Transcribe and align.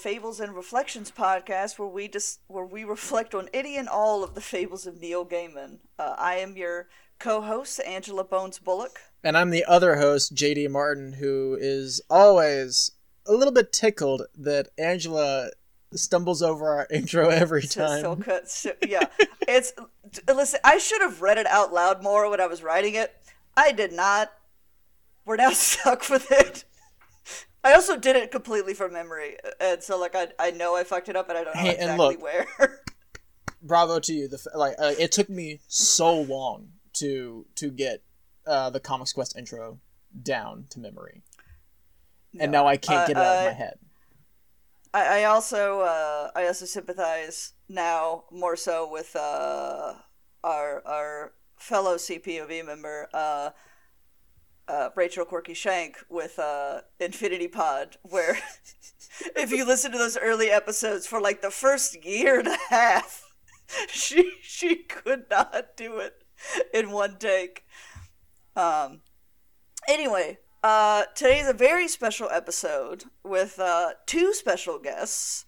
Welcome 0.00 0.12
to 0.12 0.14
the 0.14 0.20
Fables 0.20 0.40
and 0.40 0.54
Reflections 0.54 1.10
podcast, 1.10 1.78
where 1.78 1.88
we 1.88 2.08
just 2.08 2.40
where 2.46 2.64
we 2.64 2.84
reflect 2.84 3.34
on 3.34 3.50
any 3.52 3.76
and 3.76 3.86
all 3.88 4.24
of 4.24 4.34
the 4.34 4.40
fables 4.40 4.86
of 4.86 4.98
Neil 4.98 5.26
Gaiman. 5.26 5.78
Uh, 5.98 6.14
I 6.16 6.36
am 6.36 6.56
your 6.56 6.88
co-host, 7.18 7.80
Angela 7.86 8.24
Bones 8.24 8.58
Bullock, 8.58 8.98
and 9.22 9.36
I'm 9.36 9.50
the 9.50 9.64
other 9.66 9.96
host, 9.96 10.34
JD 10.34 10.70
Martin, 10.70 11.14
who 11.14 11.56
is 11.60 12.00
always 12.08 12.92
a 13.26 13.32
little 13.32 13.52
bit 13.52 13.74
tickled 13.74 14.22
that 14.38 14.68
Angela 14.78 15.50
stumbles 15.92 16.40
over 16.40 16.70
our 16.70 16.86
intro 16.90 17.28
every 17.28 17.66
time. 17.66 18.02
Yeah, 18.86 19.04
it's 19.46 19.74
listen. 20.26 20.60
I 20.64 20.78
should 20.78 21.02
have 21.02 21.20
read 21.20 21.36
it 21.36 21.46
out 21.46 21.74
loud 21.74 22.02
more 22.02 22.30
when 22.30 22.40
I 22.40 22.46
was 22.46 22.62
writing 22.62 22.94
it. 22.94 23.14
I 23.54 23.72
did 23.72 23.92
not. 23.92 24.32
We're 25.26 25.36
now 25.36 25.50
stuck 25.52 26.08
with 26.08 26.32
it. 26.32 26.64
I 27.62 27.74
also 27.74 27.96
did 27.96 28.16
it 28.16 28.30
completely 28.30 28.74
from 28.74 28.92
memory, 28.92 29.36
and 29.60 29.82
so 29.82 29.98
like 29.98 30.14
I 30.14 30.28
I 30.38 30.50
know 30.50 30.76
I 30.76 30.84
fucked 30.84 31.08
it 31.08 31.16
up, 31.16 31.28
and 31.28 31.38
I 31.38 31.44
don't 31.44 31.54
know 31.54 31.62
hey, 31.62 31.74
exactly 31.74 32.16
look, 32.16 32.22
where. 32.22 32.80
bravo 33.62 34.00
to 34.00 34.12
you. 34.12 34.28
The 34.28 34.50
like 34.54 34.74
uh, 34.78 34.94
it 34.98 35.12
took 35.12 35.28
me 35.28 35.60
so 35.68 36.20
long 36.20 36.68
to 36.94 37.46
to 37.56 37.70
get 37.70 38.02
uh, 38.46 38.70
the 38.70 38.80
Comics 38.80 39.12
Quest 39.12 39.36
intro 39.36 39.78
down 40.22 40.66
to 40.70 40.80
memory, 40.80 41.22
no. 42.32 42.44
and 42.44 42.52
now 42.52 42.66
I 42.66 42.76
can't 42.76 43.00
uh, 43.00 43.06
get 43.06 43.16
it 43.16 43.22
out 43.22 43.38
of 43.38 43.52
my 43.52 43.52
head. 43.52 43.78
I, 44.92 45.20
I 45.20 45.24
also 45.24 45.80
uh, 45.80 46.30
I 46.34 46.46
also 46.46 46.66
sympathize 46.66 47.52
now 47.68 48.24
more 48.30 48.56
so 48.56 48.90
with 48.90 49.14
uh, 49.14 49.94
our 50.42 50.82
our 50.86 51.32
fellow 51.58 51.96
CPOV 51.96 52.64
member 52.64 53.08
uh, 54.70 54.90
Rachel 54.94 55.24
Quirky 55.24 55.54
Shank 55.54 55.98
with 56.08 56.38
uh, 56.38 56.82
Infinity 57.00 57.48
Pod, 57.48 57.96
where 58.02 58.38
if 59.36 59.50
you 59.50 59.64
listen 59.64 59.90
to 59.90 59.98
those 59.98 60.16
early 60.16 60.50
episodes 60.50 61.06
for 61.06 61.20
like 61.20 61.42
the 61.42 61.50
first 61.50 62.04
year 62.04 62.38
and 62.38 62.48
a 62.48 62.56
half, 62.68 63.32
she 63.88 64.34
she 64.42 64.76
could 64.76 65.24
not 65.28 65.76
do 65.76 65.98
it 65.98 66.22
in 66.72 66.90
one 66.90 67.16
take. 67.18 67.64
Um. 68.54 69.00
Anyway, 69.88 70.38
uh, 70.62 71.04
today's 71.16 71.48
a 71.48 71.54
very 71.54 71.88
special 71.88 72.28
episode 72.30 73.04
with 73.24 73.58
uh, 73.58 73.90
two 74.06 74.32
special 74.32 74.78
guests. 74.78 75.46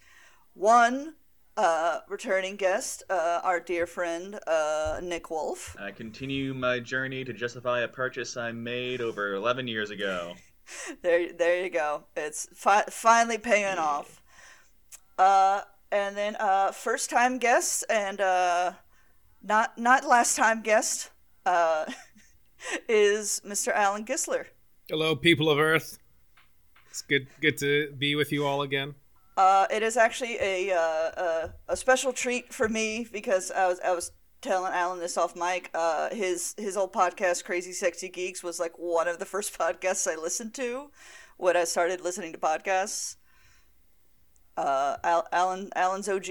One 0.53 1.15
uh, 1.57 1.99
returning 2.09 2.55
guest, 2.55 3.03
uh, 3.09 3.41
our 3.43 3.59
dear 3.59 3.85
friend 3.85 4.39
uh, 4.47 4.99
Nick 5.03 5.29
Wolf. 5.29 5.75
I 5.79 5.91
continue 5.91 6.53
my 6.53 6.79
journey 6.79 7.23
to 7.23 7.33
justify 7.33 7.81
a 7.81 7.87
purchase 7.87 8.37
I 8.37 8.51
made 8.51 9.01
over 9.01 9.33
11 9.35 9.67
years 9.67 9.89
ago. 9.89 10.33
there, 11.01 11.31
there 11.33 11.63
you 11.63 11.69
go. 11.69 12.05
It's 12.15 12.47
fi- 12.53 12.85
finally 12.89 13.37
paying 13.37 13.77
off. 13.77 14.21
Uh, 15.17 15.61
and 15.91 16.17
then 16.17 16.35
uh, 16.39 16.71
first 16.71 17.09
time 17.09 17.37
guest 17.37 17.85
and 17.89 18.19
uh, 18.19 18.73
not 19.43 19.77
not 19.77 20.07
last 20.07 20.35
time 20.35 20.63
guest 20.63 21.11
uh, 21.45 21.85
is 22.89 23.41
Mr. 23.45 23.71
Alan 23.73 24.05
Kistler. 24.05 24.45
Hello, 24.89 25.15
people 25.15 25.49
of 25.49 25.59
Earth. 25.59 25.99
It's 26.89 27.03
good 27.03 27.27
good 27.41 27.57
to 27.59 27.91
be 27.97 28.15
with 28.15 28.31
you 28.31 28.45
all 28.45 28.63
again. 28.63 28.95
Uh, 29.35 29.65
it 29.71 29.81
is 29.81 29.97
actually 29.97 30.37
a, 30.39 30.71
uh, 30.71 30.77
a, 30.77 31.53
a 31.69 31.77
special 31.77 32.13
treat 32.13 32.53
for 32.53 32.69
me 32.69 33.07
because 33.11 33.51
I 33.51 33.67
was 33.67 33.79
I 33.79 33.91
was 33.93 34.11
telling 34.41 34.73
Alan 34.73 34.99
this 34.99 35.17
off 35.17 35.35
mic. 35.35 35.71
Uh, 35.73 36.13
his 36.13 36.53
his 36.57 36.77
old 36.77 36.93
podcast, 36.93 37.43
Crazy 37.43 37.71
Sexy 37.71 38.09
Geeks, 38.09 38.43
was 38.43 38.59
like 38.59 38.77
one 38.77 39.07
of 39.07 39.17
the 39.17 39.25
first 39.25 39.57
podcasts 39.59 40.07
I 40.11 40.15
listened 40.21 40.53
to 40.55 40.91
when 41.37 41.57
I 41.57 41.63
started 41.63 42.01
listening 42.01 42.33
to 42.33 42.39
podcasts. 42.39 43.15
Uh, 44.55 44.97
Al- 45.03 45.27
Alan 45.31 45.71
Alan's 45.75 46.07
OG. 46.07 46.25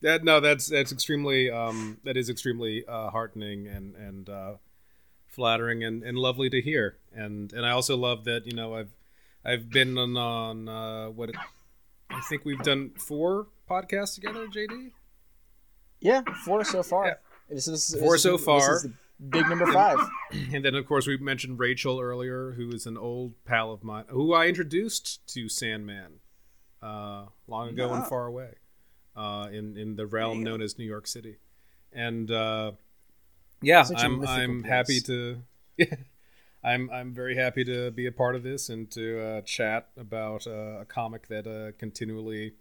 that 0.00 0.24
no, 0.24 0.40
that's 0.40 0.68
that's 0.68 0.90
extremely 0.90 1.50
um, 1.50 1.98
that 2.04 2.16
is 2.16 2.30
extremely 2.30 2.86
uh, 2.86 3.10
heartening 3.10 3.66
and 3.66 3.94
and 3.94 4.30
uh, 4.30 4.54
flattering 5.26 5.84
and, 5.84 6.02
and 6.02 6.16
lovely 6.16 6.48
to 6.48 6.62
hear. 6.62 6.96
And 7.12 7.52
and 7.52 7.66
I 7.66 7.72
also 7.72 7.94
love 7.94 8.24
that 8.24 8.46
you 8.46 8.54
know 8.54 8.74
I've 8.74 8.94
I've 9.44 9.68
been 9.70 9.98
on, 9.98 10.16
on 10.16 10.68
uh, 10.68 11.10
what 11.10 11.30
I 12.10 12.20
think 12.28 12.44
we've 12.44 12.62
done 12.62 12.92
four 12.96 13.48
podcasts 13.68 14.14
together, 14.14 14.46
JD. 14.46 14.92
Yeah, 16.00 16.22
four 16.44 16.64
so 16.64 16.82
far. 16.82 17.06
Yeah. 17.06 17.14
This 17.48 17.68
is 17.68 17.94
four 17.98 18.14
this 18.14 18.22
so 18.22 18.36
is, 18.36 18.44
far. 18.44 18.80
big 19.28 19.48
number 19.48 19.70
five. 19.72 19.98
And 20.52 20.64
then, 20.64 20.74
of 20.74 20.86
course, 20.86 21.06
we 21.06 21.16
mentioned 21.16 21.58
Rachel 21.58 22.00
earlier, 22.00 22.52
who 22.52 22.70
is 22.70 22.86
an 22.86 22.96
old 22.96 23.34
pal 23.44 23.70
of 23.70 23.84
mine, 23.84 24.04
who 24.08 24.34
I 24.34 24.46
introduced 24.46 25.26
to 25.28 25.48
Sandman 25.48 26.20
uh, 26.82 27.26
long 27.46 27.68
ago 27.68 27.92
and 27.92 28.04
far 28.06 28.26
away, 28.26 28.54
uh, 29.14 29.48
in 29.52 29.76
in 29.76 29.96
the 29.96 30.06
realm 30.06 30.42
known 30.42 30.60
as 30.60 30.78
New 30.78 30.84
York 30.84 31.06
City. 31.06 31.36
And 31.92 32.30
uh, 32.30 32.72
yeah, 33.62 33.84
I'm 33.96 34.26
I'm 34.26 34.62
place. 34.62 34.70
happy 34.70 35.00
to. 35.02 35.42
I'm 36.64 36.90
I'm 36.90 37.12
very 37.12 37.36
happy 37.36 37.62
to 37.64 37.90
be 37.90 38.06
a 38.06 38.12
part 38.12 38.34
of 38.34 38.42
this 38.42 38.70
and 38.70 38.90
to 38.92 39.20
uh, 39.20 39.40
chat 39.42 39.88
about 39.98 40.46
uh, 40.46 40.80
a 40.80 40.84
comic 40.86 41.28
that 41.28 41.46
uh, 41.46 41.76
continually 41.78 42.54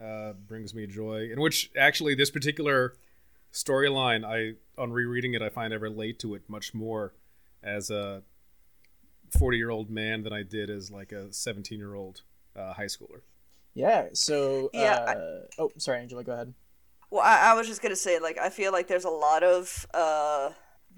uh, 0.00 0.34
brings 0.46 0.72
me 0.72 0.86
joy. 0.86 1.28
In 1.32 1.40
which 1.40 1.70
actually 1.76 2.14
this 2.14 2.30
particular 2.30 2.94
storyline, 3.52 4.24
I 4.24 4.54
on 4.80 4.92
rereading 4.92 5.34
it, 5.34 5.42
I 5.42 5.48
find 5.48 5.74
I 5.74 5.78
relate 5.78 6.20
to 6.20 6.34
it 6.34 6.42
much 6.48 6.74
more 6.74 7.12
as 7.62 7.90
a 7.90 8.22
40 9.36 9.56
year 9.56 9.70
old 9.70 9.90
man 9.90 10.22
than 10.22 10.32
I 10.32 10.44
did 10.44 10.70
as 10.70 10.92
like 10.92 11.10
a 11.10 11.32
17 11.32 11.78
year 11.78 11.94
old 11.94 12.22
uh, 12.54 12.72
high 12.74 12.84
schooler. 12.84 13.22
Yeah. 13.74 14.08
So 14.12 14.70
yeah. 14.72 15.04
I, 15.08 15.12
uh, 15.12 15.40
oh, 15.58 15.72
sorry, 15.76 15.98
Angela. 16.00 16.22
Go 16.22 16.32
ahead. 16.32 16.54
Well, 17.10 17.22
I, 17.22 17.50
I, 17.50 17.54
was 17.54 17.66
just 17.66 17.82
gonna 17.82 17.96
say, 17.96 18.18
like, 18.18 18.38
I 18.38 18.48
feel 18.48 18.72
like 18.72 18.88
there's 18.88 19.04
a 19.04 19.10
lot 19.10 19.42
of 19.42 19.86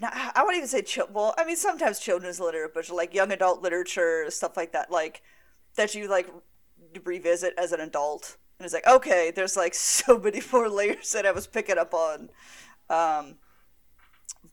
not, 0.00 0.12
I 0.14 0.42
wouldn't 0.42 0.58
even 0.58 0.68
say 0.68 0.82
chill. 0.82 1.08
Well, 1.12 1.34
I 1.38 1.44
mean, 1.44 1.56
sometimes 1.56 1.98
children's 1.98 2.40
literature, 2.40 2.70
but 2.74 2.88
like 2.90 3.14
young 3.14 3.32
adult 3.32 3.62
literature, 3.62 4.26
stuff 4.30 4.56
like 4.56 4.72
that, 4.72 4.90
like 4.90 5.22
that 5.76 5.94
you 5.94 6.08
like 6.08 6.28
revisit 7.04 7.54
as 7.56 7.72
an 7.72 7.80
adult. 7.80 8.36
And 8.58 8.64
it's 8.64 8.74
like, 8.74 8.86
okay, 8.86 9.32
there's 9.34 9.56
like 9.56 9.74
so 9.74 10.18
many 10.18 10.42
more 10.52 10.68
layers 10.68 11.12
that 11.12 11.26
I 11.26 11.32
was 11.32 11.46
picking 11.46 11.78
up 11.78 11.94
on 11.94 12.30
um, 12.90 13.36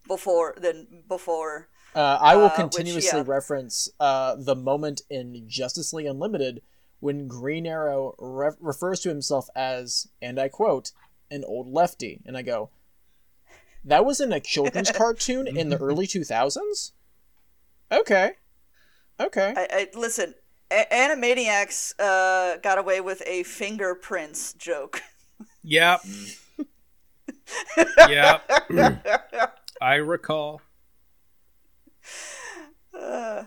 before 0.07 0.55
than 0.57 1.03
before. 1.07 1.69
Uh, 1.95 2.17
I 2.19 2.35
will 2.35 2.45
uh, 2.45 2.55
continuously 2.55 3.19
which, 3.19 3.27
yeah. 3.27 3.33
reference 3.33 3.89
uh, 3.99 4.35
the 4.35 4.55
moment 4.55 5.01
in 5.09 5.43
Justice 5.47 5.93
League 5.93 6.07
Unlimited 6.07 6.61
when 7.01 7.27
Green 7.27 7.67
Arrow 7.67 8.15
re- 8.17 8.55
refers 8.59 9.01
to 9.01 9.09
himself 9.09 9.47
as, 9.55 10.07
and 10.21 10.39
I 10.39 10.47
quote, 10.47 10.91
an 11.29 11.43
old 11.45 11.71
lefty. 11.71 12.21
And 12.25 12.37
I 12.37 12.41
go, 12.41 12.69
that 13.83 14.05
was 14.05 14.19
in 14.19 14.31
a 14.31 14.39
children's 14.39 14.91
cartoon 14.95 15.47
in 15.47 15.69
the 15.69 15.77
early 15.77 16.07
2000s? 16.07 16.91
Okay. 17.91 18.31
Okay. 19.19 19.53
I, 19.55 19.67
I 19.71 19.97
listen, 19.97 20.33
a- 20.71 20.87
Animaniacs 20.91 21.93
uh, 21.99 22.57
got 22.57 22.77
away 22.77 23.01
with 23.01 23.21
a 23.25 23.43
fingerprints 23.43 24.53
joke. 24.53 25.01
Yep. 25.63 26.01
yep. 28.09 28.49
I 29.81 29.95
recall. 29.95 30.61
Uh, 32.97 33.43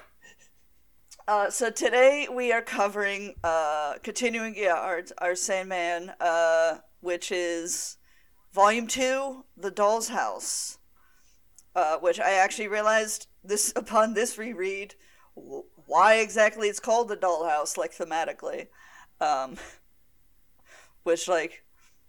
uh, 1.28 1.50
so 1.50 1.70
today 1.70 2.28
we 2.32 2.52
are 2.52 2.62
covering, 2.62 3.34
uh, 3.42 3.94
continuing, 4.02 4.54
yeah, 4.56 4.74
our 4.74 5.02
our 5.18 5.34
Sandman, 5.34 6.12
uh, 6.20 6.78
which 7.00 7.32
is 7.32 7.96
Volume 8.56 8.86
2, 8.86 9.44
The 9.58 9.70
Doll's 9.70 10.08
House, 10.08 10.78
uh, 11.74 11.98
which 11.98 12.18
I 12.18 12.30
actually 12.30 12.68
realized 12.68 13.26
this 13.44 13.70
upon 13.76 14.14
this 14.14 14.38
reread 14.38 14.94
why 15.34 16.14
exactly 16.14 16.68
it's 16.68 16.80
called 16.80 17.08
The 17.08 17.18
Dollhouse, 17.18 17.76
like 17.76 17.92
thematically. 17.92 18.68
Um, 19.20 19.56
which, 21.02 21.28
like, 21.28 21.64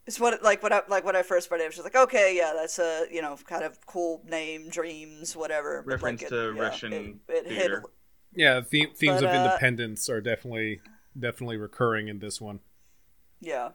it's 0.05 0.21
what 0.21 0.41
like 0.41 0.63
what 0.63 0.71
I 0.71 0.83
like 0.87 1.03
when 1.03 1.17
I 1.17 1.21
first 1.21 1.51
read 1.51 1.59
it, 1.59 1.65
I 1.65 1.67
was 1.67 1.75
just 1.75 1.83
like, 1.83 1.97
okay, 1.97 2.33
yeah, 2.37 2.53
that's 2.55 2.79
a 2.79 3.07
you 3.11 3.21
know 3.21 3.37
kind 3.45 3.65
of 3.65 3.85
cool 3.85 4.23
name, 4.25 4.69
dreams, 4.69 5.35
whatever. 5.35 5.83
Reference 5.85 6.21
like, 6.21 6.29
to 6.29 6.53
yeah, 6.55 6.61
Russian 6.61 6.93
it, 6.93 7.15
it 7.27 7.47
theater. 7.49 7.81
Hit, 7.81 7.89
yeah, 8.33 8.61
the- 8.61 8.85
themes 8.95 9.21
but, 9.21 9.25
of 9.25 9.31
uh, 9.31 9.43
independence 9.43 10.09
are 10.09 10.21
definitely 10.21 10.79
definitely 11.19 11.57
recurring 11.57 12.07
in 12.07 12.19
this 12.19 12.39
one. 12.39 12.61
Yeah, 13.41 13.71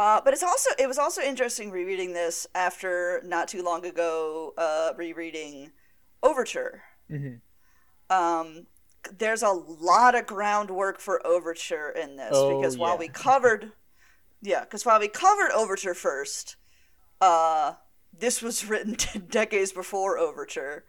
uh, 0.00 0.18
but 0.24 0.32
it's 0.32 0.42
also 0.42 0.70
it 0.78 0.88
was 0.88 0.96
also 0.96 1.20
interesting 1.20 1.70
rereading 1.70 2.14
this 2.14 2.46
after 2.54 3.20
not 3.22 3.48
too 3.48 3.62
long 3.62 3.84
ago 3.84 4.54
uh, 4.56 4.92
rereading 4.96 5.72
Overture. 6.22 6.80
Mm-hmm. 7.10 7.34
Um, 8.10 8.66
there's 9.18 9.42
a 9.42 9.50
lot 9.50 10.14
of 10.14 10.24
groundwork 10.24 11.00
for 11.00 11.24
Overture 11.26 11.90
in 11.90 12.16
this 12.16 12.30
oh, 12.32 12.56
because 12.56 12.78
while 12.78 12.94
yeah. 12.94 13.00
we 13.00 13.08
covered, 13.28 13.72
yeah, 14.40 14.60
because 14.60 14.86
while 14.86 14.98
we 14.98 15.06
covered 15.06 15.50
Overture 15.52 15.92
first, 15.92 16.56
uh, 17.20 17.74
this 18.18 18.40
was 18.40 18.64
written 18.70 18.96
decades 19.28 19.70
before 19.70 20.16
Overture. 20.16 20.86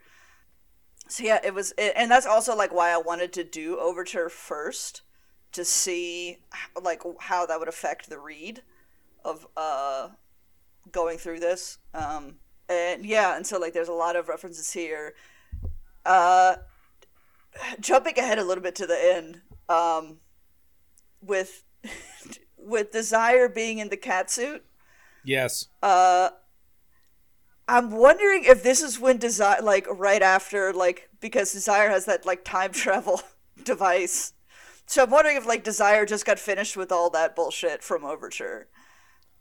So 1.08 1.22
yeah, 1.22 1.38
it 1.44 1.52
was, 1.52 1.74
it, 1.76 1.92
and 1.96 2.10
that's 2.10 2.24
also 2.24 2.56
like 2.56 2.72
why 2.72 2.90
I 2.90 2.96
wanted 2.96 3.34
to 3.34 3.44
do 3.44 3.78
Overture 3.78 4.30
first 4.30 5.02
to 5.52 5.66
see 5.66 6.38
like 6.82 7.02
how 7.20 7.44
that 7.44 7.58
would 7.58 7.68
affect 7.68 8.08
the 8.08 8.18
read 8.18 8.62
of 9.24 9.46
uh 9.56 10.08
going 10.90 11.18
through 11.18 11.40
this. 11.40 11.78
Um, 11.94 12.36
and 12.68 13.04
yeah, 13.04 13.36
and 13.36 13.46
so 13.46 13.58
like 13.58 13.72
there's 13.72 13.88
a 13.88 13.92
lot 13.92 14.16
of 14.16 14.28
references 14.28 14.72
here. 14.72 15.14
Uh, 16.04 16.56
jumping 17.80 18.18
ahead 18.18 18.38
a 18.38 18.44
little 18.44 18.62
bit 18.62 18.74
to 18.76 18.86
the 18.86 19.14
end, 19.14 19.40
um, 19.68 20.18
with 21.20 21.64
with 22.56 22.90
Desire 22.92 23.48
being 23.48 23.78
in 23.78 23.88
the 23.88 23.96
cat 23.96 24.30
suit. 24.30 24.64
Yes. 25.24 25.68
Uh, 25.82 26.30
I'm 27.68 27.90
wondering 27.90 28.44
if 28.44 28.62
this 28.62 28.82
is 28.82 28.98
when 28.98 29.18
Desire, 29.18 29.62
like 29.62 29.86
right 29.88 30.22
after, 30.22 30.72
like 30.72 31.08
because 31.20 31.52
Desire 31.52 31.90
has 31.90 32.06
that 32.06 32.26
like 32.26 32.44
time 32.44 32.72
travel 32.72 33.22
device. 33.62 34.32
So 34.86 35.04
I'm 35.04 35.10
wondering 35.10 35.36
if 35.36 35.46
like 35.46 35.64
Desire 35.64 36.04
just 36.04 36.26
got 36.26 36.38
finished 36.38 36.76
with 36.76 36.90
all 36.90 37.10
that 37.10 37.36
bullshit 37.36 37.82
from 37.82 38.04
Overture. 38.04 38.68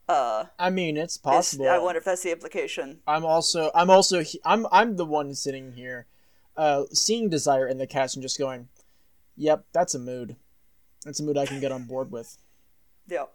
Uh, 0.08 0.46
I 0.60 0.70
mean, 0.70 0.98
it's 0.98 1.18
possible. 1.18 1.70
I 1.70 1.78
wonder 1.78 2.00
if 2.00 2.06
that's 2.06 2.24
the 2.24 2.32
implication. 2.32 3.00
I'm 3.08 3.24
also, 3.24 3.72
I'm 3.74 3.90
also, 3.90 4.24
I'm, 4.44 4.68
I'm 4.72 4.98
the 4.98 5.06
one 5.06 5.34
sitting 5.36 5.74
here, 5.74 6.08
uh, 6.58 6.84
seeing 6.92 7.30
Desire 7.30 7.68
in 7.68 7.78
the 7.78 7.88
cast 7.88 8.16
and 8.16 8.24
just 8.24 8.38
going, 8.38 8.68
"Yep, 9.38 9.66
that's 9.72 9.96
a 9.96 10.00
mood. 10.00 10.36
That's 11.06 11.20
a 11.20 11.24
mood 11.24 11.38
I 11.38 11.46
can 11.46 11.60
get 11.60 11.72
on 11.72 11.86
board 11.86 12.12
with." 12.12 12.38
Yeah. 13.08 13.26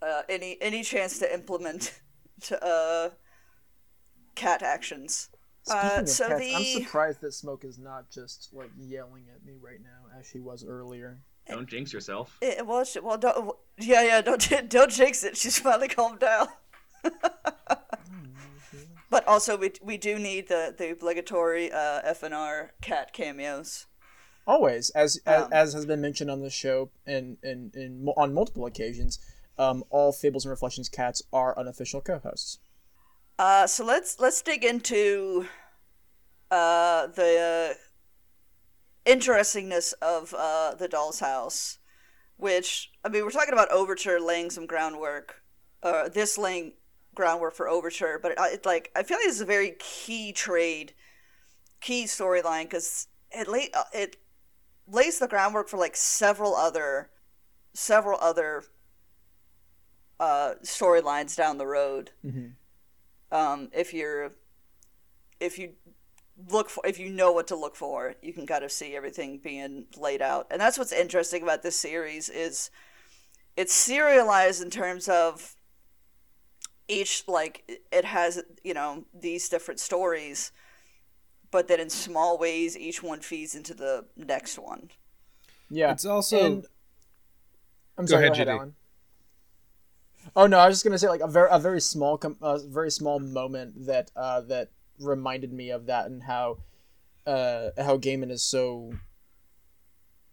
Uh, 0.00 0.22
any 0.28 0.58
any 0.60 0.84
chance 0.84 1.18
to 1.18 1.34
implement, 1.34 1.98
to, 2.42 2.64
uh, 2.64 3.10
cat 4.36 4.62
actions. 4.62 5.28
Uh, 5.68 6.04
so 6.04 6.28
cats, 6.28 6.40
the... 6.40 6.54
I'm 6.54 6.82
surprised 6.84 7.20
that 7.22 7.32
Smoke 7.32 7.64
is 7.64 7.78
not 7.78 8.10
just 8.10 8.50
like 8.52 8.70
yelling 8.78 9.24
at 9.34 9.44
me 9.44 9.54
right 9.60 9.80
now 9.82 10.18
as 10.18 10.26
she 10.26 10.38
was 10.38 10.64
earlier. 10.64 11.18
Don't 11.50 11.68
jinx 11.68 11.92
yourself. 11.92 12.36
It, 12.40 12.66
well, 12.66 12.84
she, 12.84 13.00
well, 13.00 13.18
don't, 13.18 13.56
yeah, 13.78 14.02
yeah, 14.02 14.20
don't 14.20 14.52
don't 14.68 14.90
jinx 14.90 15.24
it. 15.24 15.36
She's 15.36 15.58
finally 15.58 15.88
calmed 15.88 16.20
down. 16.20 16.48
but 19.10 19.26
also, 19.26 19.56
we 19.56 19.72
we 19.82 19.96
do 19.96 20.18
need 20.18 20.48
the 20.48 20.74
the 20.76 20.90
obligatory 20.90 21.72
uh, 21.72 22.02
FNR 22.02 22.70
cat 22.82 23.12
cameos. 23.12 23.86
Always, 24.46 24.90
as, 24.90 25.20
um, 25.26 25.48
as 25.52 25.68
as 25.68 25.74
has 25.74 25.86
been 25.86 26.00
mentioned 26.00 26.30
on 26.30 26.40
the 26.40 26.50
show 26.50 26.90
and 27.06 27.36
and, 27.42 27.74
and 27.74 28.08
on 28.16 28.32
multiple 28.32 28.66
occasions, 28.66 29.18
um, 29.58 29.84
all 29.90 30.12
Fables 30.12 30.44
and 30.44 30.50
Reflections 30.50 30.88
cats 30.88 31.22
are 31.32 31.58
unofficial 31.58 32.00
co-hosts. 32.00 32.58
Uh, 33.38 33.66
so 33.66 33.84
let's 33.84 34.18
let's 34.18 34.42
dig 34.42 34.64
into 34.64 35.46
uh, 36.50 37.06
the 37.08 37.76
interestingness 39.08 39.94
of 39.94 40.34
uh, 40.36 40.74
the 40.74 40.86
Doll's 40.86 41.20
House, 41.20 41.78
which 42.36 42.92
I 43.04 43.08
mean, 43.08 43.24
we're 43.24 43.30
talking 43.30 43.54
about 43.54 43.72
Overture 43.72 44.20
laying 44.20 44.50
some 44.50 44.66
groundwork, 44.66 45.42
uh, 45.82 46.08
this 46.08 46.36
laying 46.38 46.74
groundwork 47.14 47.54
for 47.54 47.68
Overture, 47.68 48.18
but 48.22 48.32
it, 48.32 48.38
it 48.38 48.66
like 48.66 48.92
I 48.94 49.02
feel 49.02 49.16
like 49.16 49.24
this 49.24 49.36
is 49.36 49.40
a 49.40 49.46
very 49.46 49.74
key 49.78 50.32
trade, 50.32 50.92
key 51.80 52.04
storyline 52.04 52.64
because 52.64 53.08
it 53.30 53.48
lay 53.48 53.70
uh, 53.74 53.84
it 53.92 54.16
lays 54.86 55.18
the 55.18 55.28
groundwork 55.28 55.68
for 55.68 55.78
like 55.78 55.96
several 55.96 56.54
other, 56.54 57.10
several 57.72 58.18
other 58.20 58.64
uh, 60.20 60.54
storylines 60.62 61.34
down 61.34 61.56
the 61.56 61.66
road. 61.66 62.10
Mm-hmm. 62.24 62.48
Um, 63.34 63.70
if 63.72 63.94
you're 63.94 64.32
if 65.40 65.58
you 65.58 65.72
look 66.50 66.70
for 66.70 66.86
if 66.86 66.98
you 66.98 67.10
know 67.10 67.32
what 67.32 67.48
to 67.48 67.56
look 67.56 67.74
for 67.74 68.14
you 68.22 68.32
can 68.32 68.46
kind 68.46 68.62
of 68.62 68.70
see 68.70 68.94
everything 68.94 69.38
being 69.42 69.86
laid 69.96 70.22
out. 70.22 70.46
And 70.50 70.60
that's 70.60 70.78
what's 70.78 70.92
interesting 70.92 71.42
about 71.42 71.62
this 71.62 71.76
series 71.76 72.28
is 72.28 72.70
it's 73.56 73.72
serialized 73.74 74.62
in 74.62 74.70
terms 74.70 75.08
of 75.08 75.56
each 76.86 77.24
like 77.26 77.80
it 77.92 78.04
has 78.04 78.42
you 78.62 78.72
know 78.72 79.04
these 79.12 79.48
different 79.48 79.80
stories 79.80 80.52
but 81.50 81.68
then 81.68 81.80
in 81.80 81.90
small 81.90 82.38
ways 82.38 82.76
each 82.78 83.02
one 83.02 83.20
feeds 83.20 83.54
into 83.54 83.74
the 83.74 84.04
next 84.16 84.58
one. 84.58 84.90
Yeah. 85.70 85.92
It's 85.92 86.04
also 86.04 86.44
and... 86.44 86.66
i'm 87.98 88.06
sorry 88.06 88.28
go 88.28 88.32
ahead, 88.32 88.46
go 88.46 88.50
ahead 88.52 88.60
Alan. 88.60 88.74
oh 90.36 90.46
no 90.46 90.58
i 90.58 90.66
was 90.66 90.76
just 90.76 90.84
gonna 90.84 90.98
say 90.98 91.08
like 91.08 91.20
a 91.20 91.26
very 91.26 91.48
a 91.50 91.58
very 91.58 91.80
small 91.80 92.16
com- 92.16 92.38
a 92.40 92.58
very 92.58 92.90
small 92.90 93.18
moment 93.18 93.86
that 93.86 94.10
uh 94.16 94.40
that 94.42 94.70
reminded 95.00 95.52
me 95.52 95.70
of 95.70 95.86
that 95.86 96.06
and 96.06 96.22
how 96.24 96.58
uh, 97.26 97.70
how 97.76 97.98
Gaiman 97.98 98.30
is 98.30 98.42
so 98.42 98.92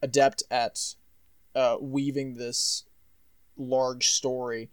adept 0.02 0.44
at 0.50 0.96
uh, 1.56 1.78
weaving 1.82 2.36
this 2.36 2.86
large 3.58 4.10
story 4.10 4.70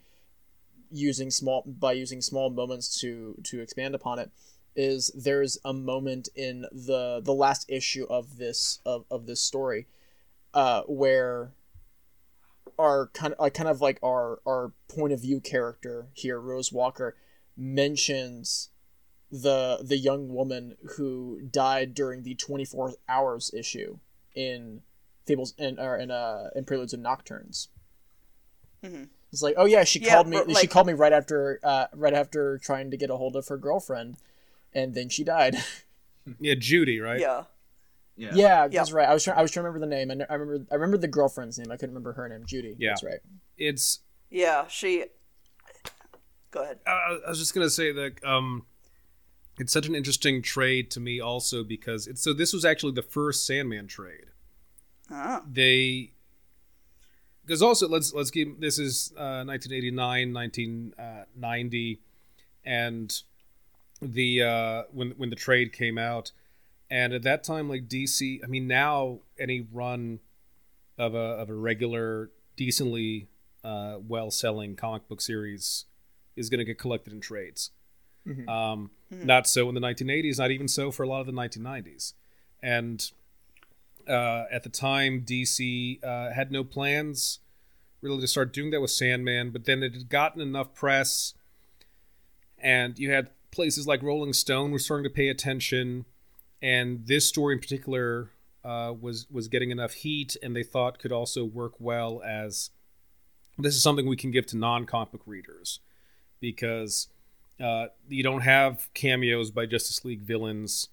using 0.90 1.30
small 1.30 1.62
by 1.66 1.92
using 1.92 2.20
small 2.20 2.50
moments 2.50 3.00
to 3.00 3.36
to 3.44 3.60
expand 3.60 3.94
upon 3.94 4.18
it 4.18 4.30
is 4.74 5.10
there's 5.14 5.58
a 5.64 5.72
moment 5.72 6.28
in 6.34 6.66
the 6.72 7.20
the 7.22 7.32
last 7.32 7.64
issue 7.68 8.06
of 8.08 8.36
this 8.36 8.80
of, 8.84 9.04
of 9.10 9.26
this 9.26 9.40
story 9.40 9.86
uh, 10.54 10.82
where 10.82 11.52
our 12.78 13.08
kind 13.08 13.32
of 13.32 13.40
like 13.40 13.54
kind 13.54 13.68
of 13.68 13.80
like 13.80 13.98
our 14.02 14.40
our 14.46 14.72
point 14.88 15.12
of 15.12 15.20
view 15.20 15.40
character 15.40 16.08
here 16.14 16.40
Rose 16.40 16.72
Walker 16.72 17.16
mentions 17.56 18.70
the 19.32 19.78
the 19.82 19.96
young 19.96 20.28
woman 20.28 20.76
who 20.96 21.40
died 21.50 21.94
during 21.94 22.22
the 22.22 22.34
24 22.34 22.92
hours 23.08 23.50
issue 23.54 23.98
in 24.34 24.82
Fables 25.26 25.54
and 25.58 25.80
or 25.80 25.96
in 25.96 26.10
uh 26.10 26.50
in 26.54 26.64
Preludes 26.64 26.92
and 26.92 27.02
Nocturnes. 27.02 27.68
Mm-hmm. 28.84 29.04
It's 29.32 29.42
like, 29.42 29.54
oh 29.56 29.64
yeah, 29.64 29.84
she 29.84 30.00
yeah, 30.00 30.14
called 30.14 30.28
me. 30.28 30.36
Like, 30.36 30.58
she 30.58 30.66
called 30.66 30.86
me 30.86 30.92
right 30.92 31.12
after 31.12 31.58
uh 31.62 31.86
right 31.94 32.12
after 32.12 32.58
trying 32.58 32.90
to 32.90 32.98
get 32.98 33.08
a 33.08 33.16
hold 33.16 33.34
of 33.34 33.48
her 33.48 33.56
girlfriend, 33.56 34.16
and 34.74 34.94
then 34.94 35.08
she 35.08 35.24
died. 35.24 35.56
yeah, 36.38 36.54
Judy, 36.58 37.00
right? 37.00 37.18
Yeah. 37.18 37.44
Yeah, 38.14 38.32
yeah, 38.34 38.68
that's 38.68 38.90
yeah. 38.90 38.96
right. 38.96 39.08
I 39.08 39.14
was 39.14 39.24
trying. 39.24 39.38
I 39.38 39.42
was 39.42 39.50
trying 39.50 39.64
to 39.64 39.70
remember 39.70 39.86
the 39.86 40.04
name. 40.04 40.10
I, 40.10 40.32
I 40.32 40.36
remember. 40.36 40.66
I 40.70 40.74
remember 40.74 40.98
the 40.98 41.08
girlfriend's 41.08 41.58
name. 41.58 41.72
I 41.72 41.76
couldn't 41.76 41.94
remember 41.94 42.12
her 42.12 42.28
name. 42.28 42.44
Judy. 42.44 42.76
Yeah, 42.78 42.90
that's 42.90 43.02
right. 43.02 43.20
It's. 43.56 44.00
Yeah, 44.28 44.66
she. 44.66 45.06
Go 46.50 46.62
ahead. 46.62 46.80
I 46.86 47.18
was 47.26 47.38
just 47.38 47.54
gonna 47.54 47.70
say 47.70 47.90
that 47.92 48.22
um, 48.22 48.66
it's 49.62 49.72
such 49.72 49.86
an 49.86 49.94
interesting 49.94 50.42
trade 50.42 50.90
to 50.90 50.98
me 50.98 51.20
also 51.20 51.62
because 51.62 52.08
it's 52.08 52.20
so 52.20 52.32
this 52.32 52.52
was 52.52 52.64
actually 52.64 52.92
the 52.92 53.02
first 53.02 53.46
Sandman 53.46 53.86
trade. 53.86 54.26
Oh. 55.08 55.40
They 55.48 56.10
because 57.46 57.62
also 57.62 57.88
let's 57.88 58.12
let's 58.12 58.32
keep 58.32 58.60
this 58.60 58.80
is 58.80 59.12
uh, 59.16 59.46
1989 59.46 60.34
1990 60.34 62.00
and 62.64 63.22
the 64.00 64.42
uh, 64.42 64.82
when 64.90 65.12
when 65.12 65.30
the 65.30 65.36
trade 65.36 65.72
came 65.72 65.96
out 65.96 66.32
and 66.90 67.12
at 67.12 67.22
that 67.22 67.44
time 67.44 67.68
like 67.68 67.86
DC 67.86 68.40
I 68.42 68.48
mean 68.48 68.66
now 68.66 69.20
any 69.38 69.64
run 69.72 70.18
of 70.98 71.14
a 71.14 71.18
of 71.18 71.50
a 71.50 71.54
regular 71.54 72.30
decently 72.56 73.28
uh, 73.62 73.98
well 74.08 74.32
selling 74.32 74.74
comic 74.74 75.06
book 75.06 75.20
series 75.20 75.84
is 76.34 76.50
going 76.50 76.58
to 76.58 76.64
get 76.64 76.78
collected 76.78 77.12
in 77.12 77.20
trades 77.20 77.70
Mm-hmm. 78.26 78.48
Um, 78.48 78.90
mm-hmm. 79.12 79.26
Not 79.26 79.46
so 79.46 79.68
in 79.68 79.74
the 79.74 79.80
1980s, 79.80 80.38
not 80.38 80.50
even 80.50 80.68
so 80.68 80.90
for 80.90 81.02
a 81.02 81.08
lot 81.08 81.20
of 81.20 81.26
the 81.26 81.32
1990s. 81.32 82.14
And 82.62 83.10
uh, 84.08 84.44
at 84.50 84.62
the 84.62 84.68
time, 84.68 85.24
DC 85.26 86.02
uh, 86.04 86.32
had 86.32 86.52
no 86.52 86.64
plans 86.64 87.40
really 88.00 88.20
to 88.20 88.26
start 88.26 88.52
doing 88.52 88.70
that 88.72 88.80
with 88.80 88.90
Sandman, 88.90 89.50
but 89.50 89.64
then 89.64 89.82
it 89.82 89.94
had 89.94 90.08
gotten 90.08 90.40
enough 90.40 90.74
press, 90.74 91.34
and 92.58 92.98
you 92.98 93.10
had 93.12 93.30
places 93.50 93.86
like 93.86 94.02
Rolling 94.02 94.32
Stone 94.32 94.72
were 94.72 94.78
starting 94.78 95.04
to 95.04 95.10
pay 95.10 95.28
attention, 95.28 96.04
and 96.60 97.06
this 97.06 97.26
story 97.26 97.54
in 97.54 97.60
particular 97.60 98.30
uh, 98.64 98.92
was 99.00 99.26
was 99.30 99.48
getting 99.48 99.70
enough 99.70 99.92
heat, 99.92 100.36
and 100.42 100.54
they 100.54 100.64
thought 100.64 100.98
could 100.98 101.12
also 101.12 101.44
work 101.44 101.74
well 101.78 102.20
as 102.24 102.70
this 103.58 103.74
is 103.76 103.82
something 103.82 104.06
we 104.06 104.16
can 104.16 104.30
give 104.30 104.46
to 104.46 104.56
non-comic 104.56 105.12
book 105.12 105.22
readers 105.26 105.80
because 106.40 107.08
uh, 107.60 107.86
you 108.08 108.22
don't 108.22 108.42
have 108.42 108.92
cameos 108.94 109.50
by 109.50 109.66
Justice 109.66 110.04
League 110.04 110.22
villains 110.22 110.88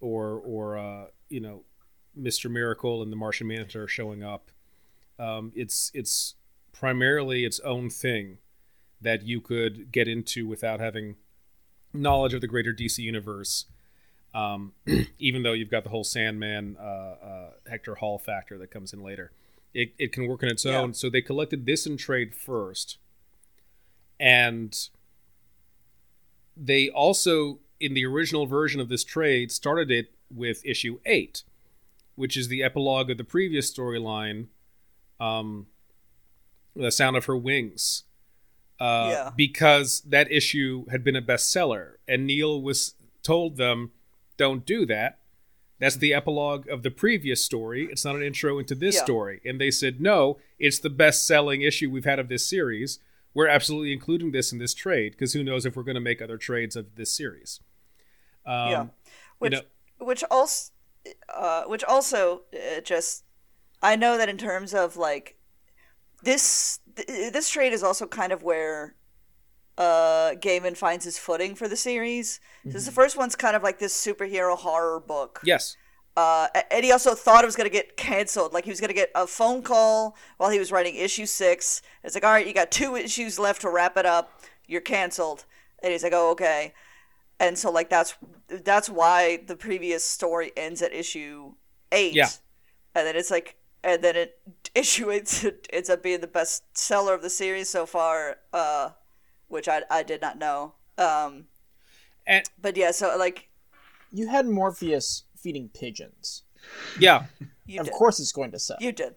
or 0.00 0.40
or 0.44 0.76
uh, 0.76 1.06
you 1.28 1.40
know 1.40 1.62
Mr. 2.18 2.50
Miracle 2.50 3.02
and 3.02 3.10
the 3.10 3.16
Martian 3.16 3.46
Manhunter 3.46 3.88
showing 3.88 4.22
up. 4.22 4.50
Um, 5.18 5.52
it's 5.54 5.90
it's 5.94 6.34
primarily 6.72 7.44
its 7.44 7.60
own 7.60 7.90
thing 7.90 8.38
that 9.00 9.22
you 9.22 9.40
could 9.40 9.90
get 9.92 10.08
into 10.08 10.46
without 10.46 10.80
having 10.80 11.16
knowledge 11.92 12.34
of 12.34 12.40
the 12.40 12.46
greater 12.46 12.72
DC 12.72 12.98
universe. 12.98 13.66
Um, 14.34 14.72
even 15.18 15.42
though 15.42 15.52
you've 15.52 15.70
got 15.70 15.84
the 15.84 15.90
whole 15.90 16.04
Sandman 16.04 16.76
uh, 16.80 16.82
uh, 16.82 17.50
Hector 17.68 17.96
Hall 17.96 18.18
factor 18.18 18.56
that 18.58 18.70
comes 18.70 18.92
in 18.92 19.02
later, 19.02 19.32
it, 19.74 19.92
it 19.98 20.12
can 20.12 20.26
work 20.26 20.42
on 20.42 20.48
its 20.48 20.64
own. 20.64 20.88
Yeah. 20.88 20.94
So 20.94 21.10
they 21.10 21.20
collected 21.20 21.66
this 21.66 21.86
in 21.86 21.96
trade 21.96 22.34
first, 22.34 22.98
and 24.18 24.76
they 26.56 26.88
also, 26.88 27.60
in 27.80 27.94
the 27.94 28.04
original 28.04 28.46
version 28.46 28.80
of 28.80 28.88
this 28.88 29.04
trade, 29.04 29.50
started 29.50 29.90
it 29.90 30.12
with 30.34 30.64
issue 30.64 30.98
eight, 31.06 31.42
which 32.14 32.36
is 32.36 32.48
the 32.48 32.62
epilogue 32.62 33.10
of 33.10 33.18
the 33.18 33.24
previous 33.24 33.72
storyline, 33.72 34.46
um, 35.20 35.66
the 36.74 36.90
sound 36.90 37.16
of 37.16 37.26
her 37.26 37.36
wings, 37.36 38.04
uh, 38.80 39.08
yeah. 39.10 39.30
because 39.36 40.00
that 40.02 40.30
issue 40.30 40.86
had 40.90 41.04
been 41.04 41.16
a 41.16 41.22
bestseller, 41.22 41.94
and 42.08 42.26
Neil 42.26 42.60
was 42.60 42.94
told 43.22 43.56
them, 43.56 43.92
"Don't 44.36 44.64
do 44.66 44.86
that." 44.86 45.18
That's 45.82 45.96
the 45.96 46.14
epilogue 46.14 46.68
of 46.68 46.84
the 46.84 46.92
previous 46.92 47.44
story. 47.44 47.88
It's 47.90 48.04
not 48.04 48.14
an 48.14 48.22
intro 48.22 48.60
into 48.60 48.76
this 48.76 48.94
yeah. 48.94 49.02
story. 49.02 49.40
And 49.44 49.60
they 49.60 49.72
said, 49.72 50.00
no, 50.00 50.38
it's 50.56 50.78
the 50.78 50.88
best 50.88 51.26
selling 51.26 51.62
issue 51.62 51.90
we've 51.90 52.04
had 52.04 52.20
of 52.20 52.28
this 52.28 52.46
series. 52.46 53.00
We're 53.34 53.48
absolutely 53.48 53.92
including 53.92 54.32
this 54.32 54.52
in 54.52 54.58
this 54.58 54.74
trade 54.74 55.12
because 55.12 55.32
who 55.32 55.42
knows 55.42 55.64
if 55.64 55.76
we're 55.76 55.82
going 55.82 55.94
to 55.94 56.00
make 56.00 56.20
other 56.20 56.36
trades 56.36 56.76
of 56.76 56.96
this 56.96 57.10
series. 57.10 57.60
Um, 58.44 58.70
yeah. 58.70 58.86
Which, 59.38 59.52
you 59.52 59.58
know, 59.58 60.04
which 60.04 60.24
also, 60.30 60.72
uh, 61.34 61.64
which 61.64 61.84
also 61.84 62.42
uh, 62.54 62.80
just, 62.80 63.24
I 63.82 63.96
know 63.96 64.18
that 64.18 64.28
in 64.28 64.38
terms 64.38 64.74
of 64.74 64.96
like 64.96 65.36
this, 66.22 66.80
th- 66.94 67.32
this 67.32 67.48
trade 67.48 67.72
is 67.72 67.82
also 67.82 68.06
kind 68.06 68.32
of 68.32 68.42
where 68.42 68.96
uh 69.78 70.32
Gaiman 70.32 70.76
finds 70.76 71.06
his 71.06 71.16
footing 71.16 71.54
for 71.54 71.66
the 71.66 71.76
series. 71.76 72.40
Mm-hmm. 72.66 72.78
the 72.78 72.92
first 72.92 73.16
one's 73.16 73.34
kind 73.34 73.56
of 73.56 73.62
like 73.62 73.78
this 73.78 73.94
superhero 73.94 74.54
horror 74.54 75.00
book. 75.00 75.40
Yes. 75.44 75.78
Uh, 76.16 76.48
and 76.70 76.84
he 76.84 76.92
also 76.92 77.14
thought 77.14 77.42
it 77.42 77.46
was 77.46 77.56
going 77.56 77.68
to 77.68 77.72
get 77.72 77.96
canceled. 77.96 78.52
Like 78.52 78.64
he 78.64 78.70
was 78.70 78.80
going 78.80 78.88
to 78.88 78.94
get 78.94 79.10
a 79.14 79.26
phone 79.26 79.62
call 79.62 80.16
while 80.36 80.50
he 80.50 80.58
was 80.58 80.70
writing 80.70 80.94
issue 80.94 81.26
six. 81.26 81.80
It's 82.04 82.14
like, 82.14 82.24
all 82.24 82.32
right, 82.32 82.46
you 82.46 82.52
got 82.52 82.70
two 82.70 82.96
issues 82.96 83.38
left 83.38 83.62
to 83.62 83.70
wrap 83.70 83.96
it 83.96 84.04
up. 84.04 84.42
You're 84.66 84.82
canceled. 84.82 85.46
And 85.82 85.92
he's 85.92 86.02
like, 86.02 86.12
oh, 86.14 86.30
okay. 86.32 86.74
And 87.40 87.58
so 87.58 87.70
like 87.70 87.90
that's 87.90 88.14
that's 88.48 88.88
why 88.88 89.40
the 89.46 89.56
previous 89.56 90.04
story 90.04 90.52
ends 90.56 90.82
at 90.82 90.92
issue 90.92 91.54
eight. 91.90 92.14
Yeah. 92.14 92.28
And 92.94 93.06
then 93.06 93.16
it's 93.16 93.30
like, 93.30 93.56
and 93.82 94.04
then 94.04 94.14
it 94.14 94.38
issue 94.74 95.10
eight 95.10 95.42
ends 95.72 95.90
up 95.90 96.02
being 96.02 96.20
the 96.20 96.26
best 96.26 96.76
seller 96.76 97.14
of 97.14 97.22
the 97.22 97.30
series 97.30 97.68
so 97.68 97.86
far. 97.86 98.36
Uh, 98.52 98.90
which 99.52 99.68
I, 99.68 99.82
I 99.90 100.02
did 100.02 100.22
not 100.22 100.38
know. 100.38 100.72
Um, 100.96 101.44
and 102.26 102.48
but 102.60 102.76
yeah, 102.76 102.90
so 102.90 103.14
like 103.18 103.48
you 104.10 104.28
had 104.28 104.46
Morpheus 104.46 105.24
feeding 105.42 105.68
pigeons. 105.68 106.42
Yeah, 106.98 107.26
of 107.78 107.86
did. 107.86 107.92
course 107.92 108.20
it's 108.20 108.32
going 108.32 108.52
to 108.52 108.58
sell. 108.58 108.76
You 108.80 108.92
did. 108.92 109.14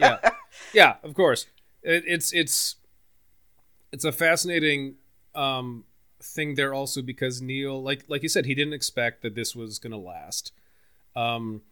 yeah, 0.00 0.30
yeah, 0.72 0.96
of 1.02 1.14
course. 1.14 1.46
It, 1.82 2.04
it's 2.06 2.32
it's 2.32 2.76
it's 3.92 4.04
a 4.04 4.12
fascinating 4.12 4.96
um, 5.34 5.84
thing 6.20 6.56
there 6.56 6.74
also 6.74 7.02
because 7.02 7.40
Neil, 7.40 7.82
like 7.82 8.04
like 8.08 8.22
you 8.22 8.28
said, 8.28 8.46
he 8.46 8.54
didn't 8.54 8.74
expect 8.74 9.22
that 9.22 9.34
this 9.34 9.54
was 9.54 9.78
going 9.78 9.92
to 9.92 9.98
last. 9.98 10.52
Um, 11.14 11.62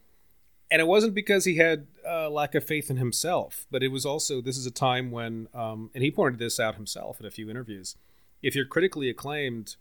and 0.70 0.80
it 0.80 0.86
wasn't 0.86 1.14
because 1.14 1.44
he 1.44 1.56
had 1.56 1.86
a 2.04 2.28
lack 2.28 2.54
of 2.54 2.64
faith 2.64 2.90
in 2.90 2.96
himself, 2.96 3.66
but 3.70 3.82
it 3.82 3.88
was 3.88 4.04
also 4.04 4.40
this 4.40 4.56
is 4.56 4.66
a 4.66 4.70
time 4.70 5.10
when, 5.10 5.48
um, 5.54 5.90
and 5.94 6.02
he 6.02 6.10
pointed 6.10 6.40
this 6.40 6.58
out 6.58 6.74
himself 6.74 7.20
in 7.20 7.26
a 7.26 7.30
few 7.30 7.48
interviews. 7.48 7.96
If 8.42 8.56
you're 8.56 8.66
critically 8.66 9.08
acclaimed, 9.08 9.76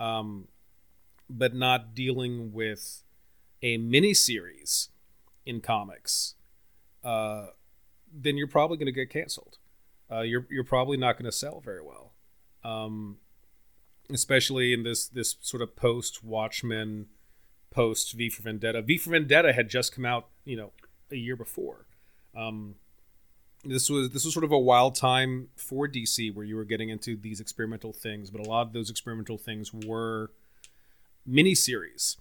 um, 0.00 0.48
but 1.30 1.54
not 1.54 1.94
dealing 1.94 2.52
with 2.52 3.04
a 3.62 3.76
mini 3.76 4.14
series 4.14 4.88
in 5.44 5.60
comics, 5.60 6.34
uh, 7.04 7.46
then 8.12 8.36
you're 8.36 8.46
probably 8.46 8.76
going 8.76 8.86
to 8.86 8.92
get 8.92 9.10
canceled. 9.10 9.58
Uh, 10.10 10.20
you're 10.20 10.46
you're 10.50 10.64
probably 10.64 10.96
not 10.96 11.16
going 11.18 11.26
to 11.26 11.32
sell 11.32 11.60
very 11.60 11.82
well, 11.82 12.12
um, 12.64 13.18
especially 14.10 14.72
in 14.72 14.82
this 14.82 15.06
this 15.08 15.36
sort 15.40 15.62
of 15.62 15.76
post 15.76 16.24
Watchmen 16.24 17.06
post 17.70 18.14
V 18.14 18.30
for 18.30 18.42
Vendetta. 18.42 18.80
V 18.82 18.96
for 18.96 19.10
Vendetta 19.10 19.52
had 19.52 19.68
just 19.68 19.94
come 19.94 20.06
out, 20.06 20.28
you 20.44 20.56
know, 20.56 20.72
a 21.10 21.16
year 21.16 21.36
before. 21.36 21.86
Um, 22.34 22.76
this 23.64 23.90
was 23.90 24.10
this 24.10 24.24
was 24.24 24.32
sort 24.32 24.44
of 24.44 24.52
a 24.52 24.58
wild 24.58 24.94
time 24.94 25.48
for 25.56 25.88
DC 25.88 26.34
where 26.34 26.44
you 26.44 26.56
were 26.56 26.64
getting 26.64 26.88
into 26.88 27.16
these 27.16 27.40
experimental 27.40 27.92
things, 27.92 28.30
but 28.30 28.40
a 28.40 28.48
lot 28.48 28.66
of 28.66 28.72
those 28.72 28.88
experimental 28.90 29.36
things 29.36 29.72
were 29.74 30.30
miniseries. 31.28 32.16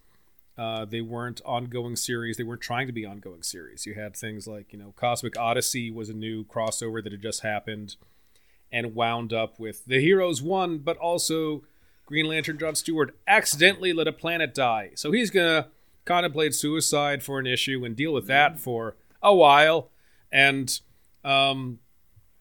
Uh, 0.57 0.85
they 0.85 1.01
weren't 1.01 1.41
ongoing 1.45 1.95
series. 1.95 2.37
They 2.37 2.43
weren't 2.43 2.61
trying 2.61 2.87
to 2.87 2.93
be 2.93 3.05
ongoing 3.05 3.43
series. 3.43 3.85
You 3.85 3.93
had 3.93 4.15
things 4.15 4.47
like 4.47 4.73
you 4.73 4.79
know 4.79 4.93
Cosmic 4.95 5.37
Odyssey 5.37 5.91
was 5.91 6.09
a 6.09 6.13
new 6.13 6.43
crossover 6.45 7.03
that 7.03 7.11
had 7.11 7.21
just 7.21 7.41
happened, 7.41 7.95
and 8.71 8.95
wound 8.95 9.33
up 9.33 9.59
with 9.59 9.85
the 9.85 10.01
heroes 10.01 10.41
won, 10.41 10.79
but 10.79 10.97
also 10.97 11.63
Green 12.05 12.27
Lantern 12.27 12.57
John 12.57 12.73
Stewart 12.73 13.15
accidentally 13.27 13.93
let 13.93 14.07
a 14.07 14.13
planet 14.13 14.53
die. 14.53 14.91
So 14.95 15.11
he's 15.11 15.29
going 15.29 15.63
to 15.63 15.69
contemplate 16.05 16.55
suicide 16.55 17.21
for 17.21 17.37
an 17.37 17.45
issue 17.45 17.83
and 17.85 17.95
deal 17.95 18.13
with 18.13 18.27
that 18.27 18.59
for 18.59 18.95
a 19.21 19.35
while. 19.35 19.91
And 20.31 20.79
um, 21.23 21.79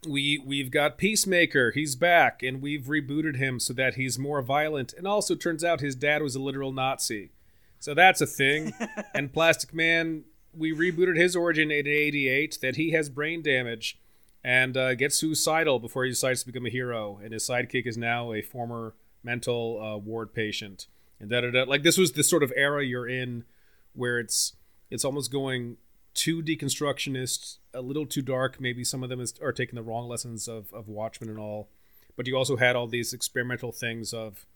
we 0.08 0.38
we've 0.38 0.70
got 0.70 0.98
Peacemaker. 0.98 1.72
He's 1.72 1.96
back, 1.96 2.42
and 2.42 2.62
we've 2.62 2.84
rebooted 2.84 3.36
him 3.36 3.60
so 3.60 3.72
that 3.74 3.94
he's 3.94 4.18
more 4.18 4.40
violent. 4.40 4.94
And 4.94 5.06
also 5.06 5.34
turns 5.34 5.64
out 5.64 5.80
his 5.80 5.96
dad 5.96 6.22
was 6.22 6.36
a 6.36 6.40
literal 6.40 6.72
Nazi, 6.72 7.30
so 7.78 7.94
that's 7.94 8.20
a 8.20 8.26
thing. 8.26 8.72
and 9.14 9.32
Plastic 9.32 9.74
Man, 9.74 10.24
we 10.52 10.72
rebooted 10.72 11.16
his 11.16 11.36
origin 11.36 11.70
in 11.70 11.86
'88 11.86 12.58
that 12.62 12.76
he 12.76 12.92
has 12.92 13.08
brain 13.08 13.42
damage 13.42 13.98
and 14.42 14.76
uh, 14.76 14.94
gets 14.94 15.16
suicidal 15.16 15.80
before 15.80 16.04
he 16.04 16.10
decides 16.10 16.40
to 16.40 16.46
become 16.46 16.66
a 16.66 16.70
hero. 16.70 17.20
And 17.22 17.32
his 17.32 17.46
sidekick 17.46 17.86
is 17.86 17.98
now 17.98 18.32
a 18.32 18.42
former 18.42 18.94
mental 19.22 19.82
uh, 19.82 19.96
ward 19.98 20.32
patient, 20.32 20.86
and 21.18 21.28
da 21.28 21.40
da 21.40 21.50
da. 21.50 21.64
Like 21.64 21.82
this 21.82 21.98
was 21.98 22.12
the 22.12 22.22
sort 22.22 22.42
of 22.42 22.52
era 22.56 22.84
you're 22.84 23.08
in 23.08 23.44
where 23.92 24.18
it's 24.18 24.54
it's 24.90 25.04
almost 25.04 25.32
going 25.32 25.78
too 26.14 26.42
deconstructionist, 26.42 27.58
a 27.74 27.80
little 27.80 28.06
too 28.06 28.22
dark. 28.22 28.60
Maybe 28.60 28.84
some 28.84 29.02
of 29.02 29.08
them 29.08 29.20
is, 29.20 29.34
are 29.42 29.52
taking 29.52 29.74
the 29.74 29.82
wrong 29.82 30.08
lessons 30.08 30.48
of 30.48 30.72
of 30.72 30.88
Watchmen 30.88 31.28
and 31.28 31.38
all. 31.38 31.68
But 32.16 32.26
you 32.26 32.36
also 32.36 32.56
had 32.56 32.76
all 32.76 32.86
these 32.86 33.12
experimental 33.12 33.72
things 33.72 34.14
of 34.14 34.46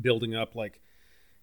building 0.00 0.34
up 0.34 0.54
like 0.54 0.80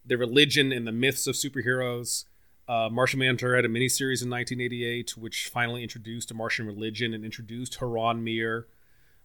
the 0.05 0.17
religion 0.17 0.71
and 0.71 0.85
the 0.85 0.91
myths 0.91 1.27
of 1.27 1.35
superheroes. 1.35 2.25
Uh, 2.67 2.89
Martian 2.91 3.19
Manhunter 3.19 3.55
had 3.55 3.65
a 3.65 3.69
miniseries 3.69 4.23
in 4.23 4.29
1988, 4.29 5.17
which 5.17 5.47
finally 5.47 5.83
introduced 5.83 6.31
a 6.31 6.33
Martian 6.33 6.65
religion 6.65 7.13
and 7.13 7.23
introduced 7.23 7.79
H'ronmeer, 7.79 8.65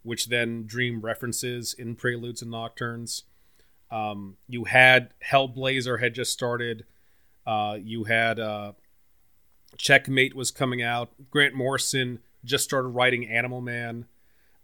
which 0.03 0.27
then 0.27 0.67
Dream 0.67 1.01
references 1.01 1.75
in 1.75 1.97
Preludes 1.97 2.43
and 2.43 2.51
Nocturnes. 2.51 3.23
Um, 3.91 4.37
you 4.47 4.65
had 4.65 5.15
Hellblazer 5.27 6.01
had 6.01 6.15
just 6.15 6.33
started. 6.33 6.85
Uh, 7.47 7.79
you 7.83 8.05
had 8.05 8.39
uh, 8.39 8.73
Checkmate 9.79 10.35
was 10.35 10.51
coming 10.51 10.83
out. 10.83 11.11
Grant 11.31 11.55
Morrison 11.55 12.21
just 12.45 12.65
started 12.65 12.89
writing 12.89 13.27
Animal 13.27 13.61
Man. 13.61 14.07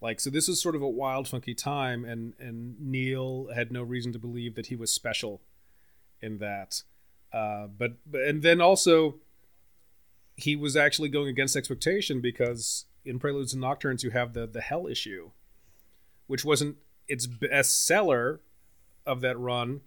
Like 0.02 0.20
so, 0.20 0.28
this 0.28 0.48
is 0.48 0.60
sort 0.60 0.76
of 0.76 0.82
a 0.82 0.88
wild, 0.88 1.26
funky 1.26 1.54
time, 1.54 2.04
and 2.04 2.34
and 2.38 2.78
Neil 2.78 3.48
had 3.54 3.72
no 3.72 3.82
reason 3.82 4.12
to 4.12 4.18
believe 4.18 4.54
that 4.54 4.66
he 4.66 4.76
was 4.76 4.92
special 4.92 5.40
in 6.20 6.38
that. 6.38 6.82
Uh, 7.32 7.66
but, 7.66 7.92
but 8.06 8.22
and 8.22 8.42
then 8.42 8.60
also 8.60 9.16
he 10.36 10.54
was 10.54 10.76
actually 10.76 11.08
going 11.08 11.28
against 11.28 11.56
expectation 11.56 12.20
because 12.20 12.84
in 13.04 13.18
Preludes 13.18 13.52
and 13.52 13.62
Nocturnes 13.62 14.02
you 14.02 14.10
have 14.10 14.34
the 14.34 14.46
the 14.46 14.60
Hell 14.60 14.86
issue, 14.86 15.30
which 16.26 16.44
wasn't 16.44 16.76
its 17.08 17.26
best 17.26 17.84
seller 17.84 18.40
of 19.06 19.20
that 19.22 19.38
run 19.38 19.80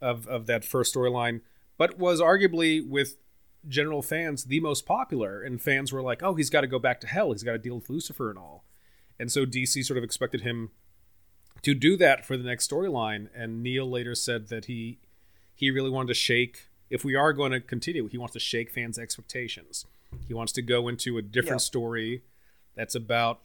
of 0.00 0.26
of 0.28 0.46
that 0.46 0.64
first 0.64 0.94
storyline, 0.94 1.40
but 1.76 1.98
was 1.98 2.20
arguably 2.20 2.86
with 2.86 3.16
general 3.66 4.02
fans 4.02 4.44
the 4.44 4.60
most 4.60 4.86
popular. 4.86 5.42
And 5.42 5.60
fans 5.60 5.92
were 5.92 6.02
like, 6.02 6.22
"Oh, 6.22 6.34
he's 6.34 6.50
got 6.50 6.60
to 6.60 6.66
go 6.66 6.78
back 6.78 7.00
to 7.00 7.06
Hell. 7.06 7.32
He's 7.32 7.42
got 7.42 7.52
to 7.52 7.58
deal 7.58 7.76
with 7.76 7.90
Lucifer 7.90 8.30
and 8.30 8.38
all." 8.38 8.64
And 9.18 9.32
so 9.32 9.44
DC 9.44 9.84
sort 9.84 9.98
of 9.98 10.04
expected 10.04 10.42
him 10.42 10.70
to 11.62 11.74
do 11.74 11.96
that 11.96 12.24
for 12.24 12.36
the 12.36 12.44
next 12.44 12.70
storyline. 12.70 13.28
And 13.34 13.62
Neil 13.62 13.90
later 13.90 14.14
said 14.14 14.48
that 14.48 14.66
he 14.66 15.00
he 15.58 15.72
really 15.72 15.90
wanted 15.90 16.06
to 16.06 16.14
shake. 16.14 16.68
If 16.88 17.04
we 17.04 17.16
are 17.16 17.32
going 17.32 17.50
to 17.50 17.58
continue, 17.60 18.06
he 18.06 18.16
wants 18.16 18.34
to 18.34 18.38
shake 18.38 18.70
fans' 18.70 18.96
expectations. 18.96 19.84
He 20.28 20.32
wants 20.32 20.52
to 20.52 20.62
go 20.62 20.86
into 20.86 21.18
a 21.18 21.22
different 21.22 21.62
story 21.62 22.22
that's 22.76 22.94
about 22.94 23.40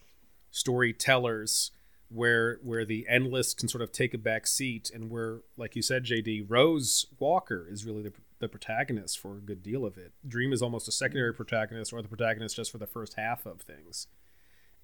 storytellers 0.52 1.72
where 2.10 2.60
where 2.62 2.86
the 2.86 3.08
endless 3.10 3.56
can 3.56 3.68
sort 3.68 3.82
of 3.82 3.92
take 3.92 4.14
a 4.14 4.18
back 4.20 4.46
seat 4.46 4.92
and 4.94 5.10
where 5.10 5.40
like 5.58 5.76
you 5.76 5.82
said 5.82 6.06
JD 6.06 6.46
Rose 6.48 7.08
Walker 7.18 7.66
is 7.68 7.84
really 7.84 8.04
the, 8.04 8.14
the 8.38 8.48
protagonist 8.48 9.18
for 9.18 9.38
a 9.38 9.42
good 9.42 9.64
deal 9.64 9.84
of 9.84 9.98
it 9.98 10.12
Dream 10.28 10.54
is 10.54 10.62
almost 10.62 10.88
a 10.88 10.92
secondary 10.92 11.32
mm-hmm. 11.32 11.38
protagonist 11.38 11.92
or 11.92 12.04
the 12.04 12.08
protagonist 12.08 12.56
just 12.56 12.72
for 12.72 12.78
the 12.78 12.86
first 12.86 13.16
half 13.16 13.48
of 13.48 13.62
things 13.62 14.06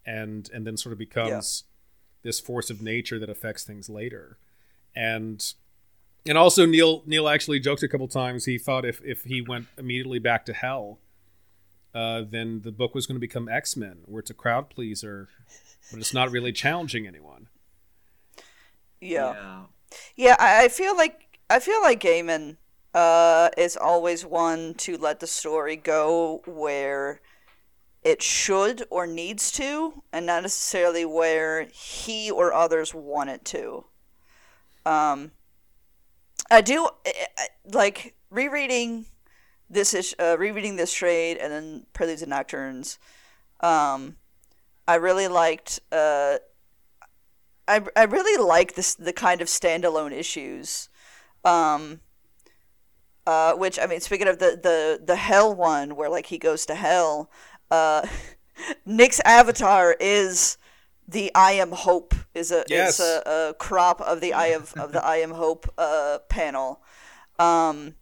and 0.04 0.50
and 0.52 0.66
then 0.66 0.76
sort 0.76 0.92
of 0.92 0.98
becomes 0.98 1.66
yeah. 1.68 2.22
this 2.24 2.40
force 2.40 2.72
of 2.72 2.82
nature 2.82 3.20
that 3.20 3.30
affects 3.30 3.64
things 3.64 3.90
later 3.90 4.40
and 4.96 5.54
and 6.30 6.38
also 6.38 6.66
Neil 6.66 7.04
Neil 7.06 7.28
actually 7.28 7.60
joked 7.60 7.84
a 7.84 7.90
couple 7.90 8.08
times 8.08 8.46
he 8.46 8.58
thought 8.58 8.86
if 8.86 9.02
if 9.04 9.24
he 9.26 9.42
went 9.42 9.68
immediately 9.78 10.20
back 10.20 10.46
to 10.46 10.54
hell 10.54 11.00
uh, 11.94 12.24
then 12.30 12.62
the 12.62 12.72
book 12.72 12.94
was 12.94 13.08
going 13.08 13.16
to 13.16 13.20
become 13.20 13.50
X 13.50 13.76
Men, 13.76 14.00
where 14.06 14.20
it's 14.20 14.30
a 14.30 14.36
crowd 14.36 14.70
pleaser, 14.70 15.30
but 15.92 16.00
it's 16.00 16.14
not 16.14 16.32
really 16.32 16.52
challenging 16.52 17.08
anyone. 17.08 17.48
Yeah, 19.02 19.34
yeah. 19.34 19.62
yeah 20.16 20.36
I, 20.40 20.68
feel 20.68 20.96
like 20.96 21.40
I 21.50 21.60
feel 21.60 21.82
like 21.82 22.02
Gaiman 22.02 22.58
uh, 22.94 23.50
is 23.58 23.76
always 23.76 24.26
one 24.26 24.76
to 24.76 24.98
let 24.98 25.20
the 25.20 25.28
story 25.28 25.76
go 25.76 26.42
where 26.46 27.22
it 28.04 28.22
should 28.22 28.86
or 28.90 29.08
needs 29.08 29.52
to, 29.54 30.04
and 30.14 30.26
not 30.26 30.44
necessarily 30.44 31.06
where 31.06 31.68
he 31.74 32.30
or 32.30 32.54
others 32.54 32.94
want 32.94 33.32
it 33.32 33.44
to. 33.46 33.86
Um, 34.86 35.32
I 36.52 36.62
do 36.62 36.90
like 37.72 38.16
rereading 38.30 39.06
this 39.70 39.94
is 39.94 40.16
uh, 40.20 40.36
rereading 40.40 40.76
this 40.76 40.92
trade 40.92 41.38
and 41.38 41.54
then 41.54 41.86
Preludes 41.94 42.22
and 42.22 42.32
Nocturnes. 42.32 42.98
Um, 43.60 44.16
I 44.88 44.96
really 44.96 45.28
liked. 45.28 45.80
Uh, 45.92 46.38
I 47.68 47.82
I 47.96 48.04
really 48.04 48.44
like 48.44 48.74
this 48.74 48.96
the 48.96 49.14
kind 49.14 49.42
of 49.42 49.48
standalone 49.48 50.12
issues. 50.12 50.90
Um, 51.46 52.02
uh, 53.28 53.54
which 53.54 53.78
I 53.80 53.86
mean, 53.86 54.00
speaking 54.00 54.28
of 54.28 54.40
the 54.40 54.60
the 54.62 55.00
the 55.06 55.16
hell 55.16 55.54
one 55.54 55.96
where 55.96 56.10
like 56.10 56.28
he 56.28 56.40
goes 56.40 56.66
to 56.66 56.76
hell, 56.76 57.30
uh, 57.70 58.08
Nick's 58.86 59.20
avatar 59.20 59.96
is 60.00 60.58
the 61.10 61.32
I 61.34 61.54
am 61.54 61.72
hope 61.72 62.14
is 62.36 62.52
a 62.52 62.64
yes. 62.68 63.00
is 63.00 63.06
a, 63.06 63.50
a, 63.50 63.54
crop 63.56 64.00
of 64.02 64.22
the 64.22 64.34
I 64.34 64.48
of 64.48 64.74
of 64.74 64.92
the 64.92 65.04
I 65.04 65.18
am 65.18 65.32
hope 65.32 65.72
uh, 65.78 66.20
panel. 66.30 66.82
Um, 67.40 67.96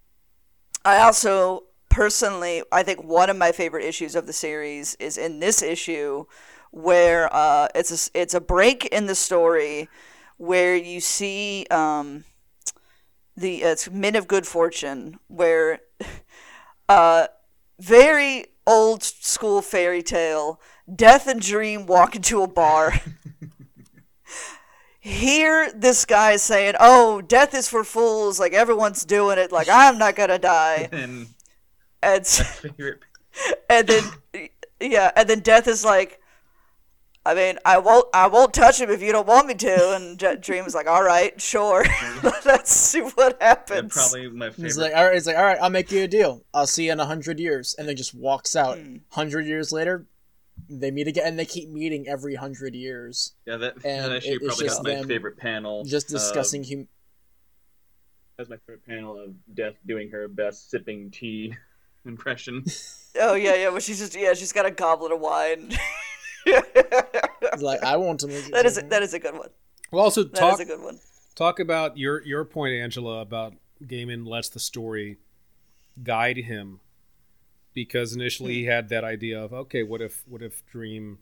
I 0.84 1.00
also 1.00 1.64
personally, 1.90 2.64
I 2.72 2.84
think 2.84 3.04
one 3.04 3.30
of 3.30 3.38
my 3.38 3.52
favorite 3.52 3.86
issues 3.86 4.16
of 4.16 4.28
the 4.28 4.34
series 4.34 4.96
is 4.96 5.18
in 5.18 5.40
this 5.40 5.62
issue, 5.62 6.26
where 6.72 7.34
uh, 7.34 7.70
it's 7.74 8.10
a, 8.10 8.20
it's 8.20 8.34
a 8.34 8.42
break 8.42 8.86
in 8.88 9.06
the 9.06 9.16
story 9.16 9.88
where 10.36 10.76
you 10.76 11.00
see 11.00 11.66
um, 11.72 12.26
the 13.38 13.64
it's 13.64 13.90
Men 13.90 14.18
of 14.18 14.28
Good 14.28 14.46
Fortune, 14.46 15.18
where 15.28 15.80
uh, 16.90 17.28
very 17.80 18.48
old 18.66 19.02
school 19.02 19.62
fairy 19.62 20.04
tale, 20.04 20.60
Death 20.94 21.28
and 21.28 21.42
Dream 21.42 21.86
walk 21.86 22.16
into 22.16 22.42
a 22.42 22.48
bar. 22.48 23.02
hear 25.00 25.72
this 25.74 26.06
guy 26.06 26.36
saying, 26.36 26.76
"Oh, 26.80 27.22
death 27.22 27.54
is 27.54 27.68
for 27.68 27.84
fools. 27.84 28.40
Like 28.40 28.54
everyone's 28.54 29.06
doing 29.06 29.38
it. 29.38 29.52
Like 29.52 29.68
I'm 29.70 29.98
not 29.98 30.16
gonna 30.16 30.40
die." 30.40 30.90
and, 30.92 31.28
and, 32.04 32.46
and 33.70 33.88
then 33.88 34.04
yeah, 34.80 35.12
and 35.16 35.30
then 35.30 35.40
death 35.40 35.68
is 35.68 35.84
like, 35.84 36.22
I 37.26 37.34
mean, 37.34 37.58
I 37.66 37.80
won't, 37.80 38.08
I 38.14 38.28
won't 38.28 38.54
touch 38.54 38.80
him 38.80 38.90
if 38.90 39.02
you 39.02 39.12
don't 39.12 39.28
want 39.28 39.48
me 39.48 39.56
to. 39.56 39.96
And 39.96 40.42
Dream 40.42 40.66
is 40.66 40.74
like, 40.74 40.88
all 40.88 41.04
right, 41.04 41.40
sure, 41.42 41.86
let's 42.46 42.72
see 42.72 43.02
what 43.02 43.42
happens. 43.42 43.96
Yeah, 43.96 44.02
probably 44.02 44.30
my 44.30 44.50
favorite. 44.50 44.64
He's 44.64 44.78
like, 44.78 44.94
all 44.96 45.06
right, 45.06 45.14
he's 45.14 45.28
like, 45.28 45.36
all 45.36 45.44
right, 45.44 45.58
I'll 45.62 45.70
make 45.70 45.92
you 45.92 46.04
a 46.04 46.08
deal. 46.08 46.44
I'll 46.54 46.68
see 46.68 46.86
you 46.86 46.92
in 46.94 47.00
a 47.00 47.06
hundred 47.06 47.40
years, 47.40 47.76
and 47.78 47.88
then 47.88 47.98
just 47.98 48.14
walks 48.14 48.56
out. 48.56 48.78
Hmm. 48.78 48.98
Hundred 49.10 49.46
years 49.46 49.74
later, 49.74 50.06
they 50.70 50.92
meet 50.92 51.08
again, 51.08 51.28
and 51.28 51.40
they 51.40 51.46
keep 51.46 51.70
meeting 51.70 52.08
every 52.08 52.36
hundred 52.36 52.76
years. 52.76 53.34
Yeah, 53.46 53.58
that, 53.58 53.76
and 53.86 54.06
that 54.06 54.16
actually 54.18 54.34
it, 54.34 54.46
probably 54.46 54.68
has 54.68 54.84
my 54.84 55.04
favorite 55.04 55.38
panel. 55.38 55.84
Just 55.84 56.10
um, 56.12 56.18
discussing 56.18 56.64
hum- 56.64 56.88
That's 58.38 58.50
my 58.50 58.58
favorite 58.58 58.86
panel 58.86 59.20
of 59.20 59.34
Death 59.56 59.76
doing 59.86 60.10
her 60.12 60.28
best 60.28 60.70
sipping 60.70 61.12
tea 61.12 61.56
impression. 62.06 62.66
oh 63.20 63.36
yeah, 63.36 63.56
yeah, 63.56 63.70
but 63.72 63.84
she's 63.84 64.00
just 64.00 64.16
yeah, 64.16 64.34
she's 64.34 64.54
got 64.54 64.66
a 64.66 64.72
goblet 64.72 65.12
of 65.12 65.20
wine. 65.20 65.72
like 67.60 67.84
I 67.84 67.98
want 67.98 68.20
to 68.22 68.28
make 68.28 68.46
that 68.52 68.66
is 68.66 68.78
a, 68.78 68.82
that 68.84 69.04
is 69.04 69.14
a 69.14 69.20
good 69.20 69.38
one. 69.38 69.50
Well, 69.92 70.04
also 70.04 70.24
that 70.24 70.36
talk 70.36 70.60
a 70.60 70.66
good 70.66 70.82
one. 70.82 71.00
Talk 71.36 71.60
about 71.60 71.98
your 71.98 72.24
your 72.24 72.46
point, 72.46 72.74
Angela, 72.74 73.22
about 73.22 73.54
Gaiman 73.84 74.28
lets 74.28 74.50
the 74.50 74.60
story 74.60 75.18
guide 76.04 76.38
him 76.38 76.80
because 77.78 78.12
initially 78.12 78.56
he 78.56 78.66
had 78.66 78.90
that 78.90 79.04
idea 79.04 79.40
of 79.40 79.54
okay, 79.54 79.84
what 79.84 80.02
if 80.02 80.24
what 80.28 80.42
if 80.42 80.66
Dream, 80.66 81.20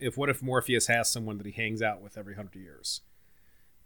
if 0.00 0.16
what 0.16 0.30
if 0.30 0.42
Morpheus 0.42 0.86
has 0.86 1.10
someone 1.10 1.36
that 1.36 1.44
he 1.44 1.52
hangs 1.52 1.82
out 1.82 2.00
with 2.00 2.16
every 2.16 2.34
hundred 2.34 2.62
years, 2.62 3.02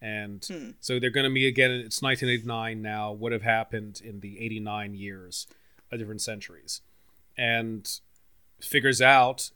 and 0.01 0.45
hmm. 0.45 0.71
so 0.79 1.01
they're 1.01 1.11
going 1.11 1.25
to 1.25 1.31
meet 1.31 1.49
again. 1.49 1.73
It's 1.73 2.01
1989 2.01 2.81
now. 2.81 3.11
What 3.11 3.33
have 3.33 3.43
happened 3.43 4.01
in 4.05 4.21
the 4.21 4.39
89 4.41 4.95
years 4.95 5.49
of 5.91 5.99
different 5.99 6.21
centuries, 6.21 6.81
and 7.37 7.91
figures 8.61 9.03
out 9.03 9.51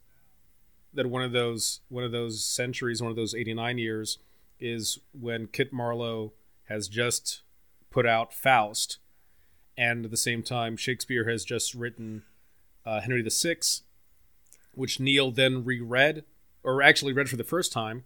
that 0.92 1.06
one 1.06 1.22
of 1.22 1.30
those 1.30 1.82
one 1.88 2.02
of 2.02 2.10
those 2.10 2.42
centuries, 2.42 3.00
one 3.00 3.12
of 3.12 3.16
those 3.16 3.32
89 3.32 3.78
years, 3.78 4.18
is 4.58 4.98
when 5.12 5.46
Kit 5.46 5.72
Marlowe 5.72 6.32
has 6.64 6.88
just 6.88 7.42
put 7.90 8.06
out 8.06 8.34
Faust 8.34 8.98
and 9.76 10.04
at 10.04 10.10
the 10.10 10.16
same 10.16 10.42
time, 10.42 10.76
Shakespeare 10.76 11.28
has 11.28 11.44
just 11.44 11.74
written 11.74 12.22
uh, 12.84 13.00
Henry 13.00 13.22
VI, 13.22 13.56
which 14.72 15.00
Neil 15.00 15.30
then 15.30 15.64
reread, 15.64 16.24
or 16.62 16.82
actually 16.82 17.12
read 17.12 17.28
for 17.28 17.36
the 17.36 17.44
first 17.44 17.72
time, 17.72 18.04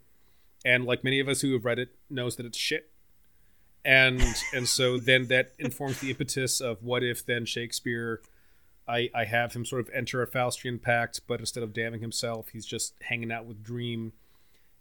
and 0.64 0.84
like 0.84 1.04
many 1.04 1.20
of 1.20 1.28
us 1.28 1.40
who 1.42 1.52
have 1.52 1.64
read 1.64 1.78
it, 1.78 1.90
knows 2.08 2.36
that 2.36 2.46
it's 2.46 2.58
shit. 2.58 2.90
And 3.84 4.22
and 4.52 4.68
so 4.68 4.98
then 4.98 5.28
that 5.28 5.52
informs 5.58 6.00
the 6.00 6.10
impetus 6.10 6.60
of 6.60 6.82
what 6.82 7.02
if 7.02 7.24
then 7.24 7.46
Shakespeare, 7.46 8.20
I 8.86 9.10
I 9.14 9.24
have 9.24 9.54
him 9.54 9.64
sort 9.64 9.80
of 9.80 9.90
enter 9.94 10.22
a 10.22 10.26
Faustian 10.26 10.82
pact, 10.82 11.22
but 11.26 11.40
instead 11.40 11.62
of 11.62 11.72
damning 11.72 12.00
himself, 12.00 12.48
he's 12.52 12.66
just 12.66 12.94
hanging 13.02 13.32
out 13.32 13.46
with 13.46 13.62
Dream, 13.62 14.12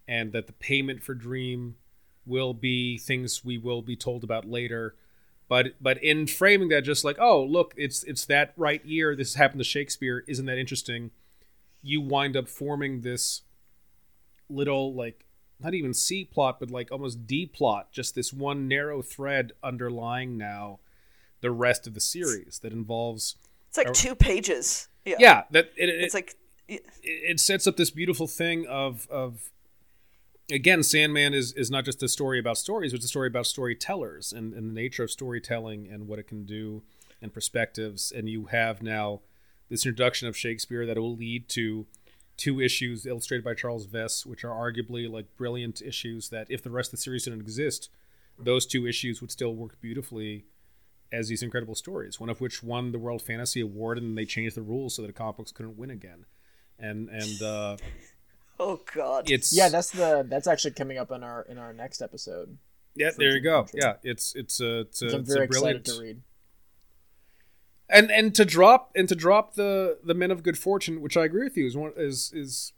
and 0.08 0.34
that 0.34 0.48
the 0.48 0.54
payment 0.54 1.02
for 1.02 1.14
Dream 1.14 1.76
will 2.26 2.54
be 2.54 2.98
things 2.98 3.46
we 3.46 3.58
will 3.58 3.82
be 3.82 3.96
told 3.96 4.24
about 4.24 4.46
later 4.46 4.96
but 5.50 5.74
but 5.82 6.02
in 6.02 6.28
framing 6.28 6.70
that, 6.70 6.84
just 6.84 7.04
like 7.04 7.18
oh 7.20 7.44
look, 7.44 7.74
it's 7.76 8.04
it's 8.04 8.26
that 8.26 8.54
right 8.56 8.84
year. 8.86 9.16
This 9.16 9.36
happened 9.36 9.60
to 9.60 9.66
Shakespeare. 9.66 10.24
Isn't 10.28 10.46
that 10.46 10.58
interesting? 10.58 11.12
You 11.82 12.00
wind 12.00 12.38
up 12.38 12.48
forming 12.48 13.02
this 13.02 13.42
little 14.48 14.94
like 14.94 15.26
not 15.60 15.74
even 15.74 15.94
C 15.94 16.24
plot, 16.24 16.60
but 16.60 16.72
like 16.72 16.92
almost 16.92 17.28
D 17.28 17.46
plot. 17.46 17.92
Just 17.92 18.16
this 18.16 18.32
one 18.32 18.68
narrow 18.68 19.02
thread 19.02 19.52
underlying 19.62 20.38
now 20.38 20.80
the 21.42 21.52
rest 21.52 21.88
of 21.88 21.94
the 21.94 22.00
series 22.00 22.60
that 22.60 22.72
involves. 22.72 23.36
It's 23.70 23.78
like 23.78 23.90
a, 23.90 23.92
two 23.92 24.16
pages. 24.16 24.88
Yeah. 25.04 25.16
Yeah. 25.20 25.44
That 25.52 25.72
it, 25.76 25.90
it's 25.90 26.14
like. 26.14 26.36
It, 26.68 26.86
it 27.02 27.40
sets 27.40 27.66
up 27.66 27.78
this 27.78 27.90
beautiful 27.90 28.28
thing 28.28 28.68
of 28.68 29.08
of 29.10 29.50
again, 30.52 30.84
Sandman 30.84 31.34
is, 31.34 31.54
is 31.54 31.70
not 31.72 31.86
just 31.86 32.04
a 32.04 32.08
story 32.08 32.40
about 32.40 32.58
stories, 32.58 32.94
it's 32.94 33.06
a 33.06 33.10
story 33.10 33.28
about 33.28 33.46
storytellers 33.46 34.32
and, 34.32 34.54
and 34.54 34.70
the 34.70 34.74
nature 34.74 35.04
of 35.04 35.12
storytelling 35.12 35.88
and 35.88 36.08
what 36.08 36.20
it 36.20 36.28
can 36.28 36.46
do 36.46 36.84
and 37.22 37.34
perspectives. 37.34 38.12
And 38.12 38.30
you 38.30 38.46
have 38.46 38.82
now 38.82 39.22
this 39.70 39.86
introduction 39.86 40.28
of 40.28 40.38
Shakespeare 40.38 40.86
that 40.86 40.98
will 40.98 41.16
lead 41.16 41.50
to 41.50 41.86
two 42.38 42.62
issues 42.62 43.06
illustrated 43.06 43.44
by 43.44 43.54
Charles 43.54 43.86
Vess, 43.86 44.26
which 44.26 44.44
are 44.44 44.56
arguably 44.56 45.10
like 45.10 45.36
brilliant 45.36 45.82
issues 45.82 46.30
that 46.30 46.48
if 46.50 46.64
the 46.64 46.72
rest 46.72 46.90
of 46.90 47.00
the 47.00 47.04
series 47.04 47.26
didn't 47.26 47.42
exist, 47.42 47.90
those 48.38 48.66
two 48.66 48.88
issues 48.88 49.22
would 49.22 49.32
still 49.32 49.54
work 49.54 49.80
beautifully 49.82 50.46
as 51.12 51.28
these 51.28 51.44
incredible 51.44 51.76
stories. 51.76 52.20
One 52.20 52.30
of 52.30 52.40
which 52.40 52.64
won 52.64 52.92
the 52.92 53.00
World 53.00 53.22
Fantasy 53.22 53.60
Award, 53.60 53.98
and 53.98 54.18
they 54.18 54.26
changed 54.26 54.56
the 54.56 54.62
rules 54.62 54.96
so 54.96 55.02
that 55.02 55.16
comic 55.16 55.38
books 55.38 55.52
couldn't 55.52 55.78
win 55.78 55.90
again. 55.90 56.26
And 56.78 57.10
and 57.10 57.42
uh, 57.42 57.78
Oh 58.60 58.82
God! 58.94 59.32
It's 59.32 59.56
yeah. 59.56 59.70
That's 59.70 59.92
the 59.92 60.26
that's 60.28 60.48
actually 60.48 60.72
coming 60.72 60.98
up 60.98 61.12
in 61.12 61.24
our 61.24 61.44
in 61.44 61.58
our 61.58 61.74
next 61.74 62.02
episode. 62.02 62.58
Yeah, 62.96 63.12
there 63.18 63.32
you 63.36 63.42
go. 63.42 63.64
Country. 63.64 63.80
Yeah, 63.82 63.94
it's 64.04 64.36
it's 64.36 64.60
a 64.60 64.82
it's 64.82 65.02
a, 65.02 65.08
I'm 65.08 65.22
it's 65.22 65.34
very 65.34 65.46
a 65.46 65.48
brilliant 65.48 65.80
excited 65.80 66.00
to 66.00 66.04
read. 66.04 66.22
And 67.90 68.12
and 68.12 68.36
to 68.36 68.46
drop 68.46 68.92
and 68.96 69.08
to 69.08 69.16
drop 69.16 69.56
the 69.56 70.00
the 70.04 70.14
Men 70.14 70.32
of 70.32 70.44
Good 70.44 70.58
Fortune, 70.58 71.02
which 71.02 71.16
I 71.16 71.24
agree 71.26 71.46
with 71.46 71.56
you 71.56 71.66
is 71.66 71.78
one 71.78 71.94
is 71.96 72.32
is 72.34 72.74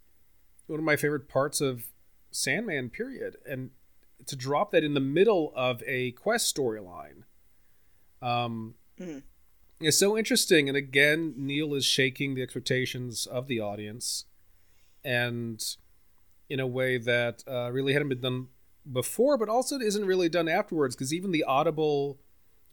one 0.67 0.80
of 0.80 0.86
my 0.86 0.96
favorite 0.96 1.28
parts 1.28 1.62
of 1.62 1.86
Sandman. 2.30 2.89
Period. 2.89 3.38
And 3.46 3.72
to 4.28 4.36
drop 4.36 4.72
that 4.72 4.84
in 4.84 4.94
the 4.94 5.00
middle 5.00 5.52
of 5.56 5.82
a 5.88 6.12
quest 6.12 6.56
storyline, 6.56 7.24
um, 8.22 8.76
mm. 9.00 9.24
is 9.80 9.98
so 9.98 10.15
interesting. 10.15 10.67
And 10.67 10.78
again, 10.78 11.34
Neil 11.36 11.74
is 11.74 11.86
shaking 11.86 12.36
the 12.36 12.44
expectations 12.44 13.26
of 13.26 13.48
the 13.48 13.60
audience 13.60 14.26
and 15.04 15.64
in 16.50 16.60
a 16.60 16.68
way 16.68 16.98
that 16.98 17.44
uh, 17.48 17.72
really 17.72 17.94
hadn't 17.94 18.10
been 18.10 18.22
done 18.22 18.48
before, 18.92 19.38
but 19.38 19.50
also 19.50 19.80
isn't 19.80 20.06
really 20.06 20.30
done 20.30 20.48
afterwards. 20.48 20.96
Because 20.96 21.14
even 21.14 21.32
the 21.32 21.44
Audible 21.44 22.20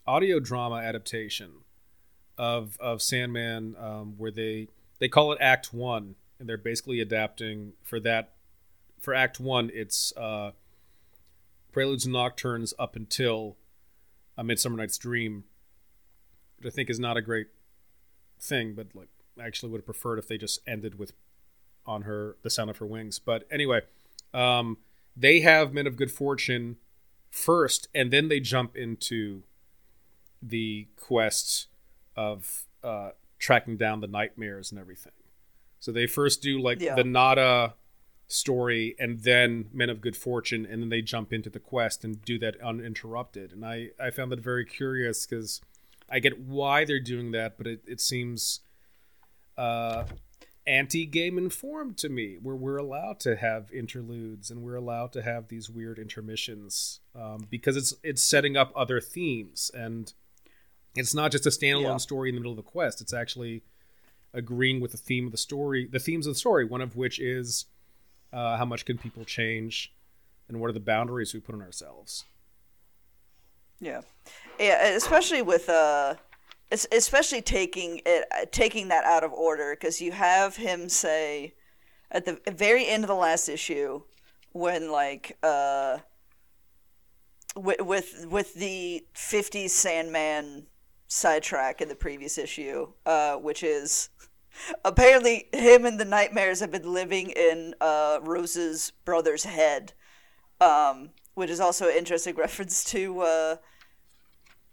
audio 0.05 0.39
drama 0.39 0.75
adaptation 0.75 1.51
of 2.37 2.77
of 2.79 3.01
Sandman, 3.01 3.75
um, 3.79 4.15
where 4.17 4.31
they 4.31 4.67
they 4.99 5.07
call 5.07 5.31
it 5.31 5.37
Act 5.41 5.73
One, 5.73 6.15
and 6.39 6.49
they're 6.49 6.57
basically 6.57 6.99
adapting 6.99 7.73
for 7.83 7.99
that 8.01 8.33
for 8.99 9.13
Act 9.13 9.39
One. 9.39 9.69
It's 9.73 10.13
uh, 10.17 10.51
Preludes 11.71 12.05
and 12.05 12.13
Nocturnes 12.13 12.73
up 12.79 12.95
until 12.95 13.57
A 14.37 14.43
Midsummer 14.43 14.77
Night's 14.77 14.97
Dream, 14.97 15.45
which 16.57 16.67
I 16.67 16.75
think 16.75 16.89
is 16.89 16.99
not 16.99 17.17
a 17.17 17.21
great 17.21 17.47
thing, 18.39 18.73
but 18.73 18.87
like 18.93 19.09
I 19.39 19.45
actually 19.45 19.71
would 19.71 19.79
have 19.79 19.85
preferred 19.85 20.19
if 20.19 20.27
they 20.27 20.37
just 20.37 20.59
ended 20.67 20.97
with 20.97 21.13
on 21.89 22.03
her 22.03 22.37
the 22.43 22.49
sound 22.49 22.69
of 22.69 22.77
her 22.77 22.85
wings. 22.85 23.17
But 23.19 23.47
anyway, 23.51 23.81
um, 24.33 24.77
they 25.17 25.39
have 25.41 25.73
men 25.73 25.87
of 25.87 25.97
good 25.97 26.11
fortune 26.11 26.77
first, 27.31 27.89
and 27.93 28.11
then 28.11 28.27
they 28.27 28.39
jump 28.39 28.77
into 28.77 29.43
the 30.41 30.87
quest 30.95 31.67
of 32.15 32.65
uh, 32.83 33.09
tracking 33.39 33.75
down 33.75 34.01
the 34.01 34.07
nightmares 34.07 34.71
and 34.71 34.79
everything. 34.79 35.13
So 35.79 35.91
they 35.91 36.05
first 36.05 36.41
do 36.41 36.61
like 36.61 36.79
yeah. 36.79 36.95
the 36.95 37.03
Nada 37.03 37.73
story 38.27 38.95
and 38.99 39.21
then 39.21 39.69
Men 39.73 39.89
of 39.89 40.01
Good 40.01 40.15
Fortune, 40.15 40.65
and 40.65 40.83
then 40.83 40.89
they 40.89 41.01
jump 41.01 41.33
into 41.33 41.49
the 41.49 41.59
quest 41.59 42.03
and 42.03 42.23
do 42.23 42.37
that 42.39 42.61
uninterrupted. 42.61 43.51
And 43.51 43.65
I, 43.65 43.89
I 43.99 44.11
found 44.11 44.31
that 44.31 44.39
very 44.39 44.65
curious 44.65 45.25
because 45.25 45.61
I 46.09 46.19
get 46.19 46.39
why 46.39 46.85
they're 46.85 46.99
doing 46.99 47.31
that, 47.31 47.57
but 47.57 47.65
it, 47.65 47.81
it 47.87 48.01
seems 48.01 48.59
uh, 49.57 50.03
anti 50.69 51.05
game 51.05 51.37
informed 51.37 51.97
to 51.97 52.09
me, 52.09 52.37
where 52.41 52.55
we're 52.55 52.77
allowed 52.77 53.19
to 53.21 53.35
have 53.35 53.71
interludes 53.73 54.51
and 54.51 54.61
we're 54.61 54.75
allowed 54.75 55.11
to 55.13 55.21
have 55.21 55.47
these 55.47 55.69
weird 55.69 55.97
intermissions 55.97 56.99
um, 57.15 57.47
because 57.49 57.75
it's 57.75 57.93
it's 58.03 58.23
setting 58.23 58.55
up 58.55 58.71
other 58.75 59.01
themes 59.01 59.71
and 59.73 60.13
it's 60.95 61.13
not 61.13 61.31
just 61.31 61.45
a 61.45 61.49
standalone 61.49 61.83
yeah. 61.83 61.97
story 61.97 62.29
in 62.29 62.35
the 62.35 62.41
middle 62.41 62.51
of 62.51 62.57
the 62.57 62.63
quest. 62.63 63.01
It's 63.01 63.13
actually 63.13 63.63
agreeing 64.33 64.79
with 64.79 64.91
the 64.91 64.97
theme 64.97 65.25
of 65.25 65.31
the 65.31 65.37
story, 65.37 65.87
the 65.91 65.99
themes 65.99 66.27
of 66.27 66.33
the 66.33 66.39
story. 66.39 66.65
One 66.65 66.81
of 66.81 66.95
which 66.95 67.19
is 67.19 67.65
uh, 68.31 68.57
how 68.57 68.65
much 68.65 68.85
can 68.85 68.97
people 68.97 69.25
change, 69.25 69.91
and 70.47 70.59
what 70.59 70.69
are 70.69 70.73
the 70.73 70.79
boundaries 70.79 71.33
we 71.33 71.39
put 71.39 71.55
on 71.55 71.61
ourselves. 71.61 72.25
Yeah, 73.79 74.01
yeah, 74.59 74.87
especially 74.89 75.41
with 75.41 75.69
uh, 75.69 76.15
especially 76.71 77.41
taking 77.41 78.01
it 78.05 78.51
taking 78.51 78.89
that 78.89 79.03
out 79.05 79.23
of 79.23 79.33
order 79.33 79.75
because 79.75 79.99
you 80.01 80.11
have 80.11 80.55
him 80.55 80.87
say 80.87 81.53
at 82.11 82.25
the 82.25 82.39
very 82.51 82.87
end 82.87 83.03
of 83.03 83.07
the 83.07 83.15
last 83.15 83.49
issue 83.49 84.01
when 84.51 84.91
like 84.91 85.37
uh 85.41 85.97
with 87.55 87.81
with, 87.81 88.27
with 88.29 88.53
the 88.55 89.05
50s 89.15 89.69
Sandman 89.71 90.67
sidetrack 91.07 91.81
in 91.81 91.89
the 91.89 91.95
previous 91.95 92.37
issue, 92.37 92.87
uh, 93.05 93.35
which 93.35 93.63
is 93.63 94.09
apparently 94.85 95.47
him 95.53 95.85
and 95.85 95.99
the 95.99 96.05
nightmares 96.05 96.59
have 96.59 96.71
been 96.71 96.91
living 96.91 97.31
in 97.31 97.73
uh, 97.81 98.19
Rose's 98.21 98.91
brother's 99.05 99.43
head, 99.43 99.93
um, 100.61 101.09
which 101.33 101.49
is 101.49 101.59
also 101.59 101.89
an 101.89 101.97
interesting 101.97 102.35
reference 102.37 102.83
to 102.85 103.21
uh, 103.21 103.55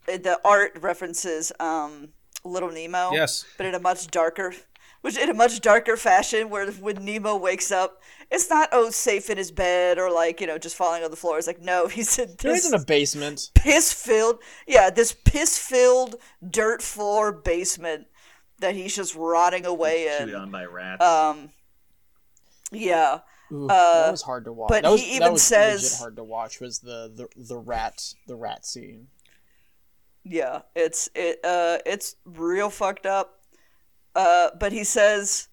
the 0.07 0.41
art 0.45 0.79
references 0.81 1.53
um, 1.61 2.09
Little 2.45 2.71
Nemo. 2.71 3.13
Yes, 3.13 3.45
but 3.57 3.67
in 3.67 3.75
a 3.75 3.81
much 3.81 4.09
darker, 4.09 4.55
which 5.03 5.17
in 5.17 5.29
a 5.29 5.35
much 5.35 5.61
darker 5.61 5.97
fashion, 5.97 6.51
where 6.51 6.71
when 6.73 7.05
Nemo 7.05 7.37
wakes 7.37 7.71
up, 7.71 8.01
it's 8.31 8.49
not 8.51 8.69
oh 8.73 8.91
safe 8.91 9.31
in 9.31 9.39
his 9.39 9.51
bed 9.51 9.99
or 9.99 10.11
like 10.11 10.41
you 10.41 10.47
know 10.47 10.59
just 10.59 10.77
falling 10.77 11.05
on 11.05 11.11
the 11.11 11.17
floor. 11.17 11.39
It's 11.39 11.47
like 11.47 11.63
no, 11.63 11.87
he's 11.89 12.19
in 12.19 12.35
this 12.39 12.65
he's 12.65 12.73
in 12.73 12.81
a 12.81 12.85
basement, 12.85 13.51
piss 13.55 13.93
filled. 13.93 14.39
Yeah, 14.67 14.91
this 14.91 15.13
piss 15.13 15.59
filled 15.59 16.17
dirt 16.49 16.83
floor 16.83 17.33
basement 17.33 18.07
that 18.61 18.75
he's 18.75 18.95
just 18.95 19.15
rotting 19.15 19.67
away 19.67 20.09
in. 20.19 20.29
Chewed 20.29 20.35
on 20.35 20.51
by 20.51 20.65
rats. 20.65 21.05
Um, 21.05 21.51
yeah. 22.73 23.21
Ooh, 23.53 23.69
uh, 23.69 24.05
that 24.07 24.11
was 24.11 24.23
hard 24.23 24.45
to 24.47 24.53
watch. 24.53 24.69
But 24.69 24.83
that 24.83 24.91
was, 24.91 25.01
he 25.01 25.17
even 25.17 25.39
says 25.39 26.01
hard 26.01 26.17
to 26.17 26.25
watch 26.25 26.61
was 26.61 26.81
the, 26.81 27.13
the 27.15 27.29
the 27.37 27.57
rat 27.57 28.15
the 28.27 28.35
rat 28.35 28.67
scene. 28.67 29.09
Yeah, 30.29 30.63
it's 30.75 31.09
it 31.15 31.39
uh 31.45 31.79
it's 31.87 32.17
real 32.25 32.69
fucked 32.71 33.07
up. 33.07 33.41
Uh, 34.15 34.51
but 34.59 34.73
he 34.73 34.85
says 34.85 35.49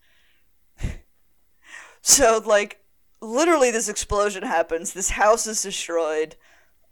so 2.01 2.41
like 2.45 2.79
literally 3.21 3.71
this 3.71 3.89
explosion 3.89 4.43
happens. 4.43 4.93
This 4.93 5.11
house 5.11 5.47
is 5.47 5.61
destroyed. 5.61 6.35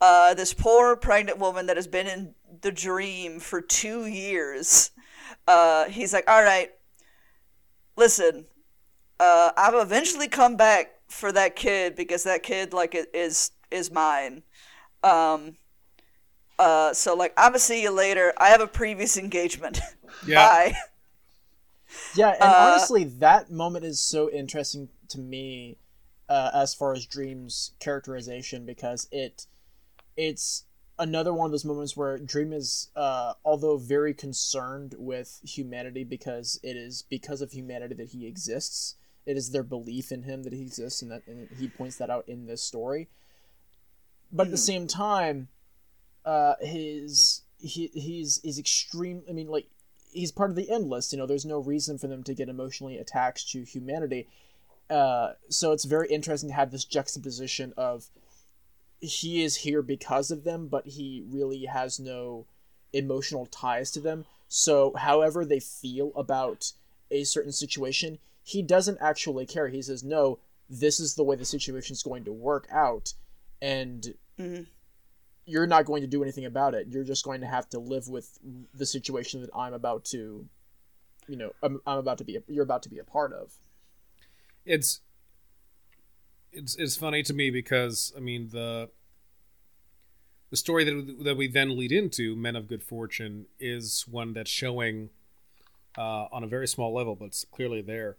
Uh, 0.02 0.34
this 0.34 0.54
poor 0.54 0.96
pregnant 0.96 1.40
woman 1.40 1.68
that 1.68 1.78
has 1.78 1.88
been 1.88 2.08
in 2.08 2.36
the 2.62 2.72
dream 2.72 3.40
for 3.40 3.62
two 3.62 4.06
years. 4.08 4.92
Uh, 5.48 5.86
he's 5.86 6.14
like, 6.14 6.30
all 6.30 6.44
right, 6.44 6.72
listen, 7.98 8.46
uh, 9.20 9.52
I'll 9.58 9.82
eventually 9.82 10.28
come 10.28 10.56
back 10.58 10.92
for 11.10 11.32
that 11.32 11.56
kid 11.56 11.96
because 11.96 12.24
that 12.24 12.44
kid 12.44 12.74
like 12.74 12.96
is 13.14 13.52
is 13.72 13.92
mine. 13.92 14.44
Um, 15.04 15.58
uh, 16.62 16.94
so 16.94 17.16
like 17.16 17.34
I'm 17.38 17.52
gonna 17.52 17.60
see 17.60 17.82
you 17.82 17.92
later. 17.92 18.34
I 18.38 18.50
have 18.50 18.62
a 18.62 18.68
previous 18.68 19.18
engagement. 19.18 19.80
Yeah. 20.28 20.36
Bye. 20.36 20.76
Yeah, 22.16 22.32
and 22.34 22.44
uh, 22.44 22.56
honestly, 22.60 23.06
that 23.06 23.50
moment 23.50 23.86
is 23.86 24.00
so 24.00 24.30
interesting 24.30 24.90
to 25.08 25.20
me 25.20 25.78
uh, 26.30 26.52
as 26.54 26.76
far 26.76 26.94
as 26.94 27.06
Dream's 27.06 27.72
characterization 27.80 28.66
because 28.66 29.08
it 29.12 29.48
it's 30.16 30.66
another 31.00 31.34
one 31.34 31.46
of 31.46 31.52
those 31.52 31.66
moments 31.66 31.98
where 31.98 32.18
Dream 32.20 32.54
is, 32.54 32.90
uh, 32.96 33.34
although 33.44 33.78
very 33.78 34.14
concerned 34.14 34.94
with 35.00 35.40
humanity 35.44 36.04
because 36.04 36.60
it 36.62 36.76
is 36.76 37.04
because 37.10 37.42
of 37.42 37.52
humanity 37.52 37.96
that 37.96 38.10
he 38.10 38.28
exists. 38.28 38.96
It 39.26 39.38
is 39.38 39.52
their 39.52 39.64
belief 39.64 40.12
in 40.12 40.24
him 40.24 40.44
that 40.44 40.54
he 40.54 40.62
exists, 40.62 41.02
and 41.02 41.10
that 41.12 41.24
and 41.26 41.48
he 41.58 41.68
points 41.68 41.98
that 41.98 42.10
out 42.10 42.28
in 42.28 42.46
this 42.46 42.62
story. 42.62 43.08
But 44.32 44.48
at 44.48 44.52
the 44.52 44.58
same 44.58 44.88
time, 44.88 45.48
uh, 46.26 46.56
his 46.62 47.42
he 47.60 47.90
he's 47.94 48.40
he's 48.44 48.60
extreme. 48.60 49.24
I 49.30 49.34
mean, 49.34 49.48
like 49.48 49.68
he's 50.12 50.32
part 50.32 50.50
of 50.50 50.56
the 50.56 50.70
endless. 50.70 51.12
You 51.12 51.20
know, 51.20 51.26
there's 51.26 51.46
no 51.46 51.60
reason 51.60 51.98
for 51.98 52.08
them 52.08 52.24
to 52.24 52.34
get 52.34 52.50
emotionally 52.50 52.98
attached 52.98 53.52
to 53.52 53.64
humanity. 53.64 54.28
Uh, 54.90 55.34
so 55.50 55.72
it's 55.72 55.86
very 55.86 56.10
interesting 56.10 56.50
to 56.50 56.56
have 56.56 56.72
this 56.72 56.84
juxtaposition 56.84 57.74
of 57.78 58.10
he 59.00 59.42
is 59.42 59.58
here 59.58 59.82
because 59.82 60.32
of 60.32 60.44
them, 60.44 60.68
but 60.68 60.86
he 60.86 61.24
really 61.28 61.66
has 61.66 62.00
no 62.00 62.46
emotional 62.94 63.46
ties 63.46 63.90
to 63.92 64.00
them. 64.00 64.26
So, 64.48 64.94
however 64.98 65.46
they 65.46 65.62
feel 65.62 66.12
about 66.16 66.74
a 67.10 67.24
certain 67.24 67.54
situation, 67.54 68.20
he 68.44 68.62
doesn't 68.62 68.98
actually 69.00 69.46
care. 69.46 69.70
He 69.70 69.82
says, 69.82 70.04
"No, 70.04 70.40
this 70.70 71.00
is 71.00 71.16
the 71.16 71.24
way 71.24 71.36
the 71.36 71.46
situation 71.46 71.94
is 71.94 72.04
going 72.04 72.26
to 72.26 72.34
work 72.34 72.68
out, 72.70 73.14
and 73.62 74.14
mm-hmm 74.38 74.64
you're 75.52 75.68
not 75.68 75.86
going 75.86 76.02
to 76.02 76.08
do 76.08 76.24
anything 76.24 76.46
about 76.46 76.74
it. 76.74 76.88
You're 76.90 77.04
just 77.04 77.26
going 77.26 77.42
to 77.42 77.48
have 77.48 77.68
to 77.70 77.80
live 77.80 78.08
with 78.08 78.40
the 78.74 78.86
situation 78.86 79.42
that 79.42 79.50
I'm 79.54 79.74
about 79.74 80.06
to, 80.06 80.48
you 81.28 81.36
know, 81.36 81.52
I'm, 81.62 81.82
I'm 81.86 81.98
about 81.98 82.18
to 82.20 82.24
be. 82.24 82.40
You're 82.48 82.64
about 82.64 82.84
to 82.84 82.90
be 82.90 83.00
a 83.00 83.04
part 83.04 83.34
of. 83.34 83.52
It's 84.66 85.02
it's 86.54 86.76
it's 86.76 86.96
funny 86.96 87.24
to 87.24 87.34
me 87.34 87.50
because 87.50 88.14
I 88.16 88.20
mean 88.20 88.50
the 88.52 88.90
the 90.50 90.58
story 90.58 90.84
that 90.86 91.24
that 91.24 91.38
we 91.38 91.48
then 91.48 91.78
lead 91.78 91.92
into, 91.92 92.36
Men 92.36 92.56
of 92.56 92.68
Good 92.68 92.84
Fortune, 92.84 93.48
is 93.60 94.06
one 94.10 94.34
that's 94.34 94.50
showing 94.50 95.10
uh, 95.98 96.28
on 96.32 96.44
a 96.44 96.48
very 96.48 96.68
small 96.68 96.94
level, 96.94 97.16
but 97.16 97.26
it's 97.26 97.46
clearly 97.52 97.82
there, 97.82 98.18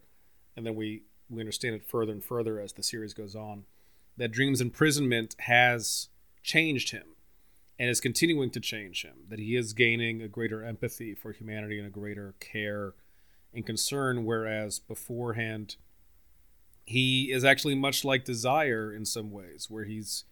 and 0.57 0.67
then 0.67 0.75
we 0.75 1.05
we 1.31 1.41
understand 1.41 1.75
it 1.77 1.89
further 1.89 2.13
and 2.13 2.23
further 2.23 2.61
as 2.61 2.75
the 2.75 2.83
series 2.83 3.15
goes 3.15 3.35
on. 3.35 3.65
That 4.19 4.33
Dream's 4.33 4.61
imprisonment 4.61 5.37
has 5.39 6.09
changed 6.43 6.91
him 6.91 7.12
and 7.83 7.91
is 7.91 8.01
continuing 8.01 8.49
to 8.49 8.61
change 8.61 9.03
him. 9.03 9.25
That 9.29 9.41
he 9.41 9.57
is 9.57 9.73
gaining 9.73 10.23
a 10.23 10.29
greater 10.29 10.65
empathy 10.65 11.17
for 11.17 11.33
humanity 11.33 11.79
and 11.79 11.87
a 11.89 11.91
greater 11.91 12.37
care 12.39 12.95
and 13.53 13.67
concern, 13.67 14.25
whereas 14.25 14.79
beforehand 14.79 15.75
he 16.85 17.33
is 17.33 17.45
actually 17.45 17.75
much 17.75 18.05
like 18.05 18.25
Desire 18.25 18.95
in 18.95 19.05
some 19.05 19.33
ways, 19.33 19.67
where 19.69 19.83
he's 19.83 20.23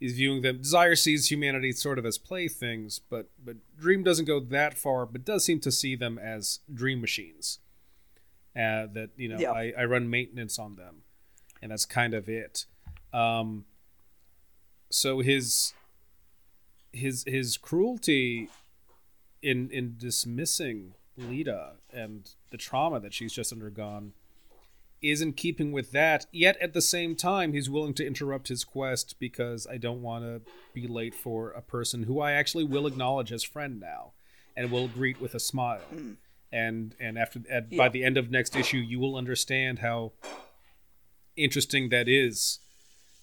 he's 0.00 0.14
viewing 0.14 0.42
them. 0.42 0.58
Desire 0.58 0.96
sees 0.96 1.30
humanity 1.30 1.70
sort 1.70 2.00
of 2.00 2.04
as 2.04 2.18
playthings, 2.18 2.98
but 2.98 3.28
but 3.44 3.58
Dream 3.78 4.02
doesn't 4.02 4.24
go 4.24 4.40
that 4.40 4.76
far, 4.76 5.06
but 5.06 5.24
does 5.24 5.44
seem 5.44 5.60
to 5.60 5.70
see 5.70 5.94
them 5.94 6.18
as 6.18 6.58
dream 6.74 7.00
machines. 7.00 7.60
Uh, 8.56 8.90
that 8.92 9.10
you 9.16 9.28
know, 9.28 9.38
yeah. 9.38 9.52
I, 9.52 9.72
I 9.78 9.84
run 9.84 10.10
maintenance 10.10 10.58
on 10.58 10.74
them, 10.74 11.02
and 11.62 11.70
that's 11.70 11.86
kind 11.86 12.12
of 12.12 12.28
it. 12.28 12.66
Um, 13.12 13.66
so 14.90 15.20
his 15.20 15.74
his 16.92 17.24
his 17.26 17.56
cruelty 17.56 18.48
in 19.42 19.70
in 19.70 19.96
dismissing 19.98 20.94
Lyta 21.18 21.72
and 21.92 22.30
the 22.50 22.56
trauma 22.56 23.00
that 23.00 23.12
she's 23.12 23.32
just 23.32 23.52
undergone 23.52 24.12
is 25.02 25.20
in 25.20 25.32
keeping 25.32 25.72
with 25.72 25.90
that. 25.92 26.26
Yet 26.30 26.56
at 26.58 26.74
the 26.74 26.80
same 26.80 27.16
time, 27.16 27.52
he's 27.52 27.68
willing 27.68 27.94
to 27.94 28.06
interrupt 28.06 28.48
his 28.48 28.64
quest 28.64 29.16
because 29.18 29.66
I 29.66 29.76
don't 29.76 30.00
want 30.00 30.24
to 30.24 30.42
be 30.72 30.86
late 30.86 31.14
for 31.14 31.50
a 31.50 31.60
person 31.60 32.04
who 32.04 32.20
I 32.20 32.32
actually 32.32 32.64
will 32.64 32.86
acknowledge 32.86 33.32
as 33.32 33.42
friend 33.42 33.80
now, 33.80 34.12
and 34.56 34.70
will 34.70 34.88
greet 34.88 35.20
with 35.20 35.34
a 35.34 35.40
smile. 35.40 35.80
Mm. 35.92 36.16
And 36.52 36.94
and 37.00 37.18
after 37.18 37.40
at, 37.50 37.72
yeah. 37.72 37.78
by 37.78 37.88
the 37.88 38.04
end 38.04 38.16
of 38.16 38.30
next 38.30 38.54
issue, 38.54 38.78
you 38.78 39.00
will 39.00 39.16
understand 39.16 39.80
how 39.80 40.12
interesting 41.36 41.88
that 41.88 42.08
is 42.08 42.60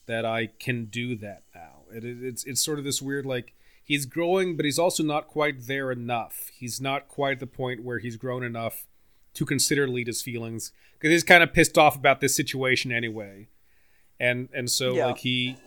that 0.08 0.26
I 0.26 0.48
can 0.48 0.86
do 0.86 1.16
that 1.18 1.44
now. 1.56 1.84
It, 1.94 2.04
it's 2.04 2.44
it's 2.44 2.62
sort 2.62 2.80
of 2.80 2.86
this 2.86 3.02
weird 3.02 3.26
like 3.26 3.54
he's 3.90 4.06
growing, 4.06 4.56
but 4.56 4.66
he's 4.66 4.80
also 4.80 5.04
not 5.04 5.28
quite 5.28 5.66
there 5.66 5.92
enough. 5.92 6.52
He's 6.54 6.80
not 6.80 7.10
quite 7.10 7.34
at 7.34 7.40
the 7.40 7.48
point 7.48 7.84
where 7.84 7.98
he's 7.98 8.16
grown 8.16 8.44
enough 8.44 8.86
to 9.34 9.46
consider 9.46 9.88
Lyta's 9.88 10.22
feelings 10.22 10.72
because 10.94 11.12
he's 11.12 11.24
kind 11.24 11.44
of 11.44 11.52
pissed 11.52 11.78
off 11.78 11.96
about 11.96 12.22
this 12.22 12.36
situation 12.36 12.92
anyway, 12.92 13.48
and 14.20 14.48
and 14.54 14.70
so 14.70 14.94
yeah. 14.94 15.08
like 15.08 15.18
he 15.18 15.58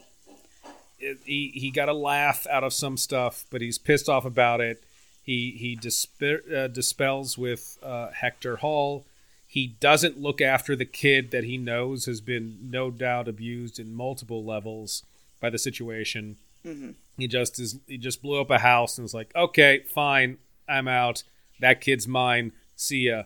he 1.26 1.52
he 1.54 1.70
got 1.70 1.88
a 1.88 1.92
laugh 1.92 2.46
out 2.48 2.64
of 2.64 2.72
some 2.72 2.96
stuff, 2.96 3.44
but 3.50 3.60
he's 3.60 3.76
pissed 3.76 4.08
off 4.08 4.24
about 4.24 4.60
it. 4.60 4.84
He 5.22 5.50
he 5.58 5.76
dispe- 5.76 6.50
uh, 6.52 6.68
dispels 6.68 7.36
with 7.36 7.78
uh, 7.82 8.10
Hector 8.10 8.56
Hall 8.56 9.04
He 9.46 9.66
doesn't 9.80 10.18
look 10.18 10.40
after 10.40 10.74
the 10.74 10.86
kid 10.86 11.30
that 11.32 11.44
he 11.44 11.58
knows 11.58 12.06
has 12.06 12.22
been 12.22 12.70
no 12.70 12.90
doubt 12.90 13.28
abused 13.28 13.78
in 13.78 13.94
multiple 13.94 14.42
levels 14.44 15.02
by 15.40 15.50
the 15.50 15.58
situation. 15.58 16.36
Mm-hmm. 16.64 16.92
He 17.16 17.28
just 17.28 17.58
is. 17.58 17.78
He 17.86 17.98
just 17.98 18.22
blew 18.22 18.40
up 18.40 18.50
a 18.50 18.58
house 18.58 18.98
and 18.98 19.04
was 19.04 19.14
like, 19.14 19.32
"Okay, 19.34 19.84
fine, 19.88 20.38
I'm 20.68 20.88
out. 20.88 21.22
That 21.60 21.80
kid's 21.80 22.08
mine. 22.08 22.52
See 22.74 23.08
ya." 23.08 23.24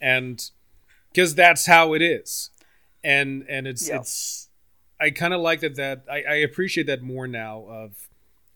And 0.00 0.50
because 1.12 1.34
that's 1.34 1.66
how 1.66 1.94
it 1.94 2.02
is, 2.02 2.50
and 3.04 3.44
and 3.48 3.66
it's 3.66 3.88
it's. 3.88 4.48
I 4.98 5.10
kind 5.10 5.34
of 5.34 5.40
like 5.42 5.60
that. 5.60 5.76
That 5.76 6.04
I, 6.10 6.22
I 6.22 6.34
appreciate 6.36 6.86
that 6.86 7.02
more 7.02 7.26
now. 7.26 7.66
Of 7.68 8.08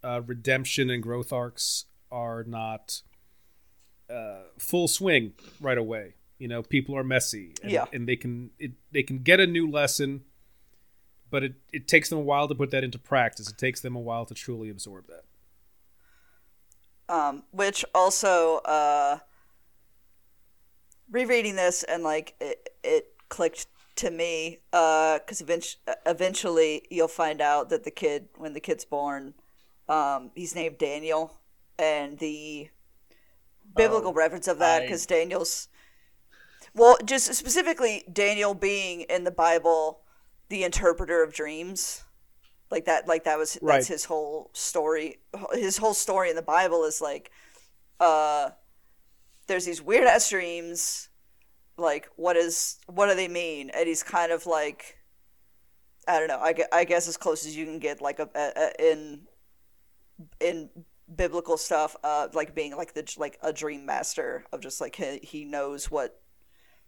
uh, 0.03 0.23
redemption 0.23 0.91
and 0.91 1.03
growth 1.03 1.33
arcs 1.33 1.85
are 2.11 2.45
not 2.45 3.03
uh, 4.11 4.43
full 4.59 4.89
swing 4.89 5.35
right 5.61 5.79
away. 5.79 6.15
You 6.39 6.49
know, 6.49 6.63
people 6.63 6.97
are 6.97 7.05
messy, 7.05 7.55
and, 7.63 7.71
yeah. 7.71 7.85
and 7.93 8.09
they 8.09 8.17
can 8.17 8.51
it, 8.59 8.73
they 8.93 9.03
can 9.03 9.19
get 9.19 9.41
a 9.41 9.47
new 9.47 9.71
lesson, 9.71 10.23
but 11.31 11.45
it, 11.45 11.55
it 11.73 11.89
takes 11.89 12.09
them 12.09 12.19
a 12.19 12.23
while 12.23 12.49
to 12.49 12.55
put 12.55 12.71
that 12.71 12.85
into 12.85 12.99
practice. 12.99 13.49
It 13.49 13.59
takes 13.59 13.81
them 13.81 13.97
a 13.97 14.01
while 14.01 14.27
to 14.27 14.35
truly 14.35 14.71
absorb 14.71 15.07
that. 15.07 15.25
Um, 17.09 17.45
which 17.51 17.85
also 17.95 18.59
uh, 18.59 19.19
rereading 21.11 21.57
this 21.57 21.83
and 21.83 22.03
like 22.03 22.35
it, 22.41 22.69
it 22.85 23.15
clicked 23.29 23.67
to 23.97 24.11
me 24.11 24.61
because 24.71 25.41
uh, 25.41 25.45
eventually, 25.45 25.81
eventually 26.07 26.83
you'll 26.91 27.09
find 27.09 27.41
out 27.41 27.69
that 27.71 27.85
the 27.85 27.91
kid 27.91 28.29
when 28.37 28.53
the 28.53 28.61
kid's 28.61 28.85
born, 28.85 29.35
um, 29.89 30.31
he's 30.35 30.55
named 30.55 30.79
Daniel, 30.79 31.41
and 31.79 32.19
the 32.19 32.69
biblical 33.77 34.11
oh, 34.11 34.15
reference 34.15 34.49
of 34.49 34.59
that 34.59 34.83
because 34.83 35.07
I... 35.07 35.15
Daniel's 35.15 35.69
well, 36.75 36.97
just 37.05 37.35
specifically 37.35 38.05
Daniel 38.13 38.55
being 38.55 39.03
in 39.03 39.25
the 39.25 39.31
Bible 39.31 40.01
the 40.51 40.65
interpreter 40.65 41.23
of 41.23 41.33
dreams. 41.33 42.05
Like 42.71 42.85
that 42.85 43.09
like 43.09 43.25
that 43.25 43.39
was 43.39 43.59
right. 43.63 43.77
that's 43.77 43.89
his 43.89 44.05
whole 44.05 44.51
story. 44.53 45.19
His 45.55 45.79
whole 45.79 45.95
story 45.95 46.29
in 46.31 46.37
the 46.37 46.43
Bible 46.43 46.85
is 46.85 47.01
like 47.01 47.31
uh 47.99 48.51
there's 49.47 49.65
these 49.65 49.83
weird 49.83 50.07
ass 50.07 50.31
dreams 50.31 51.09
like 51.77 52.09
what 52.17 52.37
is 52.37 52.79
what 52.87 53.09
do 53.09 53.15
they 53.15 53.27
mean? 53.27 53.71
And 53.71 53.89
he's 53.89 54.03
kind 54.03 54.31
of 54.31 54.47
like 54.47 54.99
I 56.07 56.19
don't 56.19 56.29
know. 56.29 56.39
I, 56.39 56.55
I 56.73 56.85
guess 56.85 57.09
as 57.09 57.17
close 57.17 57.47
as 57.47 57.57
you 57.57 57.65
can 57.65 57.79
get 57.79 58.01
like 58.01 58.19
a, 58.19 58.29
a, 58.35 58.53
a 58.57 58.93
in 58.93 59.21
in 60.39 60.71
biblical 61.17 61.57
stuff 61.57 61.97
uh 62.05 62.29
like 62.35 62.55
being 62.55 62.77
like 62.77 62.95
the 62.95 63.15
like 63.19 63.37
a 63.43 63.53
dream 63.53 63.85
master 63.85 64.45
of 64.53 64.61
just 64.61 64.81
like 64.81 64.95
he, 64.95 65.19
he 65.23 65.45
knows 65.45 65.91
what 65.91 66.21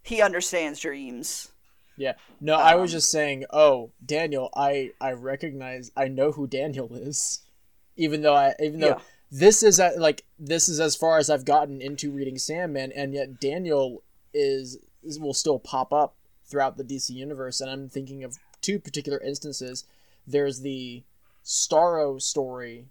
he 0.02 0.22
understands 0.22 0.78
dreams. 0.78 1.50
Yeah. 1.96 2.14
No, 2.40 2.54
um, 2.54 2.60
I 2.60 2.74
was 2.76 2.90
um, 2.90 2.96
just 2.96 3.10
saying, 3.10 3.44
oh, 3.50 3.90
Daniel, 4.04 4.50
I 4.54 4.92
I 5.00 5.12
recognize 5.12 5.90
I 5.96 6.08
know 6.08 6.32
who 6.32 6.46
Daniel 6.46 6.94
is. 6.94 7.40
Even 7.96 8.22
though 8.22 8.34
I 8.34 8.54
even 8.60 8.80
though 8.80 8.88
yeah. 8.88 8.98
this 9.30 9.62
is 9.62 9.78
at, 9.78 9.98
like 9.98 10.24
this 10.38 10.68
is 10.68 10.80
as 10.80 10.96
far 10.96 11.18
as 11.18 11.28
I've 11.28 11.44
gotten 11.44 11.80
into 11.80 12.10
reading 12.10 12.38
Sandman 12.38 12.92
and 12.92 13.12
yet 13.12 13.40
Daniel 13.40 14.02
is, 14.32 14.78
is 15.02 15.18
will 15.20 15.34
still 15.34 15.58
pop 15.58 15.92
up 15.92 16.16
throughout 16.44 16.76
the 16.76 16.84
DC 16.84 17.10
universe 17.10 17.60
and 17.60 17.70
I'm 17.70 17.88
thinking 17.88 18.24
of 18.24 18.38
two 18.62 18.78
particular 18.78 19.18
instances. 19.18 19.84
There's 20.26 20.60
the 20.60 21.02
Starro 21.44 22.20
story 22.20 22.86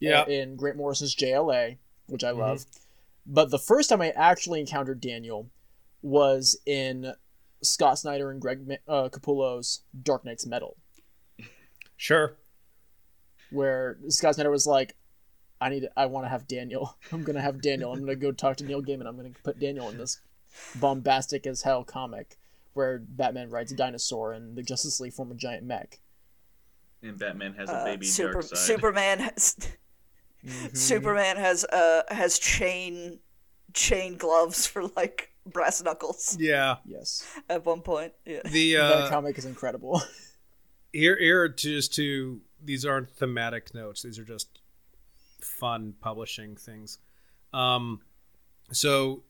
yeah. 0.00 0.24
in 0.26 0.56
Grant 0.56 0.76
Morrison's 0.76 1.14
JLA, 1.14 1.76
which 2.06 2.24
I 2.24 2.30
mm-hmm. 2.30 2.40
love. 2.40 2.64
But 3.26 3.50
the 3.50 3.58
first 3.58 3.90
time 3.90 4.00
I 4.00 4.10
actually 4.10 4.60
encountered 4.60 5.00
Daniel 5.00 5.50
was 6.00 6.56
in 6.64 7.12
Scott 7.62 7.98
Snyder 7.98 8.30
and 8.30 8.40
Greg 8.40 8.78
uh, 8.86 9.08
Capullo's 9.10 9.80
Dark 10.02 10.24
Nights 10.24 10.46
Metal. 10.46 10.76
Sure. 11.96 12.36
Where 13.50 13.98
Scott 14.08 14.34
Snyder 14.34 14.50
was 14.50 14.66
like, 14.66 14.94
I 15.60 15.70
need, 15.70 15.88
I 15.96 16.06
want 16.06 16.26
to 16.26 16.30
have 16.30 16.46
Daniel. 16.46 16.96
I'm 17.12 17.24
gonna 17.24 17.40
have 17.42 17.60
Daniel. 17.60 17.92
I'm 17.92 18.00
gonna 18.00 18.16
go 18.16 18.32
talk 18.32 18.56
to 18.58 18.64
Neil 18.64 18.82
Gaiman. 18.82 19.06
I'm 19.06 19.16
gonna 19.16 19.30
put 19.42 19.58
Daniel 19.58 19.88
in 19.88 19.98
this 19.98 20.20
bombastic 20.76 21.46
as 21.46 21.62
hell 21.62 21.84
comic 21.84 22.38
where 22.74 22.98
Batman 23.00 23.50
rides 23.50 23.72
a 23.72 23.76
dinosaur 23.76 24.32
and 24.32 24.56
the 24.56 24.62
Justice 24.62 25.00
League 25.00 25.12
form 25.12 25.32
a 25.32 25.34
giant 25.34 25.64
mech. 25.64 25.98
And 27.02 27.18
Batman 27.18 27.54
has 27.54 27.68
a 27.68 27.74
uh, 27.74 27.84
baby 27.84 28.06
Super, 28.06 28.40
Superman 28.42 29.18
has 29.18 29.56
mm-hmm. 30.46 30.74
Superman 30.74 31.36
has 31.36 31.64
uh 31.64 32.02
has 32.08 32.38
chain 32.38 33.18
chain 33.74 34.16
gloves 34.16 34.66
for 34.66 34.84
like 34.96 35.32
brass 35.52 35.82
knuckles. 35.82 36.36
Yeah. 36.38 36.76
Yes. 36.86 37.24
At 37.48 37.64
one 37.64 37.80
point, 37.80 38.12
yeah. 38.24 38.40
The 38.44 38.76
uh, 38.78 38.88
that 38.88 39.10
comic 39.10 39.38
is 39.38 39.44
incredible. 39.44 40.02
here, 40.92 41.18
here, 41.18 41.48
to 41.48 41.54
just 41.54 41.94
to 41.94 42.40
these 42.62 42.84
aren't 42.84 43.10
thematic 43.10 43.74
notes; 43.74 44.02
these 44.02 44.18
are 44.18 44.24
just 44.24 44.60
fun 45.40 45.94
publishing 46.00 46.56
things. 46.56 46.98
Um, 47.52 48.00
so 48.72 49.22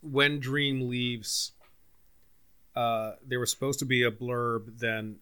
when 0.00 0.40
Dream 0.40 0.88
leaves, 0.88 1.52
uh, 2.76 3.12
there 3.26 3.40
was 3.40 3.50
supposed 3.50 3.78
to 3.80 3.84
be 3.84 4.02
a 4.02 4.10
blurb 4.10 4.78
then 4.78 5.16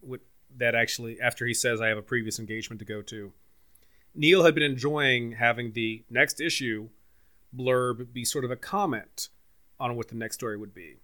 that 0.57 0.75
actually 0.75 1.19
after 1.21 1.45
he 1.45 1.53
says 1.53 1.81
I 1.81 1.87
have 1.87 1.97
a 1.97 2.03
previous 2.03 2.39
engagement 2.39 2.79
to 2.79 2.85
go 2.85 3.01
to. 3.03 3.33
Neil 4.15 4.43
had 4.43 4.55
been 4.55 4.63
enjoying 4.63 5.33
having 5.33 5.73
the 5.73 6.03
next 6.09 6.41
issue 6.41 6.89
blurb 7.55 8.11
be 8.13 8.25
sort 8.25 8.45
of 8.45 8.51
a 8.51 8.55
comment 8.55 9.29
on 9.79 9.95
what 9.95 10.07
the 10.07 10.15
next 10.15 10.35
story 10.35 10.57
would 10.57 10.73
be, 10.73 10.97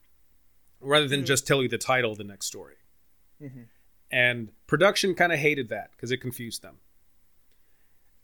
rather 0.82 1.08
than 1.08 1.22
mm-hmm. 1.22 1.28
just 1.28 1.48
tell 1.48 1.62
you 1.62 1.70
the 1.70 1.78
title 1.78 2.12
of 2.12 2.18
the 2.18 2.24
next 2.24 2.46
story. 2.46 2.76
Mm-hmm. 3.42 3.64
And 4.12 4.52
production 4.68 5.16
kind 5.16 5.32
of 5.32 5.40
hated 5.40 5.70
that 5.70 5.92
because 5.92 6.12
it 6.12 6.18
confused 6.18 6.62
them. 6.62 6.78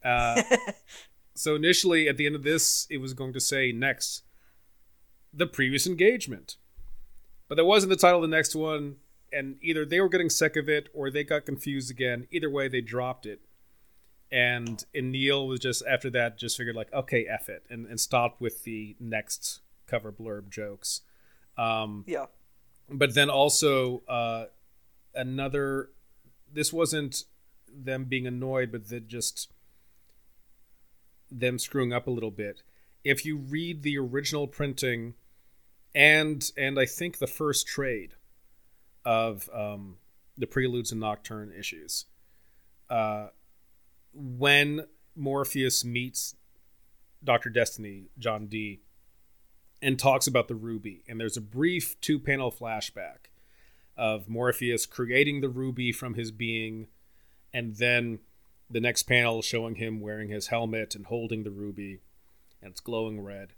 Uh, 0.04 0.42
so 1.36 1.56
initially, 1.56 2.08
at 2.08 2.18
the 2.18 2.26
end 2.26 2.36
of 2.36 2.44
this, 2.44 2.88
it 2.90 2.98
was 2.98 3.14
going 3.14 3.34
to 3.34 3.40
say 3.40 3.72
next 3.72 4.24
the 5.34 5.48
previous 5.48 5.86
engagement, 5.86 6.58
but 7.48 7.56
that 7.56 7.66
wasn't 7.66 7.90
the 7.90 7.96
title 7.96 8.24
of 8.24 8.30
the 8.30 8.36
next 8.36 8.56
one. 8.56 8.98
And 9.32 9.58
either 9.62 9.86
they 9.86 10.00
were 10.00 10.10
getting 10.10 10.30
sick 10.30 10.56
of 10.56 10.68
it 10.68 10.90
or 10.92 11.12
they 11.12 11.24
got 11.24 11.46
confused 11.46 11.92
again. 11.92 12.28
Either 12.32 12.50
way, 12.50 12.68
they 12.68 12.82
dropped 12.82 13.28
it 13.28 13.42
and 14.32 14.86
and 14.94 15.12
Neil 15.12 15.48
was 15.48 15.60
just 15.60 15.84
after 15.88 16.10
that 16.12 16.38
just 16.38 16.58
figured 16.58 16.76
like 16.76 16.92
okay 16.94 17.26
F 17.26 17.50
it 17.50 17.64
and, 17.70 17.86
and 17.88 18.00
stopped 18.00 18.40
with 18.40 18.64
the 18.64 18.96
next 19.00 19.62
cover 19.90 20.12
blurb 20.12 20.50
jokes. 20.50 21.02
Um, 21.58 22.06
yeah. 22.08 22.26
But 22.90 23.16
then 23.16 23.30
also 23.30 24.04
uh, 24.08 24.46
another. 25.14 25.90
This 26.52 26.74
wasn't 26.74 27.26
them 27.72 28.06
being 28.06 28.26
annoyed, 28.26 28.72
but 28.72 28.90
that 28.90 29.08
just 29.08 29.52
them 31.32 31.60
screwing 31.60 31.94
up 31.94 32.08
a 32.08 32.12
little 32.12 32.32
bit. 32.32 32.64
If 33.04 33.26
you 33.26 33.38
read 33.38 33.84
the 33.84 33.98
original 33.98 34.48
printing, 34.48 35.14
and 35.94 36.50
and 36.58 36.80
I 36.80 36.86
think 36.86 37.18
the 37.18 37.28
first 37.28 37.68
trade 37.68 38.14
of 39.06 39.50
um, 39.54 39.98
the 40.38 40.48
Preludes 40.48 40.92
and 40.92 41.02
Nocturne 41.02 41.54
issues, 41.58 42.06
uh, 42.90 43.28
when 44.14 44.86
Morpheus 45.16 45.86
meets 45.86 46.36
Doctor 47.24 47.50
Destiny, 47.50 48.06
John 48.18 48.48
Dee, 48.48 48.82
and 49.82 49.98
talks 49.98 50.28
about 50.28 50.48
the 50.48 50.56
ruby. 50.56 51.04
And 51.08 51.20
there's 51.20 51.38
a 51.38 51.42
brief 51.42 52.00
two 52.02 52.20
panel 52.20 52.52
flashback 52.52 53.30
of 53.98 54.30
Morpheus 54.30 54.86
creating 54.86 55.42
the 55.42 55.50
ruby 55.50 55.92
from 55.92 56.14
his 56.14 56.32
being, 56.32 56.88
and 57.54 57.76
then 57.76 58.20
the 58.70 58.80
next 58.80 59.04
panel 59.04 59.42
showing 59.42 59.76
him 59.76 60.00
wearing 60.00 60.30
his 60.30 60.48
helmet 60.48 60.96
and 60.96 61.08
holding 61.08 61.44
the 61.44 61.52
ruby, 61.52 62.00
and 62.62 62.72
it's 62.72 62.82
glowing 62.82 63.22
red. 63.22 63.54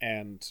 And 0.00 0.46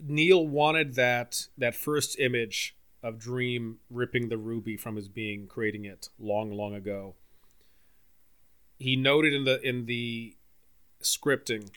Neil 0.00 0.46
wanted 0.46 0.94
that 0.94 1.48
that 1.56 1.74
first 1.74 2.18
image 2.18 2.76
of 3.02 3.18
Dream 3.18 3.78
ripping 3.90 4.28
the 4.28 4.38
ruby 4.38 4.76
from 4.76 4.96
his 4.96 5.08
being, 5.08 5.46
creating 5.46 5.84
it 5.84 6.08
long, 6.18 6.50
long 6.50 6.74
ago. 6.74 7.14
He 8.78 8.96
noted 8.96 9.32
in 9.32 9.44
the 9.44 9.60
in 9.66 9.86
the 9.86 10.36
scripting 11.02 11.70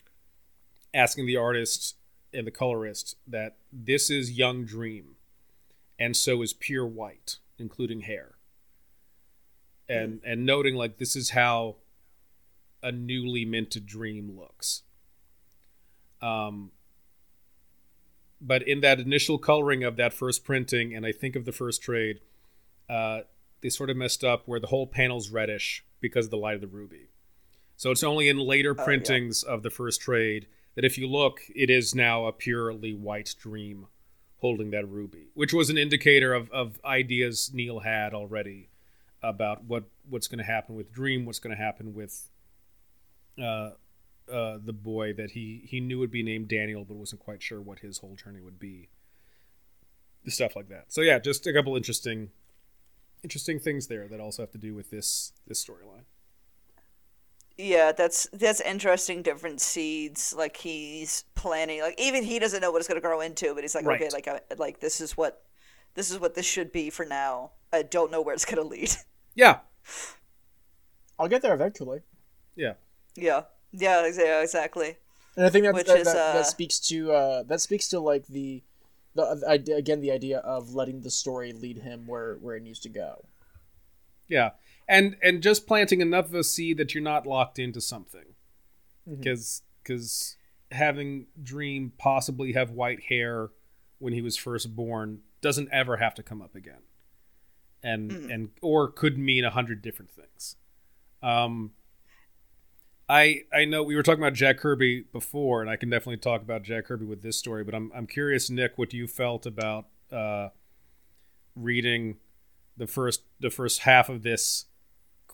asking 0.94 1.26
the 1.26 1.36
artist 1.36 1.96
and 2.32 2.46
the 2.46 2.50
colorist 2.50 3.16
that 3.26 3.56
this 3.72 4.10
is 4.10 4.32
young 4.32 4.64
dream 4.64 5.16
and 5.98 6.16
so 6.16 6.42
is 6.42 6.52
pure 6.52 6.86
white 6.86 7.36
including 7.58 8.02
hair. 8.02 8.34
And 9.88 10.20
and 10.24 10.44
noting 10.44 10.74
like 10.74 10.98
this 10.98 11.16
is 11.16 11.30
how 11.30 11.76
a 12.82 12.92
newly 12.92 13.44
minted 13.44 13.86
dream 13.86 14.36
looks. 14.38 14.82
Um 16.20 16.72
but 18.40 18.66
in 18.68 18.80
that 18.82 19.00
initial 19.00 19.38
coloring 19.38 19.82
of 19.82 19.96
that 19.96 20.12
first 20.12 20.44
printing 20.44 20.94
and 20.94 21.04
i 21.04 21.10
think 21.10 21.34
of 21.34 21.44
the 21.44 21.50
first 21.50 21.82
trade 21.82 22.20
uh 22.88 23.22
they 23.60 23.68
sort 23.68 23.90
of 23.90 23.96
messed 23.96 24.22
up 24.22 24.42
where 24.46 24.60
the 24.60 24.68
whole 24.68 24.86
panel's 24.86 25.30
reddish 25.30 25.84
because 26.00 26.26
of 26.26 26.30
the 26.30 26.36
light 26.36 26.54
of 26.54 26.60
the 26.60 26.66
ruby. 26.66 27.08
So 27.76 27.90
it's 27.90 28.02
only 28.02 28.28
in 28.28 28.38
later 28.38 28.74
printings 28.74 29.44
oh, 29.44 29.50
yeah. 29.50 29.54
of 29.54 29.62
the 29.62 29.70
first 29.70 30.00
trade 30.00 30.46
that 30.78 30.84
if 30.84 30.96
you 30.96 31.08
look, 31.08 31.40
it 31.56 31.70
is 31.70 31.92
now 31.92 32.26
a 32.26 32.32
purely 32.32 32.94
white 32.94 33.34
dream 33.40 33.88
holding 34.36 34.70
that 34.70 34.88
ruby, 34.88 35.26
which 35.34 35.52
was 35.52 35.70
an 35.70 35.76
indicator 35.76 36.32
of, 36.32 36.48
of 36.52 36.78
ideas 36.84 37.50
Neil 37.52 37.80
had 37.80 38.14
already 38.14 38.68
about 39.20 39.64
what 39.64 39.86
what's 40.08 40.28
going 40.28 40.38
to 40.38 40.44
happen 40.44 40.76
with 40.76 40.92
Dream, 40.92 41.26
what's 41.26 41.40
going 41.40 41.56
to 41.56 41.60
happen 41.60 41.94
with 41.94 42.30
uh, 43.42 43.70
uh, 44.32 44.58
the 44.64 44.72
boy 44.72 45.12
that 45.14 45.32
he 45.32 45.62
he 45.64 45.80
knew 45.80 45.98
would 45.98 46.12
be 46.12 46.22
named 46.22 46.46
Daniel, 46.46 46.84
but 46.84 46.96
wasn't 46.96 47.22
quite 47.22 47.42
sure 47.42 47.60
what 47.60 47.80
his 47.80 47.98
whole 47.98 48.14
journey 48.14 48.40
would 48.40 48.60
be. 48.60 48.88
Stuff 50.28 50.54
like 50.54 50.68
that. 50.68 50.92
So 50.92 51.00
yeah, 51.00 51.18
just 51.18 51.44
a 51.48 51.52
couple 51.52 51.76
interesting 51.76 52.30
interesting 53.24 53.58
things 53.58 53.88
there 53.88 54.06
that 54.06 54.20
also 54.20 54.42
have 54.42 54.52
to 54.52 54.58
do 54.58 54.76
with 54.76 54.90
this 54.90 55.32
this 55.48 55.64
storyline. 55.64 56.04
Yeah, 57.58 57.90
that's 57.90 58.28
that's 58.32 58.60
interesting. 58.60 59.22
Different 59.22 59.60
seeds, 59.60 60.32
like 60.36 60.56
he's 60.56 61.24
planning. 61.34 61.80
Like 61.80 62.00
even 62.00 62.22
he 62.22 62.38
doesn't 62.38 62.60
know 62.60 62.70
what 62.70 62.78
it's 62.78 62.86
going 62.86 63.00
to 63.00 63.06
grow 63.06 63.20
into, 63.20 63.52
but 63.52 63.64
he's 63.64 63.74
like, 63.74 63.84
right. 63.84 64.00
okay, 64.00 64.10
like 64.12 64.28
I, 64.28 64.40
like 64.56 64.78
this 64.78 65.00
is 65.00 65.16
what 65.16 65.42
this 65.94 66.12
is 66.12 66.20
what 66.20 66.36
this 66.36 66.46
should 66.46 66.70
be 66.70 66.88
for 66.88 67.04
now. 67.04 67.50
I 67.72 67.82
don't 67.82 68.12
know 68.12 68.22
where 68.22 68.32
it's 68.32 68.44
going 68.44 68.62
to 68.62 68.68
lead. 68.68 68.90
Yeah, 69.34 69.58
I'll 71.16 71.28
get 71.28 71.42
there 71.42 71.54
eventually. 71.54 72.00
Yeah. 72.56 72.72
Yeah. 73.14 73.42
Yeah. 73.72 74.04
Exactly. 74.04 74.96
And 75.36 75.46
I 75.46 75.50
think 75.50 75.64
that 75.64 75.86
that, 75.86 75.98
is, 75.98 76.04
that, 76.06 76.16
uh... 76.16 76.32
that, 76.34 76.46
speaks 76.46 76.80
to 76.88 77.12
uh, 77.12 77.42
that 77.44 77.60
speaks 77.60 77.86
to 77.88 78.00
like 78.00 78.26
the 78.26 78.64
the 79.14 79.74
again 79.76 80.00
the 80.00 80.10
idea 80.10 80.38
of 80.38 80.74
letting 80.74 81.02
the 81.02 81.10
story 81.10 81.52
lead 81.52 81.78
him 81.78 82.06
where 82.06 82.34
where 82.36 82.56
it 82.56 82.64
needs 82.64 82.80
to 82.80 82.88
go. 82.88 83.24
Yeah, 84.26 84.50
and 84.88 85.16
and 85.22 85.42
just 85.42 85.66
planting 85.66 86.00
enough 86.00 86.26
of 86.26 86.34
a 86.34 86.44
seed 86.44 86.78
that 86.78 86.94
you're 86.94 87.02
not 87.02 87.26
locked 87.26 87.58
into 87.58 87.80
something, 87.80 88.34
because 89.08 89.62
mm-hmm. 89.62 89.82
because 89.82 90.36
having 90.70 91.26
Dream 91.42 91.92
possibly 91.98 92.52
have 92.52 92.70
white 92.70 93.04
hair 93.04 93.50
when 93.98 94.12
he 94.12 94.22
was 94.22 94.36
first 94.36 94.74
born 94.74 95.20
doesn't 95.40 95.68
ever 95.72 95.96
have 95.98 96.14
to 96.14 96.22
come 96.22 96.40
up 96.40 96.54
again, 96.54 96.82
and 97.82 98.10
mm. 98.10 98.32
and 98.32 98.50
or 98.62 98.88
could 98.88 99.18
mean 99.18 99.44
a 99.44 99.50
hundred 99.50 99.82
different 99.82 100.10
things. 100.10 100.56
Um, 101.22 101.72
I 103.08 103.42
I 103.52 103.64
know 103.64 103.82
we 103.82 103.96
were 103.96 104.02
talking 104.02 104.22
about 104.22 104.34
Jack 104.34 104.58
Kirby 104.58 105.04
before, 105.12 105.60
and 105.60 105.70
I 105.70 105.76
can 105.76 105.90
definitely 105.90 106.18
talk 106.18 106.42
about 106.42 106.62
Jack 106.62 106.86
Kirby 106.86 107.06
with 107.06 107.22
this 107.22 107.36
story. 107.36 107.64
But 107.64 107.74
I'm 107.74 107.90
I'm 107.94 108.06
curious, 108.06 108.50
Nick, 108.50 108.78
what 108.78 108.92
you 108.92 109.06
felt 109.06 109.46
about 109.46 109.86
uh, 110.12 110.48
reading 111.54 112.16
the 112.76 112.86
first 112.86 113.22
the 113.40 113.50
first 113.50 113.80
half 113.80 114.08
of 114.08 114.22
this 114.22 114.66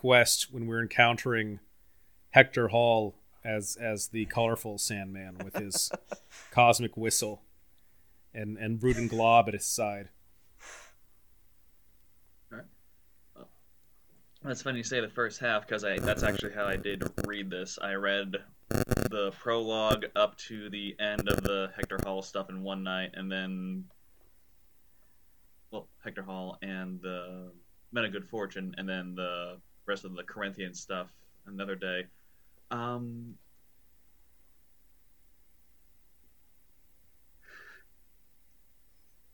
quest 0.05 0.53
when 0.53 0.67
we're 0.67 0.83
encountering 0.83 1.61
Hector 2.29 2.69
Hall 2.69 3.15
as 3.43 3.75
as 3.81 4.09
the 4.09 4.27
colorful 4.27 4.77
Sandman 4.77 5.39
with 5.43 5.57
his 5.57 5.91
cosmic 6.51 6.95
whistle, 6.95 7.41
and 8.35 8.59
and 8.59 8.79
Brute 8.79 8.99
and 8.99 9.09
Glob 9.09 9.49
at 9.49 9.55
his 9.55 9.65
side. 9.65 10.11
That's 14.43 14.61
funny 14.61 14.77
you 14.77 14.85
say 14.85 15.01
the 15.01 15.09
first 15.09 15.41
half 15.41 15.67
because 15.67 15.85
I 15.85 15.99
that's 15.99 16.23
actually 16.23 16.53
how 16.53 16.67
I 16.67 16.77
did 16.77 17.03
read 17.27 17.49
this. 17.49 17.79
I 17.81 17.95
read 17.95 18.37
the 18.69 19.33
prologue 19.41 20.05
up 20.15 20.37
to 20.49 20.69
the 20.69 20.95
end 21.01 21.31
of 21.31 21.43
the 21.43 21.71
Hector 21.75 21.99
Hall 22.05 22.21
stuff 22.21 22.51
in 22.51 22.63
one 22.63 22.83
night, 22.83 23.13
and 23.15 23.33
then 23.33 23.85
well, 25.71 25.89
Hector 26.05 26.23
Hall 26.23 26.59
and 26.61 27.01
the 27.01 27.53
Men 27.91 28.05
of 28.05 28.13
Good 28.13 28.29
Fortune, 28.29 28.75
and 28.77 28.87
then 28.87 29.15
the 29.15 29.61
rest 29.87 30.05
of 30.05 30.15
the 30.15 30.23
Corinthian 30.23 30.75
stuff 30.75 31.09
another 31.47 31.75
day. 31.75 32.05
Um, 32.71 33.35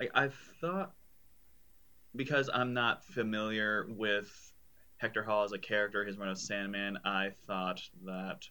I, 0.01 0.09
I've 0.15 0.39
thought 0.61 0.93
because 2.17 2.51
I'm 2.53 2.75
not 2.75 3.05
familiar 3.05 3.87
with 3.89 4.31
Hector 4.97 5.23
Hall 5.23 5.45
as 5.45 5.53
a 5.53 5.59
character, 5.59 6.05
his 6.05 6.19
run 6.19 6.29
of 6.29 6.39
Sandman, 6.39 6.99
I 7.05 7.31
thought 7.47 7.81
that 8.05 8.49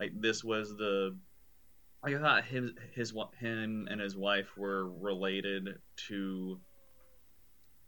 like 0.00 0.12
this 0.20 0.42
was 0.42 0.76
the 0.76 1.16
I 2.02 2.14
thought 2.14 2.44
his 2.44 2.70
his 2.94 3.12
him 3.38 3.88
and 3.90 4.00
his 4.00 4.16
wife 4.16 4.56
were 4.56 4.88
related 4.88 5.78
to 6.08 6.60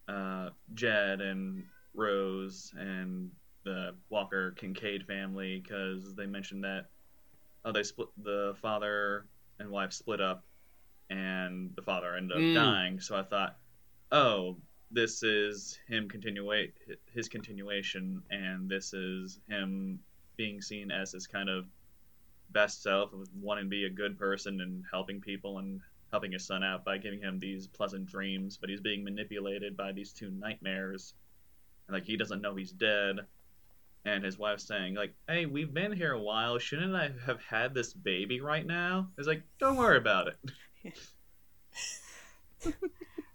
uh, 0.08 0.50
Jed 0.74 1.20
and 1.20 1.64
Rose 1.98 2.72
and 2.78 3.30
the 3.64 3.94
Walker 4.08 4.52
Kincaid 4.52 5.04
family 5.06 5.60
because 5.60 6.14
they 6.14 6.26
mentioned 6.26 6.64
that 6.64 6.86
oh 7.64 7.72
they 7.72 7.82
split 7.82 8.08
the 8.22 8.54
father 8.62 9.26
and 9.58 9.68
wife 9.70 9.92
split 9.92 10.20
up 10.20 10.44
and 11.10 11.70
the 11.74 11.82
father 11.82 12.14
ended 12.16 12.36
up 12.36 12.42
mm. 12.42 12.54
dying. 12.54 13.00
So 13.00 13.16
I 13.16 13.22
thought, 13.22 13.56
oh, 14.12 14.56
this 14.90 15.22
is 15.22 15.78
him 15.88 16.08
continuate 16.08 16.74
his 17.12 17.28
continuation, 17.28 18.22
and 18.30 18.68
this 18.68 18.92
is 18.94 19.40
him 19.48 20.00
being 20.36 20.60
seen 20.60 20.90
as 20.90 21.12
his 21.12 21.26
kind 21.26 21.48
of 21.48 21.66
best 22.50 22.82
self, 22.82 23.10
wanting 23.40 23.64
to 23.64 23.70
be 23.70 23.84
a 23.84 23.90
good 23.90 24.18
person 24.18 24.60
and 24.60 24.84
helping 24.90 25.20
people 25.20 25.58
and 25.58 25.80
helping 26.10 26.32
his 26.32 26.46
son 26.46 26.64
out 26.64 26.84
by 26.84 26.96
giving 26.96 27.20
him 27.20 27.38
these 27.38 27.66
pleasant 27.66 28.06
dreams, 28.06 28.56
but 28.56 28.70
he's 28.70 28.80
being 28.80 29.04
manipulated 29.04 29.76
by 29.76 29.92
these 29.92 30.12
two 30.12 30.30
nightmares, 30.30 31.12
and 31.88 31.94
like 31.94 32.04
he 32.04 32.16
doesn't 32.16 32.40
know 32.42 32.54
he's 32.54 32.72
dead. 32.72 33.16
And 34.04 34.24
his 34.24 34.38
wife's 34.38 34.66
saying, 34.66 34.94
like, 34.94 35.12
hey, 35.28 35.44
we've 35.46 35.74
been 35.74 35.92
here 35.92 36.12
a 36.12 36.20
while. 36.20 36.58
Shouldn't 36.58 36.94
I 36.94 37.10
have 37.26 37.40
had 37.42 37.74
this 37.74 37.92
baby 37.92 38.40
right 38.40 38.64
now? 38.64 39.08
It's 39.18 39.26
like, 39.26 39.42
don't 39.58 39.76
worry 39.76 39.98
about 39.98 40.28
it. 40.28 40.94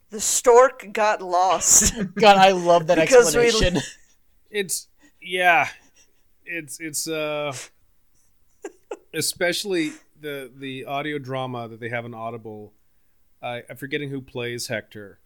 the 0.09 0.21
stork 0.21 0.87
got 0.91 1.21
lost. 1.21 1.93
God, 2.15 2.37
I 2.37 2.51
love 2.51 2.87
that 2.87 2.97
explanation. 2.97 3.75
We... 3.75 3.81
It's 4.49 4.87
yeah, 5.21 5.67
it's 6.45 6.79
it's 6.79 7.07
uh, 7.07 7.53
especially 9.13 9.91
the 10.19 10.51
the 10.55 10.85
audio 10.85 11.17
drama 11.17 11.67
that 11.67 11.79
they 11.79 11.89
have 11.89 12.05
in 12.05 12.13
Audible. 12.13 12.73
I, 13.41 13.63
I'm 13.69 13.75
forgetting 13.75 14.09
who 14.09 14.21
plays 14.21 14.67
Hector, 14.67 15.19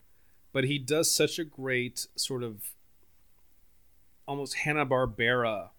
but 0.51 0.63
he 0.63 0.79
does 0.79 1.13
such 1.13 1.37
a 1.37 1.43
great 1.43 2.07
sort 2.15 2.41
of 2.43 2.71
almost 4.27 4.55
Hanna 4.55 4.85
Barbera 4.85 5.69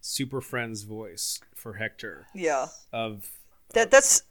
Super 0.00 0.40
Friends 0.40 0.82
voice 0.82 1.40
for 1.54 1.74
Hector. 1.74 2.26
Yeah. 2.34 2.68
Of 2.92 3.30
that 3.74 3.90
that's 3.90 4.22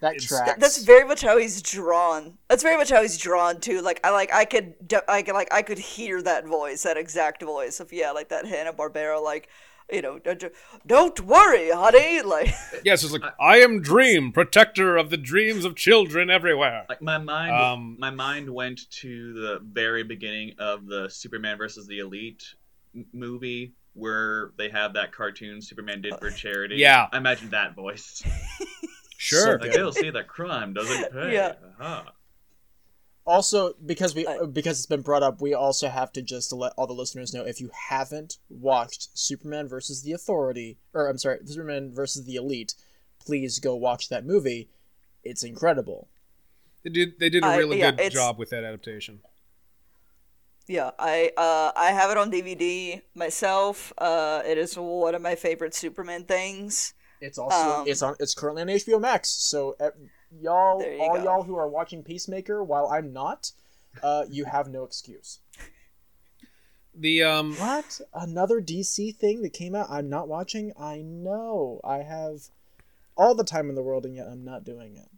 that 0.00 0.18
tracks. 0.18 0.58
That's 0.58 0.82
very 0.82 1.06
much 1.06 1.22
how 1.22 1.38
he's 1.38 1.60
drawn. 1.62 2.38
That's 2.48 2.62
very 2.62 2.76
much 2.76 2.90
how 2.90 3.02
he's 3.02 3.18
drawn 3.18 3.60
too. 3.60 3.82
Like 3.82 4.00
I 4.04 4.10
like 4.10 4.32
I 4.32 4.44
could 4.44 4.74
I 5.08 5.22
could 5.22 5.34
like 5.34 5.52
I 5.52 5.62
could 5.62 5.78
hear 5.78 6.22
that 6.22 6.46
voice, 6.46 6.82
that 6.82 6.96
exact 6.96 7.42
voice 7.42 7.80
of 7.80 7.92
yeah, 7.92 8.10
like 8.10 8.30
that 8.30 8.46
Hanna 8.46 8.72
Barbera 8.72 9.22
like 9.22 9.48
you 9.92 10.00
know, 10.00 10.18
don't 10.86 11.20
worry, 11.20 11.70
honey. 11.70 12.22
Like 12.24 12.54
yes, 12.84 13.04
it's 13.04 13.12
like 13.12 13.22
I, 13.22 13.32
I, 13.38 13.56
am 13.58 13.82
Dream, 13.82 14.32
protector 14.32 14.96
of 14.96 15.10
the 15.10 15.18
dreams 15.18 15.66
of 15.66 15.76
children 15.76 16.30
everywhere. 16.30 16.86
Like 16.88 17.02
my 17.02 17.18
mind, 17.18 17.52
um, 17.52 17.96
my 17.98 18.08
mind 18.08 18.48
went 18.48 18.90
to 19.02 19.34
the 19.34 19.60
very 19.62 20.02
beginning 20.02 20.54
of 20.58 20.86
the 20.86 21.10
Superman 21.10 21.58
versus 21.58 21.86
the 21.86 21.98
Elite 21.98 22.54
movie 23.12 23.74
where 23.94 24.52
they 24.58 24.68
have 24.68 24.94
that 24.94 25.12
cartoon 25.12 25.62
Superman 25.62 26.02
did 26.02 26.18
for 26.18 26.30
charity. 26.30 26.76
Yeah, 26.76 27.06
I 27.12 27.16
imagine 27.16 27.50
that 27.50 27.74
voice. 27.74 28.22
Sure. 29.24 29.58
Like 29.58 29.72
they'll 29.72 29.92
see 29.92 30.10
that 30.10 30.28
crime 30.28 30.74
doesn't 30.74 31.12
pay. 31.12 31.32
Yeah. 31.32 31.54
Uh-huh. 31.80 32.02
Also, 33.26 33.72
because 33.86 34.14
we 34.14 34.26
because 34.52 34.78
it's 34.78 34.86
been 34.86 35.00
brought 35.00 35.22
up, 35.22 35.40
we 35.40 35.54
also 35.54 35.88
have 35.88 36.12
to 36.12 36.20
just 36.20 36.50
to 36.50 36.56
let 36.56 36.74
all 36.76 36.86
the 36.86 36.92
listeners 36.92 37.32
know 37.32 37.42
if 37.42 37.58
you 37.58 37.70
haven't 37.88 38.36
watched 38.50 39.16
Superman 39.16 39.66
versus 39.66 40.02
the 40.02 40.12
Authority, 40.12 40.76
or 40.92 41.08
I'm 41.08 41.16
sorry, 41.16 41.38
Superman 41.46 41.90
versus 41.90 42.26
the 42.26 42.34
Elite, 42.34 42.74
please 43.18 43.60
go 43.60 43.74
watch 43.74 44.10
that 44.10 44.26
movie. 44.26 44.68
It's 45.22 45.42
incredible. 45.42 46.08
They 46.82 46.90
did 46.90 47.18
they 47.18 47.30
did 47.30 47.44
a 47.44 47.56
really 47.56 47.82
uh, 47.82 47.86
yeah, 47.86 47.92
good 47.92 48.12
job 48.12 48.38
with 48.38 48.50
that 48.50 48.62
adaptation. 48.62 49.20
Yeah, 50.66 50.92
I 50.98 51.30
uh, 51.36 51.72
I 51.76 51.90
have 51.90 52.10
it 52.10 52.16
on 52.16 52.30
DVD 52.30 53.02
myself. 53.14 53.92
Uh, 53.98 54.42
it 54.46 54.56
is 54.56 54.76
one 54.76 55.14
of 55.14 55.20
my 55.20 55.34
favorite 55.34 55.74
Superman 55.74 56.24
things. 56.24 56.94
It's 57.20 57.38
also 57.38 57.80
um, 57.80 57.88
it's 57.88 58.02
on 58.02 58.16
it's 58.18 58.34
currently 58.34 58.62
on 58.62 58.68
HBO 58.68 59.00
Max. 59.00 59.28
So 59.30 59.76
uh, 59.78 59.90
y'all 60.40 60.82
all 61.00 61.16
go. 61.16 61.22
y'all 61.22 61.42
who 61.42 61.56
are 61.56 61.68
watching 61.68 62.02
Peacemaker 62.02 62.64
while 62.64 62.86
I'm 62.88 63.12
not, 63.12 63.52
uh, 64.02 64.24
you 64.30 64.46
have 64.46 64.68
no 64.68 64.84
excuse. 64.84 65.40
The 66.94 67.24
um 67.24 67.54
what 67.56 68.00
another 68.14 68.60
DC 68.60 69.16
thing 69.16 69.42
that 69.42 69.52
came 69.52 69.74
out 69.74 69.90
I'm 69.90 70.08
not 70.08 70.28
watching. 70.28 70.72
I 70.78 71.02
know 71.02 71.80
I 71.84 71.98
have 71.98 72.48
all 73.16 73.34
the 73.34 73.44
time 73.44 73.68
in 73.68 73.74
the 73.74 73.82
world 73.82 74.06
and 74.06 74.14
yet 74.14 74.28
I'm 74.28 74.44
not 74.44 74.64
doing 74.64 74.96
it. 74.96 75.08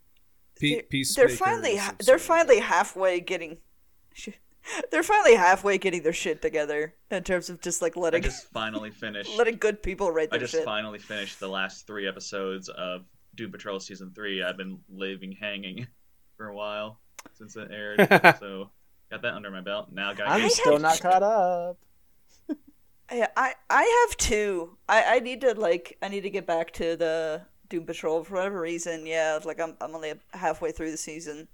Pe- 0.58 0.82
they're, 0.90 1.26
they're 1.26 1.36
finally 1.36 1.78
they're 2.04 2.18
finally 2.18 2.60
halfway 2.60 3.20
getting 3.20 3.58
they're 4.90 5.02
finally 5.02 5.34
halfway 5.34 5.78
getting 5.78 6.02
their 6.02 6.12
shit 6.12 6.42
together 6.42 6.94
in 7.10 7.22
terms 7.22 7.50
of 7.50 7.60
just 7.60 7.82
like 7.82 7.96
letting. 7.96 8.22
I 8.22 8.26
just 8.26 8.50
finally 8.50 8.90
finished 9.02 9.36
letting 9.36 9.56
good 9.56 9.82
people 9.82 10.10
write 10.10 10.30
their 10.30 10.38
I 10.38 10.40
just 10.40 10.52
shit. 10.52 10.64
finally 10.64 10.98
finished 10.98 11.40
the 11.40 11.48
last 11.48 11.86
three 11.86 12.06
episodes 12.06 12.68
of 12.68 13.04
Doom 13.34 13.52
Patrol 13.52 13.80
season 13.80 14.12
three. 14.14 14.42
I've 14.42 14.56
been 14.56 14.78
leaving 14.88 15.32
hanging 15.32 15.86
for 16.36 16.48
a 16.48 16.54
while 16.54 17.00
since 17.34 17.56
it 17.56 17.70
aired, 17.70 17.98
so 18.40 18.70
got 19.10 19.22
that 19.22 19.34
under 19.34 19.50
my 19.50 19.60
belt. 19.60 19.88
Now 19.92 20.12
got. 20.12 20.28
I'm 20.28 20.48
still 20.48 20.78
not 20.78 21.00
caught 21.00 21.22
up. 21.22 21.78
Yeah, 23.12 23.28
I 23.36 23.54
I 23.70 24.06
have 24.08 24.16
two. 24.16 24.76
I 24.88 25.16
I 25.16 25.18
need 25.20 25.40
to 25.42 25.54
like 25.54 25.96
I 26.02 26.08
need 26.08 26.22
to 26.22 26.30
get 26.30 26.46
back 26.46 26.72
to 26.72 26.96
the 26.96 27.42
Doom 27.68 27.84
Patrol 27.84 28.24
for 28.24 28.34
whatever 28.34 28.60
reason. 28.60 29.06
Yeah, 29.06 29.38
like 29.44 29.60
I'm 29.60 29.76
I'm 29.80 29.94
only 29.94 30.14
halfway 30.32 30.72
through 30.72 30.90
the 30.90 30.96
season. 30.96 31.48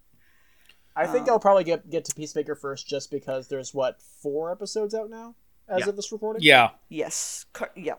I 0.94 1.06
think 1.06 1.28
um, 1.28 1.30
I'll 1.30 1.40
probably 1.40 1.64
get 1.64 1.88
get 1.88 2.04
to 2.06 2.14
Peacemaker 2.14 2.54
first, 2.54 2.86
just 2.86 3.10
because 3.10 3.48
there's 3.48 3.72
what 3.72 4.00
four 4.00 4.52
episodes 4.52 4.94
out 4.94 5.10
now 5.10 5.34
as 5.68 5.80
yeah. 5.80 5.88
of 5.88 5.96
this 5.96 6.12
recording. 6.12 6.42
Yeah. 6.42 6.70
Yes. 6.88 7.46
Yeah. 7.74 7.94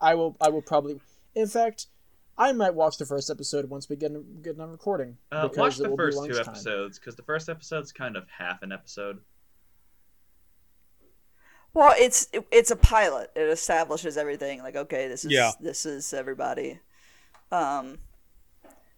I 0.00 0.14
will. 0.14 0.36
I 0.40 0.48
will 0.48 0.62
probably. 0.62 1.00
In 1.34 1.46
fact, 1.46 1.86
I 2.36 2.52
might 2.52 2.74
watch 2.74 2.98
the 2.98 3.06
first 3.06 3.30
episode 3.30 3.70
once 3.70 3.88
we 3.88 3.96
get 3.96 4.12
get 4.42 4.58
on 4.58 4.70
recording. 4.70 5.16
Uh, 5.30 5.48
watch 5.56 5.76
the 5.76 5.94
first 5.96 6.18
two 6.24 6.38
episodes 6.38 6.98
because 6.98 7.14
the 7.14 7.22
first 7.22 7.48
episode's 7.48 7.92
kind 7.92 8.16
of 8.16 8.28
half 8.28 8.62
an 8.62 8.72
episode. 8.72 9.20
Well, 11.72 11.94
it's 11.96 12.28
it, 12.32 12.46
it's 12.50 12.70
a 12.70 12.76
pilot. 12.76 13.30
It 13.34 13.48
establishes 13.48 14.16
everything. 14.16 14.62
Like, 14.62 14.76
okay, 14.76 15.08
this 15.08 15.24
is 15.24 15.32
yeah. 15.32 15.52
this 15.60 15.86
is 15.86 16.12
everybody. 16.12 16.80
Um, 17.52 17.98
but 17.98 18.13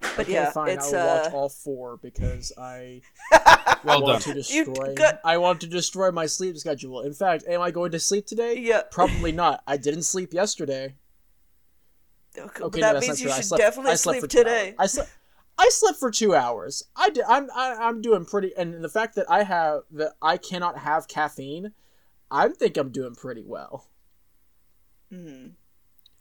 okay, 0.02 0.32
yeah, 0.32 0.50
fine. 0.50 0.70
it's 0.70 0.92
I'll 0.92 1.08
uh... 1.08 1.22
watch 1.22 1.32
all 1.32 1.48
four 1.48 1.96
because 1.98 2.52
I 2.58 3.02
well 3.84 4.02
want 4.02 4.24
done. 4.24 4.34
to 4.34 4.34
destroy. 4.34 4.94
Got... 4.94 5.20
I 5.24 5.38
want 5.38 5.60
to 5.62 5.66
destroy 5.66 6.10
my 6.10 6.26
sleep 6.26 6.56
schedule. 6.56 7.02
In 7.02 7.12
fact, 7.12 7.44
am 7.48 7.60
I 7.60 7.70
going 7.70 7.92
to 7.92 8.00
sleep 8.00 8.26
today? 8.26 8.58
Yeah, 8.58 8.82
probably 8.90 9.32
not. 9.32 9.62
I 9.66 9.76
didn't 9.76 10.02
sleep 10.02 10.32
yesterday. 10.32 10.94
Okay, 12.38 12.80
that 12.80 12.94
no, 12.94 13.00
means 13.00 13.20
you 13.20 13.30
should 13.30 13.44
slept, 13.44 13.62
definitely 13.62 13.96
sleep 13.96 14.28
today. 14.28 14.74
I 14.78 14.86
slept. 14.86 15.10
I 15.58 15.68
slept 15.70 15.98
for 15.98 16.10
two 16.10 16.34
hours. 16.34 16.84
I 16.94 17.10
did. 17.10 17.24
I'm. 17.26 17.48
I, 17.56 17.68
am 17.70 17.82
i 17.82 17.88
am 17.88 18.02
doing 18.02 18.24
pretty. 18.26 18.52
And 18.56 18.84
the 18.84 18.88
fact 18.88 19.14
that 19.14 19.30
I 19.30 19.42
have 19.42 19.82
that 19.92 20.12
I 20.20 20.36
cannot 20.36 20.78
have 20.78 21.08
caffeine, 21.08 21.72
I 22.30 22.48
think 22.48 22.76
I'm 22.76 22.90
doing 22.90 23.14
pretty 23.14 23.42
well. 23.44 23.86
Hmm. 25.10 25.48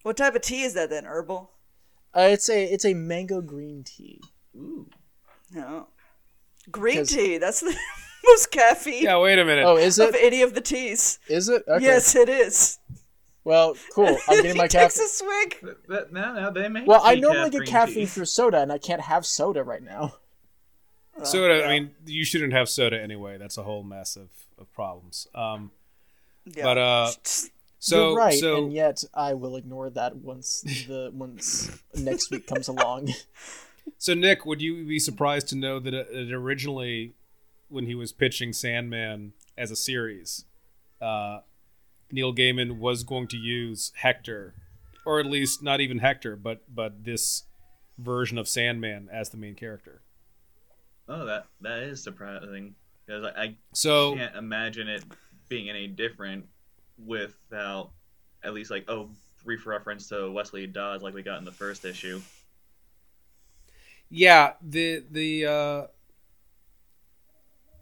What 0.03 0.17
type 0.17 0.36
of 0.36 0.41
tea 0.41 0.63
is 0.63 0.76
that 0.76 0.89
then? 0.89 1.05
Herbal. 1.05 1.51
Uh, 2.16 2.30
it's 2.32 2.49
a 2.49 2.63
it's 2.63 2.86
a 2.86 2.93
mango 2.93 3.41
green 3.41 3.84
tea. 3.84 4.22
Ooh. 4.55 4.88
No. 5.51 5.88
Green 6.72 7.05
tea. 7.05 7.38
That's 7.38 7.59
the 7.59 7.76
most 8.26 8.51
caffeine. 8.51 9.03
Yeah. 9.03 9.20
Wait 9.20 9.38
a 9.38 9.45
minute. 9.45 9.66
Oh, 9.66 9.76
is 9.78 9.99
it 9.99 10.09
of 10.09 10.16
any 10.16 10.41
of 10.41 10.53
the 10.53 10.61
teas? 10.61 11.20
Is 11.28 11.49
it? 11.49 11.63
Okay. 11.68 11.84
Yes, 11.84 12.16
it 12.16 12.30
is. 12.30 12.80
Well, 13.43 13.76
cool. 13.93 14.18
I'm 14.28 14.41
getting 14.41 14.57
my 14.57 14.68
caffeine. 14.68 15.05
a 15.05 15.07
swig. 15.07 15.78
no, 16.11 16.34
no, 16.34 16.51
they 16.51 16.68
make. 16.68 16.88
Well, 16.88 17.01
I 17.03 17.16
normally 17.16 17.51
get 17.51 17.66
caffeine 17.66 17.95
tea. 17.95 18.05
through 18.05 18.26
soda, 18.26 18.61
and 18.61 18.72
I 18.72 18.78
can't 18.80 19.01
have 19.01 19.26
soda 19.26 19.63
right 19.63 19.84
now. 19.84 20.16
Soda. 21.24 21.59
yeah. 21.59 21.66
I 21.66 21.80
mean, 21.80 21.91
you 22.05 22.26
shouldn't 22.26 22.53
have 22.53 22.68
soda 22.68 23.01
anyway. 23.01 23.38
That's 23.38 23.57
a 23.57 23.63
whole 23.63 23.84
mess 23.84 24.16
of, 24.16 24.30
of 24.57 24.72
problems. 24.74 25.28
Um, 25.34 25.72
yeah. 26.45 26.63
But 26.63 26.78
uh, 26.78 27.11
so 27.86 28.10
You're 28.10 28.18
right, 28.18 28.34
so, 28.34 28.58
and 28.58 28.74
yet 28.74 29.04
I 29.14 29.36
will 29.36 29.58
ignore 29.58 29.92
that 29.92 30.16
once 30.16 30.62
the 30.88 31.12
once 31.14 31.70
next 31.94 32.32
week 32.32 32.48
comes 32.48 32.68
along. 32.68 33.14
So 34.00 34.16
Nick, 34.16 34.48
would 34.48 34.64
you 34.64 34.84
be 34.84 34.98
surprised 34.98 35.48
to 35.50 35.56
know 35.56 35.78
that 35.80 35.94
it 35.94 36.34
originally, 36.34 37.14
when 37.70 37.86
he 37.86 37.94
was 37.94 38.12
pitching 38.12 38.52
Sandman 38.52 39.34
as 39.56 39.70
a 39.70 39.76
series, 39.76 40.46
uh, 41.00 41.42
Neil 42.12 42.34
Gaiman 42.34 42.80
was 42.80 43.04
going 43.04 43.28
to 43.28 43.38
use 43.38 43.92
Hector, 43.98 44.56
or 45.06 45.20
at 45.20 45.28
least 45.28 45.62
not 45.62 45.82
even 45.82 46.00
Hector, 46.00 46.36
but 46.36 46.64
but 46.68 47.04
this 47.04 47.44
version 48.00 48.40
of 48.40 48.48
Sandman 48.48 49.08
as 49.14 49.30
the 49.30 49.38
main 49.38 49.54
character. 49.54 50.02
Oh, 51.08 51.24
that 51.26 51.46
that 51.62 51.84
is 51.84 52.02
surprising 52.02 52.74
because 53.06 53.24
I, 53.24 53.40
I 53.40 53.56
so, 53.72 54.16
can't 54.16 54.36
imagine 54.36 54.88
it 54.88 55.04
being 55.48 55.70
any 55.70 55.88
different 55.88 56.48
without 57.04 57.91
at 58.43 58.54
least 58.54 58.72
like 58.72 58.86
oh 58.88 59.10
brief 59.43 59.66
reference 59.66 60.10
to 60.10 60.32
Wesley 60.32 60.68
Dodds 60.68 61.04
like 61.04 61.14
we 61.14 61.24
got 61.24 61.39
in 61.39 61.46
the 61.46 61.52
first 61.52 61.86
issue. 61.86 62.22
Yeah, 64.10 64.54
the 64.62 65.04
the 65.10 65.46
uh 65.46 65.88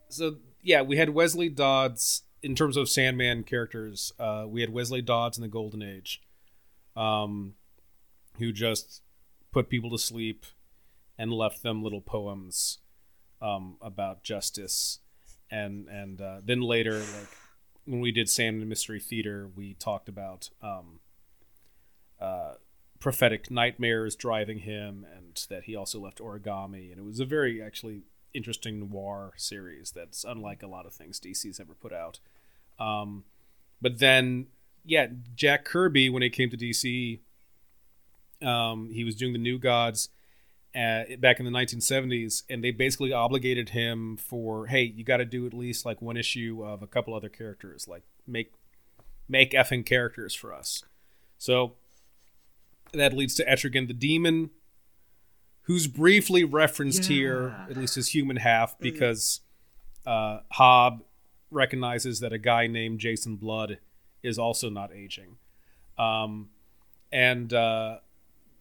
so 0.10 0.38
yeah, 0.62 0.82
we 0.82 0.98
had 0.98 1.10
Wesley 1.10 1.50
Dodds 1.50 2.24
in 2.42 2.56
terms 2.56 2.78
of 2.78 2.90
Sandman 2.90 3.44
characters. 3.44 4.14
Uh 4.20 4.46
we 4.48 4.62
had 4.62 4.72
Wesley 4.72 5.02
Dodds 5.02 5.38
in 5.38 5.42
the 5.42 5.48
Golden 5.48 5.82
Age. 5.82 6.22
Um 6.96 7.54
who 8.40 8.52
just 8.52 9.02
put 9.52 9.70
people 9.70 9.92
to 9.92 9.98
sleep 9.98 10.46
and 11.18 11.32
left 11.32 11.62
them 11.62 11.84
little 11.84 12.02
poems 12.02 12.80
um 13.42 13.78
about 13.82 14.24
justice 14.24 15.00
and 15.52 15.88
and 15.88 16.20
uh, 16.20 16.42
then 16.44 16.62
later 16.62 17.00
like 17.00 17.28
when 17.86 18.00
we 18.00 18.12
did 18.12 18.30
Sandman 18.30 18.70
Mystery 18.70 19.00
Theater, 19.00 19.50
we 19.56 19.74
talked 19.74 20.08
about 20.08 20.50
um, 20.62 21.00
uh, 22.20 22.54
prophetic 23.00 23.52
nightmares 23.52 24.16
driving 24.16 24.60
him, 24.60 25.06
and 25.16 25.46
that 25.50 25.64
he 25.64 25.76
also 25.76 26.00
left 26.00 26.20
origami, 26.20 26.90
and 26.90 27.00
it 27.00 27.04
was 27.04 27.20
a 27.20 27.26
very 27.26 27.62
actually 27.62 28.04
interesting 28.34 28.80
noir 28.80 29.34
series 29.36 29.92
that's 29.92 30.24
unlike 30.24 30.64
a 30.64 30.68
lot 30.68 30.86
of 30.86 30.94
things 30.94 31.20
DC's 31.20 31.60
ever 31.60 31.74
put 31.74 31.94
out. 31.94 32.20
Um, 32.80 33.26
but 33.82 34.00
then, 34.00 34.48
yeah, 34.86 35.08
Jack 35.36 35.66
Kirby 35.66 36.10
when 36.10 36.24
it 36.24 36.30
came 36.30 36.50
to 36.50 36.58
DC, 36.58 37.20
um, 38.42 38.90
he 38.92 39.04
was 39.04 39.16
doing 39.16 39.34
the 39.34 39.40
New 39.40 39.60
Gods 39.60 40.10
uh, 40.76 41.04
back 41.20 41.40
in 41.40 41.46
the 41.46 41.52
1970s, 41.52 42.44
and 42.50 42.64
they 42.64 42.72
basically 42.72 43.14
obligated 43.14 43.70
him 43.70 44.18
for, 44.18 44.68
hey, 44.68 44.84
you 44.84 45.04
got 45.04 45.18
to 45.18 45.26
do 45.26 45.46
at 45.46 45.54
least 45.54 45.86
like 45.86 46.02
one 46.02 46.18
issue 46.18 46.64
of 46.66 46.82
a 46.82 46.88
couple 46.88 47.14
other 47.14 47.30
characters, 47.30 47.88
like 47.88 48.04
make 48.28 48.54
make 49.30 49.52
effing 49.52 49.86
characters 49.86 50.34
for 50.34 50.54
us. 50.54 50.84
So 51.38 51.74
that 52.94 53.14
leads 53.14 53.36
to 53.36 53.46
Etrigan 53.46 53.88
the 53.88 53.94
Demon, 53.94 54.50
who's 55.64 55.88
briefly 55.88 56.44
referenced 56.44 57.04
yeah. 57.04 57.16
here, 57.16 57.66
at 57.70 57.78
least 57.78 57.96
his 57.96 58.10
human 58.10 58.38
half, 58.38 58.78
mm. 58.78 58.82
because 58.82 59.42
uh, 60.06 60.40
Hob 60.52 61.04
recognizes 61.52 62.20
that 62.20 62.34
a 62.34 62.38
guy 62.38 62.68
named 62.68 63.00
Jason 63.00 63.36
Blood 63.36 63.80
is 64.22 64.40
also 64.40 64.70
not 64.70 64.92
aging. 64.94 65.38
Um, 65.98 66.50
and 67.12 67.54
uh, 67.54 67.98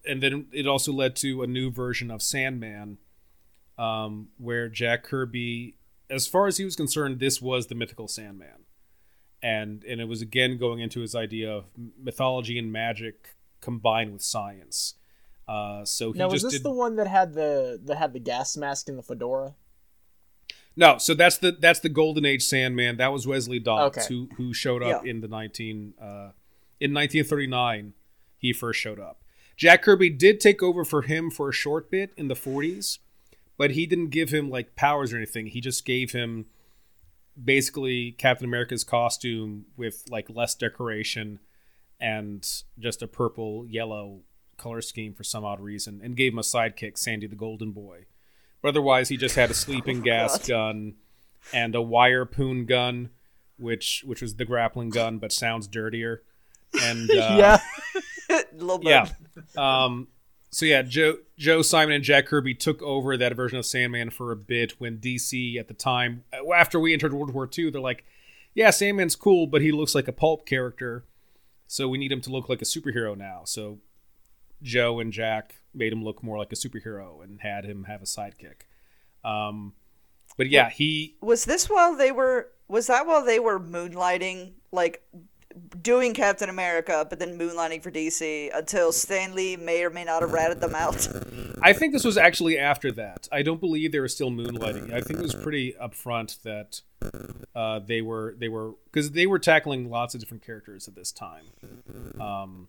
and 0.06 0.22
then 0.22 0.46
it 0.52 0.66
also 0.66 0.92
led 0.92 1.16
to 1.16 1.42
a 1.42 1.46
new 1.46 1.70
version 1.70 2.10
of 2.10 2.22
Sandman, 2.22 2.98
um, 3.78 4.28
where 4.38 4.68
Jack 4.68 5.04
Kirby, 5.04 5.76
as 6.10 6.26
far 6.26 6.46
as 6.46 6.56
he 6.56 6.64
was 6.64 6.76
concerned, 6.76 7.20
this 7.20 7.40
was 7.40 7.66
the 7.66 7.74
mythical 7.74 8.08
Sandman, 8.08 8.66
and 9.42 9.84
and 9.84 10.00
it 10.00 10.08
was 10.08 10.22
again 10.22 10.58
going 10.58 10.80
into 10.80 11.00
his 11.00 11.14
idea 11.14 11.50
of 11.50 11.64
mythology 12.02 12.58
and 12.58 12.72
magic 12.72 13.36
combined 13.60 14.12
with 14.12 14.22
science. 14.22 14.94
Uh, 15.48 15.84
so 15.84 16.12
he 16.12 16.18
now, 16.18 16.28
was 16.28 16.42
this 16.42 16.52
did... 16.54 16.62
the 16.62 16.70
one 16.70 16.96
that 16.96 17.06
had 17.06 17.34
the 17.34 17.80
that 17.84 17.98
had 17.98 18.12
the 18.12 18.20
gas 18.20 18.56
mask 18.56 18.88
and 18.88 18.98
the 18.98 19.02
fedora? 19.02 19.54
No, 20.74 20.98
so 20.98 21.14
that's 21.14 21.38
the 21.38 21.52
that's 21.52 21.80
the 21.80 21.88
Golden 21.88 22.24
Age 22.24 22.42
Sandman. 22.42 22.96
That 22.96 23.12
was 23.12 23.26
Wesley 23.26 23.58
Dodds 23.58 23.98
okay. 23.98 24.06
who 24.08 24.28
who 24.36 24.54
showed 24.54 24.82
up 24.82 25.04
yeah. 25.04 25.10
in 25.10 25.20
the 25.20 25.28
nineteen 25.28 25.94
uh, 26.00 26.30
in 26.80 26.92
nineteen 26.92 27.24
thirty 27.24 27.46
nine. 27.46 27.94
He 28.38 28.52
first 28.52 28.80
showed 28.80 28.98
up. 28.98 29.21
Jack 29.56 29.82
Kirby 29.82 30.10
did 30.10 30.40
take 30.40 30.62
over 30.62 30.84
for 30.84 31.02
him 31.02 31.30
for 31.30 31.48
a 31.48 31.52
short 31.52 31.90
bit 31.90 32.12
in 32.16 32.28
the 32.28 32.34
40s, 32.34 32.98
but 33.56 33.72
he 33.72 33.86
didn't 33.86 34.08
give 34.08 34.30
him 34.30 34.50
like 34.50 34.76
powers 34.76 35.12
or 35.12 35.16
anything. 35.16 35.46
He 35.46 35.60
just 35.60 35.84
gave 35.84 36.12
him 36.12 36.46
basically 37.42 38.12
Captain 38.12 38.46
America's 38.46 38.84
costume 38.84 39.66
with 39.76 40.04
like 40.08 40.28
less 40.28 40.54
decoration 40.54 41.38
and 42.00 42.46
just 42.78 43.02
a 43.02 43.06
purple 43.06 43.64
yellow 43.66 44.20
color 44.56 44.80
scheme 44.80 45.14
for 45.14 45.24
some 45.24 45.44
odd 45.44 45.60
reason 45.60 46.00
and 46.02 46.16
gave 46.16 46.32
him 46.32 46.38
a 46.38 46.42
sidekick, 46.42 46.98
Sandy 46.98 47.26
the 47.26 47.36
Golden 47.36 47.72
Boy. 47.72 48.06
But 48.60 48.68
otherwise, 48.68 49.08
he 49.08 49.16
just 49.16 49.36
had 49.36 49.50
a 49.50 49.54
sleeping 49.54 49.98
oh, 50.00 50.02
gas 50.02 50.38
God. 50.38 50.48
gun 50.48 50.94
and 51.52 51.74
a 51.74 51.82
wire 51.82 52.24
poon 52.24 52.66
gun, 52.66 53.10
which 53.58 54.04
which 54.06 54.22
was 54.22 54.36
the 54.36 54.44
grappling 54.44 54.90
gun 54.90 55.18
but 55.18 55.32
sounds 55.32 55.66
dirtier. 55.66 56.22
And 56.80 57.10
uh, 57.10 57.58
yeah, 58.30 58.42
yeah. 58.82 59.08
Um, 59.56 60.08
so 60.50 60.66
yeah, 60.66 60.82
Joe 60.82 61.16
Joe 61.38 61.62
Simon 61.62 61.94
and 61.94 62.04
Jack 62.04 62.26
Kirby 62.26 62.54
took 62.54 62.82
over 62.82 63.16
that 63.16 63.34
version 63.34 63.58
of 63.58 63.66
Sandman 63.66 64.10
for 64.10 64.32
a 64.32 64.36
bit 64.36 64.72
when 64.78 64.98
DC 64.98 65.58
at 65.58 65.68
the 65.68 65.74
time 65.74 66.24
after 66.54 66.78
we 66.78 66.92
entered 66.92 67.12
World 67.12 67.32
War 67.32 67.48
II, 67.56 67.70
they're 67.70 67.80
like, 67.80 68.04
yeah, 68.54 68.70
Sandman's 68.70 69.16
cool, 69.16 69.46
but 69.46 69.62
he 69.62 69.72
looks 69.72 69.94
like 69.94 70.08
a 70.08 70.12
pulp 70.12 70.46
character, 70.46 71.06
so 71.66 71.88
we 71.88 71.98
need 71.98 72.12
him 72.12 72.20
to 72.20 72.30
look 72.30 72.48
like 72.48 72.60
a 72.60 72.66
superhero 72.66 73.16
now. 73.16 73.42
So 73.44 73.78
Joe 74.62 75.00
and 75.00 75.12
Jack 75.12 75.56
made 75.74 75.92
him 75.92 76.04
look 76.04 76.22
more 76.22 76.38
like 76.38 76.52
a 76.52 76.56
superhero 76.56 77.22
and 77.24 77.40
had 77.40 77.64
him 77.64 77.84
have 77.84 78.02
a 78.02 78.06
sidekick. 78.06 78.66
Um, 79.24 79.72
but 80.36 80.48
yeah, 80.48 80.70
he 80.70 81.16
was 81.20 81.44
this 81.44 81.68
while 81.68 81.96
they 81.96 82.12
were 82.12 82.48
was 82.68 82.86
that 82.86 83.06
while 83.06 83.24
they 83.24 83.38
were 83.38 83.60
moonlighting 83.60 84.52
like 84.70 85.02
doing 85.82 86.14
Captain 86.14 86.48
America, 86.48 87.06
but 87.08 87.18
then 87.18 87.38
moonlighting 87.38 87.82
for 87.82 87.90
DC 87.90 88.50
until 88.56 88.92
Stan 88.92 89.34
Lee 89.34 89.56
may 89.56 89.84
or 89.84 89.90
may 89.90 90.04
not 90.04 90.22
have 90.22 90.32
ratted 90.32 90.60
them 90.60 90.74
out. 90.74 91.08
I 91.62 91.72
think 91.72 91.92
this 91.92 92.04
was 92.04 92.16
actually 92.16 92.58
after 92.58 92.92
that. 92.92 93.28
I 93.30 93.42
don't 93.42 93.60
believe 93.60 93.92
they 93.92 94.00
were 94.00 94.08
still 94.08 94.30
moonlighting. 94.30 94.92
I 94.92 95.00
think 95.00 95.18
it 95.18 95.22
was 95.22 95.34
pretty 95.34 95.74
upfront 95.80 96.42
that 96.42 96.80
uh, 97.54 97.80
they 97.80 98.02
were 98.02 98.34
they 98.38 98.48
were 98.48 98.72
because 98.84 99.12
they 99.12 99.26
were 99.26 99.38
tackling 99.38 99.90
lots 99.90 100.14
of 100.14 100.20
different 100.20 100.44
characters 100.44 100.88
at 100.88 100.94
this 100.94 101.12
time. 101.12 101.44
Um, 102.20 102.68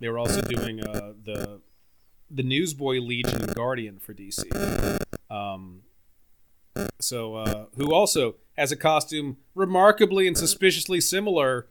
they 0.00 0.08
were 0.08 0.18
also 0.18 0.42
doing 0.42 0.82
uh, 0.82 1.12
the 1.24 1.60
the 2.30 2.42
Newsboy 2.42 3.00
Legion 3.00 3.42
and 3.42 3.54
Guardian 3.54 3.98
for 3.98 4.14
DC. 4.14 4.42
Um, 5.30 5.82
so 7.00 7.36
uh, 7.36 7.66
who 7.76 7.92
also 7.92 8.36
has 8.56 8.72
a 8.72 8.76
costume 8.76 9.38
remarkably 9.54 10.26
and 10.26 10.36
suspiciously 10.36 11.00
similar 11.00 11.68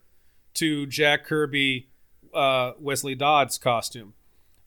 to 0.55 0.85
Jack 0.87 1.25
Kirby, 1.25 1.87
uh, 2.33 2.73
Wesley 2.79 3.15
Dodds 3.15 3.57
costume, 3.57 4.13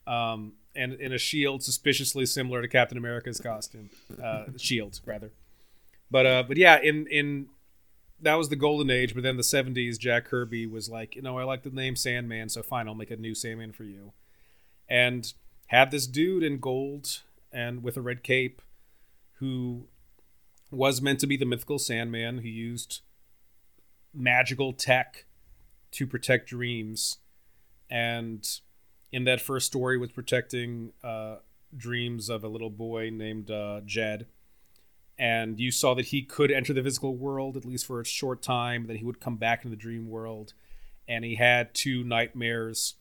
um, 0.07 0.53
and 0.75 0.93
in 0.93 1.11
a 1.13 1.17
shield 1.17 1.63
suspiciously 1.63 2.25
similar 2.25 2.61
to 2.61 2.67
Captain 2.67 2.97
America's 2.97 3.39
costume, 3.39 3.89
uh, 4.21 4.45
shield 4.57 4.99
rather. 5.05 5.31
But 6.09 6.25
uh, 6.25 6.43
but 6.47 6.57
yeah, 6.57 6.79
in 6.81 7.07
in 7.07 7.47
that 8.21 8.35
was 8.35 8.49
the 8.49 8.55
golden 8.55 8.89
age. 8.89 9.13
But 9.13 9.23
then 9.23 9.37
the 9.37 9.43
'70s, 9.43 9.97
Jack 9.97 10.25
Kirby 10.25 10.65
was 10.65 10.89
like, 10.89 11.15
you 11.15 11.21
know, 11.21 11.37
I 11.37 11.43
like 11.43 11.63
the 11.63 11.69
name 11.69 11.95
Sandman, 11.95 12.49
so 12.49 12.63
fine, 12.63 12.87
I'll 12.87 12.95
make 12.95 13.11
a 13.11 13.17
new 13.17 13.35
Sandman 13.35 13.71
for 13.71 13.83
you, 13.83 14.13
and 14.87 15.31
had 15.67 15.91
this 15.91 16.07
dude 16.07 16.43
in 16.43 16.59
gold 16.59 17.21
and 17.51 17.83
with 17.83 17.97
a 17.97 18.01
red 18.01 18.23
cape, 18.23 18.61
who 19.33 19.85
was 20.71 21.01
meant 21.01 21.19
to 21.19 21.27
be 21.27 21.37
the 21.37 21.45
mythical 21.45 21.79
Sandman 21.79 22.39
who 22.39 22.47
used 22.47 23.01
magical 24.13 24.73
tech 24.73 25.25
to 25.91 26.07
protect 26.07 26.49
dreams, 26.49 27.17
and 27.89 28.47
in 29.11 29.23
that 29.23 29.41
first 29.41 29.65
story 29.65 29.97
was 29.97 30.11
protecting 30.11 30.91
uh, 31.03 31.37
dreams 31.75 32.29
of 32.29 32.43
a 32.43 32.47
little 32.47 32.69
boy 32.69 33.09
named 33.09 33.49
uh, 33.49 33.81
Jed. 33.85 34.27
And 35.17 35.59
you 35.59 35.71
saw 35.71 35.95
that 35.95 36.07
he 36.07 36.21
could 36.21 36.49
enter 36.49 36.73
the 36.73 36.81
physical 36.81 37.15
world 37.15 37.57
at 37.57 37.65
least 37.65 37.85
for 37.85 37.99
a 37.99 38.05
short 38.05 38.41
time. 38.41 38.87
Then 38.87 38.95
he 38.95 39.03
would 39.03 39.19
come 39.19 39.35
back 39.35 39.65
into 39.65 39.75
the 39.75 39.81
dream 39.81 40.09
world, 40.09 40.53
and 41.07 41.25
he 41.25 41.35
had 41.35 41.73
two 41.73 42.03
nightmares 42.05 42.95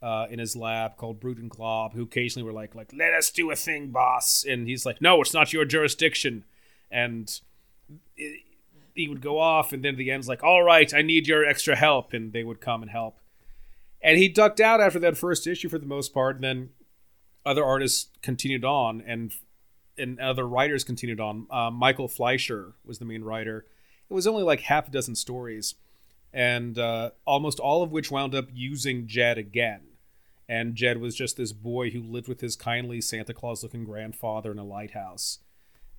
uh, 0.00 0.26
in 0.30 0.38
his 0.38 0.56
lab 0.56 0.96
called 0.96 1.20
Brute 1.20 1.38
and 1.38 1.50
Glob, 1.50 1.92
who 1.92 2.02
occasionally 2.02 2.44
were 2.44 2.52
like, 2.52 2.74
"Like, 2.74 2.92
let 2.94 3.12
us 3.12 3.30
do 3.30 3.50
a 3.50 3.56
thing, 3.56 3.88
boss," 3.88 4.44
and 4.48 4.66
he's 4.66 4.86
like, 4.86 5.02
"No, 5.02 5.20
it's 5.20 5.34
not 5.34 5.52
your 5.52 5.66
jurisdiction." 5.66 6.44
And 6.90 7.38
he 8.98 9.08
would 9.08 9.20
go 9.20 9.38
off, 9.38 9.72
and 9.72 9.84
then 9.84 9.94
at 9.94 9.98
the 9.98 10.10
end's 10.10 10.28
like, 10.28 10.42
"All 10.42 10.62
right, 10.62 10.92
I 10.92 11.02
need 11.02 11.26
your 11.26 11.44
extra 11.44 11.76
help," 11.76 12.12
and 12.12 12.32
they 12.32 12.44
would 12.44 12.60
come 12.60 12.82
and 12.82 12.90
help. 12.90 13.18
And 14.02 14.18
he 14.18 14.28
ducked 14.28 14.60
out 14.60 14.80
after 14.80 14.98
that 15.00 15.16
first 15.16 15.46
issue 15.46 15.68
for 15.68 15.78
the 15.78 15.86
most 15.86 16.14
part, 16.14 16.36
and 16.36 16.44
then 16.44 16.70
other 17.44 17.64
artists 17.64 18.10
continued 18.22 18.64
on, 18.64 19.00
and 19.00 19.32
and 19.96 20.20
other 20.20 20.46
writers 20.46 20.84
continued 20.84 21.20
on. 21.20 21.46
Uh, 21.50 21.70
Michael 21.70 22.08
Fleischer 22.08 22.74
was 22.84 22.98
the 22.98 23.04
main 23.04 23.24
writer. 23.24 23.66
It 24.08 24.14
was 24.14 24.26
only 24.26 24.42
like 24.42 24.60
half 24.60 24.88
a 24.88 24.90
dozen 24.90 25.16
stories, 25.16 25.74
and 26.32 26.78
uh, 26.78 27.10
almost 27.24 27.58
all 27.58 27.82
of 27.82 27.90
which 27.90 28.10
wound 28.10 28.34
up 28.34 28.46
using 28.52 29.06
Jed 29.06 29.38
again. 29.38 29.80
And 30.48 30.76
Jed 30.76 30.98
was 30.98 31.14
just 31.14 31.36
this 31.36 31.52
boy 31.52 31.90
who 31.90 32.02
lived 32.02 32.26
with 32.26 32.40
his 32.40 32.56
kindly 32.56 33.02
Santa 33.02 33.34
Claus 33.34 33.62
looking 33.62 33.84
grandfather 33.84 34.50
in 34.50 34.58
a 34.58 34.64
lighthouse. 34.64 35.40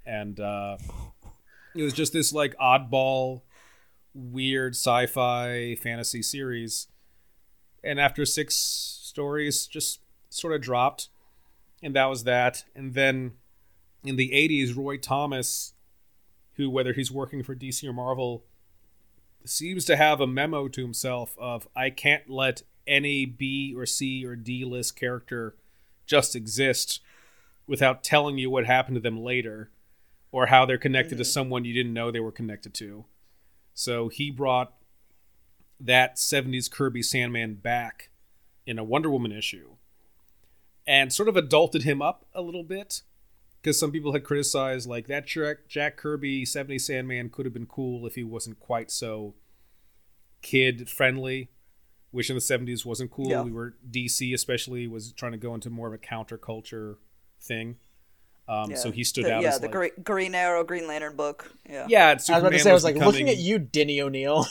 And 0.08 0.40
uh, 0.40 0.78
it 1.80 1.84
was 1.84 1.94
just 1.94 2.12
this 2.12 2.34
like 2.34 2.56
oddball, 2.58 3.44
weird 4.14 4.74
sci-fi 4.74 5.76
fantasy 5.76 6.22
series. 6.22 6.88
And 7.84 8.00
after 8.00 8.26
six 8.26 8.56
stories, 8.56 9.66
just 9.66 10.02
sort 10.30 10.54
of 10.54 10.62
dropped, 10.62 11.08
and 11.82 11.96
that 11.96 12.08
was 12.08 12.26
that. 12.26 12.66
And 12.76 12.94
then 12.94 13.34
in 14.04 14.18
the 14.18 14.32
'80s, 14.32 14.76
Roy 14.76 14.98
Thomas, 14.98 15.74
who 16.56 16.70
whether 16.70 16.92
he's 16.92 17.12
working 17.12 17.44
for 17.44 17.56
DC 17.56 17.88
or 17.88 17.94
Marvel, 17.94 18.44
seems 19.46 19.86
to 19.86 19.96
have 19.96 20.20
a 20.20 20.28
memo 20.28 20.68
to 20.68 20.82
himself 20.82 21.38
of 21.40 21.70
I 21.78 21.92
can't 21.92 22.30
let 22.30 22.64
any 22.86 23.26
B 23.26 23.74
or 23.76 23.86
C 23.86 24.26
or 24.26 24.36
D 24.36 24.66
list 24.66 24.98
character 24.98 25.56
just 26.06 26.36
exist 26.36 27.00
without 27.68 28.04
telling 28.04 28.38
you 28.38 28.50
what 28.50 28.66
happened 28.66 28.96
to 28.96 29.02
them 29.02 29.24
later 29.24 29.70
or 30.32 30.48
how 30.48 30.66
they're 30.66 30.78
connected 30.78 31.16
mm-hmm. 31.16 31.24
to 31.24 31.26
someone 31.26 31.66
you 31.66 31.74
didn't 31.74 31.94
know 31.94 32.12
they 32.12 32.20
were 32.20 32.32
connected 32.32 32.74
to. 32.76 33.06
So 33.74 34.10
he 34.10 34.30
brought 34.32 34.74
that 35.80 36.18
70s 36.18 36.70
Kirby 36.70 37.02
Sandman 37.02 37.56
back 37.56 38.10
in 38.66 38.78
a 38.78 38.84
Wonder 38.84 39.10
Woman 39.10 39.32
issue 39.32 39.76
and 40.86 41.14
sort 41.14 41.30
of 41.30 41.36
adulted 41.36 41.84
him 41.84 42.02
up 42.02 42.26
a 42.34 42.42
little 42.42 42.64
bit 42.64 43.04
because 43.62 43.80
some 43.80 43.92
people 43.92 44.14
had 44.14 44.24
criticized 44.24 44.88
like 44.88 45.08
that 45.08 45.26
Jack 45.26 45.98
Kirby 45.98 46.46
70s 46.46 46.82
Sandman 46.82 47.30
could 47.30 47.46
have 47.46 47.54
been 47.54 47.66
cool 47.66 48.06
if 48.06 48.16
he 48.16 48.24
wasn't 48.24 48.60
quite 48.60 48.92
so 48.92 49.36
kid 50.42 50.90
friendly 50.90 51.50
which 52.12 52.30
in 52.30 52.36
the 52.36 52.42
70s 52.42 52.86
wasn't 52.86 53.12
cool 53.12 53.30
yeah. 53.30 53.42
we 53.42 53.52
were 53.52 53.76
DC 53.90 54.34
especially 54.34 54.88
was 54.88 55.12
trying 55.12 55.34
to 55.34 55.38
go 55.38 55.54
into 55.54 55.70
more 55.70 55.88
of 55.88 55.94
a 55.94 55.98
counterculture 55.98 56.96
thing 57.40 57.78
um, 58.50 58.72
yeah. 58.72 58.78
So 58.78 58.92
he 58.92 59.04
stood 59.04 59.26
the, 59.26 59.36
out. 59.36 59.44
Yeah, 59.44 59.50
as, 59.50 59.60
the 59.60 59.70
like, 59.70 60.04
Green 60.04 60.34
Arrow, 60.34 60.64
Green 60.64 60.88
Lantern 60.88 61.16
book. 61.16 61.54
Yeah. 61.70 61.86
Yeah, 61.88 62.08
I 62.08 62.14
was 62.16 62.30
about 62.30 62.50
to 62.50 62.60
say, 62.60 62.72
I 62.72 62.74
was 62.74 62.84
like 62.84 62.96
becoming... 62.96 63.14
looking 63.14 63.30
at 63.30 63.38
you, 63.38 63.60
Denny 63.60 64.02
O'Neil. 64.02 64.48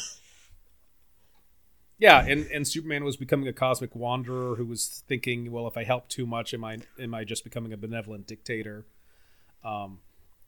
yeah, 1.99 2.25
and 2.25 2.47
and 2.47 2.67
Superman 2.67 3.05
was 3.05 3.17
becoming 3.17 3.49
a 3.49 3.53
cosmic 3.53 3.97
wanderer 3.97 4.55
who 4.55 4.67
was 4.67 5.03
thinking, 5.09 5.51
well, 5.51 5.67
if 5.67 5.77
I 5.77 5.83
help 5.83 6.09
too 6.09 6.27
much, 6.27 6.55
am 6.55 6.63
I 6.63 6.79
am 7.01 7.13
I 7.13 7.25
just 7.25 7.43
becoming 7.43 7.73
a 7.73 7.77
benevolent 7.77 8.29
dictator? 8.29 8.87
Um, 9.65 9.99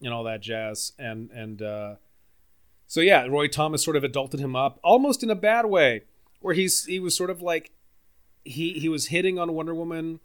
and 0.01 0.15
all 0.15 0.23
that 0.25 0.41
jazz, 0.41 0.93
and 0.97 1.33
and 1.33 1.61
uh, 1.61 1.95
so 2.87 3.01
yeah, 3.01 3.27
Roy 3.27 3.49
Thomas 3.49 3.83
sort 3.83 3.97
of 3.97 4.05
adulted 4.05 4.39
him 4.39 4.55
up, 4.55 4.79
almost 4.85 5.25
in 5.25 5.31
a 5.31 5.35
bad 5.35 5.67
way, 5.67 6.03
where 6.39 6.55
he's 6.55 6.85
he 6.85 7.01
was 7.01 7.17
sort 7.17 7.31
of 7.31 7.43
like 7.43 7.73
he 8.45 8.75
he 8.75 8.89
was 8.89 9.07
hitting 9.07 9.41
on 9.41 9.53
Wonder 9.53 9.75
Woman 9.75 10.21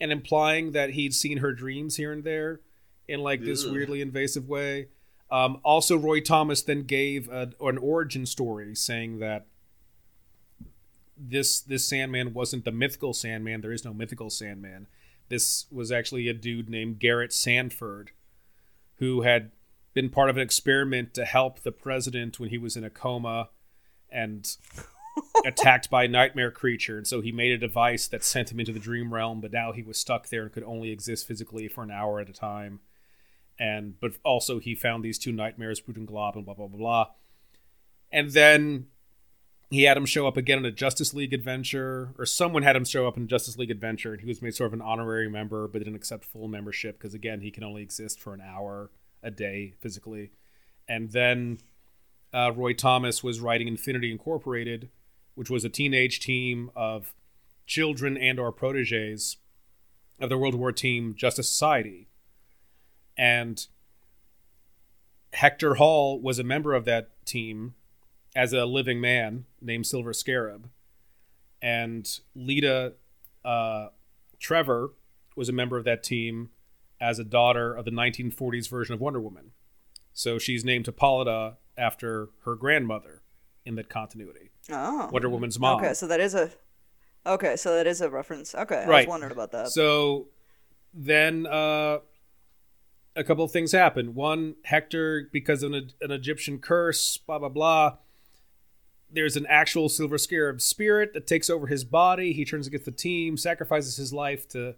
and 0.00 0.12
implying 0.12 0.72
that 0.72 0.90
he'd 0.90 1.14
seen 1.14 1.38
her 1.38 1.52
dreams 1.52 1.96
here 1.96 2.12
and 2.12 2.24
there 2.24 2.60
in 3.06 3.20
like 3.20 3.42
this 3.42 3.66
weirdly 3.66 4.00
invasive 4.00 4.48
way. 4.48 4.88
Um, 5.30 5.60
also, 5.64 5.96
Roy 5.96 6.20
Thomas 6.20 6.62
then 6.62 6.82
gave 6.82 7.28
a, 7.28 7.50
an 7.60 7.78
origin 7.78 8.26
story 8.26 8.74
saying 8.74 9.18
that 9.18 9.46
this 11.16 11.60
this 11.60 11.86
Sandman 11.86 12.34
wasn't 12.34 12.64
the 12.64 12.72
mythical 12.72 13.12
Sandman. 13.12 13.60
There 13.60 13.72
is 13.72 13.84
no 13.84 13.94
mythical 13.94 14.30
Sandman. 14.30 14.86
This 15.28 15.66
was 15.70 15.90
actually 15.90 16.28
a 16.28 16.34
dude 16.34 16.68
named 16.68 16.98
Garrett 16.98 17.32
Sanford, 17.32 18.10
who 18.96 19.22
had 19.22 19.50
been 19.94 20.10
part 20.10 20.28
of 20.28 20.36
an 20.36 20.42
experiment 20.42 21.14
to 21.14 21.24
help 21.24 21.60
the 21.60 21.72
president 21.72 22.38
when 22.38 22.50
he 22.50 22.58
was 22.58 22.76
in 22.76 22.84
a 22.84 22.90
coma, 22.90 23.48
and 24.10 24.56
attacked 25.44 25.90
by 25.90 26.04
a 26.04 26.08
nightmare 26.08 26.50
creature, 26.50 26.96
and 26.96 27.06
so 27.06 27.20
he 27.20 27.32
made 27.32 27.52
a 27.52 27.58
device 27.58 28.08
that 28.08 28.24
sent 28.24 28.50
him 28.52 28.60
into 28.60 28.72
the 28.72 28.80
dream 28.80 29.12
realm. 29.12 29.40
But 29.40 29.52
now 29.52 29.72
he 29.72 29.82
was 29.82 29.98
stuck 29.98 30.28
there 30.28 30.42
and 30.42 30.52
could 30.52 30.64
only 30.64 30.90
exist 30.90 31.26
physically 31.26 31.68
for 31.68 31.82
an 31.82 31.90
hour 31.90 32.20
at 32.20 32.28
a 32.28 32.32
time. 32.32 32.80
And 33.58 33.98
but 34.00 34.12
also 34.24 34.58
he 34.58 34.74
found 34.74 35.04
these 35.04 35.18
two 35.18 35.32
nightmares, 35.32 35.80
Brute 35.80 35.96
and 35.96 36.06
Glob, 36.08 36.36
and 36.36 36.44
blah 36.44 36.54
blah 36.54 36.66
blah 36.66 36.78
blah. 36.78 37.06
And 38.10 38.30
then 38.30 38.86
he 39.70 39.84
had 39.84 39.96
him 39.96 40.06
show 40.06 40.26
up 40.26 40.36
again 40.36 40.58
in 40.58 40.64
a 40.64 40.70
Justice 40.70 41.14
League 41.14 41.32
adventure, 41.32 42.14
or 42.18 42.26
someone 42.26 42.62
had 42.62 42.76
him 42.76 42.84
show 42.84 43.08
up 43.08 43.16
in 43.16 43.28
Justice 43.28 43.58
League 43.58 43.70
adventure, 43.70 44.12
and 44.12 44.20
he 44.20 44.26
was 44.26 44.42
made 44.42 44.54
sort 44.54 44.68
of 44.68 44.74
an 44.74 44.82
honorary 44.82 45.28
member, 45.28 45.66
but 45.68 45.78
didn't 45.78 45.96
accept 45.96 46.24
full 46.24 46.48
membership 46.48 46.98
because 46.98 47.14
again 47.14 47.40
he 47.40 47.50
can 47.50 47.64
only 47.64 47.82
exist 47.82 48.20
for 48.20 48.34
an 48.34 48.40
hour 48.40 48.90
a 49.22 49.30
day 49.30 49.74
physically. 49.80 50.30
And 50.88 51.10
then 51.12 51.58
uh, 52.32 52.52
Roy 52.52 52.74
Thomas 52.74 53.22
was 53.22 53.40
writing 53.40 53.68
Infinity 53.68 54.10
Incorporated, 54.10 54.90
which 55.34 55.50
was 55.50 55.64
a 55.64 55.68
teenage 55.68 56.20
team 56.20 56.70
of 56.74 57.14
children 57.66 58.16
and 58.16 58.38
or 58.38 58.52
proteges 58.52 59.38
of 60.20 60.28
the 60.28 60.38
World 60.38 60.54
War 60.54 60.72
team 60.72 61.14
Justice 61.14 61.48
Society. 61.48 62.08
And 63.16 63.66
Hector 65.32 65.74
Hall 65.74 66.20
was 66.20 66.38
a 66.38 66.44
member 66.44 66.74
of 66.74 66.84
that 66.84 67.10
team 67.24 67.74
as 68.36 68.52
a 68.52 68.64
living 68.66 69.00
man 69.00 69.44
named 69.60 69.86
Silver 69.86 70.12
Scarab. 70.12 70.68
And 71.62 72.04
Lyta 72.36 72.94
uh, 73.44 73.88
Trevor 74.38 74.90
was 75.36 75.48
a 75.48 75.52
member 75.52 75.76
of 75.76 75.84
that 75.84 76.02
team 76.02 76.50
as 77.00 77.18
a 77.18 77.24
daughter 77.24 77.74
of 77.74 77.84
the 77.84 77.90
1940s 77.90 78.68
version 78.68 78.94
of 78.94 79.00
Wonder 79.00 79.20
Woman. 79.20 79.52
So 80.12 80.38
she's 80.38 80.64
named 80.64 80.86
Hippolyta 80.86 81.56
after 81.76 82.30
her 82.44 82.54
grandmother 82.54 83.22
in 83.64 83.74
that 83.74 83.88
continuity. 83.88 84.50
Oh. 84.70 85.08
Wonder 85.12 85.28
Woman's 85.28 85.58
mom. 85.58 85.78
Okay, 85.78 85.94
so 85.94 86.06
that 86.06 86.20
is 86.20 86.34
a 86.34 86.50
Okay, 87.26 87.56
so 87.56 87.74
that 87.74 87.86
is 87.86 88.00
a 88.00 88.10
reference. 88.10 88.54
Okay, 88.54 88.84
right. 88.86 88.88
I 88.88 89.00
was 89.00 89.06
wondering 89.06 89.32
about 89.32 89.52
that. 89.52 89.68
So 89.68 90.28
then 90.92 91.46
uh 91.46 91.98
a 93.16 93.22
couple 93.22 93.44
of 93.44 93.52
things 93.52 93.70
happen. 93.72 94.14
One, 94.14 94.56
Hector, 94.64 95.28
because 95.32 95.62
of 95.62 95.72
an, 95.72 95.92
an 96.00 96.10
Egyptian 96.10 96.58
curse, 96.58 97.16
blah 97.16 97.38
blah 97.38 97.48
blah, 97.48 97.96
there's 99.10 99.36
an 99.36 99.46
actual 99.46 99.88
Silver 99.88 100.18
Scarab 100.18 100.60
spirit 100.60 101.14
that 101.14 101.26
takes 101.26 101.48
over 101.48 101.68
his 101.68 101.84
body. 101.84 102.32
He 102.32 102.44
turns 102.44 102.66
against 102.66 102.84
the 102.86 102.90
team, 102.90 103.36
sacrifices 103.36 103.96
his 103.96 104.12
life 104.12 104.48
to 104.48 104.74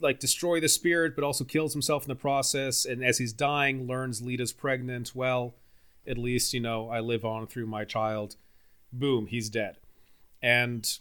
like 0.00 0.20
destroy 0.20 0.60
the 0.60 0.68
spirit, 0.68 1.14
but 1.14 1.24
also 1.24 1.44
kills 1.44 1.72
himself 1.72 2.04
in 2.04 2.08
the 2.08 2.14
process. 2.14 2.84
And 2.84 3.04
as 3.04 3.18
he's 3.18 3.32
dying, 3.32 3.86
learns 3.86 4.20
Lyta's 4.20 4.52
pregnant. 4.52 5.14
Well, 5.14 5.54
at 6.06 6.18
least 6.18 6.52
you 6.52 6.60
know 6.60 6.90
I 6.90 7.00
live 7.00 7.24
on 7.24 7.46
through 7.46 7.66
my 7.66 7.84
child. 7.84 8.36
Boom, 8.92 9.26
he's 9.26 9.48
dead. 9.50 9.76
And 10.42 10.98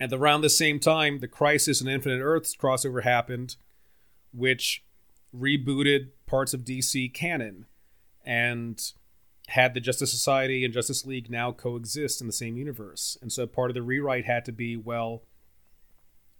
at 0.00 0.12
around 0.12 0.40
the 0.40 0.50
same 0.50 0.80
time, 0.80 1.18
the 1.18 1.28
Crisis 1.28 1.80
on 1.82 1.88
Infinite 1.88 2.20
Earths 2.20 2.56
crossover 2.56 3.02
happened, 3.02 3.56
which 4.32 4.84
rebooted 5.34 6.10
parts 6.26 6.54
of 6.54 6.60
DC 6.60 7.12
canon 7.12 7.66
and 8.24 8.92
had 9.48 9.74
the 9.74 9.80
Justice 9.80 10.10
Society 10.10 10.64
and 10.64 10.72
Justice 10.72 11.04
League 11.04 11.30
now 11.30 11.52
coexist 11.52 12.20
in 12.20 12.26
the 12.26 12.32
same 12.32 12.56
universe. 12.56 13.18
And 13.20 13.30
so 13.30 13.46
part 13.46 13.70
of 13.70 13.74
the 13.74 13.82
rewrite 13.82 14.24
had 14.24 14.44
to 14.46 14.52
be 14.52 14.76
well, 14.76 15.22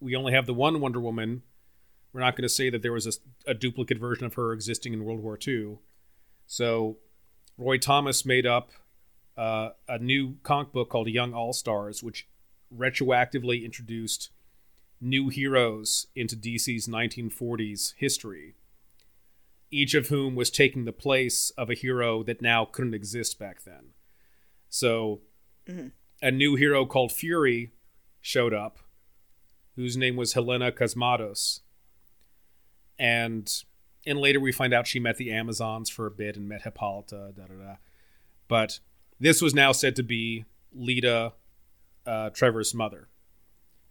we 0.01 0.17
only 0.17 0.33
have 0.33 0.47
the 0.47 0.55
one 0.55 0.81
Wonder 0.81 1.01
Woman. 1.01 1.43
We're 2.13 2.21
not 2.21 2.37
going 2.37 2.45
to 2.45 2.49
say 2.49 2.71
that 2.71 2.83
there 2.83 2.93
was 2.93 3.07
a, 3.07 3.51
a, 3.51 3.55
duplicate 3.55 3.99
version 3.99 4.25
of 4.25 4.35
her 4.35 4.53
existing 4.53 4.93
in 4.93 5.05
World 5.05 5.21
War 5.21 5.39
II. 5.47 5.79
So 6.47 6.99
Roy 7.59 7.79
Thomas 7.79 8.25
made 8.25 8.47
up 8.47 8.71
uh, 9.37 9.71
a 9.89 9.99
new 9.99 10.37
comic 10.43 10.73
book 10.73 10.91
called 10.91 11.09
Young 11.09 11.35
All 11.35 11.53
Stars, 11.53 12.03
which 12.03 12.29
retroactively 12.75 13.65
introduced 13.65 14.31
new 15.01 15.29
heroes 15.29 16.07
into 16.15 16.37
DC's 16.37 16.89
1940s 16.89 17.95
history 17.97 18.55
each 19.75 19.95
of 19.95 20.07
whom 20.07 20.37
was 20.37 20.51
taking 20.51 20.85
the 20.85 20.93
place 20.93 21.51
of 21.59 21.69
a 21.69 21.75
hero 21.75 22.23
that 22.23 22.41
now 22.41 22.65
couldn't 22.65 22.95
exist 22.95 23.41
back 23.41 23.65
then. 23.65 23.91
So, 24.69 25.23
mm-hmm. 25.69 25.89
a 26.23 26.31
new 26.31 26.55
hero 26.55 26.87
called 26.87 27.11
Fury 27.11 27.73
showed 28.21 28.55
up, 28.55 28.79
whose 29.75 29.97
name 29.97 30.15
was 30.15 30.35
Helena 30.35 30.71
Kosmatos. 30.71 31.61
And 33.01 33.53
and 34.07 34.21
later 34.21 34.39
we 34.39 34.53
find 34.53 34.73
out 34.73 34.87
she 34.87 35.01
met 35.01 35.17
the 35.17 35.33
Amazons 35.33 35.91
for 35.91 36.07
a 36.07 36.11
bit 36.11 36.37
and 36.37 36.49
met 36.49 36.63
Hippolyta, 36.63 37.33
da 37.35 37.47
da 37.47 37.55
da. 37.55 37.77
But 38.47 38.79
this 39.21 39.41
was 39.41 39.55
now 39.55 39.73
said 39.73 39.97
to 39.97 40.03
be 40.03 40.45
Lyta, 40.77 41.33
uh, 42.07 42.31
Trevor's 42.31 42.75
mother. 42.75 43.09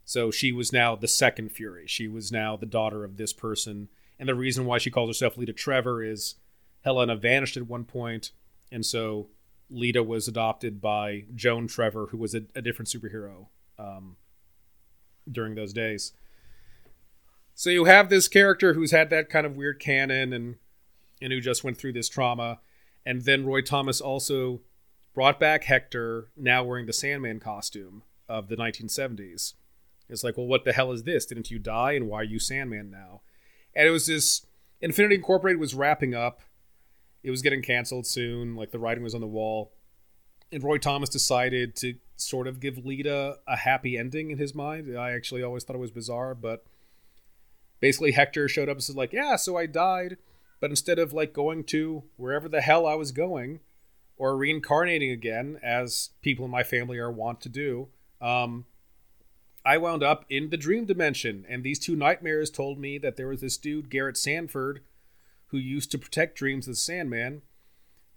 So 0.05 0.31
she 0.31 0.51
was 0.51 0.73
now 0.73 0.95
the 0.95 1.07
second 1.07 1.49
Fury. 1.49 1.85
She 1.87 2.07
was 2.07 2.31
now 2.31 2.57
the 2.57 2.65
daughter 2.65 3.03
of 3.03 3.17
this 3.17 3.33
person 3.33 3.89
and 4.19 4.29
the 4.29 4.35
reason 4.35 4.65
why 4.65 4.77
she 4.77 4.91
calls 4.91 5.09
herself 5.09 5.35
Lyta 5.35 5.55
Trevor 5.55 6.03
is 6.03 6.35
Helena 6.85 7.15
vanished 7.15 7.57
at 7.57 7.67
one 7.67 7.83
point, 7.83 8.31
and 8.71 8.85
so 8.85 9.27
Lyta 9.71 10.05
was 10.05 10.27
adopted 10.27 10.79
by 10.79 11.25
Joan 11.35 11.67
Trevor, 11.67 12.07
who 12.11 12.17
was 12.17 12.35
a, 12.35 12.43
a 12.55 12.61
different 12.61 12.89
superhero 12.89 13.47
um, 13.79 14.17
during 15.29 15.55
those 15.55 15.73
days. 15.73 16.13
So 17.55 17.69
you 17.69 17.85
have 17.85 18.09
this 18.09 18.27
character 18.27 18.73
who's 18.73 18.91
had 18.91 19.09
that 19.09 19.29
kind 19.29 19.45
of 19.45 19.55
weird 19.55 19.79
canon 19.79 20.33
and 20.33 20.55
and 21.21 21.31
who 21.31 21.39
just 21.39 21.63
went 21.63 21.77
through 21.77 21.93
this 21.93 22.09
trauma, 22.09 22.59
and 23.05 23.23
then 23.23 23.45
Roy 23.45 23.61
Thomas 23.61 24.01
also 24.01 24.61
brought 25.13 25.39
back 25.39 25.65
Hector, 25.65 26.29
now 26.35 26.63
wearing 26.63 26.85
the 26.85 26.93
Sandman 26.93 27.39
costume 27.39 28.03
of 28.27 28.47
the 28.47 28.55
1970s. 28.55 29.53
It's 30.09 30.23
like, 30.23 30.37
well, 30.37 30.47
what 30.47 30.65
the 30.65 30.73
hell 30.73 30.91
is 30.91 31.03
this? 31.03 31.25
Didn't 31.25 31.51
you 31.51 31.59
die, 31.59 31.93
and 31.93 32.07
why 32.07 32.21
are 32.21 32.23
you 32.23 32.39
Sandman 32.39 32.89
now? 32.91 33.21
and 33.75 33.87
it 33.87 33.91
was 33.91 34.07
this 34.07 34.45
Infinity 34.81 35.15
Incorporated 35.15 35.59
was 35.59 35.73
wrapping 35.73 36.13
up. 36.13 36.41
It 37.23 37.31
was 37.31 37.41
getting 37.41 37.61
canceled 37.61 38.05
soon. 38.05 38.55
Like 38.55 38.71
the 38.71 38.79
writing 38.79 39.03
was 39.03 39.15
on 39.15 39.21
the 39.21 39.27
wall, 39.27 39.71
and 40.51 40.63
Roy 40.63 40.77
Thomas 40.77 41.09
decided 41.09 41.75
to 41.77 41.95
sort 42.15 42.47
of 42.47 42.59
give 42.59 42.75
Lyta 42.75 43.37
a 43.47 43.55
happy 43.57 43.97
ending 43.97 44.29
in 44.31 44.37
his 44.37 44.53
mind. 44.53 44.97
I 44.97 45.11
actually 45.11 45.41
always 45.41 45.63
thought 45.63 45.75
it 45.75 45.79
was 45.79 45.91
bizarre, 45.91 46.35
but 46.35 46.65
basically 47.79 48.11
Hector 48.11 48.47
showed 48.47 48.69
up 48.69 48.75
and 48.77 48.83
said 48.83 48.95
like, 48.95 49.13
"Yeah, 49.13 49.35
so 49.37 49.57
I 49.57 49.65
died, 49.65 50.17
but 50.59 50.69
instead 50.69 50.99
of 50.99 51.13
like 51.13 51.33
going 51.33 51.63
to 51.65 52.03
wherever 52.17 52.49
the 52.49 52.61
hell 52.61 52.85
I 52.85 52.95
was 52.95 53.11
going." 53.11 53.61
Or 54.23 54.37
reincarnating 54.37 55.11
again, 55.11 55.59
as 55.61 56.11
people 56.21 56.45
in 56.45 56.51
my 56.51 56.63
family 56.63 56.97
are 56.97 57.11
wont 57.11 57.41
to 57.41 57.49
do. 57.49 57.89
Um, 58.21 58.67
I 59.65 59.77
wound 59.77 60.01
up 60.01 60.23
in 60.29 60.49
the 60.49 60.55
dream 60.55 60.85
dimension, 60.85 61.45
and 61.49 61.61
these 61.61 61.77
two 61.77 61.93
nightmares 61.93 62.49
told 62.49 62.79
me 62.79 62.97
that 62.99 63.17
there 63.17 63.27
was 63.27 63.41
this 63.41 63.57
dude, 63.57 63.89
Garrett 63.89 64.15
Sanford, 64.15 64.79
who 65.47 65.57
used 65.57 65.91
to 65.91 65.97
protect 65.97 66.37
dreams 66.37 66.67
the 66.67 66.73
Sandman, 66.73 67.41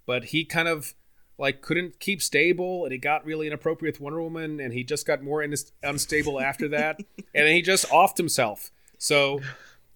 but 0.05 0.23
he 0.27 0.45
kind 0.45 0.69
of 0.69 0.93
like 1.37 1.61
couldn't 1.61 1.99
keep 1.99 2.21
stable, 2.21 2.85
and 2.85 2.93
he 2.93 2.97
got 2.97 3.25
really 3.25 3.45
inappropriate 3.45 3.95
with 3.95 4.01
Wonder 4.01 4.21
Woman, 4.21 4.61
and 4.61 4.71
he 4.73 4.85
just 4.85 5.05
got 5.05 5.21
more 5.21 5.43
in- 5.43 5.53
unstable 5.83 6.39
after 6.39 6.69
that, 6.69 7.01
and 7.35 7.49
he 7.49 7.61
just 7.61 7.85
offed 7.89 8.15
himself. 8.15 8.71
So, 8.97 9.41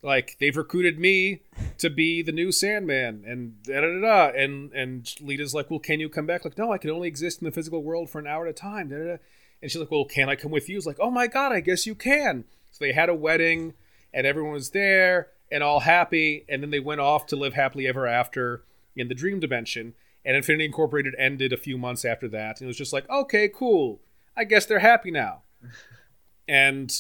like, 0.04 0.38
they've 0.40 0.58
recruited 0.58 1.00
me 1.00 1.42
to 1.78 1.90
be 1.90 2.22
the 2.22 2.32
new 2.32 2.52
Sandman, 2.52 3.24
and 3.26 3.62
da 3.64 3.82
da 3.82 4.02
da, 4.02 4.38
and 4.38 4.72
and 4.74 5.06
Lyta's 5.22 5.54
like, 5.54 5.70
well, 5.70 5.80
can 5.80 6.00
you 6.00 6.10
come 6.10 6.26
back? 6.26 6.44
Like, 6.44 6.58
no, 6.58 6.72
I 6.72 6.78
can 6.78 6.90
only 6.90 7.08
exist 7.08 7.42
in 7.42 7.46
the 7.46 7.52
physical 7.52 7.84
world 7.84 8.10
for 8.10 8.20
an 8.20 8.28
hour 8.28 8.46
at 8.46 8.52
a 8.52 8.54
time. 8.54 8.90
Da 8.90 8.98
da 8.98 9.04
da 9.06 9.18
and 9.62 9.70
she's 9.70 9.80
like, 9.80 9.92
Well, 9.92 10.06
can 10.06 10.30
I 10.30 10.36
come 10.36 10.52
with 10.52 10.68
you? 10.68 10.76
He's 10.76 10.88
like, 10.88 11.00
Oh 11.00 11.12
my 11.12 11.28
God, 11.28 11.52
I 11.52 11.60
guess 11.60 11.86
you 11.86 11.96
can. 11.96 12.46
So 12.72 12.84
they 12.84 12.94
had 12.94 13.10
a 13.10 13.16
wedding 13.16 13.74
and 14.14 14.26
everyone 14.26 14.54
was 14.54 14.72
there 14.72 15.30
and 15.52 15.64
all 15.64 15.82
happy. 15.82 16.46
And 16.50 16.64
then 16.64 16.72
they 16.72 16.80
went 16.80 17.02
off 17.02 17.28
to 17.28 17.36
live 17.36 17.54
happily 17.54 17.88
ever 17.88 18.08
after 18.08 18.64
in 18.96 19.08
the 19.08 19.16
dream 19.16 19.40
dimension. 19.40 19.94
And 20.26 20.36
Infinity 20.36 20.66
Incorporated 20.66 21.16
ended 21.18 21.54
a 21.54 21.58
few 21.58 21.78
months 21.78 22.06
after 22.06 22.28
that. 22.30 22.60
And 22.60 22.66
it 22.66 22.68
was 22.68 22.78
just 22.78 22.94
like, 22.94 23.10
Okay, 23.10 23.50
cool. 23.54 24.02
I 24.36 24.46
guess 24.46 24.66
they're 24.66 24.80
happy 24.80 25.12
now. 25.12 25.44
and 26.48 26.92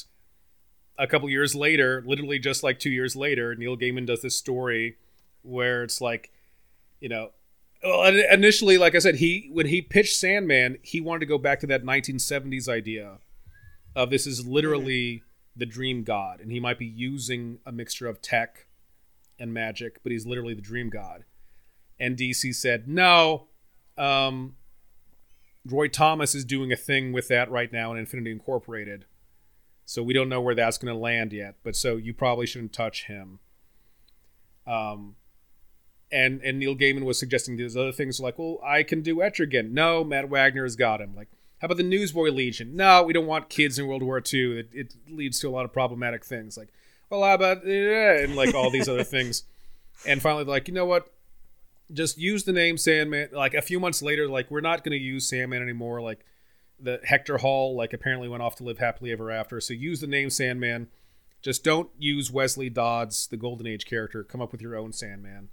a 1.02 1.08
couple 1.08 1.28
years 1.28 1.56
later, 1.56 2.04
literally 2.06 2.38
just 2.38 2.62
like 2.62 2.80
two 2.80 2.92
years 2.92 3.16
later, 3.16 3.56
Neil 3.56 3.76
Gaiman 3.76 4.06
does 4.06 4.22
this 4.22 4.38
story 4.38 4.98
where 5.42 5.84
it's 5.84 6.00
like, 6.00 6.32
you 7.00 7.10
know, 7.10 7.32
well, 7.84 8.06
initially, 8.32 8.78
like 8.78 8.94
I 8.94 9.00
said, 9.00 9.16
he 9.16 9.50
when 9.52 9.66
he 9.66 9.82
pitched 9.82 10.16
Sandman, 10.16 10.78
he 10.84 11.02
wanted 11.02 11.22
to 11.22 11.26
go 11.26 11.40
back 11.40 11.60
to 11.62 11.68
that 11.68 11.84
1970s 11.84 12.70
idea 12.70 13.18
of 13.96 14.12
this 14.12 14.28
is 14.28 14.46
literally 14.46 15.24
the 15.56 15.66
dream 15.66 16.04
god, 16.04 16.40
and 16.40 16.52
he 16.52 16.60
might 16.60 16.78
be 16.78 16.86
using 16.86 17.58
a 17.66 17.72
mixture 17.72 18.06
of 18.08 18.22
tech 18.22 18.68
and 19.40 19.52
magic, 19.52 20.04
but 20.04 20.12
he's 20.12 20.28
literally 20.28 20.54
the 20.54 20.62
dream 20.62 20.92
god. 20.92 21.24
And 22.00 22.16
DC 22.16 22.54
said, 22.54 22.88
no, 22.88 23.48
um, 23.98 24.56
Roy 25.66 25.88
Thomas 25.88 26.36
is 26.36 26.46
doing 26.46 26.72
a 26.72 26.76
thing 26.76 27.12
with 27.12 27.28
that 27.30 27.50
right 27.50 27.74
now 27.74 27.92
in 27.92 27.98
Infinity 27.98 28.32
Incorporated. 28.32 29.06
So 29.86 30.02
we 30.04 30.14
don't 30.14 30.30
know 30.30 30.42
where 30.42 30.56
that's 30.56 30.78
going 30.78 30.94
to 30.94 31.00
land 31.00 31.34
yet. 31.34 31.56
But 31.64 31.76
so 31.76 31.98
you 31.98 32.14
probably 32.14 32.46
shouldn't 32.46 32.74
touch 32.74 33.06
him. 33.06 33.40
Um, 34.66 35.16
and 36.12 36.42
and 36.42 36.60
Neil 36.60 36.76
Gaiman 36.76 37.04
was 37.04 37.20
suggesting 37.20 37.58
these 37.58 37.78
other 37.78 37.92
things 37.92 38.20
like, 38.20 38.38
well, 38.38 38.60
I 38.64 38.84
can 38.84 39.02
do 39.02 39.18
Etrigan. 39.18 39.72
No, 39.72 40.04
Matt 40.04 40.30
Wagner 40.30 40.64
has 40.64 40.76
got 40.76 41.02
him. 41.02 41.16
Like, 41.16 41.30
how 41.60 41.66
about 41.66 41.78
the 41.78 41.84
Newsboy 41.84 42.30
Legion? 42.30 42.76
No, 42.76 43.04
we 43.04 43.14
don't 43.14 43.28
want 43.28 43.50
kids 43.50 43.80
in 43.80 43.88
World 43.88 44.04
War 44.04 44.22
II. 44.22 44.60
It, 44.60 44.70
it 44.74 44.94
leads 45.10 45.40
to 45.40 45.48
a 45.48 45.52
lot 45.52 45.66
of 45.66 45.72
problematic 45.72 46.26
things. 46.26 46.58
Like, 46.58 46.70
well, 47.10 47.24
how 47.24 47.36
about 47.36 47.64
and 47.64 48.36
like 48.36 48.56
all 48.56 48.72
these 48.72 48.90
other 48.90 49.04
things. 49.04 49.44
And 50.04 50.20
finally, 50.20 50.46
like, 50.46 50.68
you 50.68 50.74
know 50.74 50.88
what? 50.88 51.14
Just 51.94 52.18
use 52.18 52.44
the 52.44 52.54
name 52.54 52.76
Sandman. 52.76 53.30
Like 53.32 53.54
a 53.54 53.62
few 53.62 53.80
months 53.80 54.02
later, 54.02 54.28
like 54.28 54.50
we're 54.50 54.60
not 54.60 54.84
going 54.84 54.98
to 54.98 55.04
use 55.04 55.30
Sandman 55.30 55.62
anymore. 55.62 56.02
Like 56.02 56.26
the 56.82 57.00
Hector 57.04 57.38
Hall, 57.38 57.76
like 57.76 57.94
apparently 57.94 58.28
went 58.28 58.44
off 58.44 58.56
to 58.58 58.64
live 58.64 58.80
happily 58.80 59.12
ever 59.12 59.32
after. 59.32 59.62
So 59.62 59.74
use 59.74 60.02
the 60.02 60.08
name 60.08 60.30
Sandman. 60.30 60.88
Just 61.42 61.64
don't 61.64 61.90
use 61.98 62.32
Wesley 62.32 62.70
Dodds, 62.70 63.28
the 63.28 63.38
Golden 63.38 63.68
Age 63.68 63.86
character. 63.86 64.24
Come 64.24 64.42
up 64.42 64.52
with 64.52 64.62
your 64.62 64.76
own 64.76 64.94
Sandman 64.94 65.50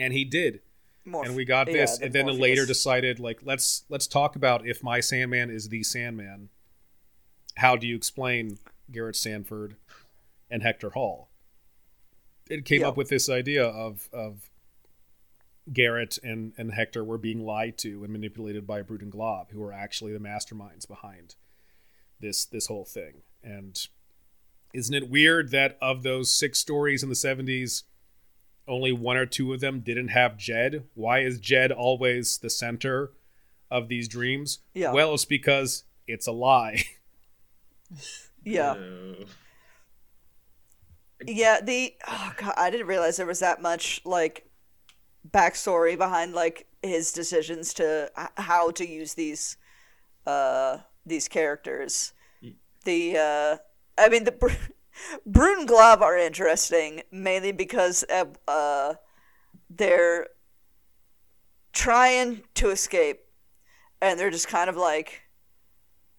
and 0.00 0.12
he 0.12 0.24
did. 0.24 0.60
Morph- 1.06 1.26
and 1.26 1.36
we 1.36 1.44
got 1.44 1.66
this, 1.66 1.98
yeah, 1.98 2.06
and 2.06 2.14
then 2.14 2.26
Morpheus. 2.26 2.42
later 2.42 2.66
decided 2.66 3.20
like 3.20 3.40
let's 3.42 3.84
let's 3.88 4.06
talk 4.06 4.36
about 4.36 4.66
if 4.66 4.82
my 4.82 5.00
Sandman 5.00 5.50
is 5.50 5.68
the 5.68 5.82
Sandman. 5.82 6.48
How 7.56 7.76
do 7.76 7.86
you 7.86 7.96
explain 7.96 8.58
Garrett 8.90 9.16
Sanford 9.16 9.76
and 10.50 10.62
Hector 10.62 10.90
Hall? 10.90 11.28
It 12.48 12.64
came 12.64 12.82
yeah. 12.82 12.88
up 12.88 12.96
with 12.96 13.08
this 13.08 13.28
idea 13.28 13.64
of 13.64 14.08
of 14.12 14.50
Garrett 15.72 16.18
and, 16.22 16.52
and 16.56 16.72
Hector 16.72 17.04
were 17.04 17.18
being 17.18 17.44
lied 17.44 17.78
to 17.78 18.02
and 18.02 18.12
manipulated 18.12 18.66
by 18.66 18.82
Brute 18.82 19.02
and 19.02 19.12
Glob, 19.12 19.50
who 19.50 19.62
are 19.62 19.72
actually 19.72 20.12
the 20.12 20.18
masterminds 20.18 20.86
behind 20.86 21.36
this 22.20 22.44
this 22.44 22.66
whole 22.66 22.84
thing. 22.84 23.22
And 23.42 23.78
isn't 24.74 24.94
it 24.94 25.10
weird 25.10 25.50
that 25.50 25.78
of 25.80 26.02
those 26.02 26.32
six 26.32 26.58
stories 26.58 27.02
in 27.02 27.08
the 27.08 27.14
seventies, 27.14 27.84
only 28.68 28.92
one 28.92 29.16
or 29.16 29.26
two 29.26 29.52
of 29.52 29.60
them 29.60 29.80
didn't 29.80 30.08
have 30.08 30.36
Jed. 30.36 30.84
Why 30.94 31.20
is 31.20 31.38
Jed 31.38 31.72
always 31.72 32.38
the 32.38 32.50
center 32.50 33.12
of 33.70 33.88
these 33.88 34.08
dreams? 34.08 34.60
Yeah. 34.74 34.92
Well, 34.92 35.14
it's 35.14 35.24
because 35.24 35.84
it's 36.06 36.26
a 36.26 36.32
lie. 36.32 36.84
yeah. 38.44 38.76
Yeah, 41.26 41.60
the 41.60 41.94
oh 42.08 42.32
god, 42.36 42.54
I 42.56 42.70
didn't 42.70 42.86
realize 42.86 43.16
there 43.16 43.26
was 43.26 43.40
that 43.40 43.60
much 43.60 44.00
like 44.04 44.49
backstory 45.28 45.96
behind 45.96 46.34
like 46.34 46.66
his 46.82 47.12
decisions 47.12 47.74
to 47.74 48.10
how 48.36 48.70
to 48.70 48.88
use 48.88 49.14
these 49.14 49.56
uh 50.26 50.78
these 51.04 51.28
characters. 51.28 52.12
The 52.84 53.16
uh 53.16 53.56
I 53.98 54.08
mean 54.08 54.24
the 54.24 54.32
Brute 55.26 55.58
and 55.58 55.68
Glob 55.68 56.02
are 56.02 56.16
interesting 56.16 57.02
mainly 57.10 57.52
because 57.52 58.04
uh, 58.10 58.26
uh 58.48 58.94
they're 59.68 60.28
trying 61.72 62.42
to 62.54 62.70
escape 62.70 63.20
and 64.00 64.18
they're 64.18 64.30
just 64.30 64.48
kind 64.48 64.68
of 64.68 64.76
like 64.76 65.22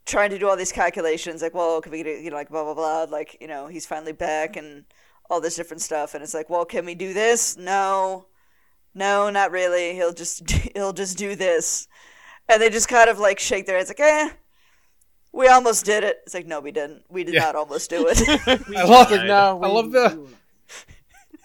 trying 0.05 0.29
to 0.29 0.39
do 0.39 0.47
all 0.47 0.55
these 0.55 0.71
calculations 0.71 1.41
like 1.41 1.53
well 1.53 1.81
can 1.81 1.91
we 1.91 2.03
get 2.03 2.21
you 2.21 2.29
know 2.29 2.35
like 2.35 2.49
blah 2.49 2.63
blah 2.63 2.73
blah 2.73 3.03
like 3.03 3.37
you 3.39 3.47
know 3.47 3.67
he's 3.67 3.85
finally 3.85 4.11
back 4.11 4.55
and 4.55 4.85
all 5.29 5.39
this 5.39 5.55
different 5.55 5.81
stuff 5.81 6.13
and 6.13 6.23
it's 6.23 6.33
like 6.33 6.49
well 6.49 6.65
can 6.65 6.85
we 6.85 6.95
do 6.95 7.13
this 7.13 7.57
no 7.57 8.25
no 8.93 9.29
not 9.29 9.51
really 9.51 9.93
he'll 9.93 10.13
just 10.13 10.49
he'll 10.75 10.93
just 10.93 11.17
do 11.17 11.35
this 11.35 11.87
and 12.49 12.61
they 12.61 12.69
just 12.69 12.87
kind 12.87 13.09
of 13.09 13.19
like 13.19 13.39
shake 13.39 13.65
their 13.65 13.77
heads 13.77 13.89
like 13.89 13.99
eh 13.99 14.29
we 15.31 15.47
almost 15.47 15.85
did 15.85 16.03
it 16.03 16.21
it's 16.23 16.33
like 16.33 16.47
no 16.47 16.59
we 16.59 16.71
didn't 16.71 17.03
we 17.09 17.23
did 17.23 17.33
yeah. 17.33 17.41
not 17.41 17.55
almost 17.55 17.89
do 17.89 18.05
it 18.07 18.21
i 18.77 18.83
love 18.83 19.11
it 19.11 19.25
no 19.25 19.59
i 19.63 19.67
love 19.67 19.91
the 19.91 20.27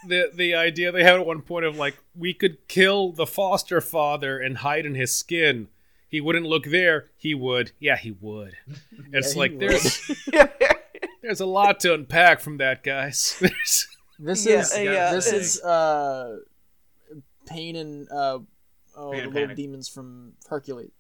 the 0.09 0.31
the 0.35 0.55
idea 0.55 0.93
they 0.93 1.03
had 1.03 1.15
at 1.15 1.27
one 1.27 1.43
point 1.43 1.65
of 1.65 1.77
like 1.77 1.97
we 2.15 2.33
could 2.33 2.67
kill 2.69 3.13
the 3.13 3.27
foster 3.27 3.81
father 3.81 4.39
and 4.39 4.59
hide 4.59 4.87
in 4.87 4.95
his 4.95 5.15
skin 5.15 5.69
he 6.09 6.21
wouldn't 6.21 6.47
look 6.47 6.65
there. 6.65 7.07
He 7.17 7.35
would. 7.35 7.73
Yeah, 7.79 7.97
he 7.97 8.13
would. 8.13 8.57
It's 9.13 9.35
yeah, 9.35 9.39
like 9.39 9.51
would. 9.53 9.61
there's 9.61 10.11
there's 11.23 11.41
a 11.41 11.47
lot 11.47 11.81
to 11.81 11.95
unpack 11.95 12.41
from 12.41 12.59
that, 12.59 12.83
guys. 12.83 13.37
this 14.19 14.47
yeah, 14.47 14.61
is 14.61 14.79
yeah, 14.79 15.13
this 15.13 15.33
is 15.33 15.61
uh, 15.63 16.39
pain 17.47 17.77
and 17.77 18.11
uh, 18.11 18.39
oh, 18.97 19.11
pain 19.11 19.21
the 19.21 19.25
and 19.25 19.33
little 19.33 19.33
panic. 19.33 19.57
demons 19.57 19.89
from 19.89 20.35
Hercules. 20.49 20.91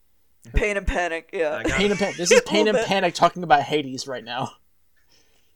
Pain 0.54 0.76
and 0.76 0.86
panic. 0.86 1.30
Yeah. 1.32 1.60
Pain 1.64 1.90
and 1.90 1.98
panic. 1.98 2.16
This 2.16 2.30
is 2.30 2.40
pain 2.46 2.68
and 2.68 2.78
panic 2.86 3.14
talking 3.14 3.42
about 3.42 3.62
Hades 3.62 4.06
right 4.06 4.22
now. 4.22 4.52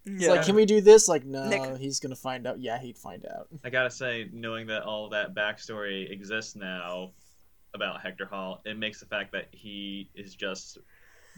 It's 0.04 0.24
yeah. 0.24 0.30
like, 0.30 0.44
can 0.44 0.56
we 0.56 0.66
do 0.66 0.80
this? 0.80 1.06
Like, 1.06 1.24
no, 1.24 1.46
Nick. 1.46 1.76
he's 1.76 2.00
gonna 2.00 2.16
find 2.16 2.44
out. 2.44 2.58
Yeah, 2.58 2.76
he'd 2.80 2.98
find 2.98 3.24
out. 3.24 3.46
I 3.62 3.70
gotta 3.70 3.90
say, 3.90 4.28
knowing 4.32 4.66
that 4.66 4.82
all 4.82 5.10
that 5.10 5.32
backstory 5.32 6.10
exists 6.10 6.56
now, 6.56 7.12
about 7.74 8.00
Hector 8.00 8.26
Hall, 8.26 8.60
it 8.64 8.78
makes 8.78 9.00
the 9.00 9.06
fact 9.06 9.32
that 9.32 9.48
he 9.52 10.10
is 10.14 10.34
just 10.34 10.78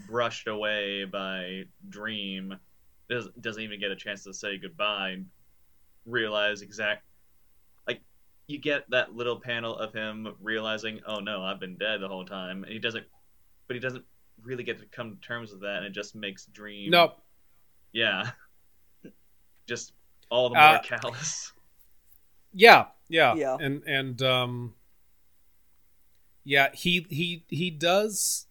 brushed 0.09 0.49
away 0.49 1.05
by 1.05 1.65
Dream, 1.89 2.57
does, 3.09 3.29
doesn't 3.41 3.63
even 3.63 3.81
get 3.81 3.91
a 3.91 3.97
chance 3.97 4.25
to 4.25 4.33
say 4.33 4.59
goodbye, 4.59 5.19
realize 6.07 6.63
exact 6.63 7.05
like 7.05 7.12
you 8.47 8.59
get 8.59 8.88
that 8.90 9.14
little 9.14 9.40
panel 9.40 9.76
of 9.76 9.93
him 9.93 10.34
realizing, 10.40 11.01
oh 11.07 11.20
no, 11.20 11.43
I've 11.43 11.61
been 11.61 11.76
dead 11.76 12.01
the 12.01 12.09
whole 12.09 12.24
time, 12.24 12.64
and 12.64 12.72
he 12.72 12.78
doesn't, 12.78 13.05
but 13.66 13.74
he 13.74 13.80
doesn't 13.80 14.05
really 14.43 14.64
get 14.64 14.78
to 14.80 14.86
come 14.86 15.11
to 15.14 15.20
terms 15.26 15.51
with 15.51 15.61
that, 15.62 15.78
and 15.78 15.86
it 15.86 15.93
just 15.93 16.14
makes 16.14 16.47
Dream. 16.47 16.90
Nope. 16.90 17.18
Yeah. 17.93 18.30
just 19.66 19.93
all 20.30 20.49
the 20.49 20.55
more 20.55 20.64
uh, 20.64 20.80
callous. 20.80 21.53
Yeah, 22.53 22.86
yeah, 23.09 23.34
yeah, 23.34 23.57
and 23.61 23.82
and 23.86 24.20
um, 24.22 24.74
yeah, 26.45 26.68
he 26.74 27.07
he 27.09 27.45
he 27.49 27.70
does 27.70 28.47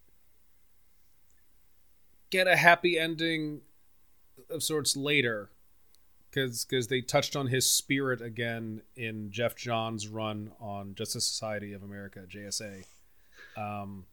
get 2.29 2.47
a 2.47 2.55
happy 2.55 2.97
ending 2.97 3.61
of 4.49 4.63
sorts 4.63 4.95
later 4.95 5.49
because 6.31 6.65
because 6.65 6.87
they 6.87 7.01
touched 7.01 7.35
on 7.35 7.47
his 7.47 7.69
spirit 7.69 8.21
again 8.21 8.81
in 8.95 9.31
Geoff 9.31 9.55
Johns' 9.55 10.07
run 10.07 10.51
on 10.59 10.95
Justice 10.95 11.27
Society 11.27 11.73
of 11.73 11.83
America 11.83 12.21
JSA, 12.27 12.85
um, 13.57 14.05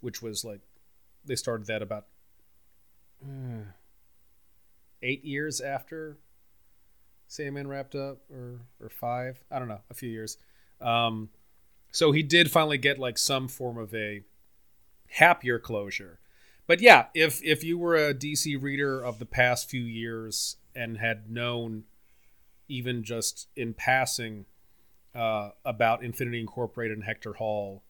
which 0.00 0.22
was 0.22 0.44
like 0.44 0.60
they 1.24 1.36
started 1.36 1.66
that 1.66 1.82
about 1.82 2.06
uh, 3.22 3.64
eight 5.02 5.24
years 5.24 5.60
after 5.60 6.16
Sandman 7.26 7.68
wrapped 7.68 7.94
up, 7.94 8.18
or 8.32 8.60
or 8.80 8.88
five, 8.88 9.44
I 9.50 9.58
don't 9.58 9.68
know, 9.68 9.80
a 9.90 9.94
few 9.94 10.08
years. 10.08 10.38
Um, 10.80 11.28
so 11.92 12.12
he 12.12 12.22
did 12.22 12.50
finally 12.50 12.78
get 12.78 12.98
like 12.98 13.18
some 13.18 13.48
form 13.48 13.76
of 13.76 13.94
a 13.94 14.22
happier 15.08 15.58
closure. 15.58 16.20
But 16.66 16.80
yeah, 16.80 17.06
if 17.14 17.42
if 17.42 17.62
you 17.62 17.78
were 17.78 17.96
a 17.96 18.14
DC 18.14 18.60
reader 18.62 19.00
of 19.00 19.18
the 19.18 19.26
past 19.26 19.68
few 19.68 19.82
years 19.82 20.56
and 20.78 20.98
had 20.98 21.30
known 21.30 21.84
even 22.68 23.02
just 23.02 23.48
in 23.56 23.74
passing 23.74 24.46
uh, 25.14 25.50
about 25.64 26.04
Infinity 26.04 26.40
Incorporated 26.40 26.96
and 26.96 27.04
Hector 27.04 27.34
Hall 27.34 27.82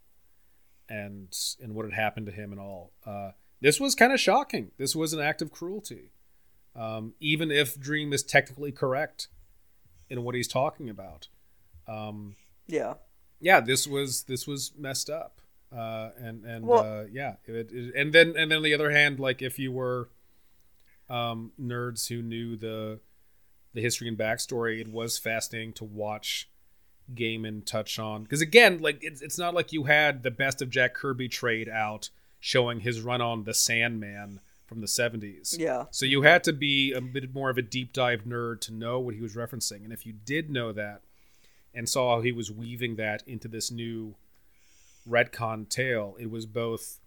and 0.89 1.29
and 1.61 1.75
what 1.75 1.85
had 1.85 1.93
happened 1.93 2.27
to 2.27 2.33
him 2.33 2.51
and 2.51 2.61
all, 2.61 2.93
uh, 3.05 3.33
this 3.61 3.79
was 3.79 3.95
kind 3.95 4.13
of 4.13 4.19
shocking. 4.19 4.71
This 4.79 4.97
was 4.97 5.13
an 5.13 5.21
act 5.21 5.43
of 5.43 5.51
cruelty, 5.51 6.13
um, 6.75 7.13
even 7.21 7.51
if 7.51 7.79
Dream 7.79 8.13
is 8.13 8.23
technically 8.23 8.73
correct 8.73 9.29
in 10.09 10.23
what 10.23 10.35
he's 10.35 10.49
talking 10.49 10.89
about. 10.89 11.29
Um, 11.87 12.37
yeah, 12.67 12.95
yeah, 13.41 13.61
this 13.61 13.87
was 13.87 14.23
this 14.23 14.47
was 14.47 14.73
messed 14.79 15.11
up. 15.11 15.41
Uh, 15.71 16.11
and 16.19 16.45
and 16.47 16.67
well, 16.67 16.81
uh, 16.81 17.05
yeah, 17.13 17.35
it, 17.45 17.71
it, 17.71 17.95
and 17.95 18.15
then 18.15 18.29
and 18.29 18.51
then 18.51 18.59
on 18.59 18.63
the 18.63 18.73
other 18.73 18.91
hand, 18.91 19.21
like 19.21 19.43
if 19.43 19.59
you 19.59 19.71
were 19.71 20.09
um, 21.09 21.53
nerds 21.61 22.09
who 22.09 22.23
knew 22.23 22.57
the 22.57 23.01
the 23.75 23.83
history 23.83 24.09
and 24.09 24.19
backstory, 24.19 24.81
it 24.81 24.89
was 24.89 25.19
fascinating 25.19 25.73
to 25.75 25.85
watch 25.85 26.49
Gaiman 27.15 27.65
touch 27.65 27.99
on 27.99 28.23
because 28.23 28.41
again, 28.41 28.79
like 28.79 28.99
it's 29.03 29.23
it's 29.23 29.39
not 29.39 29.55
like 29.55 29.73
you 29.73 29.85
had 29.85 30.23
the 30.23 30.31
best 30.31 30.63
of 30.63 30.71
Jack 30.71 30.95
Kirby 30.95 31.29
trade 31.29 31.69
out 31.69 32.11
showing 32.41 32.81
his 32.81 33.01
run 33.01 33.21
on 33.21 33.45
the 33.45 33.55
Sandman 33.55 34.41
from 34.67 34.81
the 34.81 34.87
70s. 34.87 35.59
Yeah. 35.59 35.87
So 35.91 36.05
you 36.05 36.23
had 36.23 36.45
to 36.45 36.53
be 36.53 36.93
a 36.93 37.01
bit 37.01 37.35
more 37.35 37.49
of 37.49 37.57
a 37.57 37.63
deep 37.63 37.93
dive 37.93 38.25
nerd 38.25 38.61
to 38.63 38.73
know 38.73 39.01
what 39.01 39.15
he 39.15 39.21
was 39.21 39.35
referencing. 39.35 39.83
And 39.83 39.93
if 39.93 40.05
you 40.05 40.13
did 40.13 40.51
know 40.51 40.73
that, 40.73 41.01
and 41.75 41.89
saw 41.89 42.17
how 42.17 42.23
he 42.23 42.33
was 42.33 42.51
weaving 42.51 42.97
that 42.97 43.23
into 43.27 43.49
this 43.49 43.71
new 43.71 44.17
retcon 45.09 45.69
tale. 45.69 46.17
It 46.19 46.31
was 46.31 46.47
both 46.47 46.99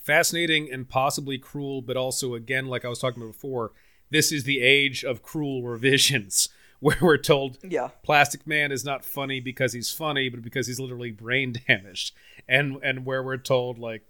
fascinating 0.00 0.70
and 0.72 0.88
possibly 0.88 1.38
cruel, 1.38 1.82
but 1.82 1.96
also, 1.96 2.34
again, 2.34 2.66
like 2.66 2.84
I 2.84 2.88
was 2.88 2.98
talking 2.98 3.22
about 3.22 3.32
before, 3.32 3.72
this 4.10 4.32
is 4.32 4.44
the 4.44 4.60
age 4.60 5.04
of 5.04 5.22
cruel 5.22 5.62
revisions 5.68 6.48
where 6.80 6.96
we're 7.00 7.18
told 7.18 7.58
yeah. 7.62 7.88
Plastic 8.02 8.46
Man 8.46 8.70
is 8.72 8.84
not 8.84 9.04
funny 9.04 9.40
because 9.40 9.72
he's 9.72 9.90
funny, 9.90 10.28
but 10.28 10.42
because 10.42 10.66
he's 10.66 10.80
literally 10.80 11.10
brain 11.10 11.54
damaged. 11.68 12.14
And 12.48 12.78
and 12.82 13.04
where 13.04 13.22
we're 13.22 13.36
told 13.36 13.78
like 13.78 14.02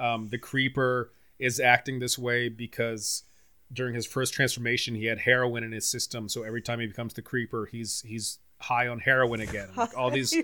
um, 0.00 0.28
the 0.28 0.38
creeper 0.38 1.12
is 1.38 1.60
acting 1.60 1.98
this 1.98 2.18
way 2.18 2.48
because 2.48 3.24
during 3.72 3.94
his 3.94 4.06
first 4.06 4.32
transformation 4.32 4.94
he 4.94 5.06
had 5.06 5.18
heroin 5.18 5.62
in 5.62 5.72
his 5.72 5.86
system, 5.86 6.28
so 6.28 6.42
every 6.42 6.62
time 6.62 6.80
he 6.80 6.86
becomes 6.86 7.14
the 7.14 7.22
creeper, 7.22 7.68
he's 7.70 8.02
he's 8.06 8.38
high 8.60 8.88
on 8.88 9.00
heroin 9.00 9.40
again. 9.40 9.68
Like 9.76 9.96
all 9.96 10.10
these. 10.12 10.34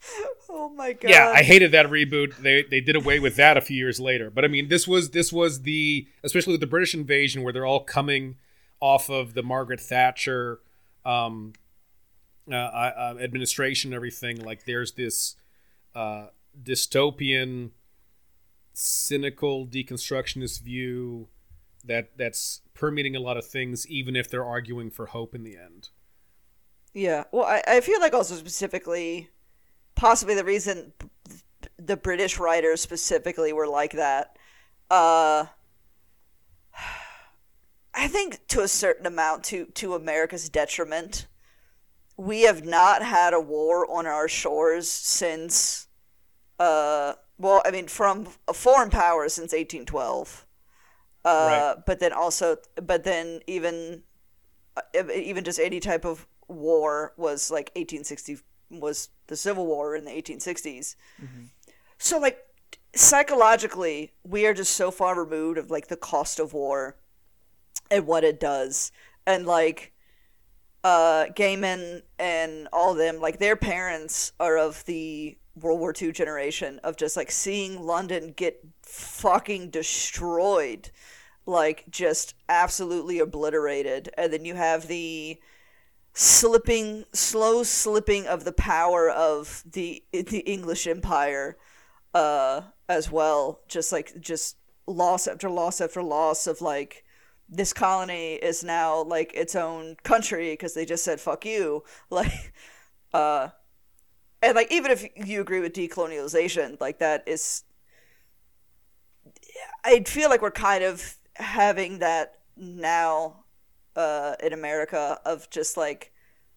oh 0.48 0.68
my 0.70 0.92
god! 0.92 1.10
Yeah, 1.10 1.28
I 1.28 1.42
hated 1.42 1.72
that 1.72 1.86
reboot. 1.86 2.36
They 2.36 2.62
they 2.62 2.80
did 2.80 2.96
away 2.96 3.18
with 3.18 3.36
that 3.36 3.56
a 3.56 3.60
few 3.60 3.76
years 3.76 3.98
later. 4.00 4.30
But 4.30 4.44
I 4.44 4.48
mean, 4.48 4.68
this 4.68 4.86
was 4.86 5.10
this 5.10 5.32
was 5.32 5.62
the 5.62 6.06
especially 6.22 6.52
with 6.52 6.60
the 6.60 6.66
British 6.66 6.94
invasion 6.94 7.42
where 7.42 7.52
they're 7.52 7.66
all 7.66 7.84
coming 7.84 8.36
off 8.80 9.10
of 9.10 9.34
the 9.34 9.42
Margaret 9.42 9.80
Thatcher 9.80 10.60
um, 11.04 11.52
uh, 12.50 12.54
uh, 12.54 13.16
administration 13.20 13.90
and 13.90 13.96
everything. 13.96 14.40
Like 14.40 14.64
there's 14.64 14.92
this 14.92 15.36
uh, 15.94 16.28
dystopian, 16.62 17.70
cynical 18.72 19.66
deconstructionist 19.66 20.62
view 20.62 21.28
that 21.84 22.10
that's 22.16 22.60
permeating 22.74 23.16
a 23.16 23.20
lot 23.20 23.36
of 23.36 23.46
things, 23.46 23.86
even 23.88 24.14
if 24.14 24.30
they're 24.30 24.44
arguing 24.44 24.90
for 24.90 25.06
hope 25.06 25.34
in 25.34 25.42
the 25.42 25.56
end. 25.56 25.88
Yeah. 26.94 27.24
Well, 27.32 27.44
I, 27.44 27.62
I 27.66 27.80
feel 27.80 28.00
like 28.00 28.14
also 28.14 28.34
specifically, 28.34 29.30
possibly 29.98 30.34
the 30.34 30.44
reason 30.44 30.92
the 31.76 31.96
British 31.96 32.38
writers 32.38 32.80
specifically 32.80 33.52
were 33.52 33.66
like 33.66 33.92
that. 33.92 34.36
Uh, 34.90 35.46
I 37.94 38.06
think 38.06 38.46
to 38.48 38.62
a 38.62 38.68
certain 38.68 39.06
amount, 39.06 39.44
to 39.44 39.66
to 39.66 39.94
America's 39.94 40.48
detriment, 40.48 41.26
we 42.16 42.42
have 42.42 42.64
not 42.64 43.02
had 43.02 43.34
a 43.34 43.40
war 43.40 43.90
on 43.90 44.06
our 44.06 44.28
shores 44.28 44.88
since. 44.88 45.88
Uh, 46.58 47.14
well, 47.38 47.62
I 47.64 47.70
mean, 47.70 47.88
from 47.88 48.28
a 48.46 48.54
foreign 48.54 48.90
power 48.90 49.28
since 49.28 49.52
1812. 49.52 50.46
Uh, 51.24 51.28
right. 51.28 51.84
But 51.86 52.00
then 52.00 52.12
also, 52.12 52.56
but 52.82 53.04
then 53.04 53.40
even, 53.46 54.02
uh, 54.76 55.02
even 55.14 55.44
just 55.44 55.60
any 55.60 55.78
type 55.78 56.04
of 56.04 56.26
war 56.48 57.12
was 57.16 57.50
like 57.50 57.70
1860 57.76 58.38
was 58.70 59.08
the 59.26 59.36
Civil 59.36 59.66
War 59.66 59.94
in 59.96 60.04
the 60.04 60.10
1860s. 60.10 60.96
Mm-hmm. 61.22 61.44
So 61.98 62.18
like 62.18 62.44
psychologically, 62.94 64.12
we 64.24 64.46
are 64.46 64.54
just 64.54 64.74
so 64.74 64.90
far 64.90 65.18
removed 65.18 65.58
of 65.58 65.70
like 65.70 65.88
the 65.88 65.96
cost 65.96 66.38
of 66.38 66.52
war 66.52 66.96
and 67.90 68.06
what 68.06 68.24
it 68.24 68.38
does, 68.40 68.92
and 69.26 69.46
like 69.46 69.92
uh, 70.84 71.26
Gaiman 71.34 72.02
and 72.18 72.68
all 72.72 72.92
of 72.92 72.98
them, 72.98 73.20
like 73.20 73.38
their 73.38 73.56
parents 73.56 74.32
are 74.38 74.58
of 74.58 74.84
the 74.84 75.38
World 75.56 75.80
War 75.80 75.94
II 76.00 76.12
generation 76.12 76.80
of 76.84 76.96
just 76.96 77.16
like 77.16 77.30
seeing 77.30 77.82
London 77.84 78.32
get 78.36 78.64
fucking 78.82 79.70
destroyed, 79.70 80.90
like 81.46 81.84
just 81.90 82.34
absolutely 82.48 83.18
obliterated, 83.18 84.10
and 84.16 84.32
then 84.32 84.44
you 84.44 84.54
have 84.54 84.86
the 84.86 85.38
slipping, 86.18 87.04
slow 87.12 87.62
slipping 87.62 88.26
of 88.26 88.44
the 88.44 88.52
power 88.52 89.08
of 89.08 89.62
the 89.64 90.02
the 90.12 90.40
English 90.40 90.88
Empire, 90.88 91.56
uh, 92.12 92.62
as 92.88 93.08
well. 93.10 93.60
Just 93.68 93.92
like 93.92 94.20
just 94.20 94.56
loss 94.88 95.28
after 95.28 95.48
loss 95.48 95.80
after 95.80 96.02
loss 96.02 96.48
of 96.48 96.60
like 96.60 97.04
this 97.48 97.72
colony 97.72 98.34
is 98.34 98.64
now 98.64 99.00
like 99.02 99.32
its 99.34 99.54
own 99.54 99.94
country 100.02 100.50
because 100.50 100.74
they 100.74 100.84
just 100.84 101.04
said 101.04 101.20
fuck 101.20 101.44
you 101.46 101.82
like 102.10 102.52
uh 103.12 103.48
and 104.42 104.54
like 104.54 104.72
even 104.72 104.90
if 104.90 105.06
you 105.14 105.40
agree 105.40 105.60
with 105.60 105.74
decolonialization 105.74 106.80
like 106.80 106.98
that 106.98 107.22
is 107.26 107.64
i 109.84 110.02
feel 110.06 110.30
like 110.30 110.40
we're 110.40 110.50
kind 110.50 110.84
of 110.84 111.16
having 111.36 111.98
that 111.98 112.38
now 112.56 113.44
uh 113.98 114.34
in 114.42 114.52
america 114.52 115.20
of 115.24 115.50
just 115.50 115.76
like 115.76 116.12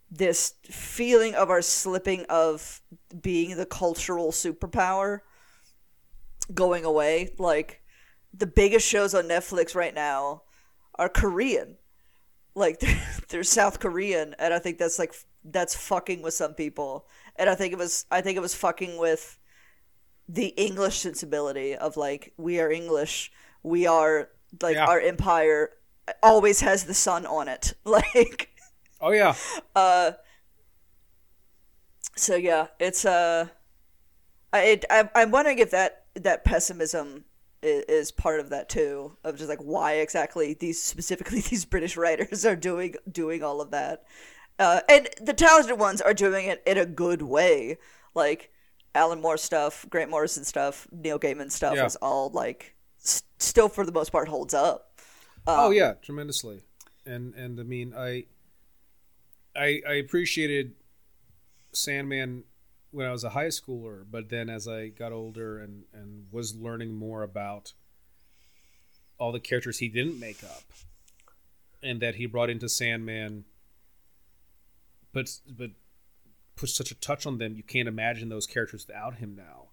this 0.09 0.55
feeling 0.63 1.35
of 1.35 1.49
our 1.49 1.61
slipping 1.61 2.25
of 2.29 2.81
being 3.21 3.57
the 3.57 3.65
cultural 3.65 4.31
superpower 4.31 5.19
going 6.53 6.85
away 6.85 7.33
like 7.37 7.81
the 8.33 8.47
biggest 8.47 8.87
shows 8.87 9.13
on 9.13 9.25
netflix 9.25 9.75
right 9.75 9.93
now 9.93 10.41
are 11.01 11.09
Korean. 11.09 11.77
Like 12.55 12.79
they're, 12.79 13.01
they're 13.29 13.43
South 13.43 13.79
Korean, 13.79 14.35
and 14.39 14.53
I 14.53 14.59
think 14.59 14.77
that's 14.77 14.99
like 14.99 15.13
that's 15.43 15.75
fucking 15.75 16.21
with 16.21 16.33
some 16.33 16.53
people. 16.53 17.07
And 17.35 17.49
I 17.49 17.55
think 17.55 17.73
it 17.73 17.79
was 17.79 18.05
I 18.11 18.21
think 18.21 18.37
it 18.37 18.41
was 18.41 18.55
fucking 18.55 18.97
with 18.97 19.39
the 20.29 20.47
English 20.47 20.99
sensibility 20.99 21.75
of 21.75 21.97
like 21.97 22.33
we 22.37 22.59
are 22.59 22.71
English, 22.71 23.31
we 23.63 23.87
are 23.87 24.29
like 24.61 24.75
yeah. 24.75 24.85
our 24.85 24.99
empire 24.99 25.71
always 26.21 26.61
has 26.61 26.85
the 26.85 26.93
sun 26.93 27.25
on 27.25 27.47
it. 27.47 27.73
Like 27.85 28.49
Oh 28.99 29.11
yeah. 29.11 29.35
Uh 29.75 30.11
so 32.15 32.35
yeah, 32.35 32.67
it's 32.79 33.05
uh 33.05 33.47
I 34.53 34.79
I 34.89 35.09
I'm 35.15 35.31
wondering 35.31 35.59
if 35.59 35.71
that 35.71 36.05
that 36.15 36.43
pessimism 36.43 37.25
is 37.63 38.11
part 38.11 38.39
of 38.39 38.49
that 38.49 38.69
too 38.69 39.15
of 39.23 39.37
just 39.37 39.49
like 39.49 39.59
why 39.59 39.93
exactly 39.93 40.53
these 40.55 40.81
specifically 40.81 41.41
these 41.49 41.65
british 41.65 41.95
writers 41.95 42.45
are 42.45 42.55
doing 42.55 42.95
doing 43.11 43.43
all 43.43 43.61
of 43.61 43.71
that 43.71 44.03
uh, 44.59 44.81
and 44.89 45.09
the 45.19 45.33
talented 45.33 45.79
ones 45.79 46.01
are 46.01 46.13
doing 46.13 46.45
it 46.45 46.61
in 46.65 46.77
a 46.77 46.85
good 46.85 47.21
way 47.21 47.77
like 48.15 48.51
alan 48.95 49.21
moore 49.21 49.37
stuff 49.37 49.85
grant 49.89 50.09
morrison 50.09 50.43
stuff 50.43 50.87
neil 50.91 51.19
gaiman 51.19 51.51
stuff 51.51 51.75
yeah. 51.75 51.85
is 51.85 51.95
all 51.97 52.29
like 52.29 52.75
st- 52.97 53.23
still 53.39 53.69
for 53.69 53.85
the 53.85 53.91
most 53.91 54.11
part 54.11 54.27
holds 54.27 54.53
up 54.53 54.90
um, 55.47 55.59
oh 55.59 55.69
yeah 55.71 55.93
tremendously 56.01 56.61
and 57.05 57.33
and 57.35 57.59
i 57.59 57.63
mean 57.63 57.93
i 57.95 58.25
i 59.55 59.81
i 59.87 59.93
appreciated 59.93 60.73
sandman 61.73 62.43
when 62.91 63.07
I 63.07 63.11
was 63.11 63.23
a 63.23 63.29
high 63.29 63.47
schooler, 63.47 64.05
but 64.09 64.29
then 64.29 64.49
as 64.49 64.67
I 64.67 64.89
got 64.89 65.11
older 65.11 65.59
and, 65.59 65.85
and 65.93 66.25
was 66.31 66.55
learning 66.55 66.93
more 66.93 67.23
about 67.23 67.73
all 69.17 69.31
the 69.31 69.39
characters 69.39 69.79
he 69.79 69.87
didn't 69.87 70.19
make 70.19 70.43
up 70.43 70.63
and 71.81 72.01
that 72.01 72.15
he 72.15 72.25
brought 72.25 72.49
into 72.49 72.67
Sandman, 72.67 73.45
but 75.13 75.29
but 75.49 75.71
put 76.55 76.69
such 76.69 76.91
a 76.91 76.95
touch 76.95 77.25
on 77.25 77.37
them, 77.37 77.55
you 77.55 77.63
can't 77.63 77.87
imagine 77.87 78.29
those 78.29 78.45
characters 78.45 78.85
without 78.87 79.15
him 79.15 79.35
now. 79.35 79.69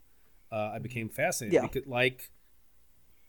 Uh, 0.51 0.73
I 0.75 0.79
became 0.79 1.09
fascinated. 1.09 1.55
Yeah. 1.55 1.63
Because, 1.63 1.87
like 1.87 2.31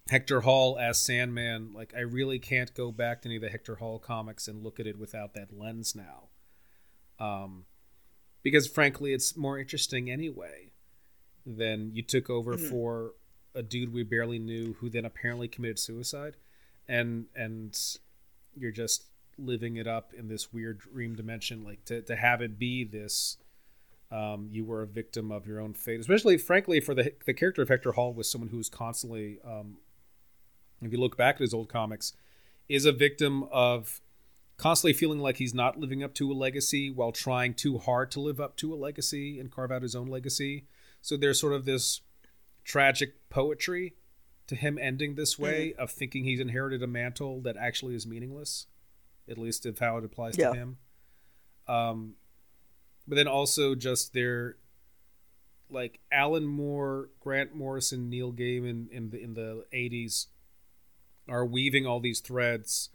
Hector 0.10 0.41
Hall 0.41 0.78
as 0.80 0.99
Sandman, 0.99 1.72
like 1.74 1.93
I 1.95 2.01
really 2.01 2.39
can't 2.39 2.74
go 2.74 2.91
back 2.91 3.22
to 3.22 3.28
any 3.28 3.36
of 3.36 3.41
the 3.41 3.49
Hector 3.49 3.76
Hall 3.76 3.99
comics 3.99 4.47
and 4.47 4.64
look 4.64 4.80
at 4.80 4.88
it 4.88 4.97
without 4.97 5.34
that 5.36 5.57
lens 5.57 5.95
now. 5.95 6.30
Um, 7.20 7.66
because 8.43 8.68
frankly, 8.68 9.14
it's 9.14 9.38
more 9.38 9.60
interesting 9.60 10.10
anyway 10.10 10.72
than 11.45 11.91
you 11.93 12.01
took 12.01 12.30
over 12.30 12.55
mm-hmm. 12.55 12.70
for 12.70 13.14
a 13.55 13.62
dude 13.64 13.93
we 13.93 14.03
barely 14.03 14.39
knew 14.39 14.76
who 14.80 14.89
then 14.89 15.05
apparently 15.05 15.47
committed 15.47 15.80
suicide, 15.80 16.38
and 16.88 17.26
and 17.36 17.78
you're 18.55 18.72
just 18.72 19.05
living 19.38 19.78
it 19.78 19.88
up 19.88 20.14
in 20.14 20.28
this 20.28 20.51
weird 20.53 20.80
dream 20.80 21.16
dimension. 21.16 21.64
Like 21.64 21.86
to 21.86 22.01
to 22.03 22.16
have 22.16 22.41
it 22.41 22.60
be 22.60 22.84
this. 22.84 23.38
Um, 24.12 24.49
you 24.51 24.66
were 24.66 24.82
a 24.82 24.88
victim 24.88 25.32
of 25.32 25.45
your 25.45 25.60
own 25.60 25.76
fate, 25.76 25.99
especially, 25.99 26.39
frankly, 26.39 26.80
for 26.80 26.95
the 26.95 27.14
the 27.28 27.34
character 27.34 27.62
of 27.62 27.70
Hector 27.70 27.91
Hall 27.91 28.12
was 28.12 28.30
someone 28.32 28.49
who 28.49 28.57
was 28.57 28.70
constantly, 28.70 29.38
um, 29.45 29.78
if 30.82 30.91
you 30.91 30.99
look 30.99 31.17
back 31.17 31.36
at 31.36 31.41
his 31.41 31.53
old 31.53 31.69
comics, 31.69 32.13
is 32.67 32.86
a 32.86 32.91
victim 32.91 33.43
of 33.51 34.01
constantly 34.57 34.93
feeling 34.93 35.19
like 35.19 35.38
he's 35.38 35.53
not 35.53 35.80
living 35.80 36.03
up 36.03 36.13
to 36.13 36.32
a 36.32 36.34
legacy 36.34 36.91
while 36.91 37.11
trying 37.11 37.53
too 37.53 37.77
hard 37.77 38.11
to 38.11 38.19
live 38.19 38.39
up 38.39 38.57
to 38.57 38.73
a 38.73 38.75
legacy 38.75 39.39
and 39.39 39.51
carve 39.51 39.71
out 39.71 39.82
his 39.82 39.95
own 39.95 40.07
legacy. 40.07 40.65
So 41.01 41.15
there's 41.15 41.39
sort 41.39 41.53
of 41.53 41.65
this 41.65 42.01
tragic 42.63 43.30
poetry 43.30 43.95
to 44.47 44.55
him 44.55 44.77
ending 44.77 45.15
this 45.15 45.39
way 45.39 45.69
mm-hmm. 45.69 45.82
of 45.82 45.91
thinking 45.91 46.23
he's 46.23 46.39
inherited 46.39 46.84
a 46.84 46.88
mantle 46.88 47.39
that 47.41 47.55
actually 47.55 47.95
is 47.95 48.05
meaningless, 48.05 48.67
at 49.30 49.38
least 49.38 49.65
of 49.65 49.80
how 49.80 49.97
it 49.97 50.03
applies 50.03 50.38
yeah. 50.38 50.49
to 50.49 50.55
him. 50.55 50.77
Um, 51.67 52.15
but 53.07 53.15
then 53.15 53.27
also 53.27 53.75
just 53.75 54.13
their 54.13 54.57
like 55.69 55.99
Alan 56.11 56.45
Moore, 56.45 57.09
Grant 57.19 57.55
Morrison, 57.55 58.09
Neil 58.09 58.34
Gaiman 58.34 58.89
in 58.89 59.11
the 59.11 59.21
in 59.21 59.34
the 59.36 59.65
eighties 59.71 60.27
are 61.30 61.45
weaving 61.45 61.86
all 61.86 61.99
these 61.99 62.19
threads 62.19 62.89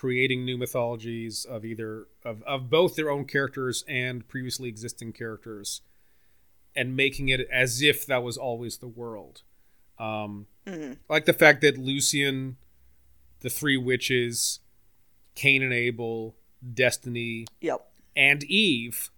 creating 0.00 0.46
new 0.46 0.56
mythologies 0.56 1.44
of 1.44 1.62
either 1.62 2.06
of, 2.24 2.42
of 2.44 2.70
both 2.70 2.96
their 2.96 3.10
own 3.10 3.22
characters 3.22 3.84
and 3.86 4.26
previously 4.28 4.66
existing 4.66 5.12
characters 5.12 5.82
and 6.74 6.96
making 6.96 7.28
it 7.28 7.46
as 7.52 7.82
if 7.82 8.06
that 8.06 8.22
was 8.22 8.38
always 8.38 8.78
the 8.78 8.88
world 8.88 9.42
um, 9.98 10.46
mm-hmm. 10.66 10.94
like 11.10 11.26
the 11.26 11.34
fact 11.34 11.60
that 11.60 11.76
lucien 11.76 12.56
the 13.40 13.50
three 13.50 13.76
witches 13.76 14.60
cain 15.34 15.62
and 15.62 15.74
abel 15.74 16.34
destiny 16.72 17.44
yep. 17.60 17.86
and 18.16 18.42
eve 18.44 19.10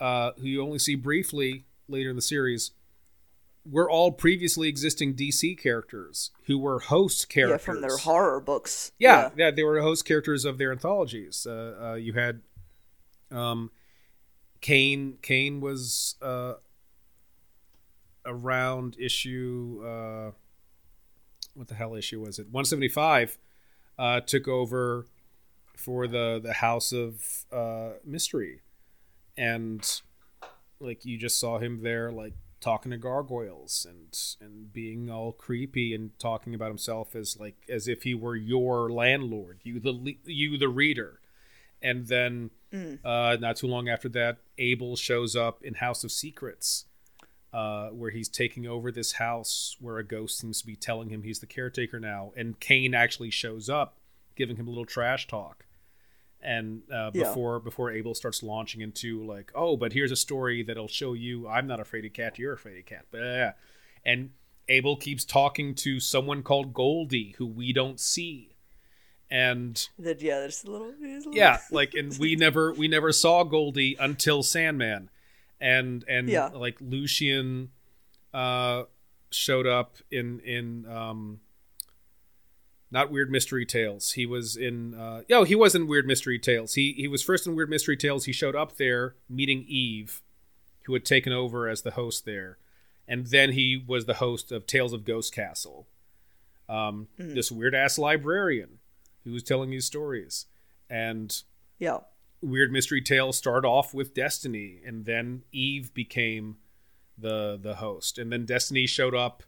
uh, 0.00 0.32
who 0.38 0.48
you 0.48 0.60
only 0.60 0.80
see 0.80 0.96
briefly 0.96 1.64
later 1.86 2.10
in 2.10 2.16
the 2.16 2.22
series 2.22 2.72
were 3.68 3.90
all 3.90 4.12
previously 4.12 4.68
existing 4.68 5.14
DC 5.14 5.58
characters 5.58 6.30
who 6.46 6.58
were 6.58 6.80
host 6.80 7.28
characters 7.28 7.62
yeah, 7.62 7.64
from 7.64 7.80
their 7.80 7.96
horror 7.96 8.40
books. 8.40 8.92
Yeah, 8.98 9.30
yeah, 9.36 9.46
yeah 9.46 9.50
they 9.50 9.62
were 9.62 9.80
host 9.80 10.04
characters 10.04 10.44
of 10.44 10.58
their 10.58 10.70
anthologies. 10.70 11.46
Uh, 11.48 11.74
uh, 11.80 11.94
you 11.94 12.12
had 12.12 12.42
um, 13.30 13.70
Cain. 14.60 15.18
Cain 15.22 15.60
was 15.60 16.16
uh, 16.20 16.54
around 18.26 18.96
issue. 18.98 19.82
Uh, 19.84 20.30
what 21.54 21.68
the 21.68 21.74
hell 21.74 21.94
issue 21.94 22.20
was 22.20 22.38
it? 22.38 22.48
One 22.50 22.64
seventy 22.64 22.88
five. 22.88 23.38
Uh, 23.98 24.20
took 24.20 24.48
over 24.48 25.06
for 25.76 26.06
the 26.06 26.40
the 26.42 26.54
House 26.54 26.92
of 26.92 27.44
uh, 27.52 27.90
Mystery, 28.04 28.60
and 29.36 30.00
like 30.80 31.04
you 31.04 31.16
just 31.16 31.40
saw 31.40 31.58
him 31.58 31.82
there, 31.82 32.10
like 32.10 32.34
talking 32.60 32.90
to 32.90 32.96
gargoyles 32.96 33.86
and 33.88 34.16
and 34.40 34.72
being 34.72 35.10
all 35.10 35.32
creepy 35.32 35.94
and 35.94 36.18
talking 36.18 36.54
about 36.54 36.68
himself 36.68 37.14
as 37.14 37.36
like 37.38 37.56
as 37.68 37.88
if 37.88 38.02
he 38.02 38.14
were 38.14 38.36
your 38.36 38.90
landlord, 38.90 39.60
you 39.62 39.80
the 39.80 40.16
you 40.24 40.56
the 40.58 40.68
reader. 40.68 41.20
And 41.82 42.06
then 42.06 42.50
mm. 42.72 42.98
uh, 43.04 43.36
not 43.36 43.56
too 43.56 43.66
long 43.66 43.88
after 43.88 44.08
that, 44.10 44.38
Abel 44.56 44.96
shows 44.96 45.36
up 45.36 45.62
in 45.62 45.74
House 45.74 46.02
of 46.02 46.10
Secrets, 46.10 46.86
uh, 47.52 47.88
where 47.88 48.10
he's 48.10 48.28
taking 48.28 48.66
over 48.66 48.90
this 48.90 49.12
house 49.12 49.76
where 49.80 49.98
a 49.98 50.04
ghost 50.04 50.38
seems 50.38 50.60
to 50.60 50.66
be 50.66 50.76
telling 50.76 51.10
him 51.10 51.22
he's 51.22 51.40
the 51.40 51.46
caretaker 51.46 52.00
now. 52.00 52.32
And 52.36 52.58
Cain 52.58 52.94
actually 52.94 53.30
shows 53.30 53.68
up, 53.68 53.98
giving 54.34 54.56
him 54.56 54.66
a 54.66 54.70
little 54.70 54.86
trash 54.86 55.26
talk 55.26 55.66
and 56.44 56.82
uh, 56.92 57.10
before 57.10 57.56
yeah. 57.56 57.64
before 57.64 57.90
Abel 57.90 58.14
starts 58.14 58.42
launching 58.42 58.80
into 58.80 59.24
like, 59.24 59.50
oh, 59.54 59.76
but 59.76 59.92
here's 59.92 60.12
a 60.12 60.16
story 60.16 60.62
that'll 60.62 60.88
show 60.88 61.14
you 61.14 61.48
I'm 61.48 61.66
not 61.66 61.80
afraid 61.80 62.04
of 62.04 62.12
cat, 62.12 62.38
you're 62.38 62.52
afraid 62.52 62.78
of 62.78 62.86
cat, 62.86 63.06
yeah, 63.12 63.52
and 64.04 64.30
Abel 64.68 64.96
keeps 64.96 65.24
talking 65.24 65.74
to 65.76 66.00
someone 66.00 66.42
called 66.42 66.74
Goldie 66.74 67.34
who 67.38 67.46
we 67.46 67.72
don't 67.72 67.98
see, 67.98 68.56
and 69.30 69.88
that 69.98 70.20
yeah, 70.22 70.40
there's 70.40 70.64
a 70.64 70.70
little, 70.70 70.92
there's 71.00 71.24
a 71.24 71.28
little 71.28 71.34
yeah, 71.34 71.58
like 71.70 71.94
and 71.94 72.16
we 72.18 72.36
never 72.36 72.72
we 72.72 72.88
never 72.88 73.10
saw 73.12 73.42
Goldie 73.44 73.96
until 73.98 74.42
Sandman, 74.42 75.10
and 75.60 76.04
and 76.08 76.28
yeah. 76.28 76.48
like 76.48 76.76
Lucien 76.80 77.70
uh, 78.34 78.84
showed 79.30 79.66
up 79.66 79.96
in 80.10 80.40
in 80.40 80.86
um, 80.90 81.40
not 82.94 83.10
Weird 83.10 83.28
Mystery 83.28 83.66
Tales. 83.66 84.12
He 84.12 84.24
was 84.24 84.56
in. 84.56 84.94
Uh, 84.94 85.22
oh, 85.32 85.42
he 85.42 85.56
was 85.56 85.74
in 85.74 85.88
Weird 85.88 86.06
Mystery 86.06 86.38
Tales. 86.38 86.74
He 86.74 86.92
he 86.92 87.08
was 87.08 87.22
first 87.22 87.44
in 87.44 87.56
Weird 87.56 87.68
Mystery 87.68 87.96
Tales. 87.96 88.26
He 88.26 88.32
showed 88.32 88.54
up 88.54 88.76
there 88.76 89.16
meeting 89.28 89.64
Eve, 89.66 90.22
who 90.84 90.92
had 90.94 91.04
taken 91.04 91.32
over 91.32 91.68
as 91.68 91.82
the 91.82 91.90
host 91.90 92.24
there, 92.24 92.56
and 93.08 93.26
then 93.26 93.52
he 93.52 93.82
was 93.84 94.06
the 94.06 94.14
host 94.14 94.52
of 94.52 94.64
Tales 94.64 94.92
of 94.92 95.04
Ghost 95.04 95.34
Castle. 95.34 95.88
Um, 96.68 97.08
mm. 97.18 97.34
This 97.34 97.50
weird 97.50 97.74
ass 97.74 97.98
librarian 97.98 98.78
who 99.24 99.32
was 99.32 99.42
telling 99.42 99.70
these 99.70 99.84
stories, 99.84 100.46
and 100.88 101.42
yeah, 101.80 101.98
Weird 102.40 102.70
Mystery 102.70 103.02
Tales 103.02 103.36
started 103.36 103.66
off 103.66 103.92
with 103.92 104.14
Destiny, 104.14 104.80
and 104.86 105.04
then 105.04 105.42
Eve 105.50 105.92
became 105.94 106.58
the 107.18 107.58
the 107.60 107.74
host, 107.74 108.18
and 108.18 108.30
then 108.30 108.46
Destiny 108.46 108.86
showed 108.86 109.16
up 109.16 109.42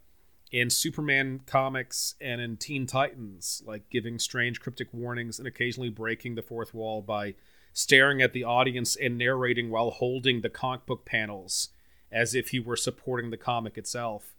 in 0.51 0.69
Superman 0.69 1.41
comics 1.45 2.15
and 2.21 2.39
in 2.39 2.57
Teen 2.57 2.87
Titans, 2.87 3.61
like 3.65 3.89
giving 3.89 4.19
strange 4.19 4.59
cryptic 4.61 4.87
warnings 4.93 5.39
and 5.39 5.47
occasionally 5.47 5.89
breaking 5.89 6.35
the 6.35 6.41
fourth 6.41 6.73
wall 6.73 7.01
by 7.01 7.35
staring 7.73 8.21
at 8.21 8.33
the 8.33 8.43
audience 8.43 8.95
and 8.95 9.17
narrating 9.17 9.69
while 9.69 9.91
holding 9.91 10.41
the 10.41 10.49
comic 10.49 10.85
book 10.85 11.05
panels 11.05 11.69
as 12.11 12.33
if 12.33 12.49
he 12.49 12.59
were 12.59 12.75
supporting 12.75 13.29
the 13.29 13.37
comic 13.37 13.77
itself. 13.77 14.35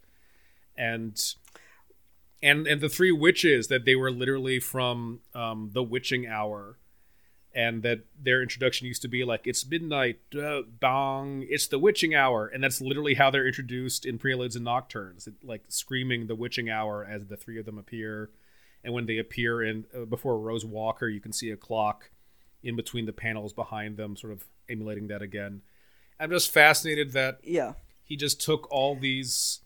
And 0.77 1.21
and 2.41 2.67
and 2.67 2.81
the 2.81 2.89
three 2.89 3.11
witches 3.11 3.67
that 3.67 3.85
they 3.85 3.95
were 3.95 4.11
literally 4.11 4.59
from 4.59 5.19
um, 5.35 5.71
the 5.73 5.83
witching 5.83 6.25
hour 6.25 6.77
and 7.55 7.81
that 7.81 8.01
their 8.21 8.41
introduction 8.41 8.85
used 8.85 9.01
to 9.01 9.07
be 9.07 9.23
like 9.23 9.41
it's 9.45 9.67
midnight 9.67 10.19
uh, 10.39 10.61
bong 10.79 11.43
it's 11.49 11.67
the 11.67 11.79
witching 11.79 12.13
hour 12.13 12.47
and 12.47 12.63
that's 12.63 12.79
literally 12.79 13.15
how 13.15 13.31
they're 13.31 13.47
introduced 13.47 14.05
in 14.05 14.19
preludes 14.19 14.55
and 14.55 14.65
nocturnes 14.65 15.27
like 15.43 15.63
screaming 15.67 16.27
the 16.27 16.35
witching 16.35 16.69
hour 16.69 17.03
as 17.03 17.25
the 17.25 17.35
three 17.35 17.59
of 17.59 17.65
them 17.65 17.79
appear 17.79 18.29
and 18.83 18.93
when 18.93 19.07
they 19.07 19.17
appear 19.17 19.63
in 19.63 19.85
uh, 19.95 20.05
before 20.05 20.39
rose 20.39 20.63
walker 20.63 21.07
you 21.07 21.19
can 21.19 21.33
see 21.33 21.49
a 21.49 21.57
clock 21.57 22.11
in 22.63 22.75
between 22.75 23.05
the 23.05 23.13
panels 23.13 23.53
behind 23.53 23.97
them 23.97 24.15
sort 24.15 24.33
of 24.33 24.45
emulating 24.69 25.07
that 25.07 25.21
again. 25.21 25.61
I'm 26.19 26.29
just 26.29 26.51
fascinated 26.51 27.13
that 27.13 27.39
yeah. 27.43 27.73
he 28.03 28.15
just 28.15 28.41
took 28.41 28.69
all 28.71 28.95
these 28.95 29.61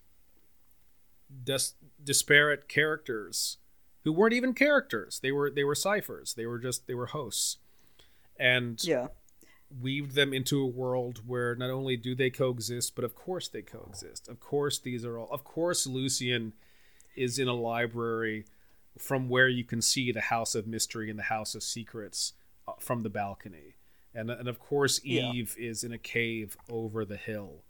dis- 1.44 1.74
disparate 2.04 2.68
characters 2.68 3.58
who 4.04 4.14
weren't 4.14 4.34
even 4.34 4.54
characters 4.54 5.20
they 5.22 5.32
were 5.32 5.50
they 5.50 5.64
were 5.64 5.74
ciphers 5.74 6.34
they 6.36 6.46
were 6.46 6.60
just 6.60 6.86
they 6.88 6.94
were 6.94 7.08
hosts 7.08 7.58
and 8.40 8.84
yeah. 8.84 9.08
weaved 9.82 10.16
them 10.16 10.34
into 10.34 10.62
a 10.62 10.68
world 10.68 11.22
where 11.26 11.56
not 11.56 11.70
only 11.70 11.98
do 11.98 12.16
they 12.16 12.30
coexist 12.30 12.96
but 12.96 13.06
of 13.06 13.16
course 13.16 13.48
they 13.48 13.62
coexist. 13.62 14.28
Of 14.28 14.40
course 14.40 14.80
these 14.80 15.06
are 15.06 15.18
all 15.18 15.30
of 15.32 15.44
course 15.44 15.86
lucien 15.88 16.54
is 17.16 17.40
in 17.40 17.48
a 17.48 17.54
library 17.54 18.46
from 18.98 19.30
where 19.30 19.48
you 19.48 19.64
can 19.64 19.82
see 19.82 20.12
the 20.12 20.22
house 20.22 20.56
of 20.56 20.68
mystery 20.68 21.10
and 21.10 21.18
the 21.18 21.24
house 21.24 21.56
of 21.56 21.64
secrets 21.64 22.34
uh, 22.68 22.74
from 22.80 23.04
the 23.04 23.10
balcony. 23.10 23.76
And, 24.16 24.30
and 24.30 24.48
of 24.48 24.60
course 24.60 25.00
eve 25.04 25.56
yeah. 25.58 25.70
is 25.70 25.84
in 25.84 25.92
a 25.92 25.98
cave 25.98 26.56
over 26.70 27.06
the 27.06 27.18
hill 27.18 27.64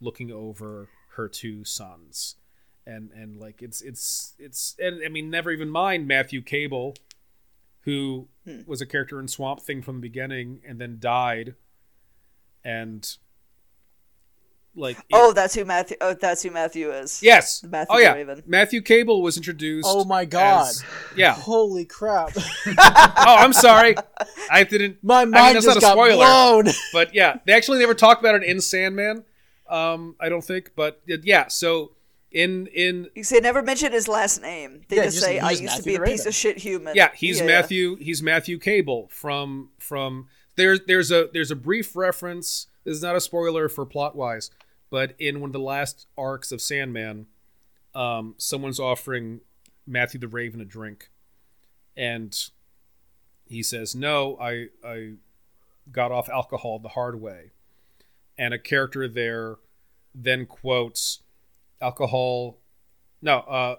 looking 0.00 0.30
over 0.30 0.88
her 1.16 1.28
two 1.28 1.64
sons. 1.64 2.36
And 2.84 3.10
and 3.12 3.36
like 3.36 3.62
it's 3.62 3.80
it's 3.80 4.34
it's 4.40 4.74
and 4.80 5.02
i 5.06 5.08
mean 5.08 5.30
never 5.30 5.52
even 5.52 5.70
mind 5.70 6.08
matthew 6.08 6.42
cable 6.42 6.96
who 7.82 8.28
hmm. 8.46 8.60
was 8.66 8.80
a 8.80 8.86
character 8.86 9.20
in 9.20 9.28
Swamp 9.28 9.60
Thing 9.60 9.82
from 9.82 9.96
the 9.96 10.02
beginning 10.02 10.60
and 10.66 10.80
then 10.80 10.98
died. 10.98 11.54
And 12.64 13.08
like 14.74 14.96
oh, 15.12 15.32
that's 15.32 15.54
who 15.54 15.64
Matthew. 15.66 15.98
Oh, 16.00 16.14
that's 16.14 16.42
who 16.42 16.50
Matthew 16.50 16.90
is. 16.90 17.22
Yes, 17.22 17.62
Matthew 17.62 17.94
oh 17.94 17.98
yeah, 17.98 18.14
Raven. 18.14 18.42
Matthew 18.46 18.80
Cable 18.80 19.20
was 19.20 19.36
introduced. 19.36 19.86
Oh 19.90 20.04
my 20.04 20.24
god! 20.24 20.68
As, 20.68 20.84
yeah, 21.14 21.34
holy 21.34 21.84
crap! 21.84 22.30
oh, 22.66 22.72
I'm 23.16 23.52
sorry, 23.52 23.96
I 24.50 24.64
didn't. 24.64 24.96
My 25.02 25.26
mind 25.26 25.36
I 25.36 25.44
mean, 25.44 25.54
that's 25.54 25.66
just 25.66 25.82
not 25.82 25.90
a 25.90 25.92
spoiler, 25.92 26.24
got 26.24 26.62
blown. 26.62 26.74
But 26.92 27.14
yeah, 27.14 27.36
they 27.44 27.52
actually 27.52 27.80
never 27.80 27.92
talked 27.92 28.22
about 28.22 28.36
it 28.36 28.44
in 28.44 28.62
Sandman. 28.62 29.24
Um, 29.68 30.16
I 30.18 30.30
don't 30.30 30.44
think, 30.44 30.70
but 30.74 31.02
yeah. 31.06 31.48
So 31.48 31.92
in 32.32 32.66
in 32.68 33.08
you 33.14 33.24
say 33.24 33.40
never 33.40 33.62
mention 33.62 33.92
his 33.92 34.08
last 34.08 34.40
name. 34.42 34.82
They 34.88 34.96
yeah, 34.96 35.04
just, 35.04 35.16
just, 35.16 35.26
say 35.26 35.38
I 35.38 35.50
used 35.50 35.64
Matthew 35.64 35.82
to 35.82 35.98
be 35.98 36.04
a 36.04 36.06
piece 36.06 36.26
of 36.26 36.34
shit 36.34 36.58
human. 36.58 36.94
Yeah, 36.94 37.10
he's 37.14 37.40
yeah, 37.40 37.46
Matthew. 37.46 37.96
Yeah. 37.98 38.04
He's 38.04 38.22
Matthew 38.22 38.58
Cable 38.58 39.08
from 39.10 39.70
from 39.78 40.28
there's 40.56 40.80
there's 40.86 41.10
a 41.10 41.28
there's 41.32 41.50
a 41.50 41.56
brief 41.56 41.96
reference. 41.96 42.66
This 42.84 42.96
is 42.96 43.02
not 43.02 43.16
a 43.16 43.20
spoiler 43.20 43.68
for 43.68 43.86
plot 43.86 44.16
wise, 44.16 44.50
but 44.90 45.14
in 45.18 45.40
one 45.40 45.48
of 45.48 45.52
the 45.52 45.60
last 45.60 46.06
arcs 46.18 46.52
of 46.52 46.60
Sandman, 46.60 47.26
um, 47.94 48.34
someone's 48.38 48.80
offering 48.80 49.40
Matthew 49.86 50.18
the 50.18 50.28
Raven 50.28 50.60
a 50.60 50.64
drink, 50.64 51.10
and 51.96 52.36
he 53.46 53.62
says, 53.62 53.94
"No, 53.94 54.36
I 54.40 54.68
I 54.84 55.14
got 55.90 56.12
off 56.12 56.28
alcohol 56.28 56.78
the 56.78 56.90
hard 56.90 57.20
way," 57.20 57.52
and 58.36 58.52
a 58.52 58.58
character 58.58 59.08
there 59.08 59.56
then 60.14 60.46
quotes 60.46 61.21
alcohol 61.82 62.58
no 63.20 63.38
uh 63.40 63.76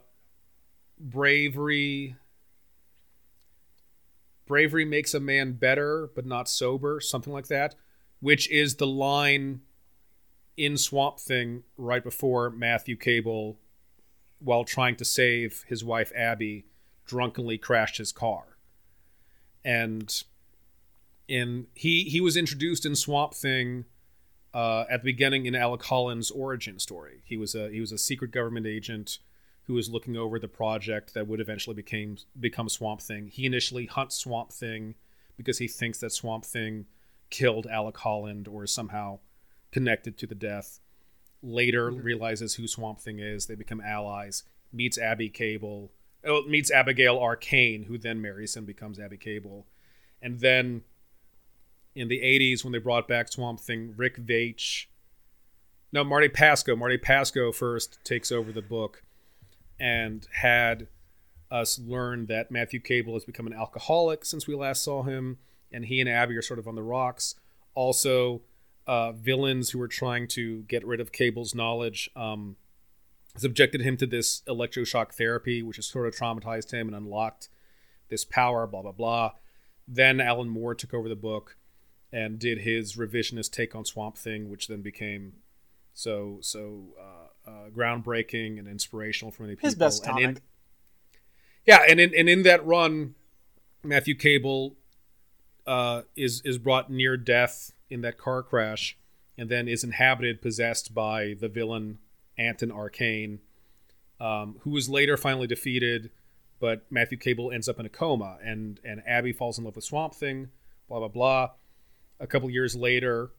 bravery 0.99 2.15
bravery 4.45 4.85
makes 4.85 5.13
a 5.13 5.19
man 5.19 5.53
better 5.53 6.09
but 6.13 6.25
not 6.25 6.49
sober 6.49 6.99
something 6.99 7.33
like 7.33 7.47
that 7.47 7.75
which 8.19 8.49
is 8.49 8.75
the 8.75 8.87
line 8.87 9.61
in 10.55 10.77
swamp 10.77 11.19
thing 11.19 11.63
right 11.77 12.03
before 12.03 12.49
matthew 12.49 12.95
cable 12.95 13.57
while 14.39 14.63
trying 14.63 14.95
to 14.95 15.05
save 15.05 15.63
his 15.67 15.83
wife 15.83 16.11
abby 16.15 16.65
drunkenly 17.05 17.57
crashed 17.57 17.97
his 17.97 18.11
car. 18.11 18.57
And 19.63 20.23
in 21.27 21.67
he 21.73 22.03
he 22.03 22.19
was 22.19 22.35
introduced 22.35 22.85
in 22.85 22.95
swamp 22.95 23.33
thing 23.33 23.85
uh, 24.53 24.85
at 24.89 25.01
the 25.01 25.11
beginning 25.11 25.45
in 25.45 25.55
Alec 25.55 25.83
Holland's 25.83 26.31
origin 26.31 26.79
story. 26.79 27.21
He 27.23 27.37
was 27.37 27.55
a 27.55 27.69
he 27.69 27.79
was 27.79 27.91
a 27.91 27.97
secret 27.97 28.31
government 28.31 28.67
agent 28.67 29.19
who 29.65 29.73
was 29.73 29.89
looking 29.89 30.17
over 30.17 30.39
the 30.39 30.47
project 30.47 31.13
that 31.13 31.27
would 31.27 31.39
eventually 31.39 31.75
became 31.75 32.17
become 32.39 32.69
Swamp 32.69 33.01
Thing. 33.01 33.27
He 33.27 33.45
initially 33.45 33.85
hunts 33.85 34.17
Swamp 34.17 34.51
Thing 34.51 34.95
because 35.37 35.57
he 35.57 35.67
thinks 35.67 35.99
that 35.99 36.11
Swamp 36.11 36.45
Thing 36.45 36.85
killed 37.29 37.65
Alec 37.67 37.97
Holland 37.97 38.47
or 38.47 38.63
is 38.63 38.73
somehow 38.73 39.19
connected 39.71 40.17
to 40.19 40.27
the 40.27 40.35
death. 40.35 40.79
Later 41.41 41.91
mm-hmm. 41.91 42.03
realizes 42.03 42.55
who 42.55 42.67
Swamp 42.67 42.99
Thing 42.99 43.19
is. 43.19 43.47
They 43.47 43.55
become 43.55 43.81
allies. 43.81 44.43
Meets 44.71 44.97
Abby 44.97 45.29
Cable. 45.29 45.91
Oh, 46.25 46.43
meets 46.43 46.71
Abigail 46.71 47.17
Arcane, 47.17 47.83
who 47.83 47.97
then 47.97 48.21
marries 48.21 48.55
him, 48.55 48.65
becomes 48.65 48.99
Abby 48.99 49.17
Cable, 49.17 49.67
and 50.21 50.39
then 50.39 50.83
in 51.95 52.07
the 52.07 52.19
80s 52.19 52.63
when 52.63 52.73
they 52.73 52.79
brought 52.79 53.07
back 53.07 53.31
Swamp 53.31 53.59
Thing, 53.59 53.93
Rick 53.95 54.17
Veitch. 54.17 54.85
No, 55.91 56.03
Marty 56.03 56.29
Pasko. 56.29 56.77
Marty 56.77 56.97
Pasko 56.97 57.53
first 57.53 57.99
takes 58.03 58.31
over 58.31 58.51
the 58.51 58.61
book 58.61 59.03
and 59.79 60.27
had 60.33 60.87
us 61.51 61.77
learn 61.77 62.25
that 62.25 62.49
Matthew 62.49 62.79
Cable 62.79 63.13
has 63.13 63.25
become 63.25 63.45
an 63.45 63.53
alcoholic 63.53 64.25
since 64.25 64.47
we 64.47 64.55
last 64.55 64.83
saw 64.83 65.03
him, 65.03 65.37
and 65.71 65.85
he 65.85 65.99
and 65.99 66.09
Abby 66.09 66.35
are 66.35 66.41
sort 66.41 66.59
of 66.59 66.67
on 66.67 66.75
the 66.75 66.81
rocks. 66.81 67.35
Also, 67.75 68.41
uh, 68.87 69.11
villains 69.11 69.69
who 69.69 69.81
are 69.81 69.87
trying 69.87 70.27
to 70.29 70.63
get 70.63 70.85
rid 70.85 70.99
of 70.99 71.11
Cable's 71.11 71.53
knowledge 71.53 72.09
um, 72.15 72.55
subjected 73.37 73.81
him 73.81 73.97
to 73.97 74.07
this 74.07 74.41
electroshock 74.47 75.13
therapy, 75.13 75.61
which 75.61 75.77
has 75.77 75.85
sort 75.85 76.07
of 76.07 76.15
traumatized 76.15 76.71
him 76.71 76.87
and 76.87 76.95
unlocked 76.95 77.49
this 78.09 78.25
power, 78.25 78.65
blah, 78.67 78.81
blah, 78.81 78.91
blah. 78.91 79.31
Then 79.87 80.19
Alan 80.19 80.49
Moore 80.49 80.75
took 80.75 80.93
over 80.93 81.07
the 81.07 81.15
book 81.15 81.57
and 82.13 82.37
did 82.37 82.59
his 82.59 82.95
revisionist 82.95 83.51
take 83.51 83.73
on 83.73 83.83
Swamp 83.83 84.17
Thing, 84.17 84.49
which 84.49 84.67
then 84.67 84.81
became 84.81 85.33
so 85.95 86.37
so 86.41 86.93
uh, 86.99 87.49
uh, 87.49 87.69
groundbreaking 87.75 88.59
and 88.59 88.67
inspirational 88.67 89.31
for 89.31 89.43
many 89.43 89.55
people. 89.55 89.67
His 89.67 89.75
best 89.75 90.05
comic. 90.05 90.23
And 90.23 90.37
in, 90.37 90.43
yeah, 91.65 91.81
and 91.89 91.99
in 91.99 92.13
and 92.15 92.29
in 92.29 92.43
that 92.43 92.65
run, 92.65 93.15
Matthew 93.83 94.13
Cable 94.13 94.75
uh, 95.65 96.03
is 96.15 96.41
is 96.45 96.59
brought 96.59 96.91
near 96.91 97.17
death 97.17 97.73
in 97.89 98.01
that 98.01 98.19
car 98.19 98.43
crash, 98.43 98.95
and 99.35 99.49
then 99.49 99.67
is 99.67 99.83
inhabited, 99.83 100.41
possessed 100.41 100.93
by 100.93 101.35
the 101.39 101.49
villain 101.49 101.97
Anton 102.37 102.71
Arcane, 102.71 103.39
um, 104.19 104.57
who 104.61 104.69
was 104.69 104.87
later 104.87 105.17
finally 105.17 105.47
defeated. 105.47 106.11
But 106.59 106.85
Matthew 106.91 107.17
Cable 107.17 107.51
ends 107.51 107.67
up 107.67 107.79
in 107.79 107.87
a 107.87 107.89
coma, 107.89 108.37
and 108.43 108.79
and 108.85 109.01
Abby 109.07 109.33
falls 109.33 109.57
in 109.57 109.63
love 109.63 109.75
with 109.75 109.83
Swamp 109.83 110.13
Thing. 110.13 110.49
Blah 110.87 110.99
blah 110.99 111.07
blah 111.07 111.49
a 112.23 112.27
couple 112.27 112.49
years 112.49 112.75
later, 112.75 113.31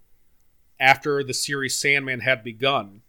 after 0.78 1.24
the 1.24 1.34
series 1.34 1.74
Sandman 1.74 2.20
had 2.20 2.44
begun, 2.44 3.00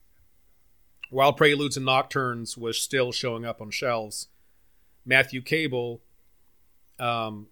while 1.09 1.33
Preludes 1.33 1.75
and 1.75 1.85
Nocturnes 1.85 2.57
was 2.57 2.79
still 2.79 3.11
showing 3.11 3.45
up 3.45 3.61
on 3.61 3.69
shelves, 3.71 4.29
Matthew 5.05 5.41
Cable, 5.41 6.01
um, 6.97 7.47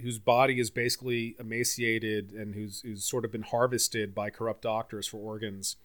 whose 0.00 0.18
body 0.18 0.58
is 0.58 0.70
basically 0.70 1.36
emaciated 1.38 2.32
and 2.32 2.54
who's, 2.54 2.80
who's 2.80 3.04
sort 3.04 3.24
of 3.24 3.30
been 3.30 3.42
harvested 3.42 4.12
by 4.12 4.28
corrupt 4.28 4.62
doctors 4.62 5.06
for 5.06 5.18
organs, 5.18 5.76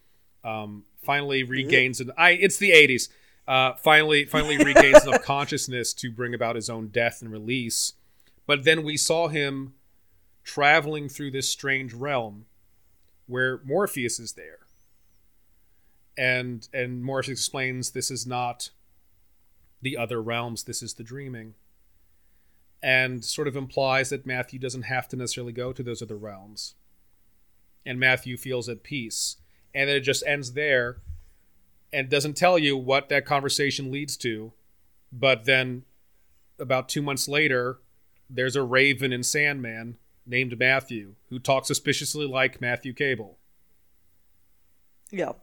um, 0.44 0.84
finally 1.04 1.44
regains 1.44 2.02
an. 2.02 2.12
I 2.18 2.32
it's 2.32 2.58
the 2.58 2.72
'80s. 2.72 3.10
uh, 3.48 3.74
finally 3.74 4.26
finally 4.26 4.58
regains 4.58 5.04
enough 5.08 5.24
consciousness 5.24 5.94
to 5.94 6.12
bring 6.12 6.34
about 6.34 6.56
his 6.56 6.70
own 6.70 6.88
death 6.88 7.22
and 7.22 7.32
release. 7.32 7.94
But 8.46 8.64
then 8.64 8.84
we 8.84 8.98
saw 8.98 9.28
him 9.28 9.74
traveling 10.48 11.10
through 11.10 11.30
this 11.30 11.50
strange 11.50 11.94
realm 11.94 12.46
where 13.28 13.60
Morpheus 13.66 14.18
is 14.18 14.32
there. 14.32 14.60
And 16.18 16.68
and 16.74 17.04
Morpheus 17.04 17.40
explains 17.40 17.92
this 17.92 18.10
is 18.10 18.26
not 18.26 18.70
the 19.82 19.98
other 19.98 20.22
realms, 20.22 20.64
this 20.64 20.82
is 20.82 20.94
the 20.94 21.04
dreaming. 21.04 21.54
And 22.82 23.26
sort 23.26 23.50
of 23.50 23.58
implies 23.58 24.10
that 24.10 24.26
Matthew 24.26 24.58
doesn't 24.58 24.84
have 24.84 25.10
to 25.10 25.18
necessarily 25.18 25.52
go 25.52 25.74
to 25.74 25.84
those 25.84 26.02
other 26.02 26.16
realms. 26.16 26.76
And 27.86 28.00
Matthew 28.00 28.38
feels 28.38 28.70
at 28.70 28.84
peace. 28.84 29.36
And 29.76 29.90
then 29.90 29.98
it 29.98 30.02
just 30.02 30.26
ends 30.26 30.54
there 30.54 31.02
and 31.92 32.10
doesn't 32.10 32.38
tell 32.38 32.58
you 32.58 32.78
what 32.78 33.10
that 33.10 33.26
conversation 33.26 33.92
leads 33.92 34.16
to. 34.18 34.54
But 35.12 35.44
then 35.44 35.84
about 36.58 36.88
two 36.88 37.02
months 37.02 37.28
later, 37.28 37.80
there's 38.30 38.56
a 38.56 38.64
raven 38.64 39.12
in 39.12 39.24
Sandman 39.24 39.98
named 40.28 40.58
Matthew 40.58 41.16
who 41.30 41.40
talks 41.40 41.68
suspiciously 41.68 42.28
like 42.28 42.62
Matthew 42.62 42.94
Cable. 42.94 43.38
Yeah. 45.12 45.34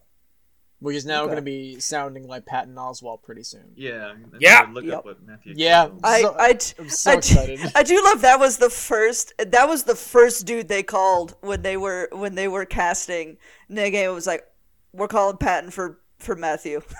Which 0.81 0.97
is 0.97 1.07
now 1.07 1.21
okay. 1.21 1.27
going 1.27 1.37
to 1.37 1.43
be 1.43 1.81
sounding 1.81 2.27
like 2.29 2.45
Patton 2.45 2.75
Oswalt 2.75 3.23
pretty 3.23 3.43
soon. 3.43 3.73
Yeah. 3.75 4.15
Yeah. 4.39 4.69
Look 4.71 4.85
yep. 4.85 4.99
up 4.99 5.05
what 5.07 5.23
Matthew. 5.25 5.55
Yeah. 5.57 5.89
I, 6.03 6.23
so, 6.23 6.37
I, 6.39 6.59
I'm 6.79 6.89
so 6.91 7.11
I, 7.11 7.15
excited. 7.15 7.61
I 7.75 7.83
do 7.83 8.03
love 8.05 8.21
that 8.21 8.39
was 8.39 8.59
the 8.59 8.69
first. 8.69 9.33
That 9.39 9.69
was 9.69 9.85
the 9.85 9.95
first 9.95 10.45
dude 10.47 10.69
they 10.69 10.83
called 10.83 11.37
when 11.41 11.63
they 11.63 11.77
were 11.77 12.09
when 12.13 12.35
they 12.35 12.49
were 12.49 12.67
casting. 12.67 13.39
Neil 13.69 13.91
Gaiman 13.91 14.15
was 14.15 14.27
like, 14.27 14.45
"We're 14.93 15.09
calling 15.09 15.39
Patton 15.39 15.71
for 15.71 16.01
for 16.19 16.37
Matthew." 16.37 16.83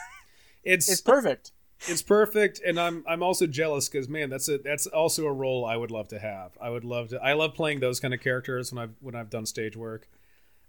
It's 0.65 0.91
it's 0.91 1.03
perfect. 1.03 1.53
It's 1.87 2.03
perfect, 2.03 2.61
and 2.65 2.79
I'm 2.79 3.05
I'm 3.07 3.23
also 3.23 3.47
jealous 3.47 3.89
because 3.89 4.09
man, 4.09 4.31
that's 4.31 4.49
a 4.49 4.59
that's 4.59 4.87
also 4.87 5.27
a 5.27 5.33
role 5.33 5.65
I 5.65 5.77
would 5.77 5.91
love 5.91 6.09
to 6.09 6.19
have. 6.19 6.57
I 6.61 6.71
would 6.71 6.85
love 6.85 7.09
to. 7.09 7.23
I 7.23 7.35
love 7.35 7.55
playing 7.55 7.81
those 7.81 8.01
kind 8.01 8.15
of 8.15 8.21
characters 8.21 8.73
when 8.73 8.83
I've 8.83 8.95
when 9.01 9.15
I've 9.15 9.31
done 9.31 9.47
stage 9.47 9.77
work. 9.77 10.09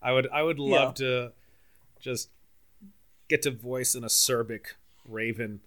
I 0.02 0.12
would 0.12 0.28
I 0.32 0.44
would 0.44 0.60
love 0.60 1.00
yeah. 1.00 1.06
to 1.06 1.32
just 2.00 2.30
get 3.30 3.42
to 3.44 3.52
voice 3.52 3.96
an 3.96 4.04
acerbic 4.04 4.74
raven 5.08 5.62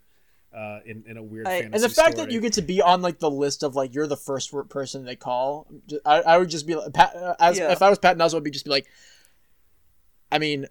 uh, 0.55 0.81
in 0.87 1.05
in 1.07 1.17
a 1.17 1.23
weird 1.23 1.47
I, 1.47 1.57
and 1.57 1.75
the 1.75 1.89
fact 1.89 2.13
story. 2.13 2.27
that 2.27 2.31
you 2.31 2.41
get 2.41 2.55
to 2.55 2.63
be 2.63 2.81
on 2.81 3.03
like 3.03 3.19
the 3.19 3.31
list 3.31 3.63
of 3.63 3.77
like 3.77 3.95
you're 3.95 4.07
the 4.07 4.17
first 4.17 4.55
person 4.69 5.05
they 5.05 5.17
call, 5.17 5.67
I, 6.05 6.21
I 6.21 6.39
would 6.39 6.51
just 6.51 6.67
be 6.67 6.75
like, 6.75 6.97
uh, 6.97 7.35
as 7.39 7.59
yeah. 7.59 7.73
if 7.73 7.83
I 7.83 7.91
was 7.91 7.99
pat 7.99 8.19
Patton 8.19 8.27
Oswalt, 8.27 8.35
would 8.35 8.45
be 8.45 8.51
just 8.51 8.65
be 8.65 8.71
like, 8.71 8.87
I 10.33 10.39
mean, 10.39 10.67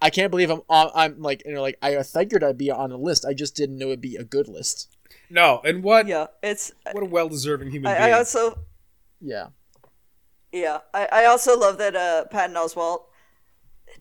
I 0.00 0.10
can't 0.10 0.30
believe 0.30 0.50
I'm 0.50 0.62
on, 0.68 0.90
I'm 0.94 1.20
like 1.20 1.42
you 1.44 1.52
know 1.54 1.62
like 1.62 1.78
I 1.82 2.02
figured 2.02 2.44
I'd 2.44 2.58
be 2.58 2.70
on 2.70 2.92
a 2.92 2.96
list. 2.96 3.24
I 3.24 3.34
just 3.34 3.56
didn't 3.56 3.78
know 3.78 3.86
it'd 3.86 4.00
be 4.00 4.16
a 4.16 4.24
good 4.24 4.48
list. 4.48 4.96
No, 5.30 5.60
and 5.64 5.82
what? 5.82 6.06
Yeah, 6.06 6.26
it's 6.42 6.72
what 6.92 7.02
a 7.02 7.06
well 7.06 7.28
deserving 7.28 7.70
human 7.70 7.92
I, 7.92 7.98
being. 7.98 8.14
I 8.14 8.18
also, 8.18 8.58
yeah, 9.20 9.48
yeah. 10.52 10.78
I, 10.94 11.08
I 11.12 11.24
also 11.26 11.58
love 11.58 11.78
that 11.78 11.94
uh, 11.96 12.24
Patton 12.30 12.56
Oswalt 12.56 13.02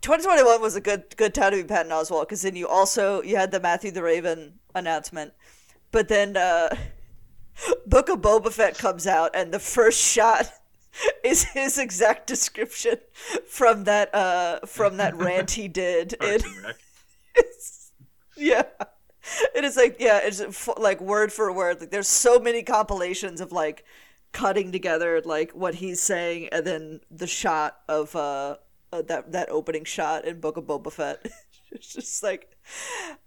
2021 0.01 0.61
was 0.61 0.75
a 0.75 0.81
good 0.81 1.15
good 1.17 1.33
time 1.33 1.51
to 1.51 1.57
be 1.57 1.63
Patton 1.63 1.91
Oswalt 1.91 2.23
because 2.23 2.41
then 2.41 2.55
you 2.55 2.67
also 2.67 3.21
you 3.23 3.35
had 3.35 3.51
the 3.51 3.59
Matthew 3.59 3.91
the 3.91 4.03
Raven 4.03 4.59
announcement, 4.75 5.33
but 5.91 6.07
then 6.07 6.37
uh, 6.37 6.75
Book 7.87 8.09
of 8.09 8.19
Boba 8.19 8.51
Fett 8.51 8.77
comes 8.77 9.07
out 9.07 9.31
and 9.33 9.53
the 9.53 9.59
first 9.59 9.99
shot 9.99 10.51
is 11.23 11.43
his 11.43 11.77
exact 11.77 12.27
description 12.27 12.95
from 13.47 13.83
that 13.85 14.13
uh 14.13 14.59
from 14.65 14.97
that 14.97 15.15
rant 15.17 15.51
he 15.51 15.67
did. 15.67 16.13
in, 16.21 16.41
yeah. 18.37 18.63
It 19.53 19.65
is 19.65 19.75
like 19.75 19.97
yeah, 19.99 20.19
it's 20.23 20.67
like 20.77 21.01
word 21.01 21.33
for 21.33 21.51
word. 21.51 21.81
Like 21.81 21.91
there's 21.91 22.07
so 22.07 22.39
many 22.39 22.63
compilations 22.63 23.41
of 23.41 23.51
like 23.51 23.83
cutting 24.31 24.71
together 24.71 25.21
like 25.23 25.51
what 25.51 25.75
he's 25.75 26.01
saying 26.01 26.49
and 26.51 26.65
then 26.65 26.99
the 27.09 27.27
shot 27.27 27.77
of 27.87 28.15
uh 28.15 28.57
uh, 28.91 29.01
that 29.03 29.31
that 29.31 29.49
opening 29.49 29.83
shot 29.83 30.25
in 30.25 30.39
Book 30.39 30.57
of 30.57 30.65
Boba 30.65 30.91
Fett. 30.91 31.25
it's 31.71 31.93
just 31.93 32.23
like, 32.23 32.55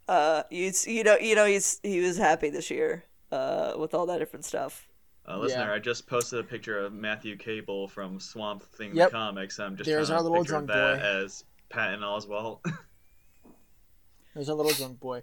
uh, 0.08 0.42
you 0.50 0.72
you 0.86 1.04
know 1.04 1.16
you 1.18 1.34
know 1.34 1.46
he's 1.46 1.80
he 1.82 2.00
was 2.00 2.16
happy 2.16 2.50
this 2.50 2.70
year, 2.70 3.04
uh, 3.32 3.74
with 3.76 3.94
all 3.94 4.06
that 4.06 4.18
different 4.18 4.44
stuff. 4.44 4.88
Uh, 5.30 5.38
listener, 5.38 5.66
yeah. 5.66 5.74
I 5.74 5.78
just 5.78 6.06
posted 6.06 6.40
a 6.40 6.42
picture 6.42 6.78
of 6.78 6.92
Matthew 6.92 7.36
Cable 7.36 7.88
from 7.88 8.18
Swamp 8.18 8.62
Thing 8.62 8.94
yep. 8.94 9.10
Comics. 9.10 9.58
I'm 9.60 9.76
just 9.76 9.88
There's 9.88 10.10
our 10.10 10.22
little 10.22 10.42
drunk 10.42 10.68
boy 10.68 10.74
as 10.74 11.44
Patton 11.68 12.00
Oswalt. 12.00 12.60
There's 14.34 14.48
a 14.48 14.54
little 14.54 14.72
drunk 14.72 14.98
boy. 14.98 15.22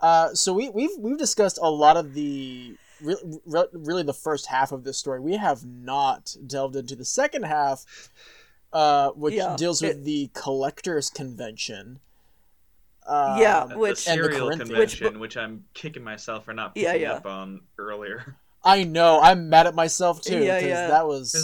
Uh, 0.00 0.34
so 0.34 0.52
we, 0.52 0.68
we've 0.70 0.96
we've 0.98 1.18
discussed 1.18 1.58
a 1.60 1.70
lot 1.70 1.96
of 1.96 2.14
the 2.14 2.76
re- 3.02 3.40
re- 3.46 3.66
really 3.72 4.02
the 4.02 4.14
first 4.14 4.46
half 4.46 4.72
of 4.72 4.84
this 4.84 4.98
story. 4.98 5.20
We 5.20 5.36
have 5.36 5.64
not 5.64 6.34
delved 6.46 6.74
into 6.76 6.96
the 6.96 7.04
second 7.04 7.44
half 7.44 7.84
uh, 8.72 9.10
which 9.10 9.34
yeah, 9.34 9.54
deals 9.56 9.82
with 9.82 9.98
it, 9.98 10.04
the 10.04 10.30
collectors 10.34 11.10
convention. 11.10 12.00
Um, 13.06 13.38
yeah, 13.38 13.64
which 13.74 14.04
the 14.04 14.12
serial 14.12 14.48
the 14.48 14.56
convention, 14.56 15.06
which, 15.06 15.20
which, 15.20 15.36
I'm 15.36 15.64
kicking 15.74 16.04
myself 16.04 16.44
for 16.44 16.54
not 16.54 16.74
picking 16.74 16.88
yeah, 16.88 17.08
yeah. 17.08 17.12
up 17.14 17.26
on 17.26 17.60
earlier. 17.78 18.36
I 18.64 18.84
know. 18.84 19.20
I'm 19.20 19.48
mad 19.48 19.66
at 19.66 19.74
myself 19.74 20.22
too 20.22 20.40
because 20.40 20.62
yeah, 20.62 20.88
that 20.88 21.06
was 21.06 21.34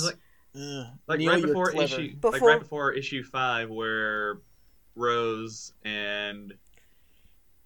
like, 0.55 0.91
like 1.07 1.27
right 1.27 1.43
before 1.43 1.75
issue, 1.75 2.14
before... 2.14 2.33
like 2.33 2.43
right 2.43 2.61
before 2.61 2.93
issue 2.93 3.23
five, 3.23 3.71
where 3.71 4.41
Rose 4.95 5.73
and 5.85 6.55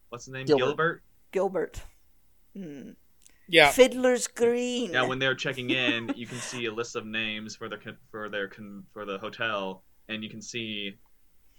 what's 0.09 0.27
the 0.27 0.33
name, 0.33 0.47
Gilbert. 0.47 0.67
Gilbert. 0.67 1.03
Gilbert. 1.33 1.83
Hmm. 2.57 2.91
Yeah. 3.49 3.71
Fiddler's 3.71 4.29
Green. 4.29 4.93
Yeah, 4.93 5.03
when 5.03 5.19
they're 5.19 5.35
checking 5.35 5.71
in, 5.71 6.13
you 6.17 6.27
can 6.27 6.39
see 6.39 6.67
a 6.67 6.73
list 6.73 6.97
of 6.97 7.05
names 7.05 7.57
for 7.57 7.69
the 7.69 7.79
for 8.11 8.29
their 8.29 8.51
for 8.93 9.05
the 9.05 9.19
hotel, 9.19 9.83
and 10.09 10.23
you 10.23 10.31
can 10.31 10.41
see 10.41 10.97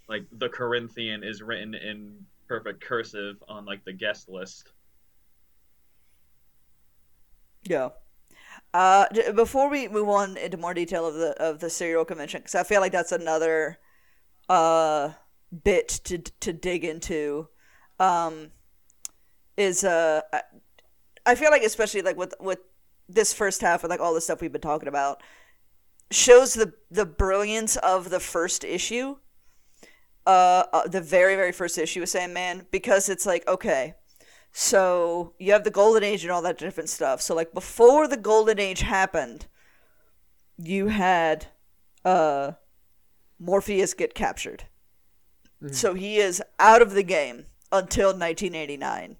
like 0.08 0.26
the 0.32 0.48
Corinthian 0.48 1.22
is 1.22 1.42
written 1.42 1.74
in 1.74 2.26
perfect 2.48 2.80
cursive 2.82 3.36
on 3.48 3.64
like 3.64 3.84
the 3.84 3.92
guest 3.92 4.28
list. 4.28 4.72
Yeah. 7.64 7.90
Uh, 8.72 9.06
before 9.34 9.70
we 9.70 9.88
move 9.88 10.08
on 10.08 10.36
into 10.36 10.56
more 10.56 10.74
detail 10.74 11.06
of 11.06 11.14
the 11.14 11.30
of 11.40 11.60
the 11.60 11.70
serial 11.70 12.04
convention, 12.04 12.40
because 12.40 12.56
I 12.56 12.64
feel 12.64 12.80
like 12.80 12.92
that's 12.92 13.12
another 13.12 13.78
uh, 14.48 15.10
bit 15.62 15.88
to 16.04 16.18
to 16.18 16.52
dig 16.52 16.84
into, 16.84 17.48
um, 18.00 18.50
is 19.56 19.84
uh, 19.84 20.22
I 21.24 21.34
feel 21.36 21.50
like 21.50 21.62
especially 21.62 22.02
like 22.02 22.16
with 22.16 22.34
with 22.40 22.58
this 23.08 23.32
first 23.32 23.60
half 23.60 23.82
with 23.82 23.90
like 23.90 24.00
all 24.00 24.14
the 24.14 24.20
stuff 24.20 24.40
we've 24.40 24.52
been 24.52 24.60
talking 24.60 24.88
about 24.88 25.22
shows 26.10 26.54
the 26.54 26.72
the 26.90 27.06
brilliance 27.06 27.76
of 27.76 28.10
the 28.10 28.20
first 28.20 28.64
issue. 28.64 29.16
Uh, 30.26 30.64
uh, 30.72 30.88
the 30.88 31.02
very 31.02 31.36
very 31.36 31.52
first 31.52 31.76
issue 31.76 32.02
of 32.02 32.08
Sandman 32.08 32.66
because 32.70 33.08
it's 33.08 33.26
like 33.26 33.46
okay, 33.46 33.94
so 34.56 35.32
you 35.40 35.50
have 35.50 35.64
the 35.64 35.70
Golden 35.70 36.04
Age 36.04 36.22
and 36.22 36.30
all 36.30 36.40
that 36.42 36.58
different 36.58 36.88
stuff. 36.88 37.20
So 37.20 37.34
like 37.34 37.52
before 37.52 38.06
the 38.06 38.16
Golden 38.16 38.60
Age 38.60 38.82
happened, 38.82 39.46
you 40.56 40.86
had 40.86 41.48
uh 42.04 42.52
Morpheus 43.40 43.94
get 43.94 44.14
captured. 44.14 44.64
Mm-hmm. 45.60 45.74
So 45.74 45.94
he 45.94 46.18
is 46.18 46.40
out 46.60 46.82
of 46.82 46.92
the 46.92 47.02
game 47.02 47.46
until 47.72 48.10
1989 48.10 49.16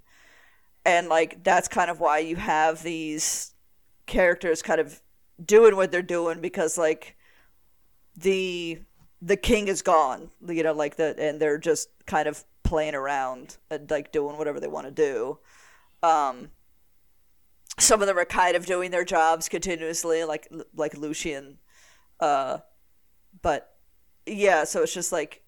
and 0.84 1.08
like 1.08 1.42
that's 1.42 1.66
kind 1.66 1.90
of 1.90 1.98
why 1.98 2.18
you 2.18 2.36
have 2.36 2.84
these 2.84 3.54
characters 4.06 4.62
kind 4.62 4.80
of 4.80 5.02
doing 5.44 5.74
what 5.74 5.90
they're 5.90 6.00
doing 6.00 6.40
because 6.40 6.78
like 6.78 7.16
the 8.16 8.78
the 9.20 9.36
king 9.36 9.66
is 9.66 9.82
gone 9.82 10.30
you 10.46 10.62
know 10.62 10.72
like 10.72 10.94
the 10.94 11.16
and 11.18 11.40
they're 11.40 11.58
just 11.58 11.88
kind 12.06 12.28
of 12.28 12.44
playing 12.64 12.94
around 12.94 13.56
and 13.70 13.90
like 13.90 14.10
doing 14.10 14.36
whatever 14.36 14.58
they 14.58 14.68
want 14.68 14.86
to 14.86 14.90
do 14.90 15.38
um 16.02 16.50
some 17.78 18.00
of 18.00 18.06
them 18.06 18.18
are 18.18 18.24
kind 18.24 18.56
of 18.56 18.66
doing 18.66 18.90
their 18.90 19.04
jobs 19.04 19.48
continuously 19.48 20.24
like 20.24 20.48
like 20.74 20.96
Lucien 20.96 21.58
uh 22.20 22.58
but 23.42 23.76
yeah 24.26 24.64
so 24.64 24.82
it's 24.82 24.94
just 24.94 25.12
like 25.12 25.42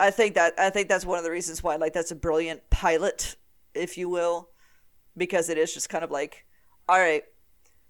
I 0.00 0.10
think 0.10 0.34
that 0.34 0.54
I 0.58 0.70
think 0.70 0.88
that's 0.88 1.06
one 1.06 1.18
of 1.18 1.24
the 1.24 1.30
reasons 1.30 1.62
why 1.62 1.76
like 1.76 1.92
that's 1.92 2.10
a 2.10 2.16
brilliant 2.16 2.68
pilot 2.70 3.36
if 3.74 3.98
you 3.98 4.08
will, 4.08 4.50
because 5.16 5.48
it 5.48 5.58
is 5.58 5.74
just 5.74 5.88
kind 5.88 6.04
of 6.04 6.10
like, 6.10 6.46
all 6.88 6.98
right, 6.98 7.24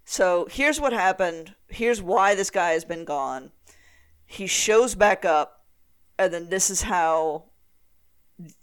so 0.04 0.46
here's 0.50 0.80
what 0.80 0.92
happened. 0.92 1.54
Here's 1.68 2.02
why 2.02 2.34
this 2.34 2.50
guy 2.50 2.70
has 2.70 2.84
been 2.84 3.04
gone. 3.04 3.52
He 4.26 4.46
shows 4.46 4.94
back 4.94 5.24
up, 5.24 5.64
and 6.18 6.32
then 6.32 6.48
this 6.48 6.70
is 6.70 6.82
how 6.82 7.44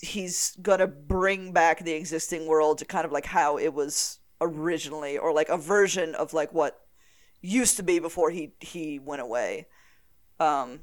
he's 0.01 0.55
gonna 0.61 0.87
bring 0.87 1.53
back 1.53 1.83
the 1.83 1.93
existing 1.93 2.47
world 2.47 2.79
to 2.79 2.85
kind 2.85 3.05
of 3.05 3.11
like 3.11 3.25
how 3.25 3.57
it 3.57 3.73
was 3.73 4.19
originally, 4.39 5.17
or 5.17 5.33
like 5.33 5.49
a 5.49 5.57
version 5.57 6.15
of 6.15 6.33
like 6.33 6.53
what 6.53 6.79
used 7.41 7.77
to 7.77 7.83
be 7.83 7.99
before 7.99 8.29
he 8.31 8.53
he 8.59 8.99
went 8.99 9.21
away. 9.21 9.67
Um, 10.39 10.81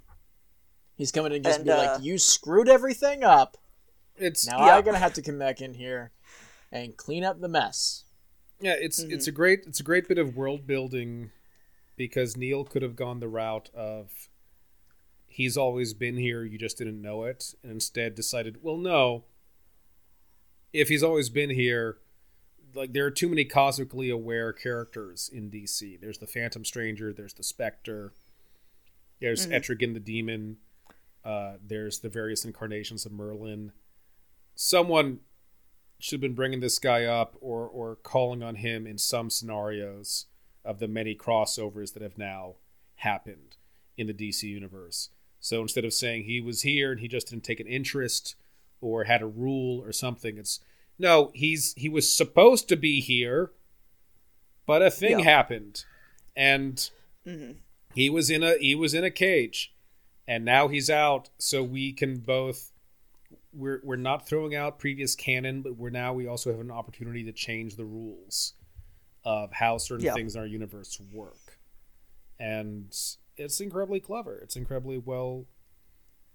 he's 0.96 1.12
coming 1.12 1.32
and 1.32 1.44
just 1.44 1.58
and, 1.58 1.66
be 1.66 1.72
uh, 1.72 1.76
like, 1.76 2.02
"You 2.02 2.18
screwed 2.18 2.68
everything 2.68 3.24
up. 3.24 3.56
It's 4.16 4.46
now 4.46 4.66
yeah. 4.66 4.76
I'm 4.76 4.84
gonna 4.84 4.98
have 4.98 5.14
to 5.14 5.22
come 5.22 5.38
back 5.38 5.60
in 5.60 5.74
here." 5.74 6.12
and 6.70 6.96
clean 6.96 7.24
up 7.24 7.40
the 7.40 7.48
mess. 7.48 8.04
Yeah, 8.60 8.74
it's 8.78 9.02
mm-hmm. 9.02 9.12
it's 9.12 9.26
a 9.26 9.32
great 9.32 9.60
it's 9.66 9.80
a 9.80 9.84
great 9.84 10.08
bit 10.08 10.18
of 10.18 10.36
world 10.36 10.66
building 10.66 11.30
because 11.96 12.36
Neil 12.36 12.64
could 12.64 12.82
have 12.82 12.96
gone 12.96 13.20
the 13.20 13.28
route 13.28 13.70
of 13.74 14.27
he's 15.38 15.56
always 15.56 15.94
been 15.94 16.16
here, 16.16 16.42
you 16.42 16.58
just 16.58 16.76
didn't 16.78 17.00
know 17.00 17.22
it, 17.22 17.54
and 17.62 17.70
instead 17.70 18.16
decided, 18.16 18.56
well, 18.60 18.76
no. 18.76 19.22
If 20.72 20.88
he's 20.88 21.04
always 21.04 21.30
been 21.30 21.50
here, 21.50 21.98
like 22.74 22.92
there 22.92 23.06
are 23.06 23.10
too 23.12 23.28
many 23.28 23.44
cosmically 23.44 24.10
aware 24.10 24.52
characters 24.52 25.30
in 25.32 25.48
DC. 25.48 26.00
There's 26.00 26.18
the 26.18 26.26
Phantom 26.26 26.64
Stranger, 26.64 27.12
there's 27.12 27.34
the 27.34 27.44
Spectre, 27.44 28.12
there's 29.20 29.46
mm-hmm. 29.46 29.54
Etrigan 29.54 29.94
the 29.94 30.00
Demon, 30.00 30.56
uh, 31.24 31.52
there's 31.64 32.00
the 32.00 32.08
various 32.08 32.44
incarnations 32.44 33.06
of 33.06 33.12
Merlin. 33.12 33.70
Someone 34.56 35.20
should 36.00 36.16
have 36.16 36.20
been 36.20 36.34
bringing 36.34 36.58
this 36.58 36.80
guy 36.80 37.04
up 37.04 37.36
or 37.40 37.68
or 37.68 37.94
calling 37.94 38.42
on 38.42 38.56
him 38.56 38.88
in 38.88 38.98
some 38.98 39.30
scenarios 39.30 40.26
of 40.64 40.80
the 40.80 40.88
many 40.88 41.14
crossovers 41.14 41.94
that 41.94 42.02
have 42.02 42.18
now 42.18 42.56
happened 42.96 43.56
in 43.96 44.08
the 44.08 44.12
DC 44.12 44.42
universe. 44.42 45.10
So 45.40 45.62
instead 45.62 45.84
of 45.84 45.92
saying 45.92 46.24
he 46.24 46.40
was 46.40 46.62
here 46.62 46.90
and 46.90 47.00
he 47.00 47.08
just 47.08 47.28
didn't 47.28 47.44
take 47.44 47.60
an 47.60 47.66
interest 47.66 48.34
or 48.80 49.04
had 49.04 49.22
a 49.22 49.26
rule 49.26 49.80
or 49.80 49.92
something, 49.92 50.38
it's 50.38 50.60
no, 50.98 51.30
he's 51.34 51.74
he 51.74 51.88
was 51.88 52.12
supposed 52.12 52.68
to 52.68 52.76
be 52.76 53.00
here, 53.00 53.52
but 54.66 54.82
a 54.82 54.90
thing 54.90 55.20
yeah. 55.20 55.24
happened, 55.24 55.84
and 56.36 56.90
mm-hmm. 57.26 57.52
he 57.94 58.10
was 58.10 58.30
in 58.30 58.42
a 58.42 58.58
he 58.58 58.74
was 58.74 58.94
in 58.94 59.04
a 59.04 59.10
cage, 59.10 59.74
and 60.26 60.44
now 60.44 60.68
he's 60.68 60.90
out. 60.90 61.30
So 61.38 61.62
we 61.62 61.92
can 61.92 62.18
both 62.18 62.72
we're 63.52 63.80
we're 63.84 63.96
not 63.96 64.26
throwing 64.26 64.54
out 64.54 64.78
previous 64.78 65.14
canon, 65.14 65.62
but 65.62 65.76
we're 65.76 65.90
now 65.90 66.12
we 66.12 66.26
also 66.26 66.50
have 66.50 66.60
an 66.60 66.70
opportunity 66.70 67.24
to 67.24 67.32
change 67.32 67.76
the 67.76 67.84
rules 67.84 68.54
of 69.24 69.52
how 69.52 69.78
certain 69.78 70.06
yeah. 70.06 70.14
things 70.14 70.34
in 70.34 70.40
our 70.40 70.46
universe 70.46 71.00
work, 71.12 71.58
and 72.40 72.96
it's 73.38 73.60
incredibly 73.60 74.00
clever. 74.00 74.38
It's 74.38 74.56
incredibly 74.56 74.98
well 74.98 75.46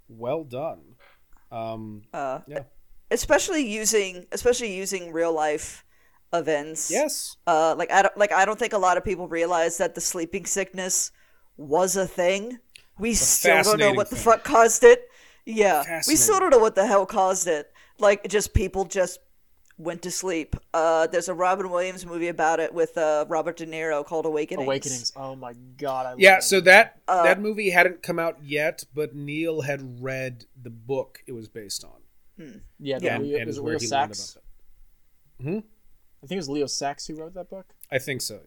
well 0.08 0.44
done. 0.44 0.96
Um, 1.52 2.04
uh, 2.14 2.40
yeah 2.48 2.64
especially 3.14 3.66
using 3.66 4.26
especially 4.32 4.76
using 4.76 5.14
real 5.14 5.32
life 5.32 5.86
events. 6.34 6.90
Yes. 6.92 7.38
Uh, 7.48 7.76
like 7.78 7.92
I 7.92 8.02
don't 8.02 8.18
like 8.18 8.32
I 8.34 8.44
don't 8.44 8.60
think 8.60 8.74
a 8.74 8.78
lot 8.78 8.98
of 8.98 9.06
people 9.06 9.28
realize 9.28 9.78
that 9.78 9.96
the 9.96 10.02
sleeping 10.02 10.46
sickness 10.46 11.12
was 11.56 11.96
a 11.96 12.08
thing. 12.08 12.60
We 13.00 13.14
still 13.14 13.64
don't 13.64 13.80
know 13.80 13.94
what 13.94 14.10
thing. 14.10 14.18
the 14.18 14.24
fuck 14.24 14.44
caused 14.44 14.84
it. 14.84 15.08
Yeah, 15.46 16.02
we 16.08 16.16
still 16.16 16.40
don't 16.40 16.50
know 16.50 16.60
what 16.60 16.76
the 16.76 16.88
hell 16.88 17.06
caused 17.06 17.48
it. 17.48 17.72
Like 18.00 18.28
just 18.28 18.54
people 18.54 18.86
just 18.86 19.20
went 19.78 20.02
to 20.04 20.12
sleep. 20.12 20.56
Uh, 20.74 21.08
there's 21.08 21.28
a 21.28 21.34
Robin 21.34 21.70
Williams 21.70 22.06
movie 22.06 22.28
about 22.28 22.60
it 22.60 22.74
with 22.74 22.98
uh, 22.98 23.26
Robert 23.28 23.58
De 23.58 23.66
Niro 23.66 24.06
called 24.06 24.26
Awakenings. 24.26 24.68
Awakenings. 24.68 25.14
Oh 25.16 25.36
my 25.36 25.54
god. 25.78 26.06
I 26.06 26.16
yeah. 26.18 26.40
So 26.40 26.62
that 26.62 27.02
uh, 27.08 27.24
that 27.24 27.42
movie 27.42 27.70
hadn't 27.70 28.04
come 28.04 28.20
out 28.20 28.38
yet, 28.44 28.84
but 28.94 29.16
Neil 29.16 29.62
had 29.62 30.02
read 30.02 30.46
the 30.62 30.70
book 30.70 31.24
it 31.26 31.32
was 31.32 31.48
based 31.48 31.84
on. 31.84 32.02
Hmm. 32.38 32.58
Yeah, 32.80 33.00
yeah, 33.02 33.16
and, 33.16 33.24
Leo, 33.24 33.38
and 33.38 33.48
was 33.48 33.60
Leo 33.60 33.78
Sacks. 33.78 34.38
Hmm. 35.42 35.60
I 36.24 36.28
think 36.28 36.32
it 36.32 36.38
was 36.38 36.50
Leo 36.50 36.68
Sacks 36.68 37.06
who 37.08 37.16
wrote 37.16 37.34
that 37.34 37.50
book. 37.50 37.74
I 37.92 38.00
think 38.00 38.22
so. 38.22 38.40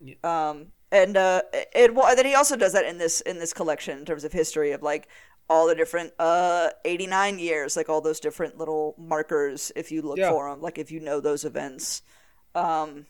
Yeah. 0.00 0.14
yeah. 0.22 0.48
Um. 0.50 0.68
And 0.90 1.18
uh, 1.18 1.42
and 1.74 1.94
well, 1.94 2.16
then 2.16 2.24
he 2.24 2.34
also 2.34 2.56
does 2.56 2.72
that 2.72 2.86
in 2.86 2.96
this 2.96 3.20
in 3.20 3.38
this 3.38 3.52
collection 3.52 3.98
in 3.98 4.06
terms 4.06 4.24
of 4.24 4.32
history 4.32 4.72
of 4.72 4.82
like 4.82 5.06
all 5.48 5.66
the 5.66 5.74
different 5.74 6.12
uh 6.18 6.68
89 6.84 7.38
years, 7.38 7.76
like 7.76 7.88
all 7.88 8.00
those 8.00 8.20
different 8.20 8.58
little 8.58 8.94
markers 8.98 9.72
if 9.76 9.90
you 9.90 10.02
look 10.02 10.18
yeah. 10.18 10.30
for 10.30 10.50
them, 10.50 10.60
like 10.60 10.78
if 10.78 10.90
you 10.90 11.00
know 11.00 11.20
those 11.20 11.44
events. 11.44 12.02
Um, 12.54 13.06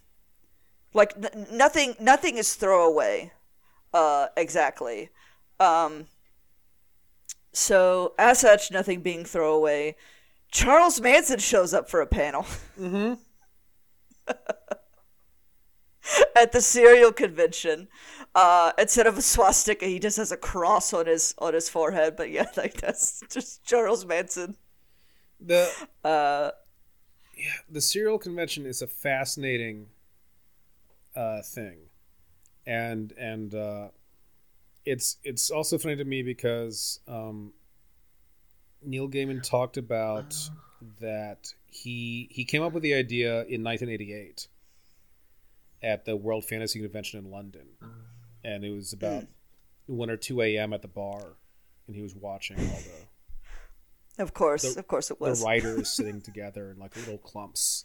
like 0.95 1.15
n- 1.17 1.47
nothing 1.53 1.95
nothing 2.01 2.37
is 2.37 2.55
throwaway. 2.55 3.33
Uh, 3.93 4.29
exactly. 4.37 5.11
Um 5.61 6.07
so, 7.53 8.15
as 8.19 8.39
such, 8.39 8.71
nothing 8.71 9.01
being 9.01 9.25
throwaway, 9.25 9.97
Charles 10.51 11.01
Manson 11.01 11.39
shows 11.39 11.75
up 11.75 11.91
for 11.91 12.01
a 12.01 12.07
panel. 12.07 12.47
Mm-hmm. 12.79 13.15
At 16.37 16.53
the 16.53 16.61
serial 16.61 17.13
convention, 17.13 17.89
uh, 18.39 18.73
instead 18.79 19.09
of 19.09 19.19
a 19.19 19.23
swastika, 19.23 19.85
he 19.85 19.99
just 19.99 20.17
has 20.17 20.31
a 20.31 20.37
cross 20.37 20.93
on 20.93 21.07
his 21.07 21.35
on 21.39 21.55
his 21.55 21.69
forehead. 21.69 22.15
But 22.17 22.31
yeah, 22.31 22.47
like 22.57 22.81
that's 22.81 23.23
just 23.29 23.65
Charles 23.65 24.07
Manson. 24.07 24.57
The 25.41 25.69
uh, 26.05 26.53
yeah, 27.37 27.51
the 27.69 27.81
serial 27.81 28.19
convention 28.19 28.65
is 28.65 28.81
a 28.81 28.87
fascinating 28.87 29.87
uh, 31.17 31.43
thing, 31.43 31.79
and 32.65 33.13
and 33.19 33.55
uh, 33.55 33.89
it's 34.85 35.17
it's 35.25 35.51
also 35.51 35.77
funny 35.77 35.97
to 35.97 36.05
me 36.05 36.23
because 36.23 37.01
um, 37.09 37.53
Neil 38.85 39.09
Gaiman 39.09 39.43
talked 39.43 39.77
about 39.77 40.33
that 41.01 41.53
he 41.67 42.29
he 42.31 42.45
came 42.45 42.63
up 42.63 42.73
with 42.73 42.85
the 42.85 42.95
idea 42.95 43.43
in 43.47 43.65
1988 43.65 44.47
at 45.83 46.05
the 46.05 46.15
World 46.17 46.45
Fantasy 46.45 46.81
Convention 46.81 47.25
in 47.25 47.31
London, 47.33 47.67
and 48.45 48.65
it 48.65 48.71
was 48.71 48.93
about 48.93 49.25
one 49.87 50.11
or 50.11 50.17
two 50.17 50.41
a.m. 50.43 50.73
at 50.73 50.83
the 50.83 50.89
bar, 50.89 51.37
and 51.87 51.97
he 51.97 52.03
was 52.03 52.15
watching 52.15 52.59
all 52.59 52.65
the. 52.65 54.23
Of 54.23 54.35
course, 54.35 54.75
the, 54.75 54.81
of 54.81 54.89
course, 54.89 55.11
it 55.11 55.21
was 55.21 55.41
the 55.41 55.47
writers 55.47 55.91
sitting 55.97 56.21
together 56.21 56.71
in 56.71 56.79
like 56.79 56.97
little 56.97 57.19
clumps, 57.19 57.85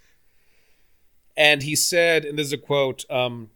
and 1.38 1.64
he 1.64 1.76
said, 1.76 2.26
and 2.26 2.38
this 2.38 2.48
is 2.48 2.54
a 2.54 2.58
quote. 2.58 3.06
Um, 3.10 3.50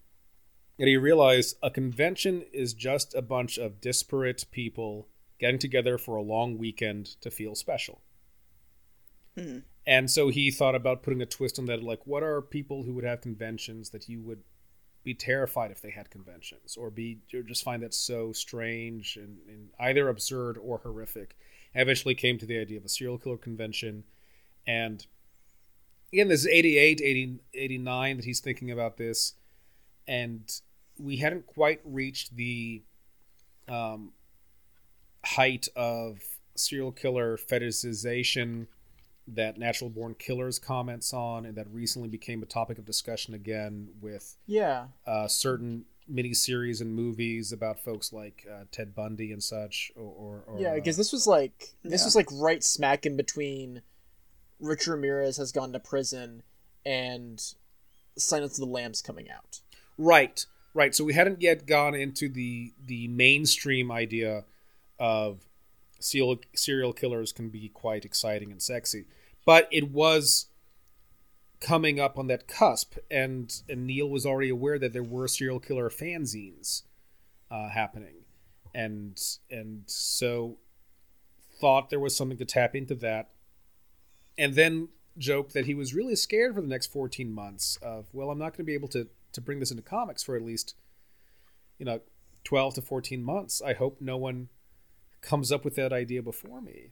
and 0.79 0.87
he 0.87 0.95
realized 0.95 1.57
a 1.63 1.71
convention 1.71 2.43
is 2.53 2.73
just 2.73 3.15
a 3.15 3.21
bunch 3.21 3.57
of 3.57 3.81
disparate 3.81 4.45
people 4.51 5.07
getting 5.39 5.59
together 5.59 5.97
for 5.97 6.15
a 6.15 6.21
long 6.21 6.57
weekend 6.57 7.05
to 7.21 7.31
feel 7.31 7.55
special. 7.55 8.01
Mm-hmm. 9.37 9.59
And 9.85 10.11
so 10.11 10.29
he 10.29 10.51
thought 10.51 10.75
about 10.75 11.01
putting 11.01 11.21
a 11.21 11.25
twist 11.25 11.57
on 11.57 11.65
that 11.65 11.81
like, 11.81 12.05
what 12.05 12.23
are 12.23 12.41
people 12.41 12.83
who 12.83 12.93
would 12.93 13.05
have 13.05 13.21
conventions 13.21 13.91
that 13.91 14.09
you 14.09 14.21
would 14.21 14.41
be 15.07 15.13
terrified 15.13 15.71
if 15.71 15.81
they 15.81 15.89
had 15.89 16.09
conventions 16.09 16.75
or 16.75 16.89
be 16.89 17.19
or 17.33 17.41
just 17.41 17.63
find 17.63 17.81
that 17.81 17.93
so 17.93 18.33
strange 18.33 19.15
and, 19.15 19.37
and 19.47 19.69
either 19.79 20.09
absurd 20.09 20.57
or 20.57 20.79
horrific. 20.79 21.37
I 21.73 21.79
eventually 21.79 22.13
came 22.13 22.37
to 22.39 22.45
the 22.45 22.59
idea 22.59 22.77
of 22.77 22.83
a 22.83 22.89
serial 22.89 23.17
killer 23.17 23.37
convention. 23.37 24.03
And 24.67 25.07
again 26.11 26.27
this 26.27 26.41
is 26.41 26.47
88 26.47 26.99
80, 27.01 27.39
89 27.53 28.17
that 28.17 28.25
he's 28.25 28.41
thinking 28.41 28.69
about 28.69 28.97
this 28.97 29.35
and 30.09 30.43
we 30.99 31.15
hadn't 31.17 31.47
quite 31.47 31.79
reached 31.85 32.35
the 32.35 32.83
um, 33.69 34.11
height 35.23 35.69
of 35.73 36.19
serial 36.55 36.91
killer 36.91 37.37
fetishization 37.37 38.67
that 39.27 39.57
natural 39.57 39.89
born 39.89 40.15
killers 40.17 40.57
comments 40.59 41.13
on 41.13 41.45
and 41.45 41.55
that 41.55 41.67
recently 41.71 42.07
became 42.07 42.41
a 42.41 42.45
topic 42.45 42.77
of 42.77 42.85
discussion 42.85 43.33
again 43.33 43.89
with 44.01 44.37
yeah 44.45 44.85
uh, 45.05 45.27
certain 45.27 45.85
miniseries 46.09 46.79
and 46.79 46.95
movies 46.95 47.51
about 47.51 47.77
folks 47.79 48.13
like 48.13 48.47
uh, 48.49 48.63
Ted 48.71 48.95
Bundy 48.95 49.33
and 49.33 49.43
such 49.43 49.91
or, 49.95 50.03
or, 50.03 50.43
or 50.47 50.59
yeah 50.59 50.75
because 50.75 50.95
uh, 50.95 51.01
this 51.01 51.11
was 51.11 51.27
like 51.27 51.75
this 51.83 52.01
yeah. 52.01 52.05
was 52.05 52.15
like 52.15 52.27
right 52.31 52.63
smack 52.63 53.05
in 53.05 53.17
between 53.17 53.81
Rich 54.59 54.87
Ramirez 54.87 55.37
has 55.37 55.51
gone 55.51 55.73
to 55.73 55.79
prison 55.79 56.43
and 56.85 57.41
Silence 58.17 58.57
of 58.57 58.65
the 58.65 58.71
Lambs 58.71 59.01
coming 59.01 59.29
out 59.29 59.59
right 59.97 60.45
Right. 60.77 60.93
So 60.93 61.03
we 61.03 61.13
hadn't 61.13 61.41
yet 61.41 61.65
gone 61.65 61.95
into 61.95 62.29
the 62.29 62.71
the 62.85 63.07
mainstream 63.07 63.91
idea 63.91 64.45
of 64.99 65.39
serial 65.99 66.37
serial 66.53 66.93
killers 66.93 67.31
can 67.31 67.49
be 67.49 67.69
quite 67.69 68.05
exciting 68.05 68.51
and 68.51 68.61
sexy, 68.61 69.05
but 69.47 69.67
it 69.71 69.89
was 69.89 70.47
coming 71.59 71.99
up 71.99 72.19
on 72.19 72.27
that 72.27 72.47
cusp, 72.47 72.97
and 73.09 73.61
and 73.67 73.87
Neil 73.87 74.07
was 74.07 74.25
already 74.25 74.49
aware 74.49 74.77
that 74.77 74.93
there 74.93 75.01
were 75.01 75.27
serial 75.27 75.59
killer 75.59 75.89
fanzines 75.89 76.83
uh, 77.49 77.69
happening, 77.69 78.25
and 78.75 79.19
and 79.49 79.83
so 79.87 80.57
thought 81.59 81.89
there 81.89 81.99
was 81.99 82.15
something 82.15 82.37
to 82.37 82.45
tap 82.45 82.75
into 82.75 82.93
that, 82.95 83.29
and 84.37 84.53
then 84.53 84.89
joked 85.17 85.53
that 85.53 85.65
he 85.65 85.73
was 85.73 85.95
really 85.95 86.15
scared 86.15 86.53
for 86.53 86.61
the 86.61 86.67
next 86.67 86.93
14 86.93 87.33
months 87.33 87.79
of 87.81 88.05
well 88.13 88.29
i'm 88.29 88.37
not 88.37 88.51
going 88.51 88.57
to 88.57 88.63
be 88.63 88.75
able 88.75 88.87
to 88.87 89.07
to 89.31 89.41
bring 89.41 89.59
this 89.59 89.71
into 89.71 89.81
comics 89.81 90.21
for 90.21 90.35
at 90.35 90.43
least 90.43 90.75
you 91.79 91.85
know 91.87 91.99
12 92.47 92.75
to 92.75 92.81
14 92.81 93.21
months. 93.21 93.61
I 93.61 93.73
hope 93.73 93.97
no 93.99 94.15
one 94.15 94.47
comes 95.19 95.51
up 95.51 95.65
with 95.65 95.75
that 95.75 95.91
idea 95.91 96.21
before 96.21 96.61
me 96.61 96.91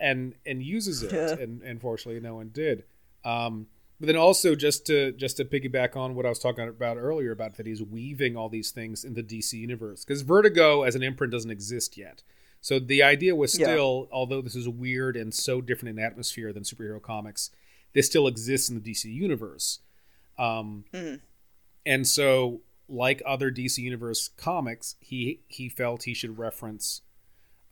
and 0.00 0.34
and 0.46 0.62
uses 0.62 1.02
it 1.02 1.12
yeah. 1.12 1.42
and 1.42 1.62
unfortunately 1.62 2.20
no 2.20 2.34
one 2.34 2.50
did 2.52 2.84
um, 3.24 3.66
but 3.98 4.06
then 4.06 4.16
also 4.16 4.54
just 4.54 4.86
to 4.86 5.12
just 5.12 5.36
to 5.36 5.44
piggyback 5.44 5.94
on 5.96 6.14
what 6.14 6.24
i 6.24 6.28
was 6.28 6.38
talking 6.38 6.66
about 6.66 6.96
earlier 6.96 7.32
about 7.32 7.56
that 7.56 7.66
he's 7.66 7.82
weaving 7.82 8.36
all 8.36 8.48
these 8.48 8.70
things 8.70 9.04
in 9.04 9.14
the 9.14 9.22
dc 9.22 9.52
universe 9.52 10.04
because 10.04 10.22
vertigo 10.22 10.82
as 10.82 10.94
an 10.94 11.02
imprint 11.02 11.32
doesn't 11.32 11.50
exist 11.50 11.96
yet 11.96 12.22
so 12.62 12.78
the 12.78 13.02
idea 13.02 13.34
was 13.36 13.52
still 13.52 14.06
yeah. 14.08 14.14
although 14.16 14.40
this 14.40 14.56
is 14.56 14.68
weird 14.68 15.16
and 15.16 15.34
so 15.34 15.60
different 15.60 15.98
in 15.98 16.04
atmosphere 16.04 16.52
than 16.52 16.62
superhero 16.62 17.00
comics 17.00 17.50
this 17.92 18.06
still 18.06 18.26
exists 18.26 18.68
in 18.68 18.80
the 18.80 18.92
DC 18.92 19.04
universe. 19.04 19.80
Um, 20.38 20.84
mm. 20.92 21.20
And 21.84 22.06
so, 22.06 22.62
like 22.88 23.22
other 23.26 23.50
DC 23.50 23.78
universe 23.78 24.28
comics, 24.28 24.96
he 25.00 25.42
he 25.48 25.68
felt 25.68 26.04
he 26.04 26.14
should 26.14 26.38
reference 26.38 27.02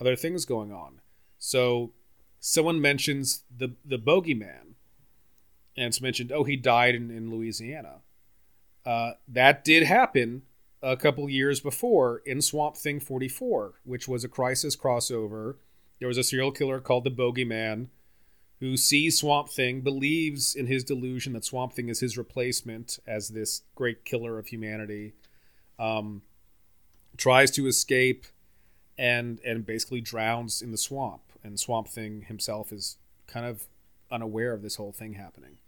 other 0.01 0.17
things 0.17 0.45
going 0.45 0.73
on. 0.73 1.01
So, 1.39 1.93
someone 2.41 2.81
mentions 2.81 3.45
the 3.55 3.75
the 3.85 3.99
bogeyman, 3.99 4.75
and 5.77 5.87
it's 5.87 6.01
mentioned, 6.01 6.33
oh, 6.33 6.45
he 6.45 6.57
died 6.57 6.95
in, 6.95 7.11
in 7.11 7.31
Louisiana. 7.31 8.01
Uh, 8.85 9.13
that 9.27 9.65
did 9.65 9.83
happen 9.83 10.43
a 10.83 10.97
couple 10.97 11.29
years 11.29 11.61
before 11.61 12.23
in 12.25 12.41
Swamp 12.41 12.77
Thing 12.77 13.01
44, 13.01 13.75
which 13.85 14.09
was 14.09 14.25
a 14.25 14.29
crisis 14.29 14.77
crossover. 14.77 15.57
There 15.99 16.09
was 16.09 16.19
a 16.19 16.25
serial 16.25 16.53
killer 16.53 16.81
called 16.81 17.05
the 17.05 17.11
Bogeyman 17.11 17.89
who 18.61 18.77
sees 18.77 19.19
Swamp 19.19 19.49
Thing, 19.49 19.83
believes 19.83 20.55
in 20.55 20.67
his 20.67 20.83
delusion 20.83 21.33
that 21.35 21.45
Swamp 21.45 21.73
Thing 21.75 21.89
is 21.89 22.01
his 22.01 22.19
replacement 22.19 22.99
as 23.07 23.29
this 23.29 23.63
great 23.75 24.05
killer 24.05 24.39
of 24.39 24.49
humanity, 24.49 25.15
um, 25.79 26.23
tries 27.17 27.51
to 27.53 27.67
escape, 27.67 28.27
and 28.97 29.39
and 29.45 29.65
basically 29.65 30.01
drowns 30.01 30.61
in 30.61 30.73
the 30.73 30.79
swamp. 30.79 31.28
And 31.43 31.59
Swamp 31.59 31.89
Thing 31.89 32.23
himself 32.23 32.73
is 32.73 32.97
kind 33.27 33.47
of 33.47 33.67
unaware 34.11 34.53
of 34.53 34.63
this 34.63 34.77
whole 34.77 34.93
thing 34.93 35.15
happening, 35.15 35.59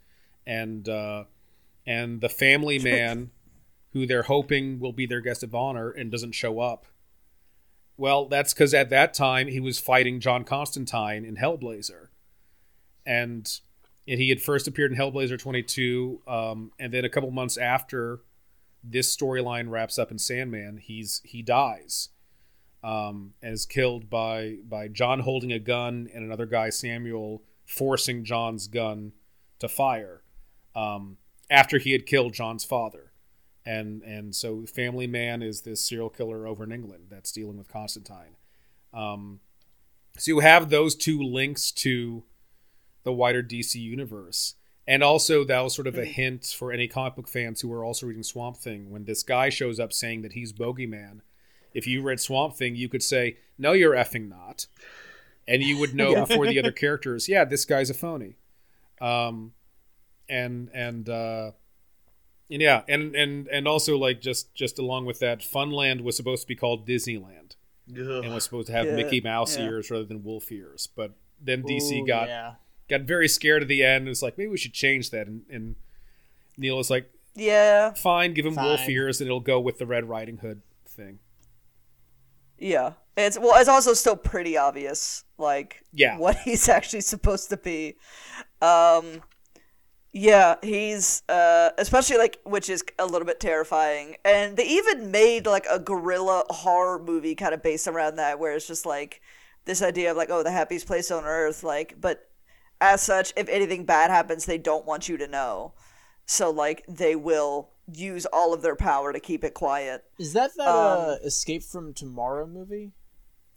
and 0.47 0.89
uh, 0.89 1.25
and 1.87 2.21
the 2.21 2.29
family 2.29 2.79
man, 2.83 3.31
who 3.93 4.07
they're 4.07 4.23
hoping 4.23 4.81
will 4.81 4.93
be 4.93 5.07
their 5.07 5.21
guest 5.21 5.43
of 5.43 5.55
honor 5.55 5.91
and 5.91 6.11
doesn't 6.11 6.33
show 6.33 6.61
up. 6.61 6.87
Well, 7.97 8.27
that's 8.27 8.55
because 8.55 8.73
at 8.73 8.91
that 8.91 9.13
time 9.13 9.49
he 9.49 9.61
was 9.61 9.79
fighting 9.79 10.21
John 10.21 10.45
Constantine 10.45 11.25
in 11.25 11.37
Hellblazer 11.37 12.09
and 13.07 13.61
he 14.05 14.29
had 14.29 14.41
first 14.41 14.67
appeared 14.67 14.93
in 14.93 14.99
Hellblazer 14.99 15.39
22, 15.39 16.23
um, 16.27 16.73
and 16.79 16.93
then 16.93 17.05
a 17.05 17.09
couple 17.09 17.31
months 17.31 17.57
after 17.57 18.21
this 18.83 19.15
storyline 19.15 19.69
wraps 19.69 19.99
up 19.99 20.11
in 20.11 20.19
Sandman, 20.19 20.79
he's 20.79 21.21
he 21.25 21.43
dies, 21.43 22.09
um, 22.83 23.35
and 23.43 23.53
is 23.53 23.67
killed 23.67 24.09
by 24.09 24.57
by 24.69 24.89
John 24.89 25.21
holding 25.21 25.53
a 25.53 25.59
gun 25.59 26.09
and 26.15 26.25
another 26.25 26.47
guy 26.47 26.71
Samuel 26.71 27.43
forcing 27.67 28.25
John's 28.25 28.67
gun 28.67 29.13
to 29.59 29.69
fire 29.69 30.23
um, 30.75 31.19
after 31.51 31.79
he 31.79 31.93
had 31.93 32.07
killed 32.07 32.33
John's 32.33 32.65
father, 32.65 33.13
and 33.65 34.03
and 34.03 34.35
so 34.35 34.65
Family 34.67 35.07
Man 35.07 35.43
is 35.43 35.63
this 35.63 35.87
serial 35.87 36.11
killer 36.11 36.47
over 36.47 36.65
in 36.65 36.73
England 36.73 37.07
that's 37.11 37.33
dealing 37.33 37.59
with 37.59 37.69
Constantine. 37.69 38.37
Um, 38.93 39.41
so 40.19 40.31
you 40.31 40.41
have 40.41 40.71
those 40.71 40.95
two 40.95 41.21
links 41.21 41.71
to 41.73 42.25
the 43.05 43.13
wider 43.13 43.43
DC 43.43 43.75
universe. 43.77 44.55
And 44.87 45.05
also, 45.05 45.45
that 45.45 45.61
was 45.61 45.75
sort 45.75 45.87
of 45.87 45.97
a 45.97 46.05
hint 46.05 46.47
for 46.47 46.73
any 46.73 46.89
comic 46.89 47.15
book 47.15 47.29
fans 47.29 47.61
who 47.61 47.73
are 47.73 47.85
also 47.85 48.07
reading 48.07 48.25
Swamp 48.25 48.57
Thing. 48.57 48.91
When 48.91 49.05
this 49.05 49.23
guy 49.23 49.49
shows 49.49 49.79
up 49.79 49.93
saying 49.93 50.23
that 50.23 50.33
he's 50.33 50.53
Bogeyman, 50.53 51.21
if 51.73 51.87
you 51.87 52.03
read 52.03 52.21
Swamp 52.21 52.57
Thing, 52.57 52.77
you 52.77 52.89
could 52.89 53.03
say, 53.03 53.39
No, 53.59 53.73
you're 53.73 53.95
effing 53.95 54.29
not. 54.29 54.67
And 55.49 55.63
you 55.63 55.79
would 55.79 55.95
know 55.95 56.13
yeah. 56.13 56.25
before 56.25 56.47
the 56.47 56.59
other 56.59 56.73
characters, 56.85 57.29
yeah, 57.29 57.45
this 57.45 57.65
guy's 57.65 57.91
a 57.91 57.95
phony. 57.95 58.37
Um, 59.01 59.53
and, 60.29 60.71
and, 60.73 61.09
uh, 61.09 61.53
and 62.51 62.63
yeah, 62.63 62.83
and, 62.89 63.15
and, 63.17 63.49
and 63.49 63.67
also, 63.67 63.97
like, 63.97 64.21
just, 64.21 64.55
just 64.55 64.79
along 64.79 65.07
with 65.07 65.19
that, 65.21 65.41
Funland 65.41 66.03
was 66.03 66.17
supposed 66.17 66.43
to 66.43 66.49
be 66.49 66.55
called 66.55 66.87
Disneyland. 66.87 67.57
Ugh. 67.93 68.25
And 68.25 68.35
was 68.35 68.45
supposed 68.45 68.69
to 68.69 68.73
have 68.73 68.87
yeah. 68.87 68.97
Mickey 68.97 69.21
Mouse 69.21 69.57
yeah. 69.57 69.65
ears 69.65 69.91
rather 69.91 70.05
than 70.05 70.23
wolf 70.23 70.53
ears. 70.53 70.89
But 70.95 71.13
then 71.41 71.63
DC 71.63 72.03
Ooh, 72.03 72.07
got 72.07 72.59
got 72.89 73.03
very 73.03 73.29
scared 73.29 73.63
at 73.63 73.69
the 73.69 73.83
end. 73.83 74.03
and 74.03 74.09
was 74.09 74.23
like, 74.23 74.37
maybe 74.37 74.51
we 74.51 74.59
should 74.59 74.73
change 74.73 75.11
that. 75.11 75.27
And, 75.27 75.43
and 75.51 75.77
Neil 76.57 76.79
is 76.79 76.91
like, 76.91 77.11
yeah, 77.35 77.93
fine, 77.95 78.35
give 78.35 78.45
him 78.45 78.55
fine. 78.55 78.65
wolf 78.65 78.89
ears, 78.89 79.21
and 79.21 79.29
it'll 79.29 79.41
go 79.41 79.61
with 79.61 79.79
the 79.79 79.87
Red 79.87 80.09
Riding 80.09 80.39
Hood 80.39 80.63
thing. 80.87 81.21
Yeah, 82.61 82.93
it's 83.17 83.39
well, 83.39 83.59
it's 83.59 83.69
also 83.69 83.95
still 83.95 84.17
pretty 84.17 84.57
obvious, 84.57 85.25
like, 85.39 85.83
yeah, 85.93 86.19
what 86.19 86.37
he's 86.45 86.69
actually 86.69 87.01
supposed 87.01 87.51
to 87.51 87.57
be. 87.57 87.97
Um, 88.63 89.23
yeah, 90.13 90.57
he's 90.63 91.23
uh, 91.29 91.71
especially 91.79 92.19
like, 92.19 92.39
which 92.45 92.69
is 92.69 92.85
a 92.99 93.07
little 93.07 93.27
bit 93.27 93.41
terrifying, 93.41 94.17
and 94.25 94.57
they 94.57 94.67
even 94.67 95.11
made 95.11 95.47
like 95.47 95.67
a 95.71 95.79
gorilla 95.79 96.45
horror 96.51 97.03
movie 97.03 97.35
kind 97.35 97.55
of 97.55 97.63
based 97.63 97.89
around 97.89 98.17
that, 98.17 98.39
where 98.39 98.55
it's 98.55 98.67
just 98.67 98.85
like 98.85 99.23
this 99.65 99.83
idea 99.83 100.11
of 100.11 100.17
like, 100.17 100.31
oh, 100.31 100.43
the 100.43 100.51
happiest 100.51 100.87
place 100.87 101.11
on 101.11 101.25
earth, 101.25 101.65
like, 101.65 101.95
but 102.01 102.29
as 102.81 103.03
such, 103.03 103.33
if 103.37 103.49
anything 103.49 103.85
bad 103.85 104.11
happens, 104.11 104.47
they 104.47 104.59
don't 104.59 104.87
want 104.87 105.09
you 105.09 105.17
to 105.17 105.29
know. 105.29 105.75
So 106.27 106.51
like 106.51 106.85
they 106.89 107.17
will 107.17 107.71
use 107.97 108.27
all 108.27 108.53
of 108.53 108.63
their 108.63 108.77
power 108.77 109.13
to 109.13 109.21
keep 109.21 109.45
it 109.45 109.55
quiet. 109.55 110.05
Is 110.19 110.33
that 110.35 110.51
that 110.57 110.69
uh, 110.69 110.93
um, 110.93 111.09
uh, 111.11 111.27
Escape 111.27 111.63
from 111.63 111.95
Tomorrow 111.95 112.47
movie 112.47 112.93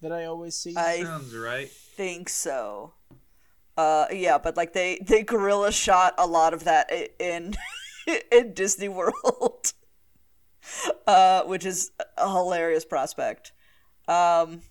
that 0.02 0.12
I 0.12 0.26
always 0.26 0.56
see? 0.56 0.76
I 0.76 1.04
Sounds 1.04 1.36
right. 1.36 1.70
Think 1.70 2.30
so. 2.30 2.94
Uh, 3.76 4.06
yeah, 4.12 4.38
but 4.38 4.56
like 4.56 4.74
they 4.74 5.00
they 5.02 5.24
gorilla 5.24 5.72
shot 5.72 6.14
a 6.18 6.28
lot 6.28 6.54
of 6.54 6.64
that 6.66 6.92
in 7.20 7.56
in 8.32 8.54
Disney 8.54 8.90
World, 8.90 9.74
uh, 11.08 11.44
which 11.44 11.66
is 11.66 11.92
a 12.18 12.30
hilarious 12.30 12.86
prospect. 12.86 13.52
Um, 14.08 14.62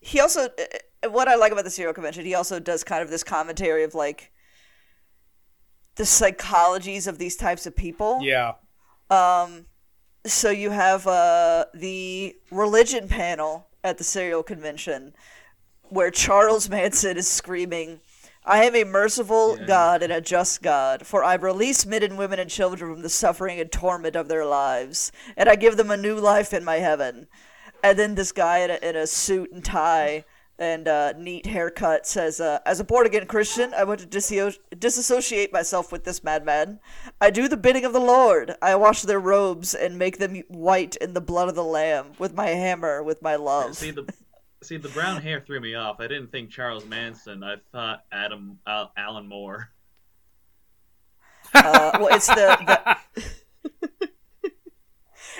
he 0.00 0.20
also 0.20 0.48
what 1.08 1.28
I 1.28 1.34
like 1.34 1.52
about 1.52 1.64
the 1.64 1.70
serial 1.70 1.94
convention, 1.94 2.24
he 2.24 2.34
also 2.34 2.60
does 2.60 2.84
kind 2.84 3.02
of 3.02 3.10
this 3.10 3.24
commentary 3.24 3.84
of 3.84 3.94
like 3.94 4.31
the 5.96 6.04
psychologies 6.04 7.06
of 7.06 7.18
these 7.18 7.36
types 7.36 7.66
of 7.66 7.76
people. 7.76 8.20
Yeah. 8.22 8.54
Um, 9.10 9.66
so 10.24 10.50
you 10.50 10.70
have 10.70 11.06
uh, 11.06 11.66
the 11.74 12.36
religion 12.50 13.08
panel 13.08 13.68
at 13.84 13.98
the 13.98 14.04
serial 14.04 14.42
convention 14.42 15.14
where 15.92 16.10
Charles 16.10 16.70
Manson 16.70 17.18
is 17.18 17.28
screaming, 17.28 18.00
I 18.44 18.64
am 18.64 18.74
a 18.74 18.84
merciful 18.84 19.58
yeah. 19.58 19.66
God 19.66 20.02
and 20.02 20.12
a 20.12 20.20
just 20.20 20.62
God, 20.62 21.06
for 21.06 21.22
I 21.22 21.34
release 21.34 21.84
men 21.84 22.02
and 22.02 22.16
women 22.16 22.38
and 22.38 22.50
children 22.50 22.92
from 22.92 23.02
the 23.02 23.08
suffering 23.08 23.60
and 23.60 23.70
torment 23.70 24.16
of 24.16 24.28
their 24.28 24.46
lives, 24.46 25.12
and 25.36 25.48
I 25.48 25.54
give 25.54 25.76
them 25.76 25.90
a 25.90 25.96
new 25.96 26.18
life 26.18 26.52
in 26.52 26.64
my 26.64 26.76
heaven. 26.76 27.28
And 27.84 27.98
then 27.98 28.14
this 28.14 28.32
guy 28.32 28.58
in 28.60 28.70
a, 28.70 28.78
in 28.82 28.96
a 28.96 29.06
suit 29.06 29.52
and 29.52 29.64
tie 29.64 30.24
and 30.62 30.86
uh, 30.86 31.12
neat 31.14 31.46
haircut 31.46 32.06
says, 32.06 32.40
uh, 32.40 32.60
As 32.64 32.78
a 32.78 32.84
born 32.84 33.04
again 33.04 33.26
Christian, 33.26 33.74
I 33.74 33.82
want 33.82 34.00
to 34.00 34.06
disso- 34.06 34.58
disassociate 34.78 35.52
myself 35.52 35.90
with 35.90 36.04
this 36.04 36.22
madman. 36.22 36.78
I 37.20 37.30
do 37.30 37.48
the 37.48 37.56
bidding 37.56 37.84
of 37.84 37.92
the 37.92 38.00
Lord. 38.00 38.54
I 38.62 38.76
wash 38.76 39.02
their 39.02 39.18
robes 39.18 39.74
and 39.74 39.98
make 39.98 40.18
them 40.18 40.36
white 40.48 40.94
in 40.96 41.14
the 41.14 41.20
blood 41.20 41.48
of 41.48 41.56
the 41.56 41.64
Lamb, 41.64 42.12
with 42.18 42.34
my 42.34 42.46
hammer, 42.46 43.02
with 43.02 43.20
my 43.20 43.34
love. 43.34 43.76
See, 43.76 43.90
the, 43.90 44.06
see, 44.62 44.76
the 44.76 44.88
brown 44.90 45.20
hair 45.20 45.40
threw 45.40 45.60
me 45.60 45.74
off. 45.74 45.96
I 45.98 46.06
didn't 46.06 46.30
think 46.30 46.50
Charles 46.50 46.86
Manson. 46.86 47.42
I 47.42 47.56
thought 47.72 48.04
Adam 48.12 48.58
uh, 48.64 48.86
Alan 48.96 49.28
Moore. 49.28 49.68
Uh, 51.54 51.90
well, 52.00 52.14
it's 52.14 52.28
the, 52.28 52.96
the 53.16 53.24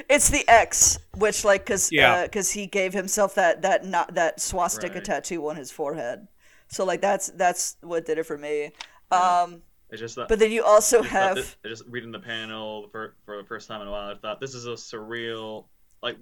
it's 0.08 0.30
the 0.30 0.46
X, 0.48 0.98
which 1.16 1.44
like 1.44 1.64
because 1.64 1.90
yeah. 1.92 2.24
because 2.24 2.50
uh, 2.50 2.60
he 2.60 2.66
gave 2.66 2.92
himself 2.92 3.34
that 3.34 3.62
that 3.62 3.84
not 3.84 4.14
that 4.14 4.40
swastika 4.40 4.94
right. 4.94 5.04
tattoo 5.04 5.48
on 5.48 5.56
his 5.56 5.70
forehead. 5.70 6.28
So 6.68 6.84
like 6.84 7.00
that's 7.00 7.28
that's 7.30 7.76
what 7.80 8.06
did 8.06 8.18
it 8.18 8.24
for 8.24 8.38
me. 8.38 8.72
Yeah. 9.10 9.42
Um, 9.42 9.62
I 9.92 9.96
just 9.96 10.14
thought, 10.14 10.28
but 10.28 10.38
then 10.38 10.50
you 10.50 10.64
also 10.64 11.02
have 11.02 11.36
this, 11.36 11.56
just 11.66 11.84
reading 11.86 12.12
the 12.12 12.18
panel 12.18 12.88
for 12.90 13.14
for 13.26 13.36
the 13.36 13.44
first 13.44 13.68
time 13.68 13.82
in 13.82 13.88
a 13.88 13.90
while. 13.90 14.10
I 14.10 14.14
thought 14.14 14.40
this 14.40 14.54
is 14.54 14.66
a 14.66 14.70
surreal 14.70 15.66
like 16.02 16.16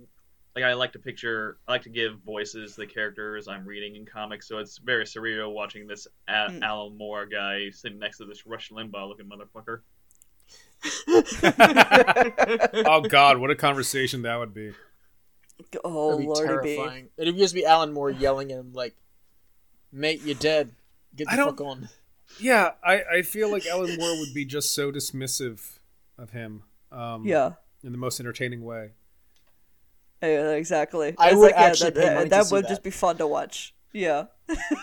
like 0.57 0.65
I 0.65 0.73
like 0.74 0.93
to 0.93 0.98
picture 0.98 1.59
I 1.69 1.73
like 1.73 1.82
to 1.82 1.90
give 1.90 2.19
voices 2.27 2.74
to 2.74 2.81
the 2.81 2.86
characters 2.86 3.47
I'm 3.47 3.65
reading 3.65 3.94
in 3.97 4.05
comics, 4.05 4.48
so 4.48 4.59
it's 4.59 4.78
very 4.78 5.05
surreal 5.05 5.52
watching 5.52 5.86
this 5.86 6.09
a- 6.28 6.32
mm. 6.32 6.62
Alan 6.62 6.98
Moore 6.98 7.27
guy 7.27 7.70
sitting 7.70 7.98
next 7.98 8.19
to 8.19 8.24
this 8.24 8.47
Rush 8.47 8.70
Limbaugh 8.70 9.09
looking 9.09 9.27
motherfucker. 9.27 9.81
oh 12.86 13.02
God, 13.09 13.39
what 13.39 13.51
a 13.51 13.55
conversation 13.55 14.23
that 14.23 14.39
would 14.39 14.55
be. 14.55 14.73
Oh 15.85 16.12
That'd 16.12 16.24
be 16.24 16.27
Lordy 16.27 16.47
terrifying. 16.47 17.09
Be. 17.16 17.23
It'd 17.23 17.36
just 17.36 17.55
be 17.55 17.66
Alan 17.66 17.93
Moore 17.93 18.11
yelling 18.11 18.51
at 18.51 18.59
him 18.59 18.73
like, 18.73 18.94
"Mate, 19.93 20.23
you're 20.23 20.35
dead. 20.35 20.73
Get 21.15 21.28
the 21.28 21.36
fuck 21.36 21.61
on." 21.61 21.89
Yeah, 22.39 22.73
I, 22.82 23.02
I 23.12 23.23
feel 23.23 23.51
like 23.51 23.66
Alan 23.66 23.97
Moore 23.98 24.19
would 24.20 24.32
be 24.32 24.44
just 24.44 24.74
so 24.74 24.93
dismissive 24.93 25.78
of 26.16 26.31
him. 26.31 26.62
Um, 26.93 27.27
yeah, 27.27 27.52
in 27.85 27.93
the 27.93 27.98
most 27.98 28.20
entertaining 28.20 28.65
way. 28.65 28.93
Yeah, 30.23 30.51
exactly. 30.51 31.15
I 31.19 31.28
it's 31.28 31.36
would 31.36 31.52
like, 31.52 31.55
actually 31.55 31.93
yeah, 31.97 32.15
that, 32.15 32.31
that 32.31 32.51
would 32.51 32.65
that. 32.65 32.69
just 32.69 32.82
be 32.82 32.90
fun 32.90 33.16
to 33.19 33.27
watch. 33.27 33.74
Yeah. 33.93 34.27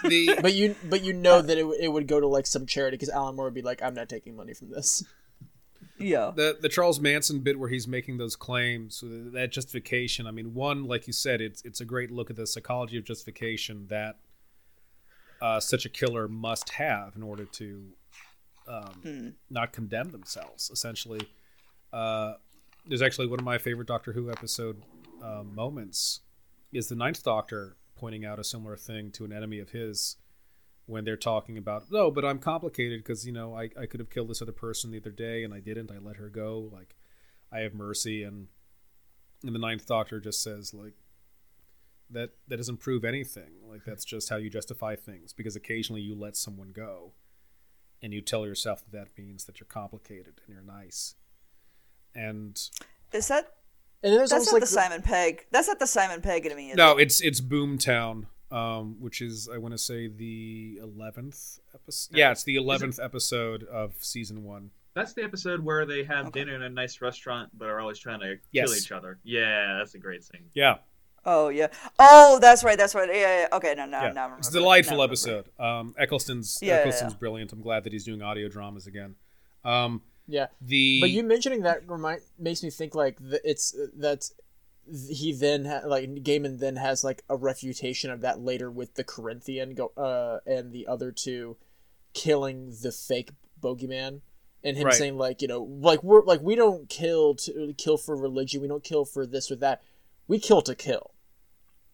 the 0.03 0.37
but 0.41 0.53
you 0.53 0.75
but 0.89 1.03
you 1.03 1.13
know 1.13 1.41
that 1.41 1.57
it, 1.57 1.65
it 1.79 1.87
would 1.87 2.07
go 2.07 2.19
to 2.19 2.27
like 2.27 2.47
some 2.47 2.65
charity 2.65 2.97
because 2.97 3.09
Alan 3.09 3.35
Moore 3.35 3.45
would 3.45 3.53
be 3.53 3.61
like, 3.61 3.81
I'm 3.81 3.93
not 3.93 4.09
taking 4.09 4.35
money 4.35 4.53
from 4.53 4.69
this. 4.71 5.03
Yeah. 5.97 6.31
The 6.35 6.57
the 6.59 6.69
Charles 6.69 6.99
Manson 6.99 7.39
bit 7.39 7.59
where 7.59 7.69
he's 7.69 7.87
making 7.87 8.17
those 8.17 8.35
claims, 8.35 9.03
that 9.03 9.51
justification. 9.51 10.27
I 10.27 10.31
mean, 10.31 10.53
one, 10.53 10.85
like 10.85 11.07
you 11.07 11.13
said, 11.13 11.41
it's 11.41 11.61
it's 11.63 11.81
a 11.81 11.85
great 11.85 12.11
look 12.11 12.29
at 12.29 12.35
the 12.35 12.47
psychology 12.47 12.97
of 12.97 13.03
justification 13.03 13.87
that 13.87 14.17
uh, 15.41 15.59
such 15.59 15.85
a 15.85 15.89
killer 15.89 16.27
must 16.27 16.69
have 16.71 17.15
in 17.15 17.23
order 17.23 17.45
to 17.45 17.83
um, 18.67 18.99
hmm. 19.01 19.29
not 19.49 19.73
condemn 19.73 20.11
themselves. 20.11 20.69
Essentially, 20.71 21.21
uh, 21.93 22.33
there's 22.85 23.01
actually 23.01 23.27
one 23.27 23.39
of 23.39 23.45
my 23.45 23.57
favorite 23.57 23.87
Doctor 23.87 24.13
Who 24.13 24.29
episode 24.31 24.81
uh, 25.23 25.43
moments 25.43 26.21
is 26.71 26.87
the 26.87 26.95
Ninth 26.95 27.23
Doctor 27.23 27.75
pointing 27.95 28.25
out 28.25 28.39
a 28.39 28.43
similar 28.43 28.75
thing 28.75 29.11
to 29.11 29.25
an 29.25 29.33
enemy 29.33 29.59
of 29.59 29.69
his 29.69 30.17
when 30.87 31.03
they're 31.03 31.15
talking 31.15 31.57
about 31.57 31.91
no, 31.91 32.09
but 32.09 32.25
I'm 32.25 32.39
complicated 32.39 33.03
because 33.03 33.27
you 33.27 33.33
know 33.33 33.55
I 33.55 33.69
I 33.79 33.85
could 33.85 33.99
have 33.99 34.09
killed 34.09 34.29
this 34.29 34.41
other 34.41 34.51
person 34.51 34.89
the 34.89 34.99
other 34.99 35.11
day 35.11 35.43
and 35.43 35.53
I 35.53 35.59
didn't. 35.59 35.91
I 35.91 35.99
let 35.99 36.15
her 36.15 36.29
go. 36.29 36.69
Like 36.73 36.95
I 37.51 37.59
have 37.59 37.75
mercy 37.75 38.23
and 38.23 38.47
and 39.43 39.53
the 39.53 39.59
Ninth 39.59 39.85
Doctor 39.85 40.19
just 40.19 40.41
says 40.41 40.73
like 40.73 40.93
that 42.09 42.31
that 42.47 42.57
doesn't 42.57 42.77
prove 42.77 43.05
anything. 43.05 43.51
Like 43.69 43.83
that's 43.85 44.05
just 44.05 44.29
how 44.29 44.37
you 44.37 44.49
justify 44.49 44.95
things 44.95 45.33
because 45.33 45.55
occasionally 45.55 46.01
you 46.01 46.15
let 46.15 46.35
someone 46.35 46.71
go 46.71 47.11
and 48.01 48.13
you 48.13 48.21
tell 48.21 48.45
yourself 48.45 48.83
that 48.83 48.91
that 48.91 49.21
means 49.21 49.45
that 49.45 49.59
you're 49.59 49.67
complicated 49.67 50.41
and 50.45 50.55
you're 50.55 50.63
nice. 50.63 51.15
And 52.15 52.59
is 53.11 53.27
that 53.27 53.53
and 54.03 54.17
that's 54.19 54.31
not 54.31 54.53
like 54.53 54.61
the 54.61 54.67
Simon 54.67 55.01
Pegg. 55.01 55.45
That's 55.51 55.67
not 55.67 55.79
the 55.79 55.87
Simon 55.87 56.21
Pegg 56.21 56.43
to 56.43 56.55
me. 56.55 56.73
No, 56.75 56.97
it? 56.97 57.03
it's 57.03 57.21
it's 57.21 57.41
Boomtown, 57.41 58.27
um, 58.51 58.97
which 58.99 59.21
is 59.21 59.49
I 59.53 59.57
want 59.57 59.73
to 59.73 59.77
say 59.77 60.07
the 60.07 60.79
eleventh 60.81 61.59
episode. 61.73 62.17
Yeah, 62.17 62.31
it's 62.31 62.43
the 62.43 62.55
eleventh 62.55 62.99
episode 62.99 63.63
of 63.63 63.95
season 63.99 64.43
one. 64.43 64.71
That's 64.93 65.13
the 65.13 65.23
episode 65.23 65.63
where 65.63 65.85
they 65.85 66.03
have 66.05 66.27
okay. 66.27 66.39
dinner 66.39 66.55
in 66.55 66.63
a 66.63 66.69
nice 66.69 67.01
restaurant, 67.01 67.51
but 67.55 67.69
are 67.69 67.79
always 67.79 67.99
trying 67.99 68.19
to 68.21 68.37
yes. 68.51 68.67
kill 68.67 68.77
each 68.77 68.91
other. 68.91 69.19
Yeah, 69.23 69.75
that's 69.77 69.93
a 69.93 69.99
great 69.99 70.23
scene. 70.23 70.49
Yeah. 70.53 70.77
Oh 71.25 71.49
yeah. 71.49 71.67
Oh, 71.99 72.39
that's 72.41 72.63
right. 72.63 72.77
That's 72.77 72.95
right. 72.95 73.09
Yeah. 73.09 73.41
yeah. 73.41 73.47
Okay. 73.57 73.75
No. 73.75 73.85
No. 73.85 74.01
Yeah. 74.01 74.13
No. 74.13 74.33
It's 74.37 74.49
a 74.49 74.53
delightful 74.53 75.03
episode. 75.03 75.49
Um, 75.59 75.93
Eccleston's 75.99 76.59
yeah, 76.61 76.77
Eccleston's 76.77 77.13
yeah. 77.13 77.19
brilliant. 77.19 77.51
I'm 77.51 77.61
glad 77.61 77.83
that 77.83 77.93
he's 77.93 78.05
doing 78.05 78.21
audio 78.21 78.47
dramas 78.47 78.87
again. 78.87 79.15
Um, 79.65 80.01
yeah. 80.27 80.47
The 80.61 81.01
but 81.01 81.09
you 81.09 81.23
mentioning 81.23 81.61
that 81.61 81.87
remind 81.87 82.21
makes 82.39 82.63
me 82.63 82.69
think 82.69 82.95
like 82.95 83.17
the, 83.19 83.41
it's 83.43 83.75
that 83.97 84.29
he 85.09 85.33
then 85.33 85.65
ha- 85.65 85.81
like 85.85 86.09
Gaiman 86.23 86.59
then 86.59 86.75
has 86.77 87.03
like 87.03 87.23
a 87.29 87.35
refutation 87.35 88.11
of 88.11 88.21
that 88.21 88.39
later 88.39 88.71
with 88.71 88.95
the 88.95 89.03
Corinthian 89.03 89.73
go 89.73 89.91
uh 89.97 90.39
and 90.45 90.71
the 90.71 90.87
other 90.87 91.11
two 91.11 91.57
killing 92.13 92.73
the 92.81 92.91
fake 92.91 93.31
bogeyman 93.61 94.21
and 94.63 94.77
him 94.77 94.85
right. 94.85 94.93
saying 94.93 95.17
like 95.17 95.41
you 95.41 95.47
know 95.47 95.61
like 95.61 96.03
we're 96.03 96.23
like 96.23 96.41
we 96.41 96.55
don't 96.55 96.89
kill 96.89 97.35
to 97.35 97.73
kill 97.77 97.97
for 97.97 98.15
religion 98.15 98.61
we 98.61 98.67
don't 98.67 98.83
kill 98.83 99.05
for 99.05 99.25
this 99.25 99.51
or 99.51 99.55
that 99.55 99.81
we 100.27 100.39
kill 100.39 100.61
to 100.61 100.75
kill 100.75 101.11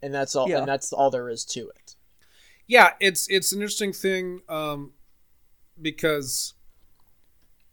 and 0.01 0.13
that's 0.13 0.35
all 0.35 0.49
yeah. 0.49 0.59
and 0.59 0.67
that's 0.67 0.93
all 0.93 1.09
there 1.09 1.29
is 1.29 1.43
to 1.45 1.69
it 1.69 1.95
yeah 2.67 2.91
it's 2.99 3.27
it's 3.29 3.51
an 3.51 3.59
interesting 3.59 3.93
thing 3.93 4.41
um 4.49 4.91
because 5.81 6.53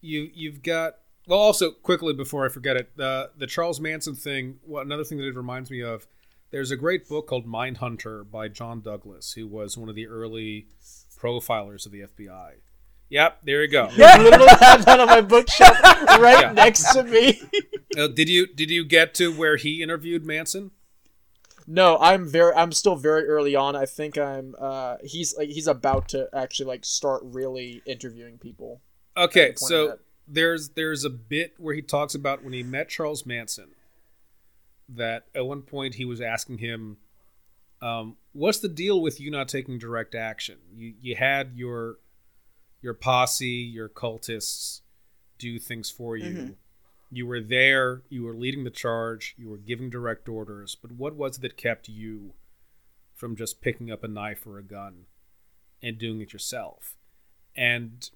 you 0.01 0.31
you've 0.35 0.63
got 0.63 0.97
well 1.31 1.41
also 1.41 1.71
quickly 1.71 2.13
before 2.13 2.45
i 2.45 2.49
forget 2.49 2.77
it 2.77 2.97
the 2.97 3.31
the 3.39 3.47
charles 3.47 3.81
manson 3.81 4.15
thing 4.15 4.59
well, 4.67 4.83
another 4.83 5.05
thing 5.05 5.19
that 5.19 5.27
it 5.27 5.37
reminds 5.37 5.71
me 5.71 5.83
of 5.83 6.07
there's 6.51 6.73
a 6.73 6.77
great 6.77 7.09
book 7.09 7.29
called 7.29 7.47
Mind 7.47 7.79
Hunter 7.79 8.25
by 8.25 8.49
john 8.49 8.81
douglas 8.81 9.33
who 9.33 9.47
was 9.47 9.79
one 9.79 9.89
of 9.89 9.95
the 9.95 10.07
early 10.07 10.67
profilers 11.19 11.87
of 11.87 11.93
the 11.93 12.01
fbi 12.01 12.55
Yep, 13.11 13.41
there 13.43 13.63
you 13.63 13.69
go. 13.69 13.91
Yeah. 13.97 14.07
I 14.13 14.23
literally 14.23 14.47
have 14.61 14.85
that 14.87 15.01
on 15.01 15.09
my 15.09 15.21
bookshelf 15.21 15.77
right 15.83 16.43
yeah. 16.43 16.53
next 16.53 16.93
to 16.93 17.03
me. 17.05 17.43
Uh, 17.99 18.07
did 18.07 18.29
you 18.29 18.47
did 18.47 18.71
you 18.71 18.85
get 18.85 19.15
to 19.15 19.37
where 19.37 19.57
he 19.57 19.83
interviewed 19.83 20.25
Manson? 20.25 20.71
No, 21.67 21.99
I'm 21.99 22.25
very 22.25 22.55
I'm 22.55 22.71
still 22.71 22.95
very 22.95 23.27
early 23.27 23.57
on. 23.57 23.75
I 23.75 23.85
think 23.85 24.17
I'm 24.17 24.55
uh 24.61 24.99
he's 25.03 25.37
like 25.37 25.49
he's 25.49 25.67
about 25.67 26.09
to 26.11 26.29
actually 26.33 26.67
like 26.67 26.85
start 26.85 27.21
really 27.25 27.83
interviewing 27.87 28.39
people. 28.39 28.81
Okay, 29.17 29.55
so 29.57 29.99
there's 30.31 30.71
there's 30.71 31.05
a 31.05 31.11
bit 31.11 31.55
where 31.59 31.75
he 31.75 31.83
talks 31.83 32.15
about 32.15 32.45
when 32.45 32.53
he 32.53 32.63
met 32.63 32.89
Charles 32.89 33.27
Manson 33.27 33.71
that 34.89 35.27
at 35.35 35.47
one 35.47 35.63
point 35.63 35.97
he 35.97 36.05
was 36.05 36.21
asking 36.21 36.59
him 36.59 36.99
um, 37.83 38.17
what's 38.33 38.59
the 38.59 38.69
deal 38.69 39.01
with 39.01 39.21
you 39.21 39.31
not 39.31 39.49
taking 39.49 39.79
direct 39.79 40.15
action? 40.15 40.59
You 40.73 40.95
you 41.01 41.17
had 41.17 41.53
your 41.55 41.97
your 42.83 42.95
posse, 42.95 43.47
your 43.47 43.89
cultists 43.89 44.81
do 45.39 45.59
things 45.59 45.91
for 45.91 46.17
you. 46.17 46.37
Mm-hmm. 46.37 46.53
You 47.13 47.27
were 47.27 47.41
there, 47.41 48.03
you 48.09 48.23
were 48.23 48.35
leading 48.35 48.65
the 48.65 48.71
charge, 48.71 49.35
you 49.37 49.49
were 49.49 49.59
giving 49.59 49.91
direct 49.91 50.29
orders, 50.29 50.77
but 50.81 50.93
what 50.93 51.17
was 51.17 51.39
it 51.39 51.41
that 51.41 51.57
kept 51.57 51.89
you 51.89 52.35
from 53.15 53.35
just 53.35 53.61
picking 53.61 53.91
up 53.91 54.05
a 54.05 54.09
knife 54.09 54.47
or 54.47 54.59
a 54.59 54.63
gun 54.63 55.07
and 55.83 55.99
doing 55.99 56.21
it 56.21 56.33
yourself? 56.33 56.97
And 57.57 58.09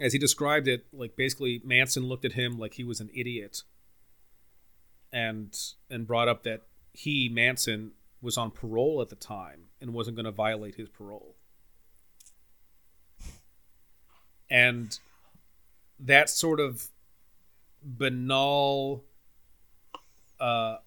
as 0.00 0.12
he 0.12 0.18
described 0.18 0.66
it, 0.66 0.86
like 0.92 1.16
basically 1.16 1.60
Manson 1.64 2.04
looked 2.04 2.24
at 2.24 2.32
him 2.32 2.58
like 2.58 2.74
he 2.74 2.84
was 2.84 3.00
an 3.00 3.10
idiot 3.14 3.62
and 5.12 5.56
and 5.90 6.06
brought 6.06 6.28
up 6.28 6.42
that 6.44 6.62
he, 6.92 7.28
Manson, 7.28 7.92
was 8.20 8.36
on 8.36 8.50
parole 8.50 9.00
at 9.00 9.08
the 9.08 9.16
time 9.16 9.64
and 9.80 9.92
wasn't 9.92 10.16
going 10.16 10.24
to 10.24 10.32
violate 10.32 10.74
his 10.74 10.88
parole. 10.88 11.36
and 14.50 14.98
that 15.98 16.28
sort 16.28 16.60
of 16.60 16.88
banal 17.82 19.04
uh, 20.40 20.78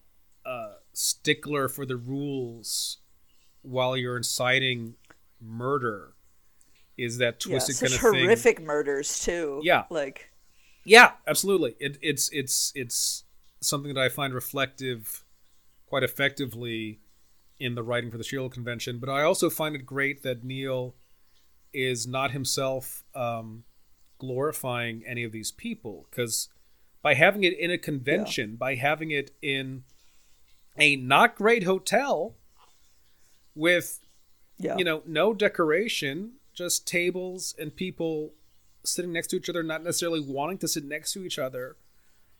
uh, 0.46 0.74
stickler 0.92 1.68
for 1.68 1.86
the 1.86 1.96
rules 1.96 2.98
while 3.62 3.96
you're 3.96 4.18
inciting 4.18 4.96
murder 5.40 6.14
is 6.98 7.18
that 7.18 7.40
twisted 7.40 7.76
yeah, 7.76 7.88
kind 7.88 7.94
of 7.94 8.00
horrific 8.00 8.62
murders 8.62 9.20
too. 9.20 9.62
Yeah, 9.64 9.84
like 9.90 10.32
yeah, 10.86 11.12
absolutely. 11.28 11.76
It, 11.80 11.98
it's 12.02 12.30
it's 12.32 12.72
it's 12.76 13.24
something 13.62 13.94
that 13.94 14.02
I 14.02 14.10
find 14.10 14.34
reflective 14.34 15.24
quite 15.88 16.04
effectively 16.04 17.00
in 17.60 17.76
the 17.76 17.84
writing 17.84 18.12
for 18.12 18.18
the 18.18 18.24
Serial 18.24 18.50
Convention. 18.50 19.00
But 19.00 19.10
I 19.10 19.24
also 19.24 19.50
find 19.50 19.76
it 19.76 19.86
great 19.86 20.24
that 20.24 20.44
Neil 20.44 20.96
is 21.74 22.06
not 22.06 22.32
himself 22.32 23.04
um, 23.16 23.64
glorifying 24.18 25.04
any 25.08 25.24
of 25.24 25.32
these 25.32 25.52
people 25.52 26.06
because 26.10 26.50
by 27.02 27.14
having 27.14 27.44
it 27.44 27.58
in 27.58 27.72
a 27.72 27.78
convention, 27.78 28.52
yeah. 28.52 28.56
by 28.58 28.76
having 28.76 29.12
it 29.12 29.32
in 29.42 29.84
a 30.78 30.96
not 30.96 31.36
great 31.36 31.64
hotel 31.64 32.36
with 33.56 34.00
yeah. 34.58 34.78
you 34.78 34.84
know 34.84 35.04
no 35.06 35.34
decoration, 35.34 36.34
just 36.54 36.88
tables 36.88 37.56
and 37.58 37.76
people 37.76 38.34
sitting 38.84 39.14
next 39.14 39.28
to 39.28 39.38
each 39.38 39.50
other, 39.50 39.64
not 39.64 39.84
necessarily 39.84 40.20
wanting 40.20 40.58
to 40.60 40.68
sit 40.68 40.86
next 40.86 41.14
to 41.14 41.26
each 41.26 41.40
other, 41.40 41.78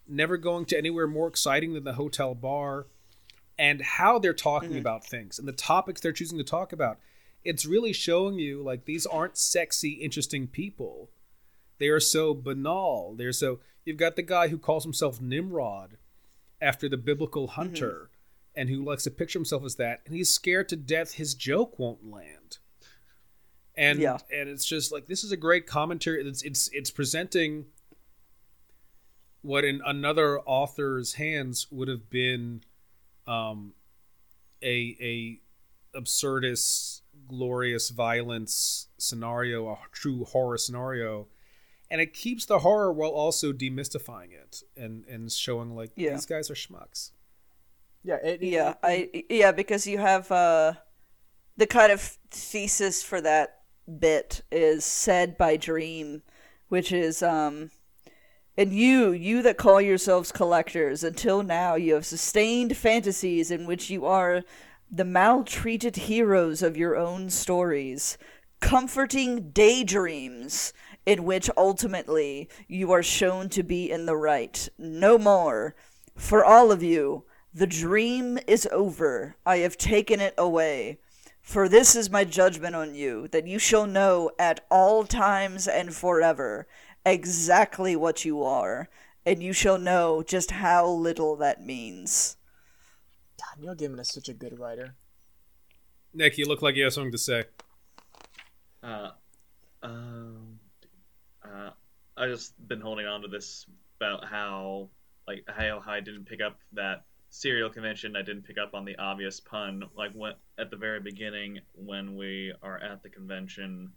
never 0.08 0.38
going 0.38 0.66
to 0.66 0.78
anywhere 0.78 1.08
more 1.08 1.28
exciting 1.28 1.74
than 1.74 1.84
the 1.84 1.94
hotel 1.94 2.36
bar, 2.36 2.88
and 3.58 3.82
how 3.82 4.20
they're 4.20 4.34
talking 4.34 4.70
mm-hmm. 4.70 4.80
about 4.80 5.06
things 5.06 5.40
and 5.40 5.48
the 5.48 5.54
topics 5.54 6.02
they're 6.02 6.12
choosing 6.12 6.38
to 6.38 6.44
talk 6.44 6.74
about 6.74 6.98
it's 7.44 7.66
really 7.66 7.94
showing 7.94 8.40
you 8.40 8.64
like 8.64 8.86
these 8.86 9.06
aren't 9.06 9.38
sexy, 9.38 9.92
interesting 9.94 10.48
people. 10.48 11.10
They 11.78 11.88
are 11.88 12.00
so 12.00 12.34
banal. 12.34 13.16
They're 13.16 13.32
so. 13.32 13.60
You've 13.86 13.98
got 13.98 14.16
the 14.16 14.22
guy 14.22 14.48
who 14.48 14.58
calls 14.58 14.84
himself 14.84 15.20
Nimrod 15.20 15.98
after 16.62 16.88
the 16.88 16.98
biblical 16.98 17.48
mm-hmm. 17.48 17.62
hunter 17.62 17.92
mm-hmm. 17.92 18.62
and 18.62 18.70
who 18.70 18.84
likes 18.84 19.04
to 19.04 19.12
picture 19.12 19.40
himself 19.40 19.64
as 19.64 19.76
that, 19.76 20.02
and 20.06 20.16
he's 20.16 20.30
scared 20.30 20.70
to 20.70 20.76
death 20.76 21.14
his 21.14 21.34
joke 21.34 21.78
won't 21.78 22.10
land. 22.10 22.60
And 23.76 24.00
yeah. 24.00 24.18
and 24.32 24.50
it's 24.50 24.66
just 24.66 24.92
like 24.92 25.08
this 25.08 25.24
is 25.24 25.32
a 25.32 25.38
great 25.38 25.66
commentary. 25.66 26.28
It's 26.28 26.44
it's 26.44 26.70
it's 26.74 26.92
presenting 26.92 27.66
what 29.42 29.64
in 29.66 29.82
another 29.86 30.40
author's 30.42 31.14
hands 31.14 31.68
would 31.72 31.88
have 31.88 32.10
been 32.10 32.64
um, 33.28 33.74
a 34.62 34.98
a 35.02 35.40
absurdist 35.98 37.02
glorious 37.28 37.90
violence 37.90 38.88
scenario, 38.98 39.68
a 39.70 39.78
true 39.92 40.24
horror 40.26 40.58
scenario, 40.58 41.28
and 41.92 42.02
it 42.02 42.14
keeps 42.14 42.46
the 42.46 42.60
horror 42.60 42.92
while 42.92 43.12
also 43.12 43.52
demystifying 43.52 44.32
it 44.32 44.64
and 44.76 45.06
and 45.06 45.32
showing 45.32 45.76
like 45.76 45.92
yeah. 45.96 46.12
these 46.12 46.26
guys 46.26 46.50
are 46.50 46.56
schmucks. 46.56 47.12
Yeah, 48.04 48.18
it, 48.24 48.42
yeah, 48.42 48.76
I 48.82 49.26
yeah 49.30 49.52
because 49.52 49.86
you 49.86 49.98
have 49.98 50.32
uh 50.32 50.74
the 51.58 51.68
kind 51.68 51.92
of 51.92 52.02
thesis 52.32 53.04
for 53.04 53.22
that 53.22 53.63
bit 54.00 54.42
is 54.52 54.86
said 54.86 55.38
by 55.38 55.58
Dream, 55.58 56.24
which 56.70 56.92
is 56.92 57.22
um 57.22 57.72
and 58.56 58.72
you, 58.72 59.12
you 59.12 59.42
that 59.42 59.58
call 59.58 59.82
yourselves 59.82 60.32
collectors, 60.32 61.04
until 61.04 61.42
now 61.42 61.74
you 61.76 61.96
have 61.96 62.06
sustained 62.06 62.78
fantasies 62.78 63.50
in 63.50 63.66
which 63.66 63.90
you 63.90 64.06
are 64.06 64.44
the 64.92 65.06
maltreated 65.06 65.96
heroes 65.96 66.62
of 66.62 66.78
your 66.78 66.96
own 66.96 67.32
stories, 67.32 68.16
comforting 68.60 69.50
daydreams 69.50 70.72
in 71.04 71.24
which 71.24 71.50
ultimately 71.58 72.48
you 72.68 72.92
are 72.92 73.02
shown 73.02 73.50
to 73.50 73.64
be 73.64 73.90
in 73.90 74.06
the 74.06 74.16
right. 74.16 74.70
No 74.78 75.18
more. 75.18 75.76
For 76.16 76.46
all 76.46 76.72
of 76.72 76.84
you, 76.84 77.26
the 77.52 77.66
dream 77.66 78.38
is 78.46 78.68
over. 78.72 79.36
I 79.48 79.58
have 79.58 79.78
taken 79.78 80.20
it 80.20 80.36
away. 80.38 81.00
For 81.44 81.68
this 81.68 81.94
is 81.94 82.10
my 82.10 82.24
judgment 82.24 82.74
on 82.74 82.96
you, 82.96 83.28
that 83.28 83.46
you 83.46 83.60
shall 83.60 83.86
know 83.86 84.32
at 84.40 84.66
all 84.72 85.04
times 85.04 85.68
and 85.68 85.94
forever 85.94 86.68
exactly 87.06 87.98
what 87.98 88.24
you 88.24 88.42
are, 88.44 88.90
and 89.26 89.44
you 89.44 89.52
shall 89.52 89.78
know 89.78 90.24
just 90.24 90.52
how 90.52 90.88
little 90.88 91.36
that 91.36 91.62
means. 91.62 92.38
God, 93.38 93.62
Neil 93.62 93.76
Gaiman 93.76 94.00
is 94.00 94.08
such 94.08 94.30
a 94.30 94.34
good 94.34 94.58
writer. 94.58 94.96
Nick, 96.14 96.38
you 96.38 96.46
look 96.46 96.62
like 96.62 96.76
you 96.76 96.86
have 96.86 96.94
something 96.94 97.12
to 97.12 97.18
say. 97.18 97.44
Uh, 98.82 99.10
um, 99.84 100.60
uh, 101.44 101.72
I 102.16 102.28
just 102.28 102.54
been 102.68 102.82
holding 102.82 103.06
on 103.06 103.22
to 103.22 103.28
this 103.28 103.66
about 104.00 104.26
how, 104.26 104.90
like, 105.28 105.44
how 105.48 105.82
I 105.86 106.00
didn't 106.00 106.26
pick 106.26 106.42
up 106.42 106.58
that 106.72 107.04
serial 107.34 107.70
convention. 107.70 108.16
I 108.16 108.22
didn't 108.22 108.44
pick 108.44 108.60
up 108.60 108.76
on 108.76 108.86
the 108.86 108.96
obvious 108.98 109.40
pun. 109.40 109.84
Like 109.98 110.12
when 110.14 110.34
at 110.60 110.70
the 110.70 110.78
very 110.78 111.00
beginning 111.00 111.60
when 111.74 112.16
we 112.16 112.54
are 112.62 112.78
at 112.78 113.02
the 113.02 113.10
convention 113.10 113.92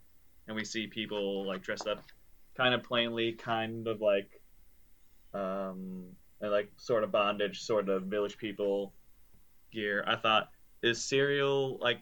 and 0.47 0.55
we 0.55 0.65
see 0.65 0.87
people 0.87 1.45
like 1.45 1.61
dressed 1.61 1.87
up 1.87 2.01
kind 2.55 2.73
of 2.73 2.81
plainly, 2.81 3.33
kind 3.33 3.87
of 3.87 4.01
like 4.01 4.41
um 5.35 6.05
and, 6.41 6.51
like 6.51 6.71
sort 6.77 7.03
of 7.03 7.11
bondage, 7.11 7.61
sort 7.61 7.89
of 7.89 8.03
village 8.03 8.39
people 8.39 8.93
gear. 9.71 10.03
I 10.07 10.15
thought 10.15 10.49
is 10.81 11.03
serial 11.03 11.77
like 11.79 12.01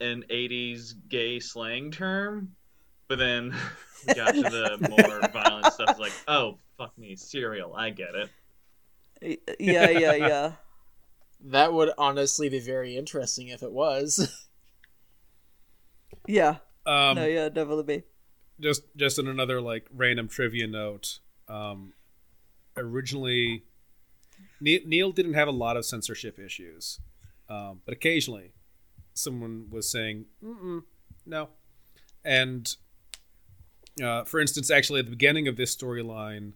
an 0.00 0.24
80s 0.30 0.94
gay 1.08 1.38
slang 1.38 1.90
term? 1.90 2.52
But 3.08 3.18
then 3.18 3.54
we 4.08 4.14
got 4.14 4.34
to 4.34 4.40
the 4.40 4.88
more 4.88 5.20
violent 5.28 5.66
stuff 5.74 5.98
like, 5.98 6.12
"Oh, 6.26 6.58
fuck 6.78 6.96
me, 6.96 7.14
serial. 7.14 7.74
I 7.74 7.90
get 7.90 8.14
it." 8.14 8.30
Yeah, 9.20 9.90
yeah, 9.90 10.14
yeah. 10.14 10.52
that 11.40 11.72
would 11.72 11.90
honestly 11.98 12.48
be 12.48 12.60
very 12.60 12.96
interesting 12.96 13.48
if 13.48 13.62
it 13.62 13.72
was. 13.72 14.46
yeah. 16.26 16.56
Um, 16.86 17.16
no, 17.16 17.26
yeah, 17.26 17.48
definitely 17.48 17.82
be. 17.82 18.02
Just, 18.60 18.82
just 18.96 19.18
in 19.18 19.26
another 19.26 19.60
like 19.60 19.86
random 19.92 20.28
trivia 20.28 20.66
note. 20.66 21.18
Um, 21.48 21.92
originally, 22.76 23.64
Neil, 24.60 24.80
Neil 24.86 25.12
didn't 25.12 25.34
have 25.34 25.48
a 25.48 25.52
lot 25.52 25.76
of 25.76 25.84
censorship 25.84 26.38
issues, 26.38 27.00
um, 27.48 27.80
but 27.84 27.92
occasionally, 27.92 28.52
someone 29.14 29.66
was 29.70 29.90
saying, 29.90 30.26
"No," 31.24 31.48
and 32.24 32.76
uh, 34.02 34.24
for 34.24 34.40
instance, 34.40 34.70
actually 34.70 35.00
at 35.00 35.06
the 35.06 35.10
beginning 35.10 35.48
of 35.48 35.56
this 35.56 35.74
storyline, 35.74 36.52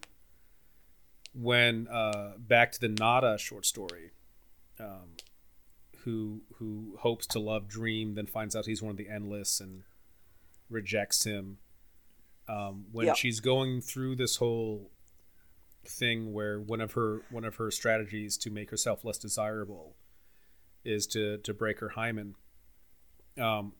when 1.33 1.87
uh, 1.87 2.33
back 2.37 2.71
to 2.73 2.79
the 2.79 2.89
Nada 2.89 3.37
short 3.37 3.65
story, 3.65 4.11
um, 4.79 5.15
who 6.03 6.41
who 6.55 6.97
hopes 6.99 7.27
to 7.27 7.39
love 7.39 7.67
Dream, 7.67 8.15
then 8.15 8.25
finds 8.25 8.55
out 8.55 8.65
he's 8.65 8.81
one 8.81 8.91
of 8.91 8.97
the 8.97 9.09
Endless 9.09 9.59
and 9.59 9.83
rejects 10.69 11.23
him. 11.23 11.57
Um, 12.47 12.85
when 12.91 13.13
she's 13.15 13.39
going 13.39 13.81
through 13.81 14.15
this 14.15 14.37
whole 14.37 14.91
thing 15.85 16.33
where 16.33 16.59
one 16.59 16.81
of 16.81 16.93
her 16.93 17.21
one 17.29 17.45
of 17.45 17.55
her 17.55 17.71
strategies 17.71 18.37
to 18.37 18.49
make 18.49 18.69
herself 18.69 19.05
less 19.05 19.17
desirable 19.17 19.95
is 20.83 21.07
to 21.07 21.37
to 21.39 21.53
break 21.53 21.79
her 21.79 21.89
hymen. 21.89 22.35
Um, 23.39 23.73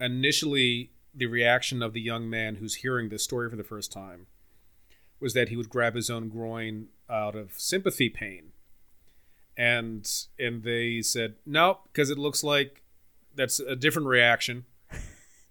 initially, 0.00 0.92
the 1.14 1.26
reaction 1.26 1.82
of 1.82 1.92
the 1.92 2.00
young 2.00 2.28
man 2.28 2.56
who's 2.56 2.76
hearing 2.76 3.08
this 3.08 3.22
story 3.22 3.48
for 3.48 3.56
the 3.56 3.64
first 3.64 3.92
time 3.92 4.26
was 5.20 5.34
that 5.34 5.48
he 5.48 5.56
would 5.56 5.68
grab 5.68 5.94
his 5.94 6.10
own 6.10 6.28
groin 6.28 6.88
out 7.10 7.34
of 7.34 7.52
sympathy 7.56 8.08
pain. 8.08 8.52
And 9.56 10.08
and 10.38 10.62
they 10.62 11.02
said 11.02 11.34
no 11.44 11.80
because 11.92 12.10
it 12.10 12.18
looks 12.18 12.44
like 12.44 12.82
that's 13.34 13.60
a 13.60 13.76
different 13.76 14.08
reaction. 14.08 14.64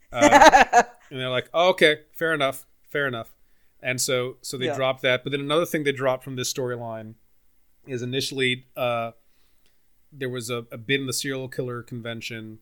Uh, 0.10 0.84
and 1.12 1.20
they're 1.20 1.30
like 1.30 1.50
oh, 1.54 1.68
okay 1.68 2.00
fair 2.14 2.34
enough 2.34 2.66
fair 2.88 3.08
enough. 3.08 3.36
And 3.82 4.00
so 4.00 4.38
so 4.42 4.58
they 4.58 4.68
yeah. 4.68 4.76
dropped 4.76 5.02
that. 5.02 5.24
But 5.24 5.32
then 5.32 5.42
another 5.42 5.66
thing 5.66 5.84
they 5.84 5.92
dropped 5.92 6.24
from 6.24 6.38
this 6.38 6.52
storyline 6.52 7.16
is 7.86 8.02
initially 8.02 8.68
uh, 8.78 9.12
there 10.12 10.30
was 10.30 10.50
a, 10.50 10.66
a 10.72 10.78
bit 10.78 11.02
in 11.02 11.08
the 11.08 11.14
serial 11.14 11.48
killer 11.48 11.84
convention 11.84 12.60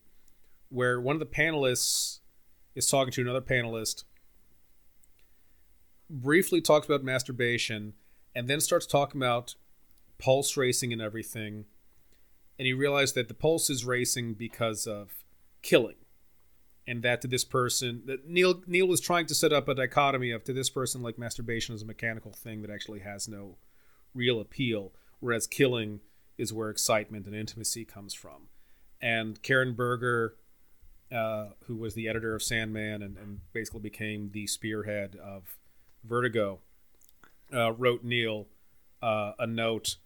where 0.70 1.00
one 1.00 1.16
of 1.16 1.20
the 1.20 1.26
panelists 1.26 2.20
is 2.74 2.90
talking 2.90 3.12
to 3.12 3.22
another 3.22 3.42
panelist 3.42 4.04
briefly 6.10 6.62
talks 6.62 6.86
about 6.86 7.04
masturbation 7.04 7.94
and 8.36 8.48
then 8.48 8.60
starts 8.60 8.86
talking 8.86 9.20
about 9.20 9.56
pulse 10.18 10.56
racing 10.58 10.94
and 10.94 11.02
everything. 11.02 11.66
And 12.58 12.66
he 12.66 12.74
realized 12.74 13.16
that 13.16 13.28
the 13.28 13.34
pulse 13.34 13.70
is 13.70 13.86
racing 13.86 14.36
because 14.36 14.88
of 14.88 15.24
killing. 15.62 15.96
And 16.88 17.02
that 17.02 17.22
to 17.22 17.28
this 17.28 17.44
person, 17.44 18.04
that 18.06 18.28
Neil 18.28 18.62
Neil 18.68 18.88
was 18.88 19.02
trying 19.02 19.26
to 19.26 19.36
set 19.36 19.52
up 19.52 19.68
a 19.68 19.74
dichotomy 19.74 20.30
of 20.30 20.44
to 20.44 20.54
this 20.54 20.70
person, 20.70 21.02
like 21.02 21.18
masturbation 21.18 21.74
is 21.74 21.82
a 21.82 21.86
mechanical 21.86 22.32
thing 22.32 22.62
that 22.62 22.70
actually 22.70 23.00
has 23.00 23.28
no 23.28 23.58
real 24.14 24.40
appeal, 24.40 24.94
whereas 25.20 25.48
killing 25.48 26.02
is 26.38 26.54
where 26.54 26.70
excitement 26.70 27.26
and 27.26 27.36
intimacy 27.36 27.86
comes 27.86 28.14
from. 28.14 28.50
And 29.02 29.42
Karen 29.42 29.74
Berger, 29.74 30.36
uh, 31.12 31.50
who 31.66 31.76
was 31.76 31.96
the 31.96 32.08
editor 32.08 32.36
of 32.36 32.44
Sandman 32.44 33.02
and, 33.02 33.18
and, 33.18 33.42
basically 33.54 33.82
became 33.82 34.32
the 34.32 34.48
spearhead 34.48 35.16
of 35.16 35.58
Vertigo, 36.08 36.60
uh, 37.54 37.72
wrote 37.74 38.04
Neil 38.04 38.48
uh, 39.02 39.34
a 39.40 39.48
note 39.48 39.98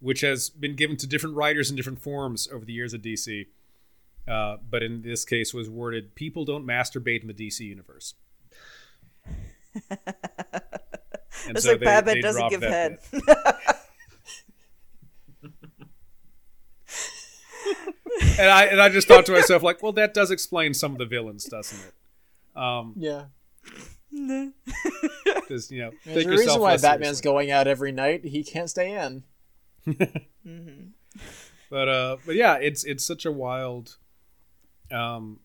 which 0.00 0.20
has 0.20 0.50
been 0.50 0.76
given 0.76 0.96
to 0.96 1.06
different 1.06 1.36
writers 1.36 1.70
in 1.70 1.76
different 1.76 2.00
forms 2.00 2.48
over 2.52 2.64
the 2.64 2.72
years 2.72 2.94
at 2.94 3.02
DC. 3.02 3.46
Uh, 4.28 4.56
but 4.68 4.82
in 4.82 5.02
this 5.02 5.24
case, 5.24 5.54
was 5.54 5.70
worded: 5.70 6.14
"People 6.14 6.44
don't 6.44 6.66
masturbate 6.66 7.22
in 7.22 7.28
the 7.28 7.34
DC 7.34 7.60
universe." 7.60 8.14
and 9.90 10.00
it's 11.48 11.64
so 11.64 11.72
like 11.72 11.80
they, 11.80 11.86
Batman 11.86 12.14
they 12.16 12.20
doesn't 12.20 12.48
give 12.50 12.62
head. 12.62 12.98
and 18.38 18.50
I 18.50 18.64
and 18.64 18.80
I 18.80 18.88
just 18.88 19.06
thought 19.06 19.26
to 19.26 19.32
myself, 19.32 19.62
like, 19.62 19.80
well, 19.82 19.92
that 19.92 20.12
does 20.12 20.32
explain 20.32 20.74
some 20.74 20.92
of 20.92 20.98
the 20.98 21.06
villains, 21.06 21.44
doesn't 21.44 21.78
it? 21.78 22.60
Um, 22.60 22.94
yeah. 22.96 23.26
Because 25.48 25.70
you 25.70 25.80
know, 25.80 25.90
there's 26.04 26.26
a 26.26 26.30
reason 26.30 26.60
why 26.60 26.76
Batman's 26.76 27.18
seriously. 27.18 27.22
going 27.22 27.50
out 27.50 27.66
every 27.66 27.92
night. 27.92 28.24
He 28.24 28.42
can't 28.42 28.68
stay 28.68 28.92
in 28.92 29.22
mm-hmm. 29.86 30.88
But 31.70 31.88
uh, 31.88 32.16
but 32.26 32.34
yeah, 32.34 32.56
it's 32.56 32.84
it's 32.84 33.04
such 33.04 33.24
a 33.24 33.32
wild 33.32 33.96
um 34.90 35.40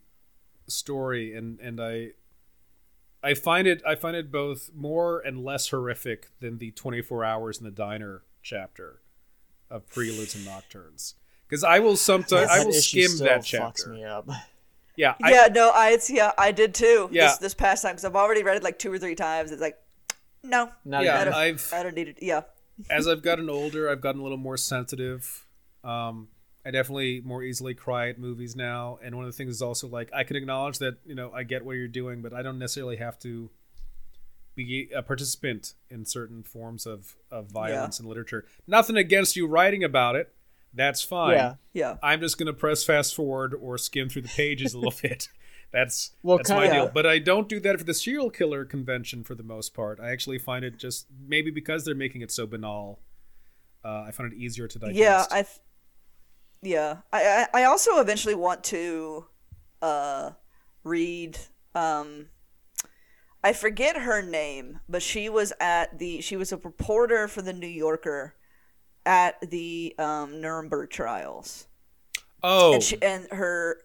story, 0.67 1.35
and 1.35 1.59
and 1.59 1.79
I 1.79 2.09
I 3.23 3.33
find 3.33 3.67
it 3.67 3.81
I 3.87 3.95
find 3.95 4.15
it 4.15 4.31
both 4.31 4.71
more 4.75 5.19
and 5.19 5.43
less 5.43 5.69
horrific 5.69 6.29
than 6.39 6.57
the 6.57 6.71
24 6.71 7.23
hours 7.23 7.59
in 7.59 7.65
the 7.65 7.71
diner 7.71 8.23
chapter 8.41 9.01
of 9.69 9.87
preludes 9.89 10.35
and 10.35 10.45
nocturnes 10.45 11.15
because 11.47 11.63
I 11.63 11.79
will 11.79 11.95
sometimes 11.95 12.49
I 12.49 12.63
will 12.63 12.73
skim 12.73 13.17
that 13.19 13.43
chapter. 13.43 13.89
me 13.89 14.03
up. 14.03 14.27
Yeah, 14.97 15.15
yeah, 15.25 15.47
no, 15.51 15.71
I 15.73 15.91
it's 15.91 16.09
yeah, 16.09 16.31
I 16.37 16.51
did 16.51 16.73
too. 16.73 17.09
Yeah. 17.11 17.27
this, 17.27 17.37
this 17.37 17.53
past 17.53 17.81
time 17.81 17.93
because 17.93 18.05
I've 18.05 18.15
already 18.15 18.43
read 18.43 18.57
it 18.57 18.63
like 18.63 18.77
two 18.77 18.91
or 18.91 18.99
three 18.99 19.15
times. 19.15 19.51
It's 19.51 19.61
like, 19.61 19.77
no, 20.43 20.71
Not 20.85 21.03
yeah, 21.03 21.21
even. 21.21 21.33
I've, 21.33 21.71
I 21.73 21.83
don't 21.83 21.95
need 21.95 22.07
it. 22.07 22.17
Yeah, 22.21 22.41
as 22.89 23.07
I've 23.07 23.21
gotten 23.21 23.49
older, 23.49 23.89
I've 23.89 24.01
gotten 24.01 24.21
a 24.21 24.23
little 24.23 24.37
more 24.37 24.57
sensitive. 24.57 25.45
Um, 25.83 26.29
I 26.65 26.71
definitely 26.71 27.21
more 27.21 27.43
easily 27.43 27.73
cry 27.73 28.09
at 28.09 28.19
movies 28.19 28.55
now, 28.55 28.99
and 29.03 29.15
one 29.15 29.25
of 29.25 29.31
the 29.31 29.35
things 29.35 29.51
is 29.51 29.61
also 29.61 29.87
like 29.87 30.09
I 30.13 30.23
can 30.23 30.35
acknowledge 30.35 30.79
that 30.79 30.97
you 31.05 31.15
know 31.15 31.31
I 31.31 31.43
get 31.43 31.65
what 31.65 31.73
you're 31.73 31.87
doing, 31.87 32.21
but 32.21 32.33
I 32.33 32.41
don't 32.41 32.59
necessarily 32.59 32.97
have 32.97 33.17
to 33.19 33.49
be 34.55 34.89
a 34.95 35.01
participant 35.01 35.73
in 35.89 36.05
certain 36.05 36.43
forms 36.43 36.85
of 36.85 37.15
of 37.31 37.47
violence 37.47 37.99
yeah. 37.99 38.03
in 38.03 38.09
literature. 38.09 38.45
Nothing 38.67 38.97
against 38.97 39.35
you 39.35 39.47
writing 39.47 39.83
about 39.83 40.15
it. 40.15 40.33
That's 40.73 41.01
fine. 41.01 41.33
Yeah, 41.33 41.55
yeah. 41.73 41.97
I'm 42.03 42.19
just 42.19 42.37
gonna 42.37 42.53
press 42.53 42.83
fast 42.83 43.15
forward 43.15 43.53
or 43.53 43.77
skim 43.77 44.09
through 44.09 44.23
the 44.23 44.29
pages 44.29 44.73
a 44.73 44.77
little 44.77 44.93
bit. 45.01 45.29
That's 45.71 46.11
well, 46.21 46.37
that's 46.37 46.49
my 46.49 46.67
deal. 46.67 46.91
But 46.93 47.05
I 47.05 47.19
don't 47.19 47.47
do 47.47 47.59
that 47.61 47.77
for 47.77 47.85
the 47.85 47.93
serial 47.93 48.29
killer 48.29 48.65
convention 48.65 49.23
for 49.23 49.35
the 49.35 49.43
most 49.43 49.73
part. 49.73 49.99
I 49.99 50.11
actually 50.11 50.37
find 50.37 50.65
it 50.65 50.77
just 50.77 51.07
maybe 51.25 51.49
because 51.49 51.85
they're 51.85 51.95
making 51.95 52.21
it 52.21 52.31
so 52.31 52.45
banal. 52.45 52.99
Uh, 53.83 54.03
I 54.07 54.11
find 54.11 54.31
it 54.31 54.37
easier 54.37 54.67
to 54.67 54.79
digest. 54.79 54.99
Yeah, 54.99 55.25
I. 55.31 55.43
Th- 55.43 55.59
yeah, 56.63 56.97
I, 57.11 57.47
I 57.53 57.63
also 57.63 57.99
eventually 57.99 58.35
want 58.35 58.63
to 58.65 59.25
uh, 59.81 60.31
read. 60.83 61.39
Um, 61.73 62.27
I 63.43 63.53
forget 63.53 63.97
her 63.97 64.21
name, 64.21 64.81
but 64.87 65.01
she 65.01 65.29
was 65.29 65.53
at 65.59 65.97
the. 65.99 66.21
She 66.21 66.35
was 66.35 66.51
a 66.51 66.57
reporter 66.57 67.27
for 67.27 67.41
the 67.41 67.53
New 67.53 67.65
Yorker 67.65 68.35
at 69.05 69.39
the 69.49 69.95
um, 69.97 70.41
Nuremberg 70.41 70.89
trials. 70.89 71.67
Oh, 72.43 72.73
and, 72.73 72.83
she, 72.83 73.01
and 73.01 73.27
her 73.31 73.77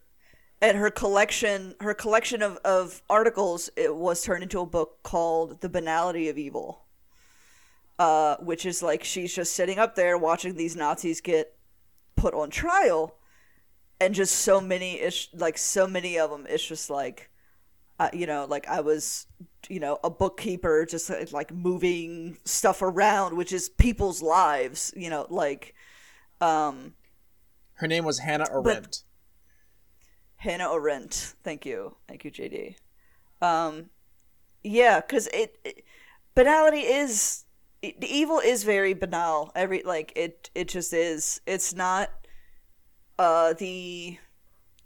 and 0.60 0.78
her 0.78 0.90
collection 0.90 1.74
her 1.80 1.94
collection 1.94 2.42
of, 2.42 2.56
of 2.58 3.02
articles 3.08 3.70
it 3.76 3.94
was 3.94 4.22
turned 4.22 4.42
into 4.42 4.60
a 4.60 4.66
book 4.66 5.02
called 5.02 5.60
the 5.60 5.68
banality 5.68 6.28
of 6.28 6.38
evil 6.38 6.82
uh, 7.98 8.36
which 8.40 8.66
is 8.66 8.82
like 8.82 9.02
she's 9.04 9.34
just 9.34 9.54
sitting 9.54 9.78
up 9.78 9.94
there 9.94 10.18
watching 10.18 10.56
these 10.56 10.76
nazis 10.76 11.20
get 11.20 11.54
put 12.14 12.34
on 12.34 12.50
trial 12.50 13.16
and 14.00 14.14
just 14.14 14.34
so 14.34 14.60
many 14.60 15.00
ish 15.00 15.28
like 15.34 15.58
so 15.58 15.86
many 15.86 16.18
of 16.18 16.30
them 16.30 16.46
it's 16.48 16.66
just 16.66 16.90
like 16.90 17.30
uh, 17.98 18.10
you 18.12 18.26
know 18.26 18.44
like 18.48 18.68
i 18.68 18.80
was 18.80 19.26
you 19.68 19.80
know 19.80 19.98
a 20.04 20.10
bookkeeper 20.10 20.86
just 20.86 21.10
like 21.32 21.52
moving 21.52 22.36
stuff 22.44 22.82
around 22.82 23.36
which 23.36 23.52
is 23.52 23.68
people's 23.68 24.22
lives 24.22 24.92
you 24.96 25.08
know 25.08 25.26
like 25.30 25.74
um 26.40 26.94
her 27.74 27.86
name 27.86 28.04
was 28.04 28.18
hannah 28.18 28.46
arendt 28.50 29.02
hannah 30.46 30.72
arendt 30.72 31.34
thank 31.42 31.66
you. 31.66 31.96
Thank 32.08 32.24
you 32.24 32.30
jd 32.30 32.76
um 33.42 33.90
yeah 34.62 35.00
because 35.00 35.26
it, 35.28 35.58
it 35.64 35.84
banality 36.34 36.80
is 36.80 37.46
the 37.82 38.08
evil 38.08 38.38
is 38.38 38.64
very 38.64 38.94
banal. 38.94 39.52
Every 39.54 39.82
like 39.82 40.12
it 40.16 40.50
it 40.54 40.68
just 40.68 40.92
is. 40.92 41.40
It's 41.46 41.74
not 41.74 42.10
uh 43.18 43.52
the 43.54 44.18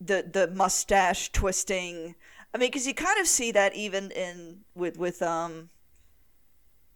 the 0.01 0.29
the 0.31 0.49
mustache 0.49 1.31
twisting. 1.33 2.15
I 2.55 2.59
mean 2.59 2.69
because 2.69 2.87
you 2.87 2.95
kind 2.95 3.19
of 3.21 3.27
see 3.27 3.53
that 3.53 3.75
even 3.75 4.11
in 4.11 4.61
with 4.75 4.99
with 4.99 5.23
um 5.23 5.71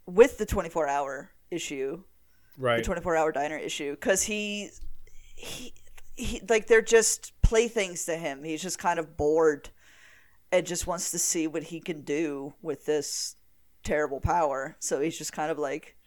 with 0.05 0.37
the 0.37 0.45
24 0.45 0.87
hour 0.87 1.31
issue. 1.49 2.03
Right. 2.57 2.77
the 2.77 2.83
24 2.83 3.15
hour 3.15 3.31
diner 3.31 3.57
issue. 3.57 3.91
Because 3.91 4.23
he 4.23 4.69
he 5.35 5.73
he 6.15 6.41
like 6.49 6.67
they're 6.67 6.81
just 6.81 7.33
playthings 7.41 8.05
to 8.05 8.15
him 8.15 8.43
he's 8.43 8.61
just 8.61 8.79
kind 8.79 8.99
of 8.99 9.17
bored 9.17 9.69
and 10.51 10.65
just 10.65 10.87
wants 10.87 11.11
to 11.11 11.19
see 11.19 11.47
what 11.47 11.63
he 11.63 11.79
can 11.79 12.01
do 12.01 12.53
with 12.61 12.85
this 12.85 13.35
terrible 13.83 14.19
power. 14.19 14.75
So 14.79 15.01
he's 15.01 15.17
just 15.17 15.33
kind 15.33 15.51
of 15.51 15.57
like, 15.57 15.97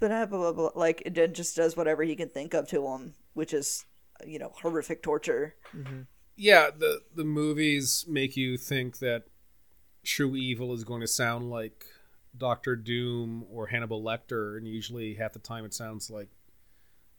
blah, 0.00 0.26
blah, 0.26 0.52
blah, 0.52 0.70
like, 0.74 1.02
and 1.06 1.14
then 1.14 1.34
just 1.34 1.56
does 1.56 1.76
whatever 1.76 2.02
he 2.02 2.16
can 2.16 2.28
think 2.28 2.54
of 2.54 2.68
to 2.68 2.86
him, 2.86 3.14
which 3.34 3.52
is, 3.52 3.84
you 4.26 4.38
know, 4.38 4.52
horrific 4.62 5.02
torture. 5.02 5.54
Mm-hmm. 5.76 6.02
Yeah, 6.34 6.70
the 6.76 7.02
the 7.14 7.24
movies 7.24 8.06
make 8.08 8.36
you 8.36 8.56
think 8.56 8.98
that 9.00 9.24
true 10.02 10.34
evil 10.34 10.72
is 10.72 10.82
going 10.82 11.02
to 11.02 11.06
sound 11.06 11.50
like 11.50 11.84
Doctor 12.36 12.74
Doom 12.74 13.44
or 13.50 13.66
Hannibal 13.66 14.02
Lecter, 14.02 14.56
and 14.56 14.66
usually 14.66 15.14
half 15.14 15.34
the 15.34 15.38
time 15.38 15.66
it 15.66 15.74
sounds 15.74 16.10
like 16.10 16.28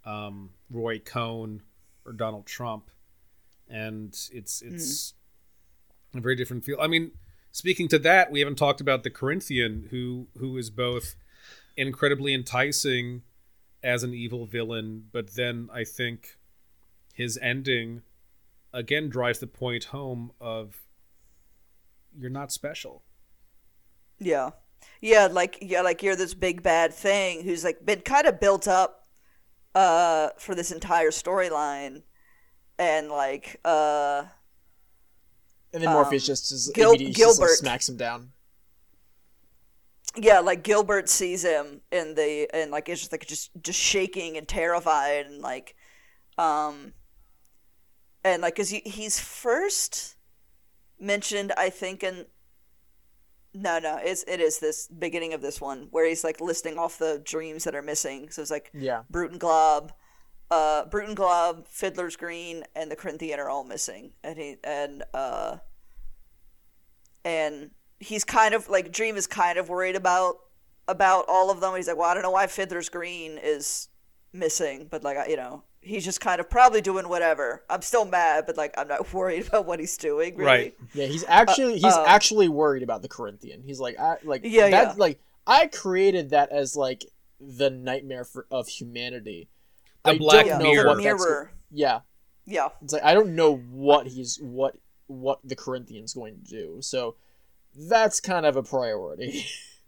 um, 0.03 0.49
Roy 0.71 0.97
Cohn 0.97 1.61
or 2.05 2.13
Donald 2.13 2.45
Trump, 2.45 2.89
and 3.69 4.09
it's 4.31 4.61
it's 4.61 5.13
mm. 6.13 6.19
a 6.19 6.21
very 6.21 6.35
different 6.35 6.63
feel. 6.63 6.77
I 6.79 6.87
mean, 6.87 7.11
Speaking 7.53 7.87
to 7.89 7.99
that, 7.99 8.31
we 8.31 8.39
haven't 8.39 8.55
talked 8.55 8.81
about 8.81 9.03
the 9.03 9.11
Corinthian, 9.11 9.87
who 9.91 10.25
who 10.39 10.57
is 10.57 10.71
both 10.71 11.15
incredibly 11.77 12.33
enticing 12.33 13.21
as 13.83 14.01
an 14.01 14.11
evil 14.11 14.47
villain, 14.47 15.05
but 15.11 15.35
then 15.35 15.69
I 15.71 15.83
think 15.83 16.39
his 17.13 17.37
ending 17.43 18.01
again 18.73 19.07
drives 19.07 19.37
the 19.37 19.45
point 19.45 19.85
home 19.85 20.31
of 20.41 20.81
you're 22.17 22.31
not 22.31 22.51
special. 22.51 23.03
Yeah. 24.17 24.49
Yeah, 24.99 25.27
like 25.27 25.59
yeah, 25.61 25.81
like 25.81 26.01
you're 26.01 26.15
this 26.15 26.33
big 26.33 26.63
bad 26.63 26.91
thing 26.91 27.43
who's 27.43 27.63
like 27.63 27.85
been 27.85 28.01
kind 28.01 28.25
of 28.25 28.39
built 28.39 28.67
up 28.67 29.02
uh 29.75 30.29
for 30.37 30.53
this 30.53 30.71
entire 30.71 31.09
storyline 31.09 32.03
and 32.77 33.09
like 33.09 33.59
uh 33.65 34.23
and 35.73 35.81
then 35.81 35.91
Morpheus 35.91 36.23
um, 36.23 36.27
just, 36.27 36.51
is, 36.51 36.71
Gil- 36.73 36.95
Gilbert 36.95 37.13
just, 37.13 37.41
like, 37.41 37.49
smacks 37.49 37.89
him 37.89 37.97
down. 37.97 38.29
Yeah, 40.15 40.39
like 40.39 40.63
Gilbert 40.63 41.09
sees 41.09 41.43
him 41.43 41.81
in 41.91 42.13
the 42.13 42.47
and 42.53 42.69
like 42.69 42.87
it's 42.87 43.01
just 43.01 43.11
like 43.11 43.25
just 43.25 43.49
just 43.61 43.79
shaking 43.79 44.37
and 44.37 44.47
terrified 44.47 45.25
and 45.25 45.41
like, 45.41 45.75
um, 46.37 46.93
and 48.23 48.43
like 48.43 48.55
cause 48.55 48.69
he, 48.69 48.83
he's 48.85 49.19
first 49.19 50.15
mentioned 50.99 51.51
I 51.57 51.71
think 51.71 52.03
in 52.03 52.27
no, 53.53 53.79
no, 53.79 53.99
it's 54.03 54.23
it 54.27 54.39
is 54.39 54.59
this 54.59 54.87
beginning 54.87 55.33
of 55.33 55.41
this 55.41 55.61
one 55.61 55.87
where 55.91 56.07
he's 56.07 56.23
like 56.23 56.41
listing 56.41 56.77
off 56.77 56.97
the 56.97 57.21
dreams 57.23 57.63
that 57.65 57.75
are 57.75 57.81
missing. 57.81 58.29
So 58.29 58.41
it's 58.41 58.51
like 58.51 58.71
yeah, 58.73 59.03
Brute 59.09 59.31
and 59.31 59.39
Glob, 59.39 59.93
uh, 60.49 60.85
Brute 60.85 61.07
and 61.07 61.15
Glob, 61.15 61.67
Fiddler's 61.67 62.15
Green, 62.15 62.63
and 62.75 62.89
the 62.89 62.95
Corinthian 62.95 63.39
are 63.39 63.49
all 63.49 63.63
missing, 63.63 64.13
and 64.23 64.37
he 64.37 64.57
and 64.63 65.03
uh, 65.13 65.57
and 67.23 67.71
he's 67.99 68.23
kind 68.23 68.53
of 68.53 68.69
like 68.69 68.91
Dream 68.91 69.15
is 69.15 69.27
kind 69.27 69.57
of 69.57 69.69
worried 69.69 69.95
about 69.95 70.37
about 70.87 71.25
all 71.27 71.49
of 71.49 71.61
them. 71.61 71.75
He's 71.75 71.87
like, 71.87 71.97
well, 71.97 72.09
I 72.09 72.13
don't 72.13 72.23
know 72.23 72.31
why 72.31 72.47
Fiddler's 72.47 72.89
Green 72.89 73.37
is 73.41 73.87
missing, 74.33 74.87
but 74.89 75.03
like 75.03 75.29
you 75.29 75.37
know, 75.37 75.63
he's 75.81 76.03
just 76.03 76.19
kind 76.19 76.39
of 76.39 76.49
probably 76.49 76.81
doing 76.81 77.07
whatever. 77.07 77.63
I'm 77.69 77.81
still 77.81 78.05
mad, 78.05 78.45
but 78.45 78.57
like 78.57 78.73
I'm 78.77 78.87
not 78.87 79.13
worried 79.13 79.47
about 79.47 79.65
what 79.65 79.79
he's 79.79 79.97
doing. 79.97 80.35
Really. 80.35 80.45
Right? 80.45 80.77
Yeah, 80.93 81.05
he's 81.05 81.23
actually 81.27 81.75
he's 81.75 81.85
uh, 81.85 82.05
actually 82.07 82.49
worried 82.49 82.83
about 82.83 83.01
the 83.01 83.09
Corinthian. 83.09 83.61
He's 83.63 83.79
like, 83.79 83.99
I 83.99 84.17
like 84.23 84.41
yeah, 84.43 84.69
that, 84.69 84.87
yeah. 84.87 84.93
Like 84.97 85.19
I 85.45 85.67
created 85.67 86.31
that 86.31 86.51
as 86.51 86.75
like 86.75 87.05
the 87.39 87.69
nightmare 87.69 88.23
for, 88.23 88.47
of 88.49 88.67
humanity 88.67 89.49
the 90.03 90.11
I 90.11 90.17
Black 90.17 90.45
don't 90.45 90.63
Mirror. 90.63 90.83
Know 90.83 90.95
mirror. 90.95 91.51
yeah. 91.71 91.99
Yeah. 92.45 92.69
It's 92.81 92.93
like 92.93 93.03
I 93.03 93.13
don't 93.13 93.35
know 93.35 93.55
what 93.55 94.07
he's 94.07 94.37
what 94.41 94.75
what 95.07 95.39
the 95.43 95.55
Corinthian's 95.55 96.13
going 96.13 96.35
to 96.35 96.49
do. 96.49 96.77
So 96.81 97.15
that's 97.75 98.19
kind 98.19 98.45
of 98.45 98.55
a 98.55 98.63
priority. 98.63 99.45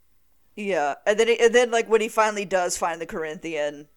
yeah, 0.56 0.96
and 1.06 1.20
then 1.20 1.30
and 1.40 1.54
then 1.54 1.72
like 1.72 1.90
when 1.90 2.02
he 2.02 2.08
finally 2.08 2.46
does 2.46 2.78
find 2.78 3.00
the 3.00 3.06
Corinthian, 3.06 3.88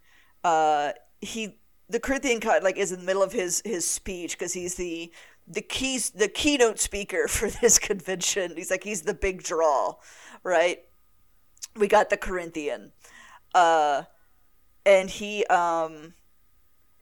uh, 0.49 0.93
he 1.21 1.59
the 1.91 2.01
Corinthian 2.01 2.41
cut 2.41 2.63
like 2.63 2.79
is 2.79 2.91
in 2.91 3.01
the 3.01 3.05
middle 3.05 3.23
of 3.23 3.33
his 3.33 3.61
his 3.65 3.89
speech 3.89 4.39
because 4.39 4.55
he's 4.55 4.77
the 4.77 5.13
the 5.47 5.61
keys 5.61 6.11
the 6.11 6.29
keynote 6.29 6.79
speaker 6.79 7.29
for 7.37 7.51
this 7.51 7.79
convention. 7.79 8.55
He's 8.57 8.71
like 8.71 8.85
he's 8.85 9.03
the 9.03 9.15
big 9.15 9.43
draw, 9.43 9.97
right? 10.43 10.79
We 11.77 11.87
got 11.87 12.09
the 12.09 12.17
Corinthian. 12.17 12.93
Uh 13.55 14.05
and 14.87 15.11
he 15.11 15.45
um 15.47 16.15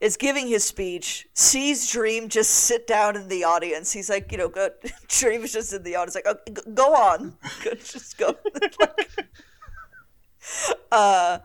is 0.01 0.17
giving 0.17 0.47
his 0.47 0.63
speech, 0.63 1.27
sees 1.33 1.89
Dream 1.89 2.29
just 2.29 2.51
sit 2.51 2.85
down 2.85 3.15
in 3.15 3.29
the 3.29 3.45
audience. 3.45 3.93
He's 3.93 4.11
like, 4.11 4.31
you 4.31 4.37
know, 4.37 4.47
go, 4.47 4.69
Dream 5.07 5.43
is 5.43 5.53
just 5.53 5.73
in 5.73 5.81
the 5.81 5.95
audience, 5.95 6.13
like, 6.13 6.27
oh, 6.27 6.71
go 6.75 6.93
on, 6.93 7.35
just 7.83 8.15
go. 8.17 8.35
uh, 10.91 11.39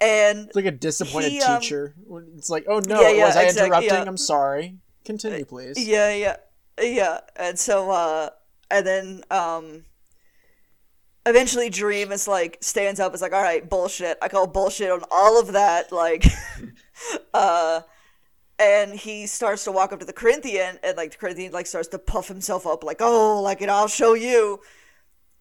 and 0.00 0.46
it's 0.46 0.56
like 0.56 0.64
a 0.64 0.70
disappointed 0.70 1.32
he, 1.32 1.40
um, 1.42 1.60
teacher. 1.60 1.94
It's 2.36 2.50
like, 2.50 2.64
oh 2.68 2.80
no, 2.80 3.00
yeah, 3.00 3.10
yeah, 3.10 3.26
was 3.26 3.36
I 3.36 3.42
exactly, 3.42 3.66
interrupting? 3.66 3.90
Yeah. 3.90 4.04
I'm 4.06 4.16
sorry. 4.16 4.78
Continue, 5.04 5.44
please. 5.44 5.78
Yeah, 5.78 6.14
yeah, 6.14 6.36
yeah. 6.80 7.20
And 7.36 7.58
so, 7.58 7.90
uh, 7.90 8.30
and 8.70 8.86
then, 8.86 9.22
um, 9.30 9.84
eventually 11.28 11.68
dream 11.68 12.10
is 12.10 12.26
like 12.26 12.58
stands 12.60 12.98
up 12.98 13.14
is 13.14 13.20
like 13.20 13.32
all 13.32 13.42
right 13.42 13.68
bullshit 13.68 14.16
i 14.22 14.28
call 14.28 14.46
bullshit 14.46 14.90
on 14.90 15.02
all 15.10 15.38
of 15.38 15.52
that 15.52 15.92
like 15.92 16.24
uh 17.34 17.80
and 18.58 18.92
he 18.94 19.26
starts 19.26 19.64
to 19.64 19.70
walk 19.70 19.92
up 19.92 20.00
to 20.00 20.06
the 20.06 20.12
corinthian 20.12 20.78
and 20.82 20.96
like 20.96 21.12
the 21.12 21.16
corinthian 21.18 21.52
like 21.52 21.66
starts 21.66 21.88
to 21.88 21.98
puff 21.98 22.28
himself 22.28 22.66
up 22.66 22.82
like 22.82 22.98
oh 23.00 23.40
like 23.42 23.60
it 23.60 23.68
i'll 23.68 23.88
show 23.88 24.14
you 24.14 24.60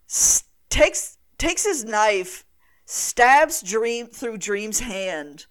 S- 0.09 0.43
takes 0.69 1.17
takes 1.38 1.63
his 1.63 1.85
knife 1.85 2.43
stabs 2.89 3.61
dream 3.61 4.07
through 4.07 4.38
dream's 4.38 4.80
hand 4.80 5.45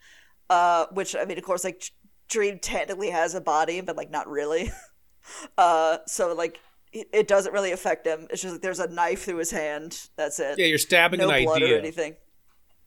uh 0.51 0.87
which 0.93 1.15
i 1.15 1.25
mean 1.25 1.39
of 1.39 1.45
course 1.45 1.65
like 1.65 1.91
dream 2.29 2.59
technically 2.59 3.11
has 3.11 3.35
a 3.35 3.41
body 3.41 3.81
but 3.81 3.97
like 3.97 4.11
not 4.11 4.29
really 4.29 4.71
uh 5.59 5.99
so 6.07 6.35
like 6.35 6.59
it 6.93 7.29
doesn't 7.29 7.53
really 7.53 7.73
affect 7.73 8.07
him. 8.07 8.27
It's 8.31 8.43
just 8.43 8.55
like 8.55 8.63
there's 8.63 8.81
a 8.81 8.89
knife 8.89 9.25
through 9.25 9.39
his 9.39 9.51
hand. 9.51 10.09
That's 10.17 10.41
it. 10.41 10.59
Yeah, 10.59 10.67
you're 10.67 10.79
stabbing 10.79 11.21
no 11.21 11.29
an 11.29 11.45
blood 11.45 11.63
idea. 11.63 11.77
or 11.77 11.79
anything. 11.79 12.17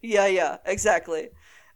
Yeah, 0.02 0.28
yeah, 0.28 0.58
exactly. 0.66 1.30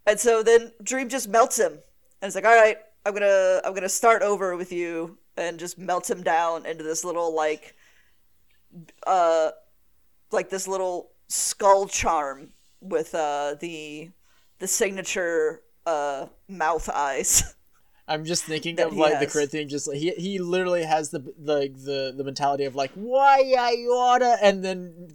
And 0.06 0.20
so 0.20 0.44
then 0.44 0.72
Dream 0.82 1.10
just 1.10 1.30
melts 1.30 1.60
him, 1.60 1.74
and 1.74 1.82
it's 2.24 2.36
like, 2.36 2.46
all 2.46 2.56
right, 2.56 2.78
I'm 3.06 3.14
gonna 3.14 3.62
I'm 3.64 3.74
gonna 3.74 3.90
start 3.90 4.22
over 4.22 4.56
with 4.56 4.72
you, 4.72 5.18
and 5.38 5.60
just 5.60 5.78
melts 5.78 6.10
him 6.10 6.24
down 6.24 6.66
into 6.66 6.84
this 6.84 7.04
little 7.04 7.36
like, 7.36 7.76
uh, 9.06 9.52
like 10.32 10.50
this 10.50 10.68
little 10.68 11.12
skull 11.28 11.88
charm 11.88 12.50
with 12.84 13.16
uh 13.16 13.56
the 13.60 14.12
the 14.60 14.68
signature 14.68 15.62
uh 15.86 16.28
mouth 16.48 16.90
eyes. 16.90 17.56
I'm 18.08 18.26
just 18.26 18.44
thinking 18.44 18.80
of 18.82 18.94
like 18.94 19.14
has. 19.14 19.26
the 19.26 19.32
Corinthian, 19.32 19.70
just 19.70 19.88
like 19.88 19.98
he 19.98 20.12
he 20.12 20.40
literally 20.40 20.84
has 20.84 21.10
the 21.12 21.20
the 21.20 21.70
the, 21.74 22.14
the 22.16 22.24
mentality 22.24 22.66
of 22.66 22.76
like 22.76 22.92
why 22.96 23.56
I 23.58 23.72
oughta, 23.90 24.38
and 24.42 24.64
then 24.64 25.08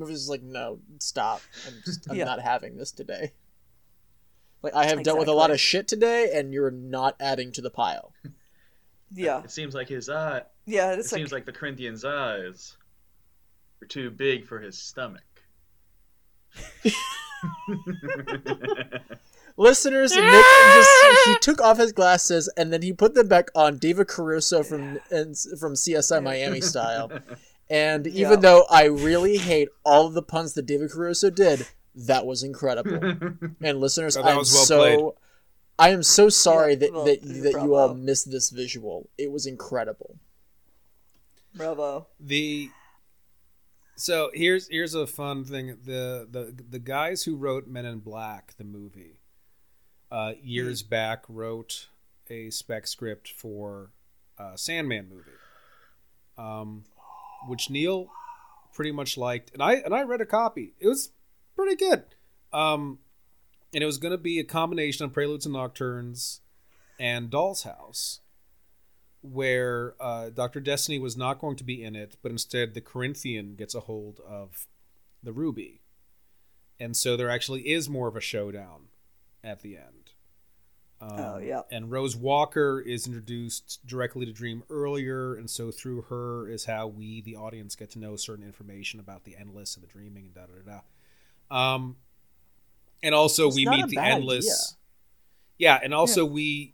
is 0.00 0.28
like 0.28 0.42
no, 0.42 0.80
stop, 0.98 1.42
I'm 1.66 1.74
just 1.84 2.10
I'm 2.10 2.16
yeah. 2.16 2.24
not 2.24 2.40
having 2.40 2.76
this 2.76 2.90
today. 2.90 3.32
Like 4.62 4.74
I 4.74 4.84
have 4.84 4.98
exactly. 4.98 5.04
dealt 5.04 5.18
with 5.20 5.28
a 5.28 5.32
lot 5.32 5.52
of 5.52 5.60
shit 5.60 5.86
today, 5.86 6.30
and 6.34 6.52
you're 6.52 6.72
not 6.72 7.14
adding 7.20 7.52
to 7.52 7.62
the 7.62 7.70
pile. 7.70 8.12
Yeah, 9.16 9.44
it 9.44 9.52
seems 9.52 9.76
like 9.76 9.88
his 9.88 10.08
eye. 10.08 10.42
Yeah, 10.66 10.92
it 10.92 10.96
like... 10.96 11.04
seems 11.04 11.30
like 11.30 11.46
the 11.46 11.52
Corinthian's 11.52 12.04
eyes 12.04 12.76
are 13.80 13.86
too 13.86 14.10
big 14.10 14.44
for 14.44 14.58
his 14.58 14.76
stomach. 14.76 15.22
Listeners, 19.56 20.12
Nick 20.12 20.24
just 20.24 21.26
he 21.26 21.38
took 21.40 21.60
off 21.60 21.78
his 21.78 21.92
glasses 21.92 22.48
and 22.56 22.72
then 22.72 22.82
he 22.82 22.92
put 22.92 23.14
them 23.14 23.28
back 23.28 23.50
on 23.54 23.78
David 23.78 24.08
Caruso 24.08 24.64
from 24.64 24.98
and, 25.10 25.36
from 25.58 25.74
CSI 25.74 26.22
Miami 26.22 26.60
style. 26.60 27.10
And 27.70 28.06
even 28.06 28.32
yeah. 28.32 28.36
though 28.36 28.64
I 28.68 28.84
really 28.84 29.36
hate 29.36 29.68
all 29.84 30.06
of 30.06 30.14
the 30.14 30.22
puns 30.22 30.54
that 30.54 30.66
David 30.66 30.90
Caruso 30.90 31.30
did, 31.30 31.66
that 31.94 32.26
was 32.26 32.42
incredible. 32.42 33.16
and 33.62 33.80
listeners, 33.80 34.16
oh, 34.16 34.22
I'm 34.22 34.36
well 34.36 34.44
so 34.44 34.78
played. 34.78 35.12
I 35.78 35.90
am 35.90 36.02
so 36.02 36.28
sorry 36.28 36.72
yeah, 36.72 36.78
that 36.78 36.92
well, 36.92 37.04
that, 37.04 37.22
that 37.22 37.60
you 37.62 37.74
all 37.74 37.94
missed 37.94 38.30
this 38.30 38.50
visual. 38.50 39.08
It 39.18 39.30
was 39.30 39.46
incredible. 39.46 40.16
Bravo. 41.54 42.08
The 42.18 42.70
so 43.96 44.30
here's 44.34 44.68
here's 44.68 44.94
a 44.94 45.06
fun 45.06 45.44
thing. 45.44 45.78
The 45.84 46.26
the 46.30 46.54
the 46.70 46.78
guys 46.78 47.22
who 47.24 47.36
wrote 47.36 47.66
Men 47.66 47.84
in 47.84 47.98
Black, 48.00 48.54
the 48.56 48.64
movie, 48.64 49.18
uh, 50.10 50.32
years 50.42 50.82
mm. 50.82 50.88
back 50.90 51.24
wrote 51.28 51.88
a 52.28 52.50
spec 52.50 52.86
script 52.86 53.28
for 53.28 53.90
a 54.38 54.56
Sandman 54.56 55.08
movie, 55.08 55.30
um, 56.36 56.84
which 57.46 57.70
Neil 57.70 58.08
pretty 58.72 58.92
much 58.92 59.16
liked, 59.16 59.52
and 59.52 59.62
I 59.62 59.74
and 59.74 59.94
I 59.94 60.02
read 60.02 60.20
a 60.20 60.26
copy. 60.26 60.74
It 60.80 60.88
was 60.88 61.10
pretty 61.56 61.76
good, 61.76 62.04
um, 62.52 62.98
and 63.72 63.82
it 63.82 63.86
was 63.86 63.98
going 63.98 64.12
to 64.12 64.18
be 64.18 64.38
a 64.38 64.44
combination 64.44 65.04
of 65.04 65.12
Preludes 65.12 65.46
and 65.46 65.54
Nocturnes 65.54 66.40
and 66.98 67.30
Doll's 67.30 67.62
House 67.62 68.20
where 69.24 69.94
uh, 69.98 70.28
Dr. 70.28 70.60
Destiny 70.60 70.98
was 70.98 71.16
not 71.16 71.38
going 71.38 71.56
to 71.56 71.64
be 71.64 71.82
in 71.82 71.96
it, 71.96 72.16
but 72.22 72.30
instead 72.30 72.74
the 72.74 72.80
Corinthian 72.82 73.54
gets 73.54 73.74
a 73.74 73.80
hold 73.80 74.20
of 74.20 74.66
the 75.22 75.32
ruby. 75.32 75.80
And 76.78 76.94
so 76.94 77.16
there 77.16 77.30
actually 77.30 77.70
is 77.70 77.88
more 77.88 78.06
of 78.06 78.16
a 78.16 78.20
showdown 78.20 78.88
at 79.42 79.62
the 79.62 79.78
end. 79.78 80.12
Um, 81.00 81.18
oh, 81.18 81.38
yeah. 81.38 81.62
And 81.70 81.90
Rose 81.90 82.14
Walker 82.14 82.80
is 82.80 83.06
introduced 83.06 83.80
directly 83.86 84.26
to 84.26 84.32
Dream 84.32 84.62
earlier, 84.68 85.34
and 85.34 85.48
so 85.48 85.70
through 85.70 86.02
her 86.02 86.48
is 86.48 86.66
how 86.66 86.86
we, 86.86 87.22
the 87.22 87.36
audience, 87.36 87.74
get 87.76 87.90
to 87.92 87.98
know 87.98 88.16
certain 88.16 88.44
information 88.44 89.00
about 89.00 89.24
the 89.24 89.36
Endless 89.36 89.74
and 89.74 89.82
the 89.82 89.88
Dreaming 89.88 90.26
and 90.26 90.34
da 90.34 90.42
da 90.42 90.80
da. 91.50 91.74
Um, 91.74 91.96
and 93.02 93.14
also 93.14 93.46
it's 93.46 93.56
we 93.56 93.66
meet 93.66 93.88
the 93.88 93.98
Endless. 93.98 94.46
Idea. 94.46 94.78
Yeah, 95.56 95.80
and 95.82 95.94
also 95.94 96.26
yeah. 96.26 96.32
we 96.32 96.73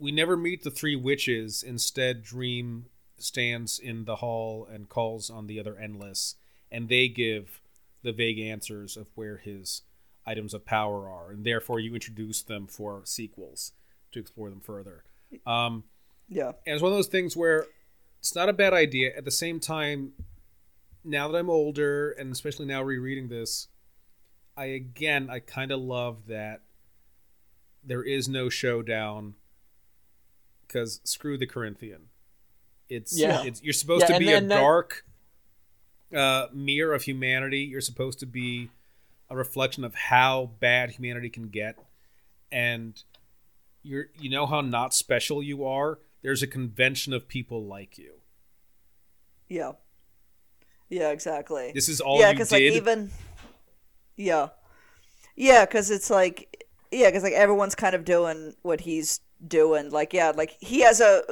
we 0.00 0.10
never 0.10 0.36
meet 0.36 0.64
the 0.64 0.70
three 0.70 0.96
witches. 0.96 1.62
Instead, 1.62 2.22
Dream 2.22 2.86
stands 3.18 3.78
in 3.78 4.06
the 4.06 4.16
hall 4.16 4.66
and 4.70 4.88
calls 4.88 5.30
on 5.30 5.46
the 5.46 5.60
other 5.60 5.76
Endless, 5.78 6.36
and 6.72 6.88
they 6.88 7.06
give 7.08 7.60
the 8.02 8.12
vague 8.12 8.38
answers 8.38 8.96
of 8.96 9.08
where 9.14 9.36
his 9.36 9.82
items 10.26 10.54
of 10.54 10.64
power 10.64 11.08
are, 11.08 11.30
and 11.30 11.44
therefore 11.44 11.80
you 11.80 11.94
introduce 11.94 12.42
them 12.42 12.66
for 12.66 13.02
sequels 13.04 13.72
to 14.12 14.18
explore 14.18 14.48
them 14.48 14.60
further. 14.60 15.04
Um, 15.46 15.84
yeah, 16.28 16.52
and 16.66 16.74
it's 16.74 16.82
one 16.82 16.92
of 16.92 16.98
those 16.98 17.06
things 17.08 17.36
where 17.36 17.66
it's 18.18 18.34
not 18.34 18.48
a 18.48 18.54
bad 18.54 18.72
idea. 18.72 19.10
At 19.16 19.24
the 19.24 19.30
same 19.30 19.60
time, 19.60 20.12
now 21.04 21.28
that 21.28 21.38
I'm 21.38 21.50
older, 21.50 22.10
and 22.12 22.32
especially 22.32 22.66
now 22.66 22.82
rereading 22.82 23.28
this, 23.28 23.68
I 24.56 24.66
again 24.66 25.28
I 25.30 25.40
kind 25.40 25.72
of 25.72 25.80
love 25.80 26.26
that 26.28 26.62
there 27.84 28.02
is 28.02 28.28
no 28.28 28.48
showdown 28.48 29.34
because 30.70 31.00
screw 31.04 31.36
the 31.36 31.46
Corinthian. 31.46 32.08
It's 32.88 33.18
yeah. 33.18 33.42
It's, 33.44 33.62
you're 33.62 33.72
supposed 33.72 34.06
yeah, 34.08 34.18
to 34.18 34.18
be 34.18 34.32
a 34.32 34.40
dark 34.40 35.04
uh, 36.14 36.46
mirror 36.52 36.94
of 36.94 37.02
humanity. 37.02 37.60
You're 37.60 37.80
supposed 37.80 38.20
to 38.20 38.26
be 38.26 38.70
a 39.28 39.36
reflection 39.36 39.84
of 39.84 39.94
how 39.94 40.50
bad 40.60 40.92
humanity 40.92 41.30
can 41.30 41.48
get, 41.48 41.78
and 42.50 43.02
you're 43.82 44.06
you 44.18 44.30
know 44.30 44.46
how 44.46 44.60
not 44.60 44.94
special 44.94 45.42
you 45.42 45.64
are. 45.64 45.98
There's 46.22 46.42
a 46.42 46.46
convention 46.46 47.12
of 47.12 47.28
people 47.28 47.64
like 47.64 47.96
you. 47.96 48.14
Yeah. 49.48 49.72
Yeah, 50.88 51.10
exactly. 51.10 51.70
This 51.72 51.88
is 51.88 52.00
all 52.00 52.18
yeah, 52.18 52.32
because 52.32 52.50
like 52.50 52.62
even 52.62 53.10
yeah, 54.16 54.48
yeah, 55.36 55.64
because 55.64 55.90
it's 55.90 56.10
like 56.10 56.66
yeah, 56.90 57.08
because 57.08 57.22
like 57.22 57.32
everyone's 57.32 57.76
kind 57.76 57.94
of 57.94 58.04
doing 58.04 58.54
what 58.62 58.80
he's 58.80 59.20
doing. 59.46 59.90
Like, 59.90 60.12
yeah, 60.12 60.32
like 60.34 60.56
he 60.60 60.80
has 60.80 61.00
a 61.00 61.22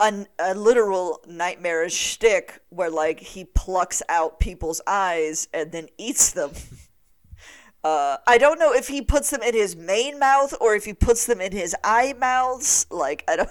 a, 0.00 0.26
a 0.38 0.54
literal 0.54 1.20
nightmarish 1.26 1.94
shtick 1.94 2.60
where 2.70 2.90
like 2.90 3.20
he 3.20 3.44
plucks 3.44 4.02
out 4.08 4.40
people's 4.40 4.80
eyes 4.86 5.48
and 5.52 5.72
then 5.72 5.88
eats 5.98 6.32
them. 6.32 6.52
Uh, 7.84 8.16
I 8.28 8.38
don't 8.38 8.60
know 8.60 8.72
if 8.72 8.86
he 8.86 9.02
puts 9.02 9.30
them 9.30 9.42
in 9.42 9.54
his 9.54 9.74
main 9.74 10.20
mouth 10.20 10.54
or 10.60 10.76
if 10.76 10.84
he 10.84 10.94
puts 10.94 11.26
them 11.26 11.40
in 11.40 11.50
his 11.50 11.74
eye 11.82 12.14
mouths. 12.16 12.86
Like 12.90 13.24
I 13.26 13.34
don't, 13.34 13.50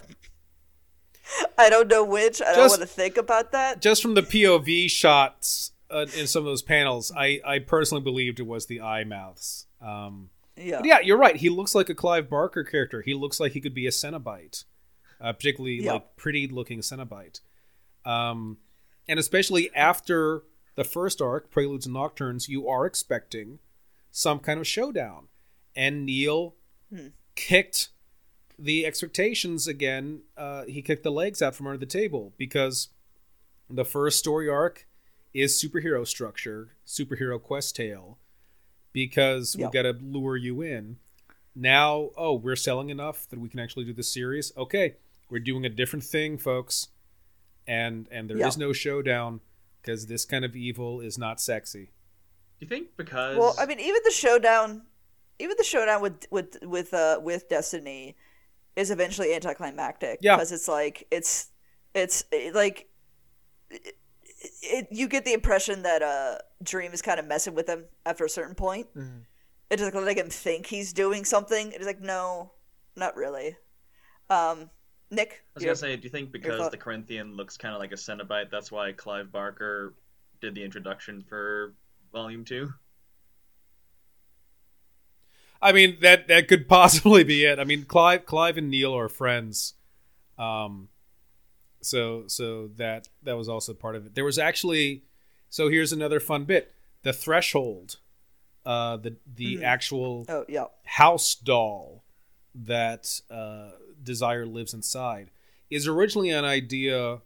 I 1.57 1.69
don't 1.69 1.89
know 1.89 2.05
which. 2.05 2.41
I 2.41 2.45
just, 2.45 2.55
don't 2.55 2.69
want 2.69 2.81
to 2.81 2.87
think 2.87 3.17
about 3.17 3.51
that. 3.51 3.81
Just 3.81 4.01
from 4.01 4.13
the 4.13 4.21
POV 4.21 4.89
shots 4.89 5.73
uh, 5.89 6.05
in 6.17 6.27
some 6.27 6.43
of 6.43 6.45
those 6.45 6.61
panels, 6.61 7.11
I 7.13 7.41
I 7.45 7.59
personally 7.59 8.03
believed 8.03 8.39
it 8.39 8.47
was 8.47 8.67
the 8.67 8.79
eye 8.79 9.03
mouths. 9.03 9.67
Um, 9.81 10.29
yeah. 10.61 10.77
But 10.77 10.85
yeah, 10.85 10.99
you're 11.01 11.17
right. 11.17 11.35
He 11.35 11.49
looks 11.49 11.75
like 11.75 11.89
a 11.89 11.95
Clive 11.95 12.29
Barker 12.29 12.63
character. 12.63 13.01
He 13.01 13.13
looks 13.13 13.39
like 13.39 13.53
he 13.53 13.61
could 13.61 13.73
be 13.73 13.87
a 13.87 13.91
Cenobite, 13.91 14.65
uh, 15.19 15.33
particularly 15.33 15.83
yeah. 15.83 15.93
like 15.93 16.15
pretty 16.15 16.47
looking 16.47 16.79
Cenobite. 16.79 17.41
Um, 18.05 18.57
and 19.07 19.19
especially 19.19 19.73
after 19.75 20.43
the 20.75 20.83
first 20.83 21.21
arc, 21.21 21.51
Preludes 21.51 21.85
and 21.85 21.95
Nocturnes, 21.95 22.47
you 22.47 22.67
are 22.67 22.85
expecting 22.85 23.59
some 24.11 24.39
kind 24.39 24.59
of 24.59 24.67
showdown. 24.67 25.27
And 25.75 26.05
Neil 26.05 26.55
hmm. 26.93 27.07
kicked 27.35 27.89
the 28.57 28.85
expectations 28.85 29.67
again. 29.67 30.21
Uh, 30.37 30.63
he 30.65 30.81
kicked 30.81 31.03
the 31.03 31.11
legs 31.11 31.41
out 31.41 31.55
from 31.55 31.67
under 31.67 31.77
the 31.77 31.85
table 31.85 32.33
because 32.37 32.89
the 33.69 33.85
first 33.85 34.19
story 34.19 34.49
arc 34.49 34.87
is 35.33 35.61
superhero 35.61 36.05
structure, 36.05 36.75
superhero 36.85 37.41
quest 37.41 37.75
tale 37.75 38.17
because 38.93 39.55
we've 39.55 39.71
got 39.71 39.83
to 39.83 39.93
lure 40.01 40.37
you 40.37 40.61
in. 40.61 40.97
Now, 41.55 42.11
oh, 42.15 42.33
we're 42.33 42.55
selling 42.55 42.89
enough 42.89 43.27
that 43.29 43.39
we 43.39 43.49
can 43.49 43.59
actually 43.59 43.85
do 43.85 43.93
this 43.93 44.11
series. 44.13 44.51
Okay, 44.55 44.95
we're 45.29 45.39
doing 45.39 45.65
a 45.65 45.69
different 45.69 46.03
thing, 46.03 46.37
folks, 46.37 46.87
and 47.67 48.07
and 48.11 48.29
there 48.29 48.37
is 48.45 48.57
no 48.57 48.73
showdown 48.73 49.41
because 49.81 50.07
this 50.07 50.25
kind 50.25 50.45
of 50.45 50.55
evil 50.55 51.01
is 51.01 51.17
not 51.17 51.41
sexy. 51.41 51.91
Do 52.59 52.65
you 52.65 52.67
think 52.67 52.95
because? 52.95 53.37
Well, 53.37 53.55
I 53.59 53.65
mean, 53.65 53.79
even 53.79 54.01
the 54.03 54.11
showdown, 54.11 54.83
even 55.39 55.55
the 55.57 55.63
showdown 55.63 56.01
with 56.01 56.25
with 56.31 56.57
with 56.63 56.93
uh 56.93 57.19
with 57.21 57.49
Destiny, 57.49 58.15
is 58.75 58.91
eventually 58.91 59.33
anticlimactic. 59.33 60.19
Yeah, 60.21 60.35
because 60.35 60.51
it's 60.51 60.67
like 60.67 61.07
it's 61.11 61.49
it's 61.93 62.23
like. 62.53 62.87
It, 64.41 64.51
it, 64.61 64.87
you 64.91 65.07
get 65.07 65.23
the 65.23 65.33
impression 65.33 65.83
that 65.83 66.01
uh, 66.01 66.37
Dream 66.63 66.93
is 66.93 67.01
kind 67.01 67.19
of 67.19 67.27
messing 67.27 67.53
with 67.53 67.67
him 67.67 67.85
after 68.05 68.25
a 68.25 68.29
certain 68.29 68.55
point. 68.55 68.87
Mm-hmm. 68.95 69.19
It 69.69 69.77
just 69.77 69.95
like, 69.95 70.17
him 70.17 70.29
think 70.29 70.65
he's 70.65 70.91
doing 70.91 71.23
something. 71.23 71.71
It's 71.71 71.85
like, 71.85 72.01
no, 72.01 72.51
not 72.95 73.15
really. 73.15 73.55
Um, 74.29 74.69
Nick, 75.09 75.43
I 75.47 75.51
was 75.55 75.63
gonna 75.63 75.75
say, 75.75 75.95
do 75.97 76.03
you 76.03 76.09
think 76.09 76.31
because 76.31 76.71
the 76.71 76.77
Corinthian 76.77 77.35
looks 77.35 77.57
kind 77.57 77.75
of 77.75 77.81
like 77.81 77.91
a 77.91 77.95
Cenobite, 77.95 78.49
that's 78.49 78.71
why 78.71 78.93
Clive 78.93 79.29
Barker 79.29 79.93
did 80.39 80.55
the 80.55 80.63
introduction 80.63 81.21
for 81.21 81.73
Volume 82.13 82.45
Two? 82.45 82.73
I 85.61 85.73
mean 85.73 85.97
that 86.01 86.29
that 86.29 86.47
could 86.47 86.67
possibly 86.69 87.25
be 87.25 87.43
it. 87.43 87.59
I 87.59 87.65
mean, 87.65 87.83
Clive 87.83 88.25
Clive 88.25 88.57
and 88.57 88.69
Neil 88.69 88.97
are 88.97 89.09
friends. 89.09 89.73
Um, 90.37 90.87
so 91.81 92.23
so 92.27 92.69
that 92.77 93.09
that 93.23 93.37
was 93.37 93.49
also 93.49 93.73
part 93.73 93.95
of 93.95 94.05
it. 94.05 94.15
There 94.15 94.25
was 94.25 94.37
actually 94.39 95.03
so 95.49 95.69
here's 95.69 95.91
another 95.91 96.19
fun 96.19 96.45
bit. 96.45 96.73
The 97.03 97.13
threshold, 97.13 97.97
uh, 98.65 98.97
the 98.97 99.17
the 99.25 99.57
mm. 99.57 99.63
actual 99.63 100.25
oh, 100.29 100.45
yeah. 100.47 100.65
house 100.85 101.35
doll 101.35 102.03
that 102.53 103.21
uh, 103.29 103.71
Desire 104.01 104.45
lives 104.45 104.73
inside 104.73 105.31
is 105.69 105.87
originally 105.87 106.29
an 106.29 106.45
idea 106.45 107.21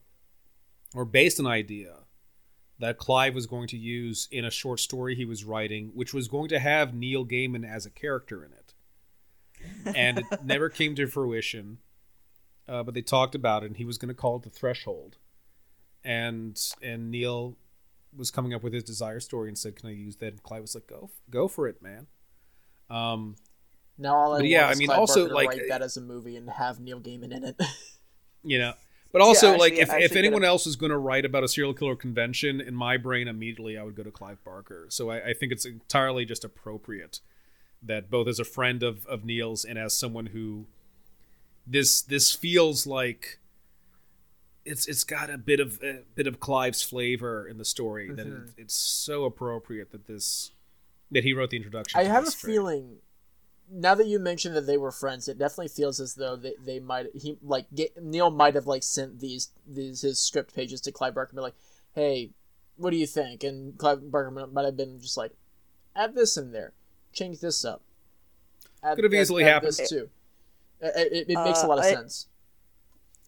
or 0.93 1.05
based 1.05 1.39
an 1.39 1.47
idea 1.47 1.97
that 2.79 2.97
Clive 2.97 3.33
was 3.33 3.45
going 3.45 3.67
to 3.69 3.77
use 3.77 4.27
in 4.31 4.45
a 4.45 4.51
short 4.51 4.79
story 4.79 5.15
he 5.15 5.25
was 5.25 5.43
writing, 5.43 5.91
which 5.93 6.13
was 6.13 6.27
going 6.27 6.49
to 6.49 6.59
have 6.59 6.93
Neil 6.93 7.25
Gaiman 7.25 7.69
as 7.69 7.85
a 7.85 7.89
character 7.89 8.43
in 8.43 8.51
it. 8.51 9.95
And 9.95 10.19
it 10.19 10.25
never 10.43 10.69
came 10.69 10.95
to 10.95 11.07
fruition 11.07 11.79
uh, 12.67 12.83
but 12.83 12.93
they 12.93 13.01
talked 13.01 13.35
about 13.35 13.63
it, 13.63 13.67
and 13.67 13.77
he 13.77 13.85
was 13.85 13.97
going 13.97 14.09
to 14.09 14.15
call 14.15 14.37
it 14.37 14.43
the 14.43 14.49
threshold. 14.49 15.17
And 16.03 16.59
and 16.81 17.09
Neil 17.09 17.57
was 18.15 18.31
coming 18.31 18.53
up 18.53 18.63
with 18.63 18.73
his 18.73 18.83
desire 18.83 19.19
story 19.19 19.49
and 19.49 19.57
said, 19.57 19.75
"Can 19.75 19.89
I 19.89 19.93
use 19.93 20.17
that?" 20.17 20.27
And 20.27 20.43
Clive 20.43 20.61
was 20.61 20.75
like, 20.75 20.87
"Go, 20.87 21.09
go 21.29 21.47
for 21.47 21.67
it, 21.67 21.81
man." 21.81 22.07
Um, 22.89 23.35
now 23.97 24.15
all 24.15 24.33
I 24.33 24.39
but 24.39 24.47
yeah, 24.47 24.67
I 24.67 24.75
mean, 24.75 24.89
also 24.89 25.27
like 25.27 25.49
write 25.49 25.61
that 25.69 25.81
as 25.81 25.97
a 25.97 26.01
movie 26.01 26.35
and 26.35 26.49
have 26.49 26.79
Neil 26.79 26.99
Gaiman 26.99 27.31
in 27.31 27.43
it. 27.43 27.61
you 28.43 28.59
know, 28.59 28.73
but 29.11 29.21
also 29.21 29.47
yeah, 29.47 29.53
actually, 29.53 29.69
like 29.69 29.79
if, 29.79 30.11
if 30.11 30.15
anyone 30.15 30.43
else 30.43 30.67
is 30.67 30.75
going 30.75 30.91
to 30.91 30.97
write 30.97 31.25
about 31.25 31.43
a 31.43 31.47
serial 31.47 31.73
killer 31.73 31.95
convention, 31.95 32.59
in 32.59 32.75
my 32.75 32.97
brain 32.97 33.27
immediately 33.27 33.77
I 33.77 33.83
would 33.83 33.95
go 33.95 34.03
to 34.03 34.11
Clive 34.11 34.43
Barker. 34.43 34.87
So 34.89 35.09
I, 35.09 35.29
I 35.29 35.33
think 35.33 35.51
it's 35.51 35.65
entirely 35.65 36.25
just 36.25 36.43
appropriate 36.43 37.21
that 37.81 38.09
both 38.09 38.27
as 38.27 38.39
a 38.39 38.45
friend 38.45 38.83
of 38.83 39.05
of 39.07 39.23
Neil's 39.23 39.65
and 39.65 39.79
as 39.79 39.97
someone 39.97 40.27
who 40.27 40.67
this 41.67 42.01
this 42.01 42.31
feels 42.31 42.85
like 42.85 43.39
it's 44.65 44.87
it's 44.87 45.03
got 45.03 45.29
a 45.29 45.37
bit 45.37 45.59
of 45.59 45.81
a 45.83 46.03
bit 46.15 46.27
of 46.27 46.39
Clive's 46.39 46.81
flavor 46.81 47.47
in 47.47 47.57
the 47.57 47.65
story 47.65 48.07
mm-hmm. 48.07 48.15
that 48.15 48.27
it, 48.27 48.49
it's 48.57 48.75
so 48.75 49.25
appropriate 49.25 49.91
that 49.91 50.07
this 50.07 50.51
that 51.11 51.23
he 51.23 51.33
wrote 51.33 51.51
the 51.51 51.57
introduction. 51.57 51.99
I 51.99 52.03
have 52.03 52.27
a 52.27 52.31
trade. 52.31 52.53
feeling 52.53 52.97
now 53.71 53.95
that 53.95 54.07
you 54.07 54.19
mentioned 54.19 54.55
that 54.55 54.67
they 54.67 54.77
were 54.77 54.91
friends, 54.91 55.27
it 55.27 55.37
definitely 55.37 55.69
feels 55.69 55.99
as 55.99 56.15
though 56.15 56.35
they, 56.35 56.53
they 56.63 56.79
might 56.79 57.07
he 57.15 57.37
like 57.41 57.65
get, 57.73 58.01
Neil 58.01 58.29
might 58.29 58.55
have 58.55 58.67
like 58.67 58.83
sent 58.83 59.19
these 59.19 59.49
these 59.67 60.01
his 60.01 60.19
script 60.19 60.55
pages 60.55 60.81
to 60.81 60.91
Clive 60.91 61.15
Barker, 61.15 61.31
and 61.31 61.37
be 61.37 61.41
like, 61.41 61.55
"Hey, 61.93 62.31
what 62.75 62.91
do 62.91 62.97
you 62.97 63.07
think?" 63.07 63.43
And 63.43 63.77
Clive 63.77 64.11
Barker 64.11 64.31
might 64.31 64.65
have 64.65 64.77
been 64.77 64.99
just 64.99 65.17
like, 65.17 65.31
"Add 65.95 66.15
this 66.15 66.37
in 66.37 66.51
there, 66.51 66.73
change 67.13 67.39
this 67.39 67.65
up." 67.65 67.81
Add, 68.83 68.95
Could 68.95 69.05
have 69.05 69.13
easily 69.13 69.43
add 69.43 69.63
happened 69.63 69.79
too. 69.87 70.09
It, 70.81 71.13
it, 71.13 71.29
it 71.29 71.43
makes 71.43 71.63
uh, 71.63 71.67
a 71.67 71.67
lot 71.67 71.79
of 71.79 71.85
I, 71.85 71.93
sense. 71.93 72.27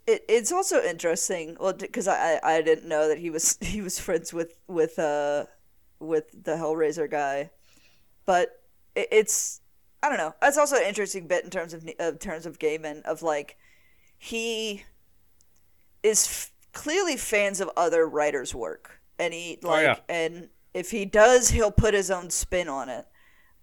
It, 0.05 0.23
it's 0.29 0.51
also 0.51 0.81
interesting, 0.81 1.57
well, 1.59 1.73
because 1.73 2.07
I, 2.07 2.39
I 2.43 2.61
didn't 2.61 2.87
know 2.87 3.07
that 3.07 3.17
he 3.17 3.29
was 3.29 3.57
he 3.61 3.81
was 3.81 3.99
friends 3.99 4.33
with 4.33 4.57
with 4.67 4.97
uh 4.99 5.45
with 5.99 6.43
the 6.43 6.53
Hellraiser 6.53 7.09
guy, 7.09 7.51
but 8.25 8.63
it, 8.95 9.07
it's 9.11 9.61
I 10.01 10.09
don't 10.09 10.17
know. 10.17 10.35
That's 10.41 10.57
also 10.57 10.77
an 10.77 10.83
interesting 10.83 11.27
bit 11.27 11.43
in 11.43 11.49
terms 11.49 11.73
of 11.73 11.87
in 11.87 12.17
terms 12.17 12.45
of 12.45 12.59
Gaiman 12.59 13.01
of 13.03 13.21
like 13.21 13.57
he 14.17 14.83
is 16.03 16.25
f- 16.25 16.51
clearly 16.73 17.17
fans 17.17 17.59
of 17.59 17.69
other 17.75 18.07
writers' 18.07 18.53
work, 18.53 19.01
and 19.19 19.33
he 19.33 19.59
like 19.61 19.79
oh, 19.79 19.81
yeah. 19.81 19.97
and 20.07 20.49
if 20.73 20.91
he 20.91 21.05
does, 21.05 21.49
he'll 21.49 21.71
put 21.71 21.93
his 21.93 22.11
own 22.11 22.29
spin 22.29 22.67
on 22.67 22.89
it. 22.89 23.07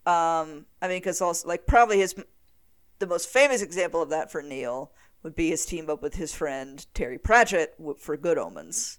Um, 0.07 0.67
I 0.83 0.89
mean, 0.89 0.99
because 0.99 1.21
also 1.21 1.47
like 1.49 1.67
probably 1.67 1.99
his 1.99 2.15
the 2.99 3.07
most 3.07 3.29
famous 3.29 3.63
example 3.63 4.03
of 4.03 4.11
that 4.11 4.31
for 4.31 4.43
Neil 4.43 4.93
would 5.23 5.35
be 5.35 5.51
his 5.51 5.67
team 5.67 5.89
up 5.89 6.03
with 6.03 6.15
his 6.15 6.35
friend 6.35 6.87
Terry 6.95 7.19
Pratchett 7.19 7.75
for 7.99 8.17
Good 8.17 8.39
Omens. 8.39 8.99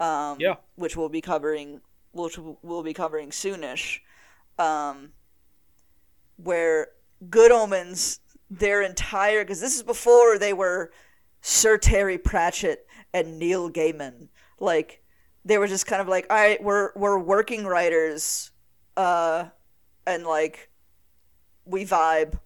Um, 0.00 0.38
yeah, 0.40 0.56
which 0.74 0.96
we'll 0.96 1.08
be 1.08 1.20
covering, 1.20 1.80
which 2.12 2.38
we'll 2.38 2.82
be 2.82 2.94
covering 2.94 3.30
soonish. 3.30 4.00
Um, 4.58 5.12
where 6.36 6.88
Good 7.30 7.52
Omens, 7.52 8.20
their 8.50 8.82
entire 8.82 9.44
because 9.44 9.60
this 9.60 9.76
is 9.76 9.82
before 9.82 10.38
they 10.38 10.52
were 10.52 10.90
Sir 11.40 11.78
Terry 11.78 12.18
Pratchett 12.18 12.86
and 13.14 13.38
Neil 13.38 13.70
Gaiman. 13.70 14.28
Like 14.58 15.02
they 15.44 15.58
were 15.58 15.68
just 15.68 15.86
kind 15.86 16.02
of 16.02 16.08
like, 16.08 16.26
all 16.30 16.36
right, 16.36 16.62
we're 16.62 16.90
we're 16.96 17.18
working 17.18 17.64
writers, 17.64 18.50
uh, 18.96 19.46
and 20.06 20.24
like 20.24 20.70
we 21.64 21.84
vibe, 21.84 22.38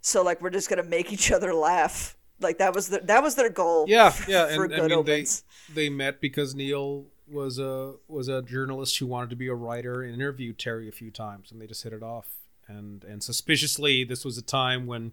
so 0.00 0.22
like 0.22 0.40
we're 0.40 0.50
just 0.50 0.68
gonna 0.68 0.82
make 0.82 1.12
each 1.12 1.30
other 1.32 1.54
laugh. 1.54 2.16
Like 2.40 2.58
that 2.58 2.74
was 2.74 2.88
the 2.88 3.00
that 3.00 3.22
was 3.22 3.34
their 3.34 3.50
goal. 3.50 3.86
Yeah, 3.88 4.12
yeah, 4.28 4.46
and 4.48 4.74
I 4.74 4.86
mean, 4.86 5.04
they 5.04 5.26
they 5.74 5.88
met 5.88 6.20
because 6.20 6.54
Neil 6.54 7.06
was 7.26 7.58
a 7.58 7.94
was 8.06 8.28
a 8.28 8.42
journalist 8.42 8.98
who 8.98 9.06
wanted 9.06 9.30
to 9.30 9.36
be 9.36 9.48
a 9.48 9.54
writer 9.54 10.02
and 10.02 10.14
interviewed 10.14 10.58
Terry 10.58 10.88
a 10.88 10.92
few 10.92 11.10
times, 11.10 11.50
and 11.50 11.60
they 11.60 11.66
just 11.66 11.82
hit 11.82 11.92
it 11.92 12.02
off 12.02 12.38
and 12.68 13.02
and 13.04 13.22
suspiciously, 13.22 14.04
this 14.04 14.24
was 14.24 14.36
a 14.38 14.42
time 14.42 14.86
when 14.86 15.12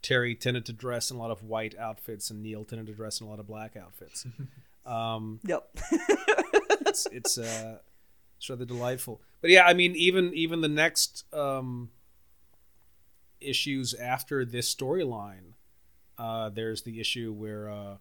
Terry 0.00 0.34
tended 0.34 0.64
to 0.66 0.72
dress 0.72 1.10
in 1.10 1.16
a 1.16 1.20
lot 1.20 1.30
of 1.30 1.42
white 1.42 1.76
outfits, 1.76 2.30
and 2.30 2.42
Neil 2.42 2.64
tended 2.64 2.86
to 2.86 2.94
dress 2.94 3.20
in 3.20 3.26
a 3.26 3.30
lot 3.30 3.40
of 3.40 3.46
black 3.46 3.76
outfits. 3.76 4.26
Um, 4.84 5.38
yep, 5.44 5.68
it's 6.86 7.06
it's 7.12 7.38
uh, 7.38 7.78
it's 8.36 8.50
rather 8.50 8.64
delightful. 8.64 9.20
But 9.40 9.50
yeah, 9.50 9.64
I 9.64 9.74
mean, 9.74 9.94
even 9.94 10.34
even 10.34 10.60
the 10.60 10.66
next 10.66 11.24
um, 11.32 11.90
issues 13.42 13.94
after 13.94 14.44
this 14.44 14.72
storyline, 14.72 15.54
uh, 16.18 16.48
there's 16.48 16.82
the 16.82 17.00
issue 17.00 17.32
where, 17.32 17.70
uh, 17.70 17.96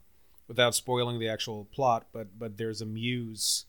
without 0.47 0.75
spoiling 0.75 1.19
the 1.19 1.29
actual 1.29 1.65
plot, 1.65 2.07
but 2.11 2.37
but 2.37 2.57
there's 2.57 2.81
a 2.81 2.85
muse. 2.85 3.65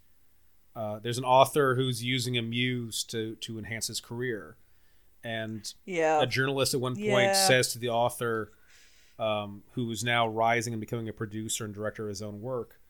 Uh, 0.74 0.98
there's 0.98 1.18
an 1.18 1.24
author 1.24 1.74
who's 1.74 2.02
using 2.02 2.36
a 2.36 2.42
muse 2.42 3.04
to 3.04 3.36
to 3.36 3.58
enhance 3.58 3.86
his 3.86 4.00
career, 4.00 4.56
and 5.22 5.74
yeah. 5.84 6.20
a 6.22 6.26
journalist 6.26 6.74
at 6.74 6.80
one 6.80 6.94
point 6.94 7.06
yeah. 7.06 7.32
says 7.32 7.72
to 7.72 7.78
the 7.78 7.88
author, 7.88 8.52
um, 9.18 9.62
who 9.72 9.90
is 9.90 10.02
now 10.02 10.26
rising 10.26 10.72
and 10.72 10.80
becoming 10.80 11.08
a 11.08 11.12
producer 11.12 11.64
and 11.64 11.74
director 11.74 12.04
of 12.04 12.08
his 12.08 12.22
own 12.22 12.40
work, 12.40 12.80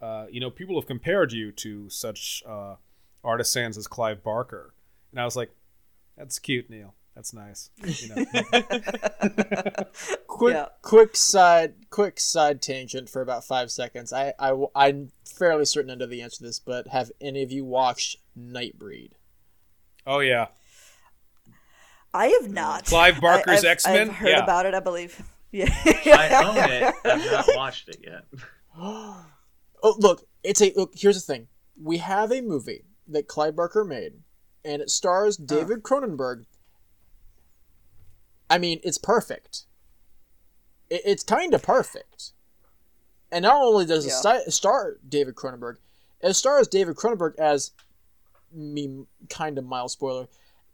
uh, 0.00 0.26
you 0.30 0.40
know, 0.40 0.50
people 0.50 0.78
have 0.78 0.86
compared 0.86 1.32
you 1.32 1.50
to 1.52 1.88
such 1.88 2.42
uh, 2.46 2.74
artisans 3.24 3.78
as 3.78 3.86
Clive 3.86 4.22
Barker, 4.22 4.74
and 5.10 5.20
I 5.20 5.24
was 5.24 5.36
like, 5.36 5.50
that's 6.16 6.38
cute, 6.38 6.68
Neil. 6.68 6.94
That's 7.18 7.34
nice. 7.34 7.70
You 7.84 8.14
know. 8.14 8.24
quick, 10.28 10.54
yeah. 10.54 10.66
quick 10.82 11.16
side, 11.16 11.74
quick 11.90 12.20
side 12.20 12.62
tangent 12.62 13.08
for 13.08 13.22
about 13.22 13.42
five 13.42 13.72
seconds. 13.72 14.12
I, 14.12 14.34
I, 14.38 14.54
I'm 14.76 15.10
fairly 15.24 15.64
certain 15.64 15.90
I 15.90 15.96
know 15.96 16.06
the 16.06 16.22
answer 16.22 16.36
to 16.36 16.44
this, 16.44 16.60
but 16.60 16.86
have 16.86 17.10
any 17.20 17.42
of 17.42 17.50
you 17.50 17.64
watched 17.64 18.18
Nightbreed? 18.38 19.14
Oh 20.06 20.20
yeah. 20.20 20.46
I 22.14 22.28
have 22.40 22.52
not. 22.52 22.84
Clive 22.84 23.20
Barker's 23.20 23.64
X 23.64 23.84
Men. 23.84 24.10
I've 24.10 24.14
heard 24.14 24.28
yeah. 24.28 24.44
about 24.44 24.66
it. 24.66 24.74
I 24.74 24.80
believe. 24.80 25.20
Yeah. 25.50 25.70
I 25.72 26.44
own 26.44 26.58
it. 26.58 26.94
I've 27.06 27.24
not 27.32 27.46
watched 27.56 27.88
it 27.88 28.04
yet. 28.04 28.26
oh, 28.78 29.24
look! 29.82 30.22
It's 30.44 30.60
a 30.60 30.74
look. 30.76 30.92
Here's 30.94 31.16
the 31.16 31.32
thing: 31.32 31.48
we 31.82 31.96
have 31.98 32.30
a 32.30 32.42
movie 32.42 32.84
that 33.08 33.28
Clive 33.28 33.56
Barker 33.56 33.82
made, 33.82 34.12
and 34.62 34.82
it 34.82 34.90
stars 34.90 35.38
David 35.38 35.82
Cronenberg. 35.82 36.44
I 38.50 38.58
mean, 38.58 38.80
it's 38.82 38.98
perfect. 38.98 39.64
It, 40.90 41.02
it's 41.04 41.22
kind 41.22 41.54
of 41.54 41.62
perfect. 41.62 42.32
And 43.30 43.42
not 43.42 43.56
only 43.56 43.84
does 43.84 44.06
yeah. 44.06 44.36
it 44.36 44.52
star 44.52 44.96
David 45.06 45.34
Cronenberg, 45.34 45.76
it 46.20 46.34
stars 46.34 46.68
David 46.68 46.96
Cronenberg 46.96 47.36
as 47.38 47.72
me 48.52 49.04
kind 49.28 49.58
of 49.58 49.66
mild 49.66 49.90
spoiler 49.90 50.28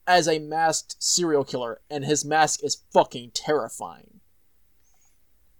as 0.06 0.28
a 0.28 0.38
masked 0.38 1.02
serial 1.02 1.44
killer, 1.44 1.80
and 1.90 2.04
his 2.04 2.24
mask 2.24 2.62
is 2.62 2.82
fucking 2.92 3.30
terrifying. 3.32 4.20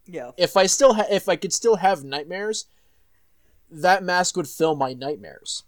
Yeah. 0.07 0.32
If 0.36 0.57
I 0.57 0.66
still 0.66 0.95
ha- 0.95 1.07
if 1.11 1.28
I 1.28 1.36
could 1.36 1.53
still 1.53 1.77
have 1.77 2.05
nightmares, 2.05 2.66
that 3.70 4.05
mask 4.05 4.36
would 4.36 4.49
fill 4.49 4.77
my 4.77 4.93
nightmares. 4.93 5.65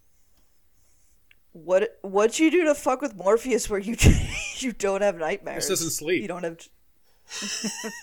What 1.53 1.97
what'd 2.01 2.37
you 2.37 2.51
do 2.51 2.65
to 2.65 2.75
fuck 2.75 3.01
with 3.01 3.15
Morpheus 3.15 3.69
where 3.69 3.79
you 3.79 3.95
you 4.61 4.71
don't 4.71 5.01
have 5.01 5.17
nightmares? 5.17 5.67
This 5.67 5.79
doesn't 5.79 5.91
sleep. 5.91 6.21
You 6.21 6.27
don't 6.27 6.43
have. 6.43 6.53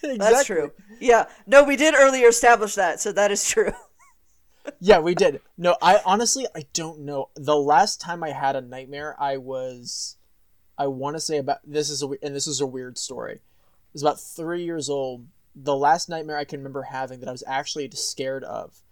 exactly. 0.03 0.19
That's 0.19 0.45
true. 0.45 0.73
Yeah. 1.01 1.27
No, 1.47 1.65
we 1.65 1.77
did 1.77 1.95
earlier 1.95 2.29
establish 2.29 2.75
that, 2.75 3.01
so 3.01 3.13
that 3.13 3.31
is 3.31 3.49
true. 3.49 3.73
yeah, 4.81 4.99
we 4.99 5.15
did. 5.15 5.41
No, 5.57 5.77
I 5.83 6.01
honestly 6.05 6.47
I 6.55 6.67
don't 6.73 7.01
know. 7.01 7.31
The 7.35 7.57
last 7.57 8.01
time 8.01 8.23
I 8.23 8.31
had 8.31 8.57
a 8.57 8.61
nightmare, 8.61 9.17
I 9.19 9.37
was 9.37 10.17
I 10.77 10.87
want 10.89 11.17
to 11.17 11.21
say 11.21 11.39
about 11.39 11.59
this 11.65 11.91
is 11.91 12.03
a 12.03 12.09
and 12.23 12.35
this 12.35 12.47
is 12.47 12.61
a 12.61 12.67
weird 12.67 12.99
story. 12.99 13.35
It 13.35 13.93
was 13.93 14.03
about 14.03 14.21
three 14.21 14.65
years 14.65 14.89
old. 14.89 15.27
The 15.55 15.77
last 15.77 16.09
nightmare 16.09 16.37
I 16.37 16.45
can 16.45 16.61
remember 16.61 16.83
having 16.83 17.21
that 17.21 17.29
I 17.29 17.33
was 17.33 17.45
actually 17.47 17.89
scared 17.93 18.45
of 18.45 18.83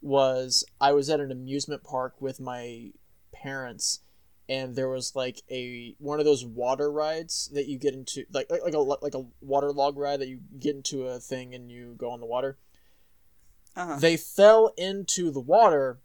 was 0.00 0.64
I 0.80 0.92
was 0.92 1.10
at 1.10 1.20
an 1.20 1.32
amusement 1.32 1.82
park 1.82 2.14
with 2.20 2.38
my 2.38 2.92
parents, 3.32 4.00
and 4.48 4.76
there 4.76 4.88
was 4.88 5.16
like 5.16 5.42
a 5.50 5.94
one 5.98 6.18
of 6.18 6.24
those 6.24 6.44
water 6.44 6.90
rides 6.90 7.50
that 7.54 7.66
you 7.66 7.78
get 7.78 7.94
into, 7.94 8.24
like 8.32 8.50
like 8.50 8.74
a 8.74 8.78
like 8.78 9.14
a 9.14 9.24
water 9.40 9.72
log 9.72 9.96
ride 9.96 10.20
that 10.20 10.28
you 10.28 10.40
get 10.58 10.76
into 10.76 11.06
a 11.06 11.18
thing 11.18 11.54
and 11.54 11.70
you 11.70 11.94
go 11.96 12.10
on 12.10 12.20
the 12.20 12.26
water. 12.26 12.58
Uh-huh. 13.76 13.98
They 13.98 14.16
fell 14.16 14.72
into 14.78 15.30
the 15.30 15.40
water, 15.40 15.98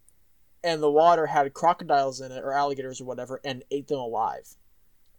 and 0.64 0.84
the 0.84 0.92
water 0.92 1.28
had 1.28 1.54
crocodiles 1.54 2.20
in 2.20 2.32
it 2.32 2.44
or 2.44 2.52
alligators 2.52 3.00
or 3.00 3.06
whatever, 3.06 3.40
and 3.44 3.64
ate 3.72 3.88
them 3.88 4.00
alive 4.00 4.58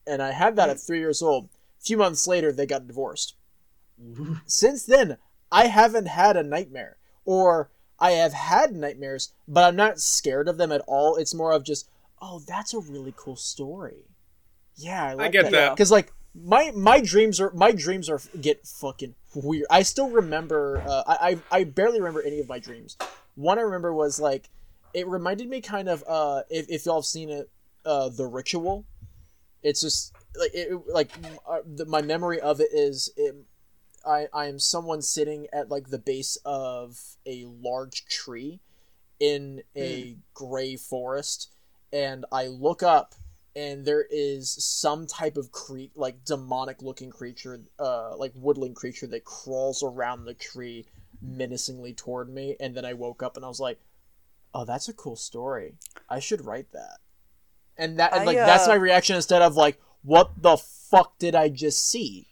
and 0.07 0.23
I 0.23 0.33
had 0.33 0.57
that 0.57 0.71
at 0.71 0.81
three 0.81 0.99
years 0.99 1.23
old. 1.23 1.49
A 1.81 1.85
few 1.85 1.97
months 1.97 2.27
later, 2.27 2.53
they 2.53 2.67
got 2.67 2.87
divorced. 2.87 3.37
Since 4.47 4.85
then, 4.85 5.19
I 5.51 5.67
haven't 5.67 6.07
had 6.07 6.37
a 6.37 6.43
nightmare, 6.43 6.99
or 7.25 7.71
I 7.99 8.13
have 8.13 8.33
had 8.33 8.75
nightmares, 8.75 9.33
but 9.47 9.65
I'm 9.65 9.77
not 9.77 10.01
scared 10.01 10.49
of 10.49 10.59
them 10.59 10.73
at 10.73 10.83
all. 10.87 11.17
It's 11.17 11.35
more 11.35 11.53
of 11.53 11.65
just, 11.65 11.89
oh, 12.23 12.41
that's 12.47 12.73
a 12.73 12.79
really 12.79 13.13
cool 13.17 13.37
story. 13.37 14.07
Yeah, 14.77 15.05
I, 15.05 15.15
like 15.15 15.27
I 15.27 15.29
get 15.29 15.51
that 15.51 15.71
because 15.75 15.91
like 15.91 16.13
my 16.35 16.71
my 16.75 17.03
dreams 17.03 17.41
are 17.41 17.53
my 17.53 17.73
dreams 17.73 18.09
are 18.09 18.21
get 18.41 18.67
fucking 18.67 19.15
weird. 19.35 19.67
I 19.69 19.83
still 19.83 20.09
remember. 20.09 20.83
Uh, 20.87 21.03
I, 21.07 21.39
I 21.51 21.59
I 21.59 21.65
barely 21.65 22.01
remember 22.01 22.23
any 22.23 22.41
of 22.41 22.49
my 22.49 22.59
dreams. 22.59 22.97
One 23.35 23.59
I 23.59 23.63
remember 23.63 23.93
was 23.93 24.19
like 24.19 24.49
it 24.95 25.07
reminded 25.07 25.49
me 25.49 25.61
kind 25.61 25.89
of 25.89 26.03
uh 26.07 26.43
if, 26.49 26.67
if 26.71 26.87
y'all 26.87 27.01
have 27.01 27.05
seen 27.05 27.29
it 27.29 27.51
uh 27.85 28.09
the 28.11 28.27
ritual 28.27 28.87
it's 29.63 29.81
just 29.81 30.15
like 30.39 30.51
it, 30.55 30.79
like 30.93 31.11
uh, 31.49 31.59
the, 31.65 31.87
my 31.87 32.03
memory 32.03 32.41
of 32.41 32.61
it 32.61 32.69
is 32.73 33.11
it, 33.17 33.35
I 34.05 34.27
I 34.33 34.47
am 34.47 34.59
someone 34.59 35.03
sitting 35.03 35.47
at 35.53 35.69
like 35.69 35.89
the 35.89 35.99
base 35.99 36.37
of 36.45 36.99
a 37.27 37.47
large 37.47 38.07
tree 38.07 38.61
in 39.21 39.63
a 39.77 40.03
mm. 40.03 40.17
gray 40.35 40.77
forest 40.77 41.51
and 41.93 42.25
I 42.33 42.47
look 42.47 42.83
up 42.83 43.15
and 43.55 43.85
there 43.85 44.07
is 44.11 44.51
some 44.51 45.07
type 45.07 45.37
of 45.37 45.53
cre- 45.53 45.93
like 45.95 46.25
demonic 46.25 46.81
looking 46.83 47.11
creature, 47.11 47.61
uh, 47.79 48.17
like 48.17 48.33
woodland 48.35 48.77
creature 48.77 49.07
that 49.09 49.25
crawls 49.25 49.83
around 49.83 50.25
the 50.25 50.35
tree 50.35 50.87
menacingly 51.21 51.93
toward 51.93 52.33
me, 52.33 52.57
and 52.61 52.75
then 52.75 52.85
I 52.85 52.95
woke 52.95 53.23
up 53.23 53.37
and 53.37 53.45
I 53.45 53.49
was 53.49 53.61
like, 53.61 53.79
"Oh, 54.55 54.65
that's 54.65 54.89
a 54.89 54.95
cool 54.95 55.17
story. 55.17 55.75
I 56.09 56.19
should 56.19 56.45
write 56.45 56.73
that." 56.73 56.99
And 57.77 57.99
that, 57.99 58.15
and, 58.15 58.27
like, 58.27 58.39
uh... 58.39 58.47
that's 58.47 58.69
my 58.69 58.75
reaction 58.75 59.17
instead 59.17 59.43
of 59.43 59.55
like, 59.55 59.79
"What 60.03 60.31
the 60.41 60.57
fuck 60.57 61.19
did 61.19 61.35
I 61.35 61.49
just 61.49 61.87
see?" 61.87 62.29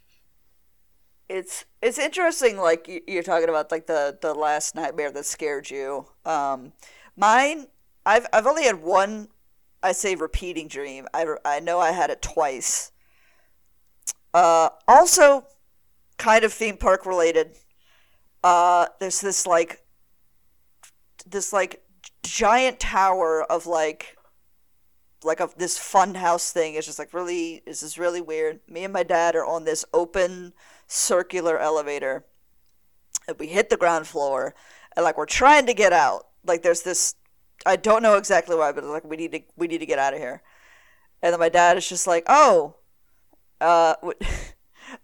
It's 1.28 1.66
it's 1.82 1.99
interesting. 1.99 2.57
Like 2.57 3.03
you're 3.07 3.23
talking 3.23 3.49
about, 3.49 3.70
like 3.70 3.87
the 3.87 4.19
the 4.20 4.35
last 4.35 4.74
nightmare 4.74 5.12
that 5.12 5.27
scared 5.27 5.70
you. 5.70 6.07
Um, 6.24 6.73
mine, 7.15 7.66
I've 8.07 8.27
I've 8.32 8.47
only 8.47 8.65
had 8.65 8.82
one 8.82 9.28
I 9.82 9.93
say 9.93 10.15
repeating 10.15 10.69
dream. 10.69 11.07
I, 11.15 11.27
I 11.44 11.61
know 11.61 11.78
I 11.78 11.93
had 11.93 12.11
it 12.11 12.20
twice. 12.20 12.93
Uh, 14.35 14.70
also, 14.86 15.47
kind 16.19 16.44
of 16.44 16.52
theme 16.52 16.77
park 16.77 17.07
related. 17.07 17.57
Uh, 18.44 18.86
there's 18.98 19.20
this 19.20 19.47
like, 19.47 19.85
this 21.27 21.52
like 21.52 21.82
giant 22.23 22.78
tower 22.81 23.43
of 23.51 23.66
like, 23.66 24.16
like 25.23 25.40
of 25.40 25.55
this 25.57 25.78
fun 25.78 26.15
house 26.15 26.52
thing. 26.52 26.74
It's 26.74 26.86
just 26.86 26.98
like 26.98 27.12
really, 27.12 27.62
this 27.66 27.82
is 27.82 27.98
really 27.98 28.20
weird. 28.20 28.61
Me 28.69 28.85
and 28.85 28.93
my 28.93 29.02
dad 29.02 29.35
are 29.36 29.44
on 29.44 29.65
this 29.65 29.85
open 29.93 30.52
circular 30.86 31.59
elevator, 31.59 32.24
and 33.28 33.39
we 33.39 33.48
hit 33.48 33.69
the 33.70 33.77
ground 33.77 34.07
floor, 34.07 34.55
and 34.97 35.05
like 35.05 35.19
we're 35.19 35.27
trying 35.27 35.66
to 35.66 35.74
get 35.74 35.93
out. 35.93 36.27
Like 36.44 36.62
there's 36.62 36.82
this 36.82 37.15
I 37.66 37.77
don't 37.77 38.03
know 38.03 38.16
exactly 38.16 38.57
why, 38.57 38.73
but 38.73 38.85
like 38.85 39.05
we 39.05 39.16
need 39.16 39.32
to 39.32 39.41
we 39.57 39.66
need 39.66 39.78
to 39.78 39.87
get 39.87 39.99
out 39.99 40.15
of 40.15 40.19
here. 40.19 40.43
And 41.23 41.32
then 41.32 41.41
my 41.41 41.49
dad 41.49 41.77
is 41.77 41.89
just 41.89 42.07
like, 42.07 42.24
oh, 42.27 42.77
uh, 43.61 43.95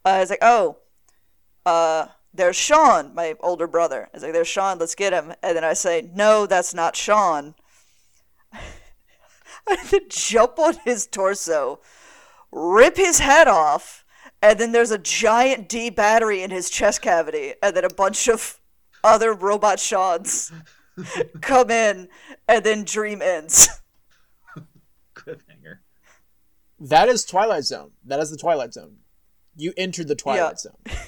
I 0.04 0.20
was 0.20 0.30
like, 0.30 0.38
oh, 0.42 0.78
uh, 1.66 2.06
there's 2.32 2.56
Sean, 2.56 3.14
my 3.14 3.34
older 3.40 3.66
brother. 3.66 4.08
I 4.12 4.16
was 4.16 4.22
like, 4.22 4.32
there's 4.32 4.48
Sean, 4.48 4.78
let's 4.78 4.94
get 4.94 5.12
him. 5.12 5.34
And 5.42 5.56
then 5.56 5.64
I 5.64 5.74
say, 5.74 6.10
no, 6.14 6.46
that's 6.46 6.72
not 6.72 6.96
Sean. 6.96 7.54
I 8.52 9.76
then 9.90 10.02
jump 10.08 10.58
on 10.58 10.76
his 10.84 11.06
torso, 11.06 11.80
rip 12.52 12.96
his 12.96 13.18
head 13.18 13.48
off, 13.48 14.04
and 14.40 14.58
then 14.58 14.72
there's 14.72 14.92
a 14.92 14.98
giant 14.98 15.68
D 15.68 15.90
battery 15.90 16.42
in 16.42 16.50
his 16.50 16.70
chest 16.70 17.02
cavity, 17.02 17.54
and 17.62 17.74
then 17.76 17.84
a 17.84 17.92
bunch 17.92 18.28
of 18.28 18.60
other 19.02 19.32
robot 19.34 19.80
Seans 19.80 20.52
come 21.40 21.70
in, 21.70 22.08
and 22.48 22.64
then 22.64 22.84
dream 22.84 23.22
ends. 23.22 23.68
Cliffhanger. 25.14 25.78
That 26.78 27.08
is 27.08 27.24
Twilight 27.24 27.64
Zone. 27.64 27.92
That 28.04 28.20
is 28.20 28.30
the 28.30 28.36
Twilight 28.36 28.74
Zone. 28.74 28.98
You 29.56 29.72
entered 29.76 30.08
the 30.08 30.14
Twilight 30.14 30.58
yeah. 30.64 30.70
Zone. 30.70 30.76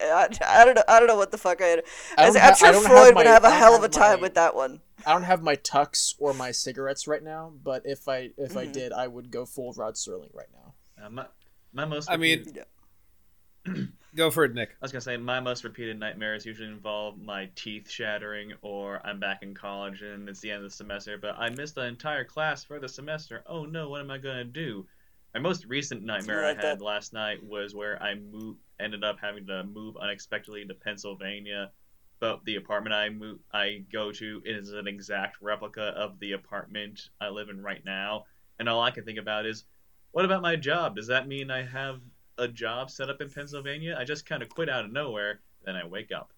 I, 0.00 0.28
I, 0.46 0.64
don't 0.64 0.74
know. 0.74 0.82
I 0.86 0.98
don't 0.98 1.08
know 1.08 1.16
what 1.16 1.30
the 1.30 1.38
fuck 1.38 1.62
I. 1.62 1.66
Had. 1.66 1.82
I 2.18 2.26
am 2.26 2.34
ha- 2.34 2.54
sure 2.54 2.72
Freud 2.74 3.06
have 3.06 3.14
my, 3.14 3.20
would 3.20 3.26
have 3.26 3.44
a 3.44 3.50
hell 3.50 3.74
of 3.74 3.82
a 3.82 3.88
time 3.88 4.18
my, 4.18 4.22
with 4.22 4.34
that 4.34 4.54
one. 4.54 4.80
I 5.06 5.12
don't 5.12 5.22
have 5.22 5.42
my 5.42 5.56
tux 5.56 6.14
or 6.18 6.34
my 6.34 6.50
cigarettes 6.50 7.06
right 7.06 7.22
now, 7.22 7.52
but 7.62 7.82
if 7.84 8.08
I 8.08 8.30
if 8.36 8.50
mm-hmm. 8.50 8.58
I 8.58 8.66
did, 8.66 8.92
I 8.92 9.06
would 9.06 9.30
go 9.30 9.46
full 9.46 9.72
Rod 9.72 9.94
Serling 9.94 10.34
right 10.34 10.48
now. 10.52 10.74
Uh, 11.02 11.10
my, 11.10 11.26
my 11.72 11.84
most. 11.84 12.10
I 12.10 12.16
mean, 12.16 12.44
yeah. 12.54 13.74
Go 14.14 14.30
for 14.30 14.44
it, 14.44 14.54
Nick. 14.54 14.70
I 14.70 14.74
was 14.80 14.90
gonna 14.90 15.02
say 15.02 15.16
my 15.18 15.38
most 15.38 15.64
repeated 15.64 16.00
nightmares 16.00 16.46
usually 16.46 16.68
involve 16.68 17.18
my 17.18 17.50
teeth 17.54 17.90
shattering, 17.90 18.54
or 18.62 19.04
I'm 19.04 19.20
back 19.20 19.42
in 19.42 19.54
college 19.54 20.00
and 20.00 20.28
it's 20.28 20.40
the 20.40 20.50
end 20.50 20.64
of 20.64 20.70
the 20.70 20.76
semester, 20.76 21.18
but 21.18 21.38
I 21.38 21.50
missed 21.50 21.74
the 21.74 21.84
entire 21.84 22.24
class 22.24 22.64
for 22.64 22.80
the 22.80 22.88
semester. 22.88 23.44
Oh 23.46 23.66
no, 23.66 23.90
what 23.90 24.00
am 24.00 24.10
I 24.10 24.18
gonna 24.18 24.44
do? 24.44 24.86
My 25.34 25.40
most 25.40 25.66
recent 25.66 26.02
nightmare 26.02 26.44
I, 26.46 26.50
I 26.50 26.54
had 26.54 26.78
that. 26.78 26.82
last 26.82 27.12
night 27.12 27.44
was 27.44 27.74
where 27.74 28.02
I 28.02 28.14
moved, 28.14 28.60
ended 28.80 29.04
up 29.04 29.18
having 29.20 29.46
to 29.48 29.64
move 29.64 29.96
unexpectedly 29.98 30.64
to 30.64 30.74
Pennsylvania, 30.74 31.70
but 32.18 32.42
the 32.46 32.56
apartment 32.56 32.94
I 32.94 33.10
move 33.10 33.40
I 33.52 33.84
go 33.92 34.10
to 34.10 34.42
is 34.44 34.72
an 34.72 34.88
exact 34.88 35.36
replica 35.42 35.82
of 35.82 36.18
the 36.18 36.32
apartment 36.32 37.10
I 37.20 37.28
live 37.28 37.50
in 37.50 37.62
right 37.62 37.84
now, 37.84 38.24
and 38.58 38.70
all 38.70 38.80
I 38.80 38.90
can 38.90 39.04
think 39.04 39.18
about 39.18 39.44
is, 39.44 39.64
what 40.12 40.24
about 40.24 40.40
my 40.40 40.56
job? 40.56 40.96
Does 40.96 41.08
that 41.08 41.28
mean 41.28 41.50
I 41.50 41.62
have 41.62 42.00
a 42.38 42.48
job 42.48 42.90
set 42.90 43.10
up 43.10 43.20
in 43.20 43.28
Pennsylvania. 43.28 43.96
I 43.98 44.04
just 44.04 44.26
kind 44.26 44.42
of 44.42 44.48
quit 44.48 44.68
out 44.68 44.84
of 44.84 44.92
nowhere. 44.92 45.40
Then 45.64 45.76
I 45.76 45.86
wake 45.86 46.12
up. 46.12 46.32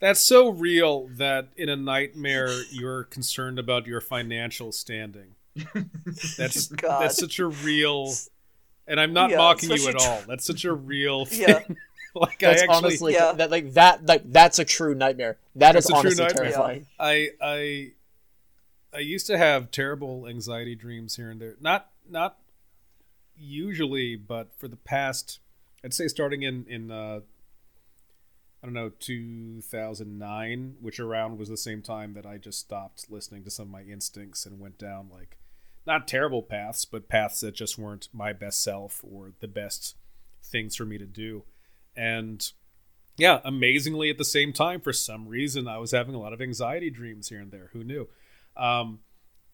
That's 0.00 0.20
so 0.20 0.48
real 0.48 1.08
that 1.16 1.48
in 1.56 1.68
a 1.68 1.76
nightmare 1.76 2.62
you're 2.70 3.04
concerned 3.04 3.58
about 3.58 3.86
your 3.86 4.00
financial 4.00 4.72
standing. 4.72 5.34
That's 6.36 6.66
God. 6.68 7.02
that's 7.02 7.18
such 7.18 7.38
a 7.38 7.48
real, 7.48 8.12
and 8.86 9.00
I'm 9.00 9.12
not 9.12 9.30
yeah, 9.30 9.38
mocking 9.38 9.70
you 9.70 9.88
at 9.88 9.96
all. 9.96 10.22
That's 10.26 10.44
such 10.44 10.64
a 10.64 10.72
real 10.72 11.24
thing. 11.26 11.48
Yeah. 11.48 11.62
like 12.14 12.38
that's 12.38 12.62
I 12.62 12.64
actually, 12.64 12.76
honestly 12.76 13.12
yeah. 13.14 13.32
that 13.32 13.50
like 13.50 13.72
that 13.74 14.06
like 14.06 14.22
that's 14.30 14.58
a 14.60 14.64
true 14.64 14.94
nightmare. 14.94 15.38
That 15.56 15.72
that's 15.72 15.86
is 15.86 15.90
honestly 15.90 16.26
terrifying. 16.28 16.86
I 16.98 17.30
I 17.42 17.92
I 18.94 18.98
used 19.00 19.26
to 19.26 19.36
have 19.36 19.70
terrible 19.70 20.26
anxiety 20.28 20.76
dreams 20.76 21.16
here 21.16 21.30
and 21.30 21.40
there. 21.40 21.56
Not 21.60 21.90
not 22.08 22.38
usually, 23.38 24.16
but 24.16 24.52
for 24.56 24.68
the 24.68 24.76
past, 24.76 25.40
I'd 25.84 25.94
say 25.94 26.08
starting 26.08 26.42
in 26.42 26.66
in 26.68 26.90
uh, 26.90 27.20
I 28.62 28.66
don't 28.66 28.74
know 28.74 28.90
2009, 28.98 30.76
which 30.80 30.98
around 30.98 31.38
was 31.38 31.48
the 31.48 31.56
same 31.56 31.82
time 31.82 32.14
that 32.14 32.26
I 32.26 32.38
just 32.38 32.58
stopped 32.58 33.10
listening 33.10 33.44
to 33.44 33.50
some 33.50 33.66
of 33.66 33.72
my 33.72 33.82
instincts 33.82 34.46
and 34.46 34.58
went 34.58 34.78
down 34.78 35.08
like 35.12 35.38
not 35.86 36.08
terrible 36.08 36.42
paths, 36.42 36.84
but 36.84 37.08
paths 37.08 37.40
that 37.40 37.54
just 37.54 37.78
weren't 37.78 38.08
my 38.12 38.32
best 38.32 38.62
self 38.62 39.02
or 39.02 39.32
the 39.40 39.48
best 39.48 39.96
things 40.42 40.76
for 40.76 40.84
me 40.84 40.98
to 40.98 41.06
do. 41.06 41.44
And 41.96 42.50
yeah, 43.16 43.40
amazingly 43.44 44.10
at 44.10 44.18
the 44.18 44.24
same 44.24 44.52
time, 44.52 44.80
for 44.80 44.92
some 44.92 45.28
reason, 45.28 45.66
I 45.66 45.78
was 45.78 45.92
having 45.92 46.14
a 46.14 46.20
lot 46.20 46.32
of 46.32 46.42
anxiety 46.42 46.90
dreams 46.90 47.28
here 47.28 47.40
and 47.40 47.50
there. 47.50 47.70
Who 47.72 47.84
knew? 47.84 48.08
Um, 48.56 49.00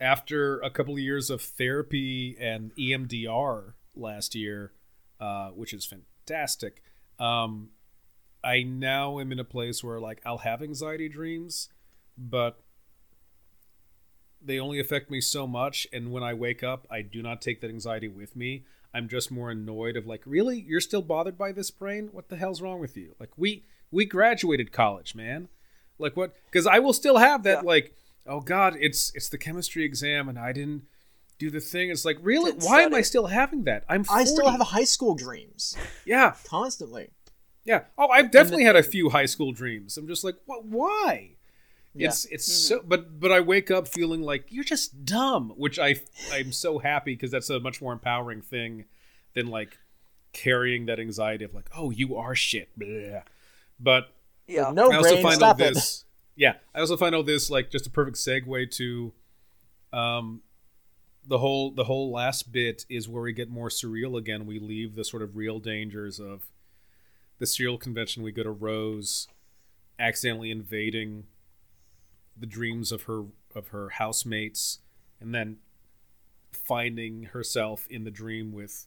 after 0.05 0.61
a 0.61 0.69
couple 0.69 0.93
of 0.93 1.01
years 1.01 1.31
of 1.31 1.41
therapy 1.41 2.37
and 2.39 2.77
EMDR 2.77 3.73
last 3.97 4.35
year, 4.35 4.73
uh, 5.19 5.49
which 5.49 5.73
is 5.73 5.87
fantastic, 5.87 6.83
um, 7.19 7.71
I 8.45 8.63
now 8.63 9.19
am 9.19 9.33
in 9.33 9.39
a 9.39 9.45
place 9.45 9.83
where 9.83 9.99
like 9.99 10.21
I'll 10.27 10.39
have 10.39 10.63
anxiety 10.63 11.09
dreams, 11.09 11.71
but 12.19 12.61
they 14.43 14.61
only 14.61 14.79
affect 14.79 15.11
me 15.11 15.23
so 15.23 15.47
much. 15.47 15.87
And 15.91 16.13
when 16.13 16.23
I 16.23 16.35
wake 16.35 16.63
up, 16.63 16.87
I 16.91 17.01
do 17.01 17.23
not 17.23 17.41
take 17.41 17.63
that 17.63 17.71
anxiety 17.71 18.09
with 18.09 18.37
me. 18.37 18.65
I'm 18.93 19.09
just 19.09 19.31
more 19.31 19.51
annoyed 19.51 19.97
of 19.97 20.07
like, 20.07 20.21
really, 20.27 20.61
you're 20.61 20.83
still 20.83 21.01
bothered 21.01 21.39
by 21.39 21.51
this 21.51 21.71
brain? 21.71 22.11
What 22.13 22.29
the 22.29 22.37
hell's 22.37 22.61
wrong 22.61 22.79
with 22.79 22.95
you? 22.95 23.15
Like 23.19 23.31
we 23.39 23.65
we 23.91 24.05
graduated 24.05 24.71
college, 24.71 25.15
man. 25.15 25.49
Like 25.99 26.15
what? 26.15 26.37
Because 26.45 26.67
I 26.67 26.79
will 26.81 26.93
still 26.93 27.17
have 27.17 27.43
that 27.45 27.63
yeah. 27.63 27.69
like 27.69 27.95
oh 28.27 28.41
god 28.41 28.77
it's 28.81 29.13
it's 29.15 29.29
the 29.29 29.39
chemistry 29.39 29.85
exam 29.85 30.29
and 30.29 30.39
i 30.39 30.53
didn't 30.53 30.85
do 31.39 31.51
the 31.51 31.61
thing. 31.61 31.91
It's 31.91 32.05
like 32.05 32.19
really? 32.23 32.53
Why 32.53 32.83
am 32.83 32.95
i 32.95 33.01
still 33.01 33.27
having 33.27 33.65
that? 33.65 33.85
I'm 33.89 34.05
40. 34.05 34.21
i 34.21 34.25
still 34.25 34.49
have 34.49 34.61
high 34.61 34.85
school 34.85 35.15
dreams. 35.15 35.77
Yeah. 36.05 36.35
Constantly. 36.47 37.11
Yeah. 37.65 37.83
Oh 37.99 38.09
i've 38.09 38.31
definitely 38.31 38.65
had 38.65 38.77
a 38.77 38.83
few 38.83 39.11
high 39.11 39.27
school 39.27 39.53
dreams. 39.53 39.97
I'm 39.97 40.07
just 40.07 40.25
like 40.25 40.37
what 40.47 40.65
why? 40.65 41.31
Yeah. 41.97 42.09
it's 42.09 42.25
it's 42.27 42.49
mm-hmm. 42.49 42.81
so 42.81 42.85
but 42.85 43.21
but 43.21 43.31
i 43.31 43.39
wake 43.39 43.71
up 43.71 43.87
feeling 43.87 44.21
like 44.21 44.47
you're 44.49 44.65
just 44.65 45.05
dumb 45.05 45.53
which 45.57 45.79
i 45.79 45.95
i'm 46.33 46.51
so 46.51 46.81
happy 46.81 47.13
because 47.13 47.31
that's 47.31 47.51
a 47.51 47.61
much 47.61 47.81
more 47.81 47.93
empowering 47.93 48.43
thing 48.43 48.87
than 49.35 49.47
like 49.47 49.79
carrying 50.33 50.87
that 50.87 50.99
anxiety 50.99 51.45
of 51.45 51.55
like 51.55 51.71
oh 51.77 51.91
you 51.91 52.17
are 52.17 52.35
shit. 52.35 52.69
Blah. 52.77 53.21
but 53.79 54.09
yeah. 54.49 54.73
no 54.73 54.91
I 54.91 54.97
also 54.97 55.11
brain, 55.11 55.23
find 55.23 55.37
stop 55.37 55.57
this 55.57 56.04
yeah, 56.37 56.55
I 56.75 56.81
also 56.81 56.97
find 56.97 57.15
all 57.15 57.23
this 57.23 57.51
like 57.51 57.71
just 57.71 57.87
a 57.87 57.91
perfect 57.91 58.17
segue 58.17 58.71
to 58.73 59.13
um 59.93 60.43
the 61.27 61.39
whole 61.39 61.71
the 61.71 61.85
whole 61.85 62.11
last 62.13 62.53
bit 62.53 62.85
is 62.89 63.09
where 63.09 63.23
we 63.23 63.33
get 63.33 63.49
more 63.49 63.69
surreal 63.69 64.19
again. 64.19 64.47
We 64.47 64.59
leave 64.59 64.95
the 64.95 65.05
sort 65.05 65.23
of 65.23 65.37
real 65.37 65.59
dangers 65.59 66.21
of 66.21 66.47
the 67.39 67.47
serial 67.47 67.79
convention. 67.79 68.23
We 68.23 68.33
go 68.33 68.43
to 68.43 68.51
Rose 68.51 69.29
accidentally 69.99 70.51
invading 70.51 71.25
the 72.37 72.47
dreams 72.47 72.93
of 72.93 73.05
her 73.05 73.25
of 73.55 73.69
her 73.69 73.91
housemates 73.91 74.81
and 75.21 75.35
then 75.35 75.59
finding 76.53 77.25
herself 77.25 77.87
in 77.89 78.05
the 78.05 78.11
dream 78.11 78.53
with 78.53 78.87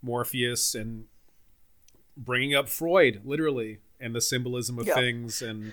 Morpheus 0.00 0.74
and 0.74 1.04
bringing 2.16 2.54
up 2.54 2.68
Freud 2.68 3.22
literally 3.24 3.78
and 4.00 4.14
the 4.14 4.20
symbolism 4.20 4.78
of 4.78 4.86
yeah. 4.86 4.94
things 4.94 5.42
and 5.42 5.72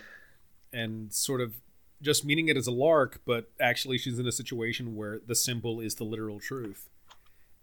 and 0.72 1.14
sort 1.14 1.42
of 1.42 1.56
just 2.02 2.24
meaning 2.26 2.48
it 2.48 2.58
as 2.58 2.68
a 2.68 2.72
lark, 2.72 3.22
but 3.26 3.52
actually 3.60 3.98
she's 3.98 4.18
in 4.20 4.28
a 4.28 4.32
situation 4.32 4.96
where 4.96 5.20
the 5.26 5.36
symbol 5.36 5.80
is 5.80 5.96
the 5.96 6.04
literal 6.04 6.40
truth. 6.40 6.90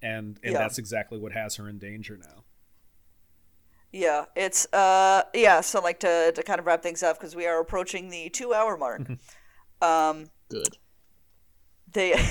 And 0.02 0.38
and 0.42 0.52
yeah. 0.52 0.58
that's 0.58 0.78
exactly 0.78 1.18
what 1.18 1.32
has 1.32 1.56
her 1.56 1.68
in 1.68 1.78
danger 1.78 2.18
now. 2.18 2.44
Yeah, 3.92 4.26
it's 4.34 4.70
uh 4.72 5.22
yeah, 5.32 5.62
so 5.62 5.80
like 5.80 6.00
to 6.00 6.32
to 6.32 6.42
kind 6.42 6.60
of 6.60 6.66
wrap 6.66 6.82
things 6.82 7.02
up 7.02 7.18
because 7.18 7.34
we 7.34 7.46
are 7.46 7.60
approaching 7.60 8.10
the 8.10 8.28
2 8.28 8.52
hour 8.52 8.76
mark. 8.76 9.08
um 9.80 10.26
good. 10.48 10.76
They 11.92 12.14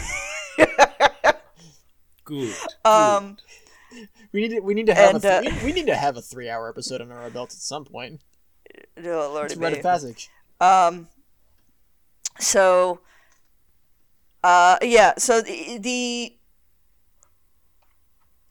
Good. 2.25 2.55
Um, 2.83 3.37
we 4.31 4.41
need 4.41 4.55
to, 4.55 4.59
we 4.59 4.73
need 4.73 4.87
to 4.87 4.95
have 4.95 5.15
and, 5.15 5.23
a 5.23 5.41
th- 5.41 5.53
uh, 5.53 5.59
we, 5.59 5.65
we, 5.67 5.73
need 5.73 5.85
to 5.85 5.95
have 5.95 6.17
a 6.17 6.21
three 6.23 6.49
hour 6.49 6.67
episode 6.67 6.99
under 6.99 7.13
our 7.13 7.29
belt 7.29 7.51
at 7.51 7.59
some 7.59 7.85
point. 7.85 8.19
Oh 8.97 9.31
Lord, 9.33 9.51
it's 9.51 9.55
rite 9.55 9.77
of 9.77 9.83
passage. 9.83 10.29
Um. 10.59 11.07
So. 12.39 13.01
Uh 14.43 14.77
yeah 14.83 15.13
so 15.17 15.41
the, 15.41 15.79
the 15.79 16.37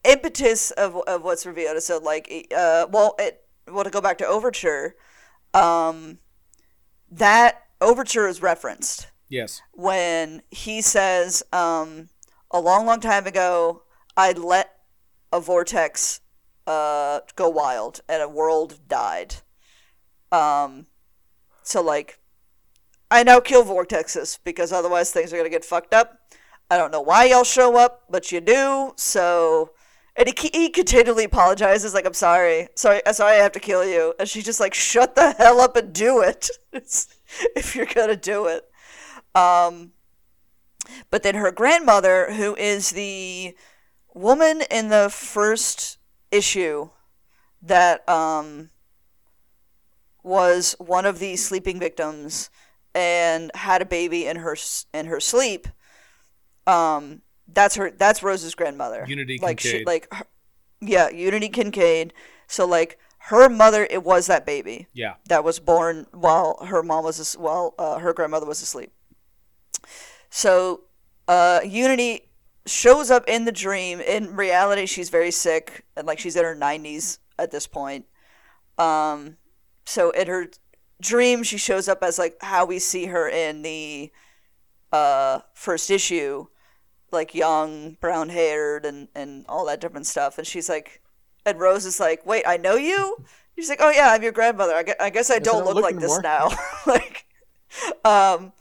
impetus 0.02 0.72
of 0.72 0.96
of 1.06 1.22
what's 1.22 1.46
revealed 1.46 1.76
is 1.76 1.86
so 1.86 1.98
like 1.98 2.48
uh 2.52 2.84
well 2.90 3.14
it 3.20 3.44
well 3.70 3.84
to 3.84 3.90
go 3.90 4.00
back 4.00 4.18
to 4.18 4.26
overture 4.26 4.96
um 5.54 6.18
that 7.12 7.62
overture 7.80 8.26
is 8.26 8.42
referenced 8.42 9.06
yes 9.28 9.62
when 9.72 10.42
he 10.50 10.82
says 10.82 11.44
um 11.52 12.08
a 12.50 12.58
long 12.58 12.86
long 12.86 12.98
time 12.98 13.24
ago 13.24 13.84
i 14.16 14.32
let 14.32 14.74
a 15.32 15.40
vortex 15.40 16.20
uh, 16.66 17.20
go 17.36 17.48
wild 17.48 18.00
and 18.08 18.22
a 18.22 18.28
world 18.28 18.78
died. 18.88 19.36
Um, 20.30 20.86
so 21.64 21.82
like, 21.82 22.18
I 23.10 23.22
now 23.22 23.40
kill 23.40 23.64
vortexes 23.64 24.38
because 24.44 24.72
otherwise 24.72 25.10
things 25.10 25.32
are 25.32 25.36
gonna 25.36 25.48
get 25.48 25.64
fucked 25.64 25.94
up. 25.94 26.18
I 26.70 26.76
don't 26.76 26.90
know 26.90 27.00
why 27.00 27.24
y'all 27.24 27.44
show 27.44 27.76
up, 27.76 28.02
but 28.08 28.32
you 28.32 28.40
do. 28.40 28.92
So, 28.96 29.70
and 30.16 30.28
he, 30.38 30.50
he 30.52 30.68
continually 30.70 31.24
apologizes, 31.24 31.94
like, 31.94 32.06
"I'm 32.06 32.14
sorry, 32.14 32.68
sorry, 32.74 33.02
sorry, 33.12 33.36
I 33.36 33.42
have 33.42 33.52
to 33.52 33.60
kill 33.60 33.84
you." 33.84 34.14
And 34.18 34.28
she's 34.28 34.44
just 34.44 34.60
like, 34.60 34.74
"Shut 34.74 35.14
the 35.14 35.32
hell 35.32 35.60
up 35.60 35.76
and 35.76 35.92
do 35.92 36.20
it, 36.20 36.50
if 36.72 37.74
you're 37.74 37.86
gonna 37.86 38.16
do 38.16 38.46
it." 38.46 38.64
Um, 39.34 39.92
but 41.10 41.22
then 41.22 41.34
her 41.36 41.50
grandmother, 41.50 42.32
who 42.32 42.54
is 42.56 42.90
the 42.90 43.56
woman 44.14 44.62
in 44.70 44.88
the 44.88 45.08
first 45.10 45.98
issue 46.30 46.90
that 47.62 48.08
um, 48.08 48.70
was 50.24 50.74
one 50.78 51.06
of 51.06 51.18
the 51.18 51.36
sleeping 51.36 51.78
victims 51.78 52.50
and 52.94 53.50
had 53.54 53.82
a 53.82 53.84
baby 53.86 54.26
in 54.26 54.36
her 54.36 54.56
in 54.92 55.06
her 55.06 55.20
sleep. 55.20 55.68
Um, 56.66 57.22
that's 57.46 57.76
her. 57.76 57.90
That's 57.90 58.22
Rose's 58.22 58.54
grandmother. 58.54 59.04
Unity 59.06 59.38
like 59.40 59.58
Kincaid. 59.58 59.80
She, 59.80 59.84
like, 59.84 60.12
her, 60.12 60.26
yeah, 60.80 61.10
Unity 61.10 61.48
Kincaid. 61.48 62.14
So 62.46 62.66
like 62.66 62.98
her 63.18 63.48
mother, 63.48 63.86
it 63.88 64.04
was 64.04 64.26
that 64.26 64.44
baby. 64.44 64.86
Yeah. 64.92 65.14
That 65.28 65.44
was 65.44 65.58
born 65.58 66.06
while 66.12 66.64
her 66.66 66.82
mom 66.82 67.04
was 67.04 67.34
while 67.34 67.74
uh, 67.78 67.98
her 67.98 68.12
grandmother 68.12 68.46
was 68.46 68.60
asleep. 68.60 68.92
So, 70.28 70.82
uh, 71.26 71.60
Unity 71.64 72.28
shows 72.66 73.10
up 73.10 73.24
in 73.26 73.44
the 73.44 73.52
dream. 73.52 74.00
In 74.00 74.36
reality, 74.36 74.86
she's 74.86 75.08
very 75.08 75.30
sick 75.30 75.84
and 75.96 76.06
like 76.06 76.18
she's 76.18 76.36
in 76.36 76.44
her 76.44 76.54
90s 76.54 77.18
at 77.38 77.50
this 77.50 77.66
point. 77.66 78.06
Um, 78.78 79.36
so 79.84 80.10
in 80.10 80.26
her 80.26 80.46
dream, 81.00 81.42
she 81.42 81.58
shows 81.58 81.88
up 81.88 82.02
as 82.02 82.18
like 82.18 82.36
how 82.40 82.64
we 82.64 82.78
see 82.78 83.06
her 83.06 83.28
in 83.28 83.62
the 83.62 84.12
uh, 84.92 85.40
first 85.54 85.90
issue, 85.90 86.46
like 87.12 87.34
young, 87.34 87.96
brown 88.00 88.28
haired, 88.28 88.86
and 88.86 89.08
and 89.14 89.44
all 89.48 89.66
that 89.66 89.80
different 89.80 90.06
stuff. 90.06 90.38
And 90.38 90.46
she's 90.46 90.68
like, 90.68 91.02
and 91.46 91.58
Rose 91.58 91.84
is 91.84 92.00
like, 92.00 92.24
"Wait, 92.26 92.44
I 92.46 92.56
know 92.56 92.76
you." 92.76 93.16
She's 93.56 93.68
like, 93.68 93.80
"Oh 93.80 93.90
yeah, 93.90 94.10
I'm 94.10 94.22
your 94.22 94.32
grandmother. 94.32 94.74
I 94.74 94.82
guess 94.82 94.96
I, 95.00 95.10
guess 95.10 95.30
I 95.30 95.38
don't 95.38 95.64
look 95.64 95.82
like 95.82 95.98
this 95.98 96.20
now." 96.22 96.50
like, 96.86 97.26
um, 98.04 98.52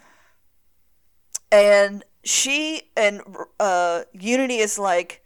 and 1.51 2.03
she 2.23 2.91
and 2.95 3.21
uh, 3.59 4.03
Unity 4.13 4.57
is 4.57 4.79
like, 4.79 5.23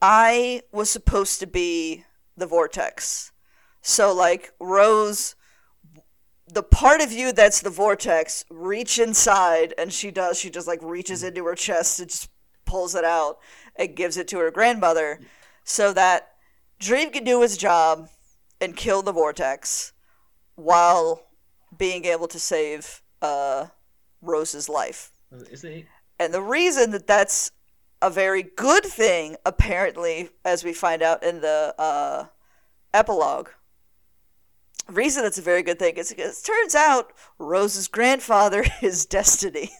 I 0.00 0.62
was 0.72 0.90
supposed 0.90 1.40
to 1.40 1.46
be 1.46 2.04
the 2.36 2.46
vortex. 2.46 3.32
So 3.80 4.14
like 4.14 4.52
Rose, 4.60 5.34
the 6.52 6.62
part 6.62 7.00
of 7.00 7.12
you 7.12 7.32
that's 7.32 7.60
the 7.60 7.70
vortex, 7.70 8.44
reach 8.50 8.98
inside, 8.98 9.74
and 9.78 9.92
she 9.92 10.10
does. 10.10 10.38
She 10.38 10.50
just 10.50 10.66
like 10.66 10.82
reaches 10.82 11.22
into 11.22 11.44
her 11.44 11.54
chest 11.54 12.00
and 12.00 12.08
just 12.08 12.30
pulls 12.64 12.94
it 12.94 13.04
out 13.04 13.38
and 13.76 13.94
gives 13.96 14.16
it 14.16 14.28
to 14.28 14.38
her 14.38 14.50
grandmother, 14.50 15.20
so 15.64 15.92
that 15.92 16.30
Dream 16.78 17.10
can 17.10 17.24
do 17.24 17.42
his 17.42 17.56
job 17.56 18.08
and 18.60 18.76
kill 18.76 19.02
the 19.02 19.12
vortex, 19.12 19.92
while 20.54 21.26
being 21.76 22.04
able 22.04 22.28
to 22.28 22.38
save 22.38 23.02
uh, 23.22 23.66
Rose's 24.20 24.68
life. 24.68 25.12
Is 25.32 25.64
it 25.64 25.86
and 26.18 26.34
the 26.34 26.42
reason 26.42 26.90
that 26.90 27.06
that's 27.06 27.52
a 28.00 28.10
very 28.10 28.42
good 28.42 28.84
thing, 28.84 29.36
apparently, 29.44 30.30
as 30.44 30.64
we 30.64 30.72
find 30.72 31.02
out 31.02 31.22
in 31.22 31.40
the 31.40 31.74
uh, 31.78 32.26
epilogue, 32.94 33.48
reason 34.88 35.22
that's 35.22 35.38
a 35.38 35.42
very 35.42 35.62
good 35.62 35.78
thing 35.78 35.96
is 35.96 36.08
because 36.10 36.40
it 36.40 36.46
turns 36.46 36.74
out 36.74 37.12
Rose's 37.38 37.88
grandfather 37.88 38.64
is 38.82 39.06
Destiny. 39.06 39.70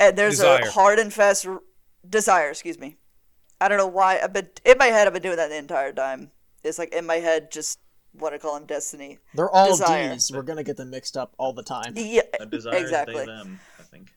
and 0.00 0.16
there's 0.16 0.36
desire. 0.36 0.62
a 0.62 0.70
hard 0.70 0.98
and 0.98 1.12
fast 1.12 1.46
r- 1.46 1.62
desire, 2.08 2.50
excuse 2.50 2.78
me. 2.78 2.98
I 3.60 3.68
don't 3.68 3.78
know 3.78 3.86
why. 3.86 4.20
I've 4.22 4.32
been 4.32 4.48
in 4.64 4.78
my 4.78 4.86
head. 4.86 5.06
I've 5.06 5.12
been 5.12 5.22
doing 5.22 5.36
that 5.36 5.48
the 5.48 5.56
entire 5.56 5.92
time. 5.92 6.32
It's 6.62 6.78
like 6.78 6.92
in 6.92 7.06
my 7.06 7.16
head, 7.16 7.50
just 7.50 7.78
what 8.12 8.32
I 8.32 8.38
call 8.38 8.56
him, 8.56 8.66
Destiny. 8.66 9.18
They're 9.34 9.50
all 9.50 9.68
desire. 9.68 10.12
D's. 10.12 10.30
We're 10.32 10.42
gonna 10.42 10.64
get 10.64 10.76
them 10.76 10.90
mixed 10.90 11.16
up 11.16 11.34
all 11.38 11.52
the 11.52 11.62
time. 11.62 11.94
Yeah, 11.96 12.22
a 12.40 12.46
desire 12.46 12.76
exactly. 12.76 13.14
They, 13.16 13.26
them, 13.26 13.60
I 13.78 13.82
think. 13.84 14.12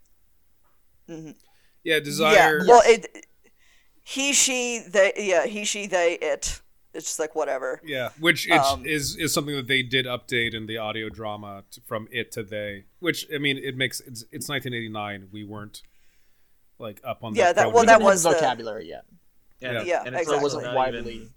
Mm-hmm. 1.09 1.31
Yeah, 1.83 1.99
desire. 1.99 2.59
Yeah, 2.59 2.67
well, 2.67 2.81
it, 2.85 3.25
he, 4.03 4.33
she, 4.33 4.83
they, 4.87 5.13
yeah, 5.17 5.45
he, 5.45 5.65
she, 5.65 5.87
they, 5.87 6.13
it. 6.21 6.61
It's 6.93 7.05
just 7.05 7.19
like 7.19 7.35
whatever. 7.35 7.79
Yeah, 7.83 8.09
which 8.19 8.49
um, 8.49 8.85
is 8.85 9.15
is 9.17 9.33
something 9.33 9.55
that 9.55 9.67
they 9.67 9.83
did 9.83 10.05
update 10.05 10.53
in 10.53 10.65
the 10.65 10.77
audio 10.77 11.09
drama 11.09 11.63
to, 11.71 11.81
from 11.81 12.07
it 12.11 12.31
to 12.33 12.43
they. 12.43 12.85
Which 12.99 13.27
I 13.33 13.37
mean, 13.37 13.57
it 13.57 13.75
makes 13.75 13.99
it's, 13.99 14.23
it's 14.31 14.49
1989. 14.49 15.29
We 15.31 15.43
weren't 15.43 15.83
like 16.79 17.01
up 17.03 17.23
on 17.23 17.33
the 17.33 17.39
yeah. 17.39 17.53
That, 17.53 17.73
well, 17.73 17.85
that 17.85 18.01
was 18.01 18.23
the 18.23 18.31
vocabulary 18.31 18.89
yet. 18.89 19.05
Yeah, 19.59 19.71
yeah, 19.71 19.81
yeah 19.83 20.03
and 20.05 20.15
it's 20.15 20.23
exactly. 20.23 20.43
wasn't 20.43 20.73
widely. 20.73 21.15
Even, 21.15 21.29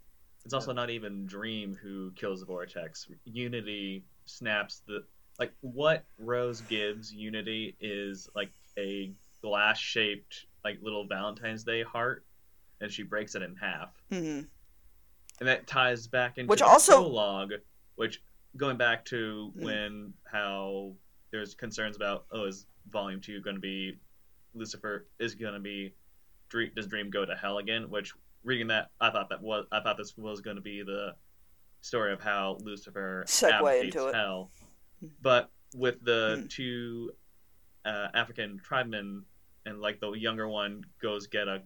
it's 0.45 0.55
also 0.55 0.73
not 0.73 0.91
even 0.91 1.27
Dream 1.27 1.77
who 1.81 2.13
kills 2.13 2.41
the 2.41 2.47
Vortex. 2.47 3.09
Unity 3.25 4.05
snaps 4.27 4.83
the 4.87 5.05
like 5.39 5.53
what 5.61 6.05
Rose 6.19 6.61
gives 6.63 7.13
Unity 7.13 7.77
is 7.81 8.29
like 8.35 8.51
a 8.79 9.13
glass 9.43 9.79
shaped 9.79 10.47
like 10.65 10.79
little 10.83 11.07
Valentine's 11.07 11.65
Day 11.65 11.83
heart, 11.83 12.25
and 12.81 12.93
she 12.93 13.03
breaks 13.03 13.35
it 13.35 13.43
in 13.43 13.57
half. 13.57 13.91
Mm-hmm. 14.13 14.47
And 15.41 15.49
that 15.49 15.67
ties 15.67 16.07
back 16.07 16.39
into 16.39 16.49
which 16.49 16.61
the 16.61 16.67
also 16.67 17.03
prologue, 17.03 17.53
which 17.97 18.23
going 18.57 18.77
back 18.77 19.05
to 19.07 19.53
mm-hmm. 19.55 19.65
when 19.65 20.13
how 20.31 20.93
there's 21.31 21.55
concerns 21.55 21.97
about 21.97 22.27
oh 22.33 22.45
is 22.45 22.67
Volume 22.91 23.21
Two 23.21 23.41
going 23.41 23.57
to 23.57 23.61
be 23.61 23.97
Lucifer 24.55 25.07
is 25.19 25.35
going 25.35 25.55
to 25.55 25.61
be 25.61 25.95
Dream, 26.49 26.71
does 26.75 26.87
Dream 26.87 27.11
go 27.11 27.25
to 27.25 27.35
hell 27.35 27.59
again? 27.59 27.89
Which 27.91 28.13
reading 28.45 28.69
that 28.69 28.91
I 29.01 29.11
thought 29.11 29.29
that 29.31 29.43
was 29.43 29.67
I 29.73 29.81
thought 29.81 29.97
this 29.97 30.17
was 30.17 30.41
going 30.41 30.57
to 30.57 30.63
be 30.63 30.83
the 30.83 31.15
story 31.81 32.13
of 32.13 32.21
how 32.21 32.59
Lucifer 32.61 33.25
Segue 33.27 33.85
into 33.85 34.09
it. 34.09 34.15
hell. 34.15 34.51
Mm-hmm. 35.03 35.15
But 35.23 35.51
with 35.75 36.05
the 36.05 36.37
mm-hmm. 36.37 36.47
two 36.49 37.13
uh, 37.85 38.09
African 38.15 38.61
tribemen 38.69 39.23
and 39.67 39.81
like 39.81 40.01
the 40.01 40.11
younger 40.13 40.49
one 40.49 40.85
goes 41.01 41.27
get 41.27 41.49
a 41.49 41.63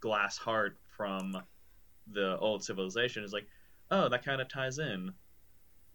glass 0.00 0.36
heart 0.36 0.78
from 0.96 1.36
the 2.12 2.38
old 2.38 2.62
civilization 2.62 3.24
is 3.24 3.32
like 3.32 3.46
oh 3.90 4.08
that 4.08 4.24
kind 4.24 4.40
of 4.40 4.48
ties 4.48 4.78
in 4.78 5.12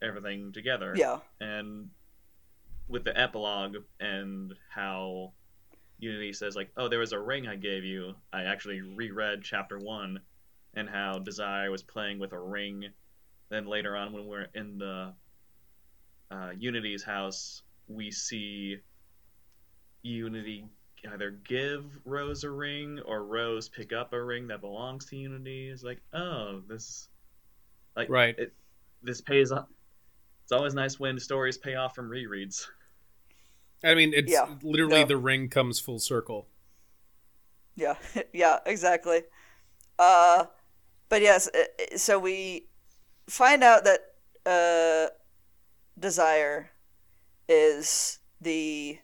everything 0.02 0.52
together. 0.52 0.94
Yeah. 0.96 1.20
And 1.40 1.90
with 2.88 3.04
the 3.04 3.18
epilogue 3.20 3.78
and 4.00 4.54
how 4.70 5.34
unity 6.00 6.32
says 6.32 6.56
like 6.56 6.72
oh 6.78 6.88
there 6.88 7.00
was 7.00 7.12
a 7.12 7.20
ring 7.20 7.48
i 7.48 7.56
gave 7.56 7.84
you. 7.84 8.16
I 8.32 8.44
actually 8.44 8.82
reread 8.82 9.44
chapter 9.44 9.78
one 9.78 10.20
and 10.74 10.90
how 10.90 11.20
desire 11.20 11.72
was 11.72 11.84
playing 11.84 12.20
with 12.20 12.32
a 12.34 12.40
ring. 12.40 12.86
Then 13.50 13.66
later 13.66 13.96
on 13.96 14.14
when 14.14 14.28
we're 14.28 14.48
in 14.54 14.78
the 14.78 15.14
uh, 16.32 16.52
unity's 16.58 17.04
house 17.04 17.64
we 17.88 18.12
see 18.12 18.78
unity 20.04 20.66
either 21.12 21.32
give 21.32 21.86
Rose 22.06 22.44
a 22.44 22.50
ring 22.50 23.00
or 23.06 23.24
Rose 23.24 23.70
pick 23.70 23.94
up 23.94 24.14
a 24.14 24.22
ring 24.22 24.48
that 24.48 24.62
belongs 24.62 25.06
to 25.08 25.16
Unity 25.16 25.70
is 25.70 25.84
like, 25.84 26.02
oh, 26.14 26.62
this, 26.68 27.08
like, 27.96 28.10
right. 28.10 28.38
It, 28.38 28.54
this 29.02 29.22
pays 29.22 29.52
off. 29.52 29.68
It's 30.44 30.52
always 30.52 30.74
nice 30.74 31.00
when 31.00 31.20
stories 31.20 31.58
pay 31.58 31.76
off 31.76 31.96
from 31.96 32.10
rereads. 32.10 32.66
I 33.84 33.96
mean, 33.96 34.14
it's 34.14 34.32
yeah. 34.32 34.48
literally 34.62 35.04
the 35.04 35.18
ring 35.18 35.48
comes 35.48 35.80
full 35.80 36.00
circle. 36.00 36.48
Yeah, 37.76 37.96
yeah, 38.34 38.60
exactly. 38.66 39.22
Uh, 39.98 40.46
but 41.08 41.22
yes, 41.22 41.50
so 41.96 42.20
we 42.20 42.66
find 43.28 43.64
out 43.64 43.86
that 43.86 44.00
uh, 44.46 45.12
Desire 46.00 46.72
is 47.48 48.20
the 48.42 49.00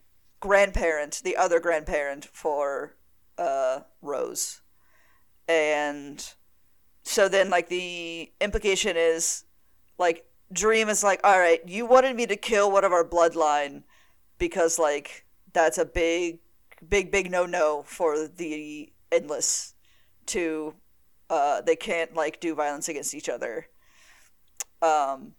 grandparent, 0.46 1.22
the 1.24 1.36
other 1.36 1.60
grandparent 1.60 2.26
for 2.26 2.96
uh, 3.40 3.80
Rose, 4.00 4.62
and 5.48 6.24
so 7.04 7.28
then 7.28 7.50
like 7.50 7.68
the 7.68 8.32
implication 8.40 8.96
is 8.96 9.46
like 9.98 10.28
Dream 10.54 10.88
is 10.88 11.04
like, 11.04 11.20
all 11.24 11.40
right, 11.40 11.62
you 11.68 11.88
wanted 11.88 12.16
me 12.16 12.28
to 12.28 12.36
kill 12.36 12.72
one 12.72 12.84
of 12.84 12.92
our 12.92 13.04
bloodline 13.04 13.82
because 14.38 14.78
like 14.78 15.26
that's 15.52 15.80
a 15.80 15.86
big, 15.86 16.40
big, 16.88 17.12
big 17.12 17.32
no 17.32 17.48
no 17.48 17.82
for 17.88 18.28
the 18.28 18.94
endless 19.12 19.74
to 20.28 20.76
uh 21.32 21.62
they 21.62 21.76
can't 21.76 22.14
like 22.14 22.40
do 22.40 22.54
violence 22.54 22.88
against 22.88 23.16
each 23.16 23.30
other. 23.30 23.66
Um 24.84 25.34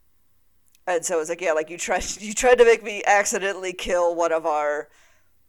and 0.86 1.04
so 1.04 1.20
it's 1.20 1.28
like, 1.28 1.40
yeah, 1.40 1.52
like 1.52 1.70
you 1.70 1.78
tried 1.78 2.04
you 2.20 2.32
tried 2.32 2.58
to 2.58 2.64
make 2.64 2.82
me 2.82 3.02
accidentally 3.06 3.72
kill 3.72 4.14
one 4.14 4.32
of 4.32 4.46
our 4.46 4.88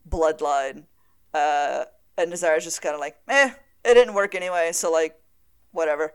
bloodline. 0.07 0.85
Uh 1.34 1.85
and 2.18 2.31
Desire's 2.31 2.64
just 2.64 2.81
kinda 2.81 2.97
like, 2.97 3.18
eh, 3.27 3.51
it 3.85 3.93
didn't 3.93 4.14
work 4.14 4.35
anyway, 4.35 4.72
so 4.73 4.91
like 4.91 5.15
whatever. 5.72 6.14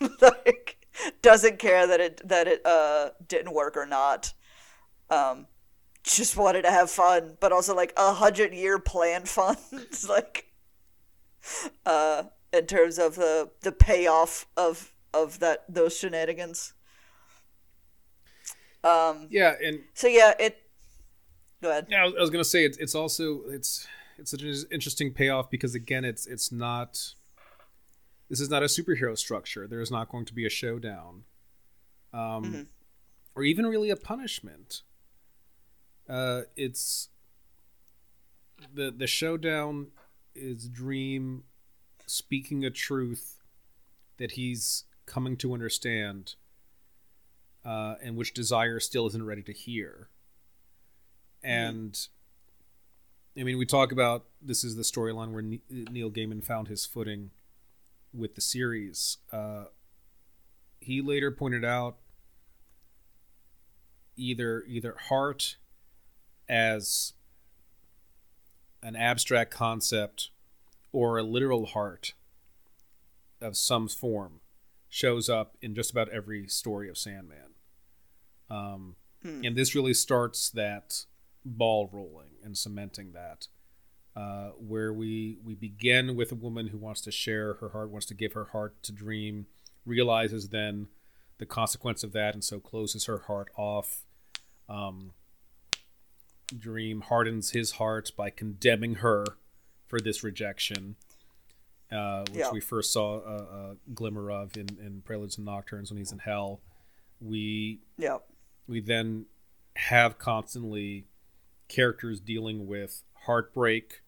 like 0.20 0.76
doesn't 1.22 1.58
care 1.58 1.86
that 1.86 2.00
it 2.00 2.20
that 2.28 2.46
it 2.48 2.64
uh 2.66 3.10
didn't 3.26 3.54
work 3.54 3.76
or 3.76 3.86
not. 3.86 4.34
Um 5.10 5.46
just 6.02 6.36
wanted 6.36 6.62
to 6.62 6.70
have 6.70 6.90
fun, 6.90 7.36
but 7.40 7.52
also 7.52 7.74
like 7.74 7.92
a 7.96 8.12
hundred 8.14 8.52
year 8.54 8.78
plan 8.78 9.24
fun. 9.24 9.56
like 10.08 10.46
uh 11.86 12.24
in 12.52 12.66
terms 12.66 12.98
of 12.98 13.14
the 13.16 13.50
the 13.62 13.72
payoff 13.72 14.46
of 14.56 14.92
of 15.14 15.38
that 15.40 15.64
those 15.68 15.96
shenanigans. 15.96 16.74
Um 18.84 19.26
Yeah, 19.30 19.54
and 19.62 19.80
so 19.94 20.06
yeah, 20.06 20.32
it 20.38 20.58
go 21.62 21.70
ahead. 21.70 21.86
Yeah, 21.88 22.04
I 22.04 22.20
was 22.20 22.30
gonna 22.30 22.44
say 22.44 22.64
it's 22.64 22.78
it's 22.78 22.94
also 22.94 23.42
it's 23.48 23.86
it's 24.18 24.30
such 24.30 24.42
an 24.42 24.54
interesting 24.70 25.12
payoff 25.12 25.50
because 25.50 25.74
again 25.74 26.04
it's 26.04 26.26
it's 26.26 26.50
not 26.50 27.14
this 28.28 28.40
is 28.40 28.50
not 28.50 28.62
a 28.62 28.66
superhero 28.66 29.16
structure. 29.16 29.66
There 29.66 29.80
is 29.80 29.90
not 29.90 30.10
going 30.10 30.26
to 30.26 30.34
be 30.34 30.44
a 30.44 30.50
showdown, 30.50 31.24
um, 32.12 32.20
mm-hmm. 32.20 32.62
or 33.34 33.42
even 33.42 33.66
really 33.66 33.90
a 33.90 33.96
punishment. 33.96 34.82
Uh, 36.08 36.42
it's 36.56 37.08
the 38.72 38.90
the 38.90 39.06
showdown 39.06 39.88
is 40.34 40.68
Dream 40.68 41.44
speaking 42.06 42.64
a 42.64 42.70
truth 42.70 43.38
that 44.18 44.32
he's 44.32 44.84
coming 45.06 45.36
to 45.38 45.54
understand, 45.54 46.34
uh, 47.64 47.94
and 48.02 48.16
which 48.16 48.34
Desire 48.34 48.80
still 48.80 49.06
isn't 49.08 49.24
ready 49.24 49.42
to 49.42 49.52
hear. 49.52 50.08
And 51.42 51.92
mm-hmm. 51.92 53.40
I 53.40 53.44
mean, 53.44 53.58
we 53.58 53.66
talk 53.66 53.92
about 53.92 54.24
this 54.42 54.64
is 54.64 54.76
the 54.76 54.82
storyline 54.82 55.30
where 55.32 55.42
Neil 55.70 56.10
Gaiman 56.10 56.44
found 56.44 56.68
his 56.68 56.84
footing 56.84 57.30
with 58.12 58.34
the 58.34 58.40
series. 58.40 59.18
Uh, 59.32 59.64
he 60.80 61.00
later 61.00 61.30
pointed 61.30 61.64
out 61.64 61.96
either 64.16 64.64
either 64.66 64.96
heart 65.08 65.56
as 66.48 67.12
an 68.82 68.96
abstract 68.96 69.50
concept 69.50 70.30
or 70.92 71.18
a 71.18 71.22
literal 71.22 71.66
heart 71.66 72.14
of 73.40 73.56
some 73.56 73.88
form 73.88 74.40
shows 74.88 75.28
up 75.28 75.56
in 75.60 75.74
just 75.74 75.90
about 75.90 76.08
every 76.08 76.46
story 76.48 76.88
of 76.88 76.96
Sandman. 76.96 77.54
Um, 78.50 78.96
hmm. 79.22 79.44
And 79.44 79.56
this 79.56 79.74
really 79.74 79.94
starts 79.94 80.50
that 80.50 81.04
ball 81.44 81.88
rolling 81.92 82.30
and 82.42 82.56
cementing 82.56 83.12
that. 83.12 83.48
Uh, 84.16 84.50
where 84.58 84.92
we 84.92 85.38
we 85.44 85.54
begin 85.54 86.16
with 86.16 86.32
a 86.32 86.34
woman 86.34 86.68
who 86.68 86.78
wants 86.78 87.00
to 87.00 87.12
share 87.12 87.54
her 87.54 87.68
heart, 87.68 87.88
wants 87.88 88.06
to 88.06 88.14
give 88.14 88.32
her 88.32 88.46
heart 88.46 88.82
to 88.82 88.90
Dream, 88.90 89.46
realizes 89.86 90.48
then 90.48 90.88
the 91.38 91.46
consequence 91.46 92.02
of 92.02 92.12
that, 92.12 92.34
and 92.34 92.42
so 92.42 92.58
closes 92.58 93.04
her 93.04 93.18
heart 93.18 93.48
off. 93.56 94.04
Um, 94.68 95.12
Dream 96.56 97.02
hardens 97.02 97.50
his 97.50 97.72
heart 97.72 98.10
by 98.16 98.30
condemning 98.30 98.96
her 98.96 99.24
for 99.86 100.00
this 100.00 100.24
rejection, 100.24 100.96
uh, 101.90 102.24
which 102.30 102.38
yeah. 102.38 102.50
we 102.50 102.60
first 102.60 102.92
saw 102.92 103.20
a, 103.20 103.36
a, 103.36 103.76
glimmer 103.94 104.30
of 104.30 104.56
in, 104.56 104.68
in 104.84 105.02
Preludes 105.04 105.38
and 105.38 105.46
Nocturnes 105.46 105.90
when 105.90 105.98
he's 105.98 106.12
in 106.12 106.18
hell. 106.18 106.60
We 107.20 107.80
yeah. 107.96 108.18
we 108.66 108.80
then 108.80 109.26
have 109.76 110.18
constantly 110.18 111.06
characters 111.68 112.20
dealing 112.20 112.66
with 112.66 113.02
heartbreak, 113.24 114.02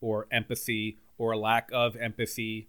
or 0.00 0.26
empathy 0.30 0.98
or 1.18 1.32
a 1.32 1.38
lack 1.38 1.70
of 1.72 1.96
empathy 1.96 2.68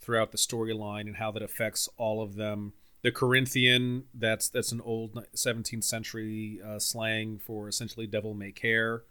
throughout 0.00 0.32
the 0.32 0.38
storyline 0.38 1.02
and 1.02 1.16
how 1.16 1.30
that 1.32 1.42
affects 1.42 1.88
all 1.96 2.22
of 2.22 2.36
them. 2.36 2.72
The 3.02 3.12
Corinthian, 3.12 4.04
that's 4.14 4.48
that's 4.48 4.72
an 4.72 4.80
old 4.80 5.14
17th 5.34 5.84
century 5.84 6.60
uh, 6.64 6.78
slang 6.78 7.38
for 7.38 7.68
essentially 7.68 8.06
devil 8.06 8.34
may 8.34 8.52
care. 8.52 9.04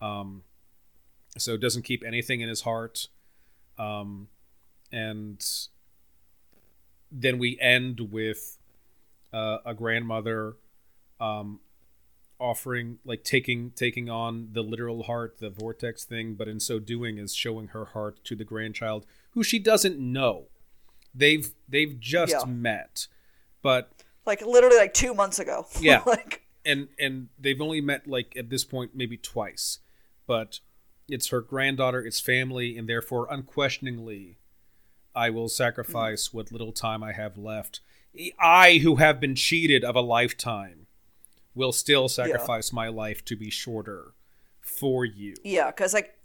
Um, 0.00 0.42
so 1.38 1.56
doesn't 1.56 1.82
keep 1.82 2.02
anything 2.04 2.40
in 2.40 2.48
his 2.48 2.62
heart. 2.62 3.08
Um, 3.80 4.28
and 4.92 5.42
then 7.10 7.38
we 7.38 7.58
end 7.58 8.12
with 8.12 8.58
uh, 9.32 9.58
a 9.64 9.72
grandmother 9.74 10.56
um, 11.18 11.60
offering 12.38 12.98
like 13.04 13.24
taking 13.24 13.70
taking 13.70 14.10
on 14.10 14.48
the 14.52 14.62
literal 14.62 15.04
heart 15.04 15.36
the 15.40 15.50
vortex 15.50 16.04
thing 16.04 16.34
but 16.34 16.48
in 16.48 16.58
so 16.58 16.78
doing 16.78 17.18
is 17.18 17.34
showing 17.34 17.68
her 17.68 17.84
heart 17.84 18.24
to 18.24 18.34
the 18.34 18.44
grandchild 18.44 19.04
who 19.32 19.42
she 19.42 19.58
doesn't 19.58 19.98
know. 19.98 20.46
They've 21.14 21.52
they've 21.68 21.98
just 21.98 22.32
yeah. 22.32 22.44
met 22.46 23.06
but 23.62 23.90
like 24.26 24.44
literally 24.44 24.76
like 24.76 24.94
two 24.94 25.14
months 25.14 25.38
ago. 25.38 25.66
Yeah. 25.80 26.02
Like 26.06 26.42
and 26.64 26.88
and 26.98 27.28
they've 27.38 27.60
only 27.60 27.80
met 27.80 28.06
like 28.06 28.36
at 28.36 28.50
this 28.50 28.64
point 28.64 28.92
maybe 28.94 29.16
twice. 29.16 29.78
But 30.26 30.60
it's 31.12 31.28
her 31.28 31.40
granddaughter 31.40 32.04
it's 32.04 32.20
family 32.20 32.76
and 32.76 32.88
therefore 32.88 33.26
unquestioningly 33.30 34.38
i 35.14 35.28
will 35.30 35.48
sacrifice 35.48 36.28
mm-hmm. 36.28 36.38
what 36.38 36.52
little 36.52 36.72
time 36.72 37.02
i 37.02 37.12
have 37.12 37.36
left 37.36 37.80
i 38.38 38.78
who 38.78 38.96
have 38.96 39.20
been 39.20 39.34
cheated 39.34 39.84
of 39.84 39.96
a 39.96 40.00
lifetime 40.00 40.86
will 41.54 41.72
still 41.72 42.08
sacrifice 42.08 42.72
yeah. 42.72 42.76
my 42.76 42.88
life 42.88 43.24
to 43.24 43.36
be 43.36 43.50
shorter 43.50 44.14
for 44.60 45.04
you. 45.04 45.34
Yeah, 45.42 45.66
because 45.66 45.92
like, 45.94 46.16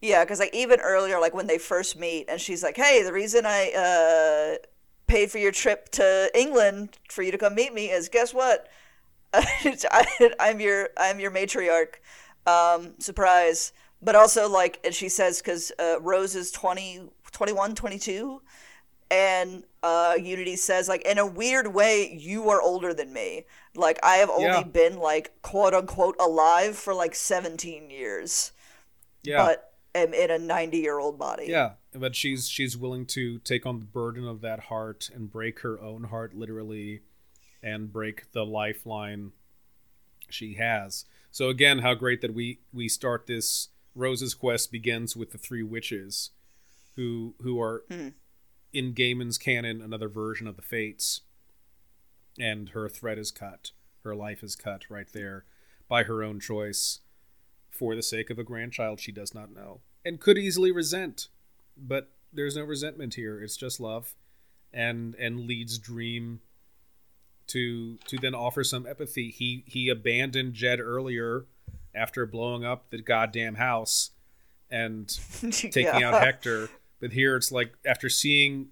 yeah, 0.00 0.24
because 0.24 0.38
like 0.38 0.54
even 0.54 0.80
earlier, 0.80 1.18
like 1.18 1.34
when 1.34 1.46
they 1.46 1.58
first 1.58 1.98
meet, 1.98 2.26
and 2.28 2.40
she's 2.40 2.62
like, 2.62 2.76
"Hey, 2.76 3.02
the 3.02 3.12
reason 3.12 3.44
I 3.46 3.72
uh, 3.72 4.66
paid 5.06 5.30
for 5.30 5.38
your 5.38 5.52
trip 5.52 5.88
to 5.92 6.30
England 6.34 6.98
for 7.10 7.22
you 7.22 7.32
to 7.32 7.38
come 7.38 7.54
meet 7.54 7.72
me 7.72 7.90
is 7.90 8.08
guess 8.08 8.34
what? 8.34 8.68
I, 9.32 10.04
am 10.40 10.60
your 10.60 10.90
I'm 10.96 11.20
your 11.20 11.30
matriarch. 11.30 11.96
Um, 12.46 12.94
surprise." 12.98 13.72
But 14.02 14.14
also 14.14 14.48
like, 14.48 14.80
and 14.84 14.94
she 14.94 15.08
says 15.08 15.40
because 15.40 15.72
uh, 15.78 15.96
Rose 16.00 16.34
is 16.34 16.50
20, 16.50 17.08
21, 17.32 17.74
22 17.74 18.42
and 19.10 19.62
uh, 19.82 20.14
Unity 20.20 20.56
says 20.56 20.88
like 20.88 21.02
in 21.02 21.18
a 21.18 21.26
weird 21.26 21.72
way 21.72 22.12
you 22.18 22.50
are 22.50 22.60
older 22.60 22.92
than 22.92 23.12
me. 23.12 23.44
Like 23.74 23.98
I 24.02 24.16
have 24.16 24.30
only 24.30 24.44
yeah. 24.44 24.62
been 24.62 24.98
like 24.98 25.30
quote 25.42 25.74
unquote 25.74 26.16
alive 26.20 26.76
for 26.76 26.94
like 26.94 27.14
17 27.14 27.90
years. 27.90 28.52
Yeah. 29.22 29.44
But 29.44 29.72
am 29.94 30.12
in 30.14 30.30
a 30.30 30.38
90 30.38 30.78
year 30.78 30.98
old 30.98 31.18
body. 31.18 31.46
Yeah, 31.48 31.72
but 31.92 32.14
she's 32.14 32.48
she's 32.48 32.76
willing 32.76 33.06
to 33.06 33.38
take 33.40 33.66
on 33.66 33.78
the 33.78 33.84
burden 33.84 34.26
of 34.26 34.40
that 34.42 34.60
heart 34.60 35.10
and 35.14 35.30
break 35.30 35.60
her 35.60 35.80
own 35.80 36.04
heart 36.04 36.34
literally 36.34 37.00
and 37.62 37.92
break 37.92 38.32
the 38.32 38.44
lifeline 38.44 39.32
she 40.28 40.54
has. 40.54 41.04
So 41.30 41.48
again, 41.48 41.78
how 41.78 41.94
great 41.94 42.20
that 42.22 42.34
we 42.34 42.60
we 42.72 42.88
start 42.88 43.26
this 43.26 43.68
Rose's 43.96 44.34
quest 44.34 44.70
begins 44.70 45.16
with 45.16 45.32
the 45.32 45.38
three 45.38 45.62
witches 45.62 46.30
who 46.94 47.34
who 47.42 47.60
are 47.60 47.82
mm 47.90 48.12
in 48.72 48.92
Gaiman's 48.92 49.38
canon 49.38 49.80
another 49.80 50.08
version 50.08 50.46
of 50.46 50.56
the 50.56 50.62
Fates, 50.62 51.22
and 52.38 52.70
her 52.70 52.90
thread 52.90 53.16
is 53.16 53.30
cut, 53.30 53.70
her 54.04 54.14
life 54.14 54.42
is 54.42 54.54
cut 54.54 54.84
right 54.90 55.06
there 55.14 55.46
by 55.88 56.02
her 56.02 56.22
own 56.22 56.40
choice, 56.40 57.00
for 57.70 57.94
the 57.94 58.02
sake 58.02 58.28
of 58.28 58.38
a 58.38 58.44
grandchild 58.44 59.00
she 59.00 59.12
does 59.12 59.32
not 59.32 59.54
know. 59.54 59.80
And 60.04 60.20
could 60.20 60.36
easily 60.36 60.70
resent, 60.72 61.28
but 61.74 62.10
there's 62.30 62.56
no 62.56 62.64
resentment 62.64 63.14
here. 63.14 63.42
It's 63.42 63.56
just 63.56 63.80
love, 63.80 64.14
and 64.74 65.14
and 65.14 65.46
leads 65.46 65.78
Dream 65.78 66.40
to 67.46 67.96
to 68.08 68.18
then 68.18 68.34
offer 68.34 68.62
some 68.62 68.86
empathy. 68.86 69.30
He 69.30 69.64
he 69.66 69.88
abandoned 69.88 70.52
Jed 70.52 70.80
earlier 70.80 71.46
after 71.96 72.26
blowing 72.26 72.64
up 72.64 72.90
the 72.90 73.00
goddamn 73.00 73.56
house 73.56 74.10
and 74.70 75.08
taking 75.50 75.84
yeah. 75.84 76.10
out 76.10 76.22
Hector 76.22 76.68
but 77.00 77.12
here 77.12 77.36
it's 77.36 77.52
like 77.52 77.74
after 77.84 78.08
seeing 78.08 78.68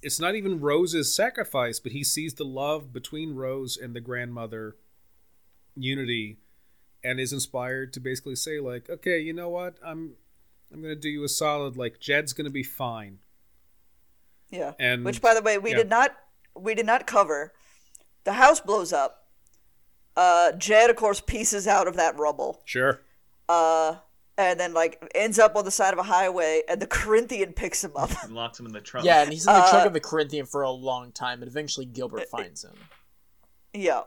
it's 0.00 0.18
not 0.18 0.34
even 0.34 0.58
Rose's 0.58 1.14
sacrifice, 1.14 1.78
but 1.78 1.92
he 1.92 2.02
sees 2.02 2.34
the 2.34 2.44
love 2.44 2.92
between 2.92 3.36
Rose 3.36 3.76
and 3.76 3.94
the 3.94 4.00
grandmother 4.00 4.76
unity 5.76 6.38
and 7.04 7.20
is 7.20 7.32
inspired 7.32 7.92
to 7.92 8.00
basically 8.00 8.34
say 8.34 8.58
like, 8.58 8.90
"Okay, 8.90 9.20
you 9.20 9.32
know 9.32 9.48
what? 9.48 9.76
I'm 9.84 10.14
I'm 10.72 10.82
going 10.82 10.94
to 10.94 11.00
do 11.00 11.08
you 11.08 11.22
a 11.24 11.28
solid 11.28 11.76
like 11.76 12.00
Jed's 12.00 12.32
going 12.32 12.46
to 12.46 12.50
be 12.50 12.62
fine. 12.62 13.18
Yeah. 14.50 14.72
And 14.78 15.04
which, 15.04 15.20
by 15.20 15.34
the 15.34 15.42
way, 15.42 15.58
we 15.58 15.70
yeah. 15.70 15.76
did 15.76 15.90
not 15.90 16.16
we 16.58 16.74
did 16.74 16.86
not 16.86 17.06
cover. 17.06 17.52
The 18.24 18.34
house 18.34 18.60
blows 18.60 18.92
up. 18.92 19.21
Uh, 20.16 20.52
Jed, 20.52 20.90
of 20.90 20.96
course, 20.96 21.20
pieces 21.20 21.66
out 21.66 21.86
of 21.88 21.96
that 21.96 22.18
rubble. 22.18 22.60
Sure. 22.64 23.00
Uh, 23.48 23.96
and 24.38 24.58
then 24.58 24.72
like 24.74 25.02
ends 25.14 25.38
up 25.38 25.56
on 25.56 25.64
the 25.64 25.70
side 25.70 25.92
of 25.92 25.98
a 25.98 26.02
highway, 26.04 26.62
and 26.68 26.80
the 26.80 26.86
Corinthian 26.98 27.52
picks 27.52 27.82
him 27.84 27.92
up. 27.96 28.10
and 28.22 28.34
locks 28.34 28.58
him 28.60 28.66
in 28.66 28.72
the 28.72 28.80
trunk. 28.80 29.06
Yeah, 29.06 29.22
and 29.22 29.32
he's 29.32 29.46
in 29.46 29.52
the 29.52 29.58
Uh, 29.60 29.70
trunk 29.70 29.86
of 29.86 29.92
the 29.92 30.00
Corinthian 30.00 30.46
for 30.46 30.62
a 30.62 30.70
long 30.70 31.12
time, 31.12 31.42
and 31.42 31.50
eventually 31.50 31.86
Gilbert 31.86 32.28
finds 32.30 32.64
him. 32.64 32.74
yeah. 33.72 34.02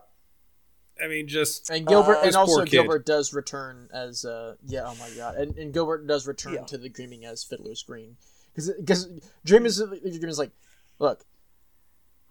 I 1.04 1.08
mean, 1.10 1.28
just 1.28 1.70
And 1.70 1.86
Gilbert, 1.86 2.20
Uh, 2.20 2.28
and 2.28 2.36
also 2.38 2.56
poor 2.58 2.66
kid. 2.66 2.72
Gilbert 2.72 3.06
does 3.06 3.34
return 3.34 3.90
as 3.94 4.24
uh, 4.24 4.56
yeah, 4.66 4.84
oh 4.86 4.96
my 4.96 5.10
god, 5.10 5.36
and, 5.36 5.58
and 5.58 5.74
Gilbert 5.74 6.08
does 6.08 6.26
return 6.26 6.54
Yeah. 6.54 6.64
to 6.66 6.78
the 6.78 6.88
dreaming 6.88 7.26
as 7.26 7.44
Fiddler's 7.44 7.84
Green 7.84 8.16
because 8.54 8.70
because 8.80 9.10
Dream 9.44 9.66
is 9.66 9.78
Dream 9.80 10.30
is 10.30 10.40
like, 10.40 10.52
look, 11.00 11.26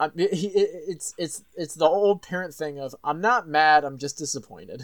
I, 0.05 0.11
he, 0.35 0.49
it's 0.49 1.15
it's 1.19 1.43
it's 1.57 1.75
the 1.75 1.87
old 1.87 2.23
parent 2.23 2.55
thing 2.55 2.79
of 2.79 2.95
I'm 3.05 3.21
not 3.21 3.49
mad, 3.49 3.85
I'm 3.85 3.99
just 3.99 4.19
disappointed. 4.19 4.83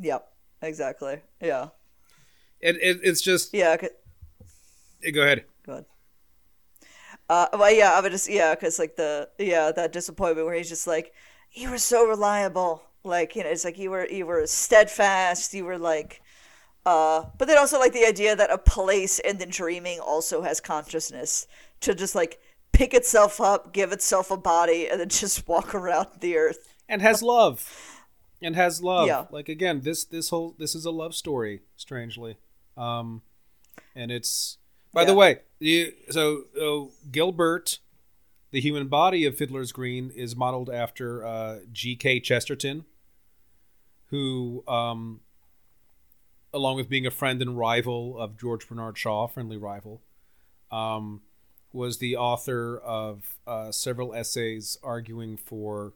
Yep. 0.00 0.26
Exactly. 0.62 1.20
Yeah. 1.40 1.68
it, 2.60 2.76
it, 2.76 3.00
it's 3.02 3.20
just. 3.20 3.52
Yeah. 3.54 3.76
'cause- 3.76 3.90
eh, 5.04 5.10
Go 5.10 5.22
ahead. 5.22 5.44
Good. 5.62 5.84
Uh, 7.28 7.46
well, 7.52 7.72
yeah, 7.72 7.92
I 7.92 8.00
would 8.00 8.12
just, 8.12 8.28
yeah, 8.28 8.54
because 8.54 8.78
like 8.78 8.96
the, 8.96 9.28
yeah, 9.38 9.70
that 9.72 9.92
disappointment 9.92 10.46
where 10.46 10.56
he's 10.56 10.68
just 10.68 10.86
like, 10.86 11.12
you 11.52 11.70
were 11.70 11.78
so 11.78 12.06
reliable, 12.06 12.82
like 13.04 13.36
you 13.36 13.42
know, 13.44 13.48
it's 13.50 13.64
like 13.64 13.78
you 13.78 13.90
were, 13.90 14.06
you 14.08 14.26
were 14.26 14.46
steadfast, 14.46 15.54
you 15.54 15.64
were 15.64 15.78
like, 15.78 16.22
uh, 16.86 17.24
but 17.38 17.46
then 17.46 17.58
also 17.58 17.78
like 17.78 17.92
the 17.92 18.04
idea 18.06 18.34
that 18.34 18.50
a 18.50 18.58
place 18.58 19.18
in 19.20 19.38
the 19.38 19.46
dreaming 19.46 20.00
also 20.00 20.42
has 20.42 20.60
consciousness 20.60 21.46
to 21.80 21.94
just 21.94 22.14
like 22.14 22.40
pick 22.80 22.94
itself 22.94 23.42
up, 23.42 23.74
give 23.74 23.92
itself 23.92 24.30
a 24.30 24.38
body, 24.38 24.88
and 24.88 24.98
then 25.00 25.08
just 25.10 25.46
walk 25.52 25.74
around 25.74 26.08
the 26.20 26.34
earth. 26.36 26.72
and 26.88 27.02
has 27.02 27.22
love 27.22 28.00
and 28.40 28.56
has 28.56 28.82
love 28.82 29.06
Yeah. 29.06 29.26
like 29.30 29.50
again 29.50 29.82
this 29.82 30.02
this 30.04 30.30
whole 30.30 30.54
this 30.58 30.74
is 30.74 30.86
a 30.86 30.90
love 30.90 31.14
story 31.14 31.60
strangely 31.76 32.38
um 32.78 33.20
and 33.94 34.10
it's 34.10 34.56
by 34.94 35.04
the 35.04 35.12
way 35.14 35.40
you, 35.58 35.92
so 36.08 36.44
so 36.56 36.90
gilbert 37.12 37.80
the 38.50 38.60
human 38.62 38.88
body 38.88 39.26
of 39.26 39.36
fiddler's 39.36 39.72
green 39.72 40.10
is 40.16 40.34
modeled 40.34 40.70
after 40.70 41.22
uh 41.24 41.58
gk 41.70 42.22
chesterton 42.24 42.86
who 44.06 44.64
um 44.66 45.20
along 46.54 46.76
with 46.76 46.88
being 46.88 47.04
a 47.06 47.10
friend 47.10 47.42
and 47.42 47.58
rival 47.58 48.18
of 48.18 48.38
george 48.38 48.66
bernard 48.66 48.96
shaw 48.96 49.26
friendly 49.28 49.58
rival 49.58 50.00
um 50.72 51.20
was 51.72 51.98
the 51.98 52.16
author 52.16 52.78
of 52.78 53.38
uh, 53.46 53.70
several 53.70 54.14
essays 54.14 54.78
arguing 54.82 55.36
for 55.36 55.94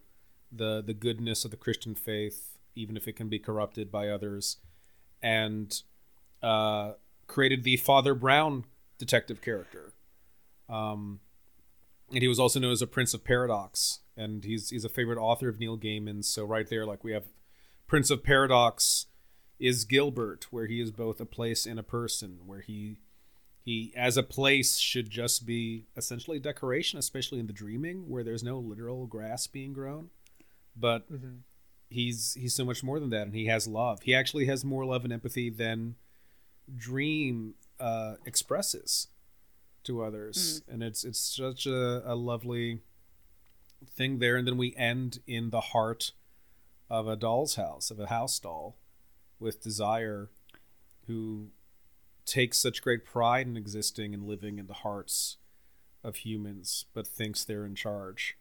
the 0.52 0.82
the 0.84 0.94
goodness 0.94 1.44
of 1.44 1.50
the 1.50 1.56
Christian 1.56 1.94
faith, 1.94 2.58
even 2.74 2.96
if 2.96 3.08
it 3.08 3.16
can 3.16 3.28
be 3.28 3.38
corrupted 3.38 3.90
by 3.90 4.08
others, 4.08 4.58
and 5.22 5.82
uh, 6.42 6.92
created 7.26 7.64
the 7.64 7.76
Father 7.76 8.14
Brown 8.14 8.64
detective 8.98 9.42
character. 9.42 9.94
Um, 10.68 11.20
and 12.10 12.22
he 12.22 12.28
was 12.28 12.38
also 12.38 12.60
known 12.60 12.72
as 12.72 12.82
a 12.82 12.86
Prince 12.86 13.14
of 13.14 13.24
Paradox, 13.24 14.00
and 14.16 14.44
he's 14.44 14.70
he's 14.70 14.84
a 14.84 14.88
favorite 14.88 15.18
author 15.18 15.48
of 15.48 15.58
Neil 15.58 15.78
Gaiman. 15.78 16.24
So 16.24 16.44
right 16.44 16.68
there, 16.68 16.86
like 16.86 17.02
we 17.02 17.12
have 17.12 17.24
Prince 17.86 18.10
of 18.10 18.22
Paradox 18.22 19.06
is 19.58 19.84
Gilbert, 19.84 20.46
where 20.50 20.66
he 20.66 20.80
is 20.80 20.90
both 20.90 21.20
a 21.20 21.26
place 21.26 21.66
and 21.66 21.78
a 21.78 21.84
person, 21.84 22.40
where 22.44 22.60
he 22.60 22.98
he 23.64 23.92
as 23.96 24.16
a 24.16 24.22
place 24.22 24.76
should 24.76 25.08
just 25.08 25.46
be 25.46 25.86
essentially 25.96 26.38
decoration, 26.38 26.98
especially 26.98 27.40
in 27.40 27.46
the 27.46 27.52
dreaming, 27.52 28.08
where 28.08 28.22
there's 28.22 28.42
no 28.42 28.58
literal 28.58 29.06
grass 29.06 29.46
being 29.46 29.72
grown. 29.72 30.10
But 30.76 31.06
he's 31.88 32.34
he's 32.34 32.54
so 32.54 32.64
much 32.64 32.82
more 32.82 33.00
than 33.00 33.10
that 33.10 33.22
and 33.22 33.34
he 33.34 33.46
has 33.46 33.66
love. 33.66 34.02
He 34.02 34.14
actually 34.14 34.46
has 34.46 34.64
more 34.64 34.84
love 34.84 35.04
and 35.04 35.12
empathy 35.12 35.48
than 35.48 35.94
dream 36.76 37.54
uh, 37.80 38.16
expresses 38.26 39.08
to 39.84 40.02
others. 40.02 40.62
And 40.68 40.82
it's 40.82 41.04
it's 41.04 41.20
such 41.20 41.66
a, 41.66 42.02
a 42.04 42.14
lovely 42.14 42.80
thing 43.88 44.18
there. 44.18 44.36
And 44.36 44.46
then 44.46 44.58
we 44.58 44.74
end 44.76 45.20
in 45.26 45.50
the 45.50 45.60
heart 45.60 46.12
of 46.90 47.08
a 47.08 47.16
doll's 47.16 47.54
house 47.54 47.90
of 47.90 47.98
a 47.98 48.08
house 48.08 48.38
doll 48.38 48.76
with 49.40 49.62
desire 49.62 50.28
who 51.06 51.48
takes 52.26 52.58
such 52.58 52.82
great 52.82 53.04
pride 53.04 53.46
in 53.46 53.56
existing 53.56 54.14
and 54.14 54.24
living 54.24 54.58
in 54.58 54.66
the 54.66 54.74
hearts 54.74 55.36
of 56.02 56.16
humans 56.16 56.84
but 56.92 57.06
thinks 57.06 57.44
they're 57.44 57.64
in 57.64 57.74
charge 57.74 58.36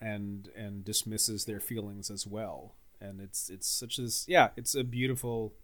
and 0.00 0.50
and 0.56 0.84
dismisses 0.84 1.44
their 1.44 1.60
feelings 1.60 2.10
as 2.10 2.26
well. 2.26 2.74
And 3.00 3.20
it's 3.20 3.48
it's 3.48 3.68
such 3.68 3.98
as 3.98 4.24
yeah 4.28 4.50
it's 4.56 4.74
a 4.74 4.84
beautiful 4.84 5.54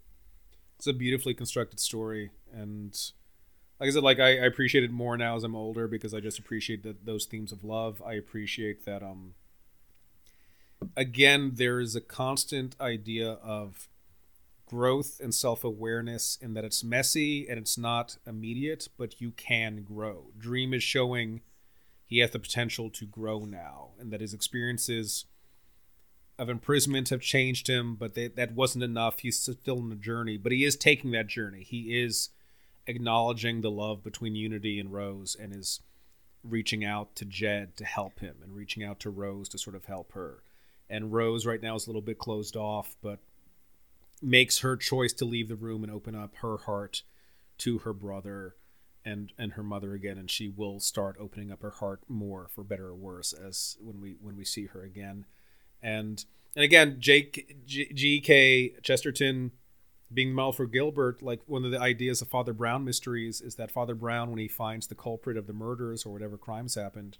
it's 0.79 0.87
a 0.87 0.93
beautifully 0.93 1.35
constructed 1.35 1.79
story. 1.79 2.31
And 2.53 2.99
like 3.79 3.89
i 3.89 3.91
said 3.93 4.03
like 4.03 4.19
I, 4.19 4.29
I 4.29 4.47
appreciate 4.47 4.85
it 4.85 4.91
more 4.91 5.17
now 5.17 5.37
as 5.37 5.45
i'm 5.45 5.57
older 5.57 5.89
because 5.89 6.13
i 6.13 6.21
just 6.21 6.39
appreciate 6.39 6.83
that 6.83 7.07
those 7.07 7.27
themes 7.27 7.53
of 7.53 7.65
love. 7.65 8.03
I 8.05 8.15
appreciate 8.15 8.85
that 8.87 9.03
um 9.03 9.35
again 10.97 11.53
there 11.55 11.81
is 11.81 11.95
a 11.95 12.01
constant 12.01 12.77
idea 12.81 13.33
of 13.33 13.89
growth 14.71 15.19
and 15.21 15.35
self-awareness 15.35 16.39
in 16.41 16.55
that 16.55 16.65
it's 16.65 16.85
messy 16.85 17.49
and 17.49 17.59
it's 17.59 17.77
not 17.77 18.17
immediate 18.25 18.87
but 18.97 19.21
you 19.21 19.33
can 19.33 19.83
grow. 19.83 20.27
Dream 20.39 20.73
is 20.73 20.85
showing 20.85 21.41
he 22.07 22.21
has 22.21 22.31
the 22.31 22.39
potential 22.39 22.89
to 22.89 23.05
grow 23.05 23.41
now 23.41 23.89
and 23.99 24.13
that 24.13 24.21
his 24.21 24.33
experiences 24.33 25.25
of 26.39 26.49
imprisonment 26.49 27.09
have 27.09 27.21
changed 27.21 27.67
him 27.67 27.97
but 27.97 28.15
they, 28.15 28.29
that 28.29 28.55
wasn't 28.55 28.85
enough. 28.85 29.19
He's 29.19 29.41
still 29.41 29.79
in 29.79 29.89
the 29.89 29.97
journey 29.97 30.37
but 30.37 30.53
he 30.53 30.65
is 30.65 30.77
taking 30.77 31.11
that 31.11 31.27
journey. 31.27 31.65
He 31.65 32.01
is 32.01 32.29
acknowledging 32.87 33.63
the 33.63 33.73
love 33.73 34.05
between 34.05 34.37
unity 34.37 34.79
and 34.79 34.93
rose 34.93 35.37
and 35.39 35.53
is 35.53 35.81
reaching 36.45 36.85
out 36.85 37.17
to 37.17 37.25
jed 37.25 37.77
to 37.77 37.85
help 37.85 38.21
him 38.21 38.37
and 38.41 38.55
reaching 38.55 38.85
out 38.85 39.01
to 39.01 39.11
rose 39.11 39.49
to 39.49 39.59
sort 39.59 39.75
of 39.75 39.87
help 39.87 40.13
her. 40.13 40.45
And 40.89 41.13
rose 41.13 41.45
right 41.45 41.61
now 41.61 41.75
is 41.75 41.89
a 41.89 41.91
little 41.91 42.03
bit 42.03 42.19
closed 42.19 42.55
off 42.55 42.95
but 43.03 43.19
makes 44.23 44.61
her 44.61 44.77
choice 44.77 45.13
to 45.15 45.25
leave 45.25 45.49
the 45.49 45.57
room 45.57 45.83
and 45.83 45.93
open 45.93 46.15
up 46.15 46.37
her 46.37 46.59
heart 46.59 47.03
to 47.59 47.79
her 47.79 47.93
brother 47.93 48.57
and 49.05 49.33
and 49.39 49.53
her 49.53 49.63
mother 49.63 49.95
again 49.95 50.19
and 50.19 50.31
she 50.31 50.49
will 50.49 50.79
start 50.79 51.17
opening 51.19 51.51
up 51.51 51.63
her 51.63 51.71
heart 51.71 52.03
more 52.07 52.49
for 52.55 52.63
better 52.63 52.89
or 52.89 52.95
worse 52.95 53.33
as 53.33 53.79
when 53.81 54.01
we 54.01 54.17
when 54.21 54.37
we 54.37 54.45
see 54.45 54.67
her 54.67 54.83
again. 54.83 55.25
And 55.83 56.25
and 56.55 56.65
again 56.65 56.97
jake 56.99 57.65
gk 57.67 58.83
chesterton 58.83 59.53
being 60.13 60.35
Mel 60.35 60.53
for 60.53 60.67
Gilbert, 60.67 61.23
like 61.23 61.41
one 61.47 61.65
of 61.65 61.71
the 61.71 61.81
ideas 61.81 62.21
of 62.21 62.29
Father 62.29 62.53
Brown 62.53 62.85
mysteries 62.85 63.41
is 63.41 63.55
that 63.57 63.71
Father 63.71 63.95
Brown, 63.95 64.31
when 64.31 64.39
he 64.39 64.49
finds 64.49 64.87
the 64.87 64.95
culprit 64.95 65.37
of 65.37 65.47
the 65.47 65.53
murders 65.53 66.05
or 66.05 66.13
whatever 66.13 66.37
crimes 66.37 66.75
happened, 66.75 67.19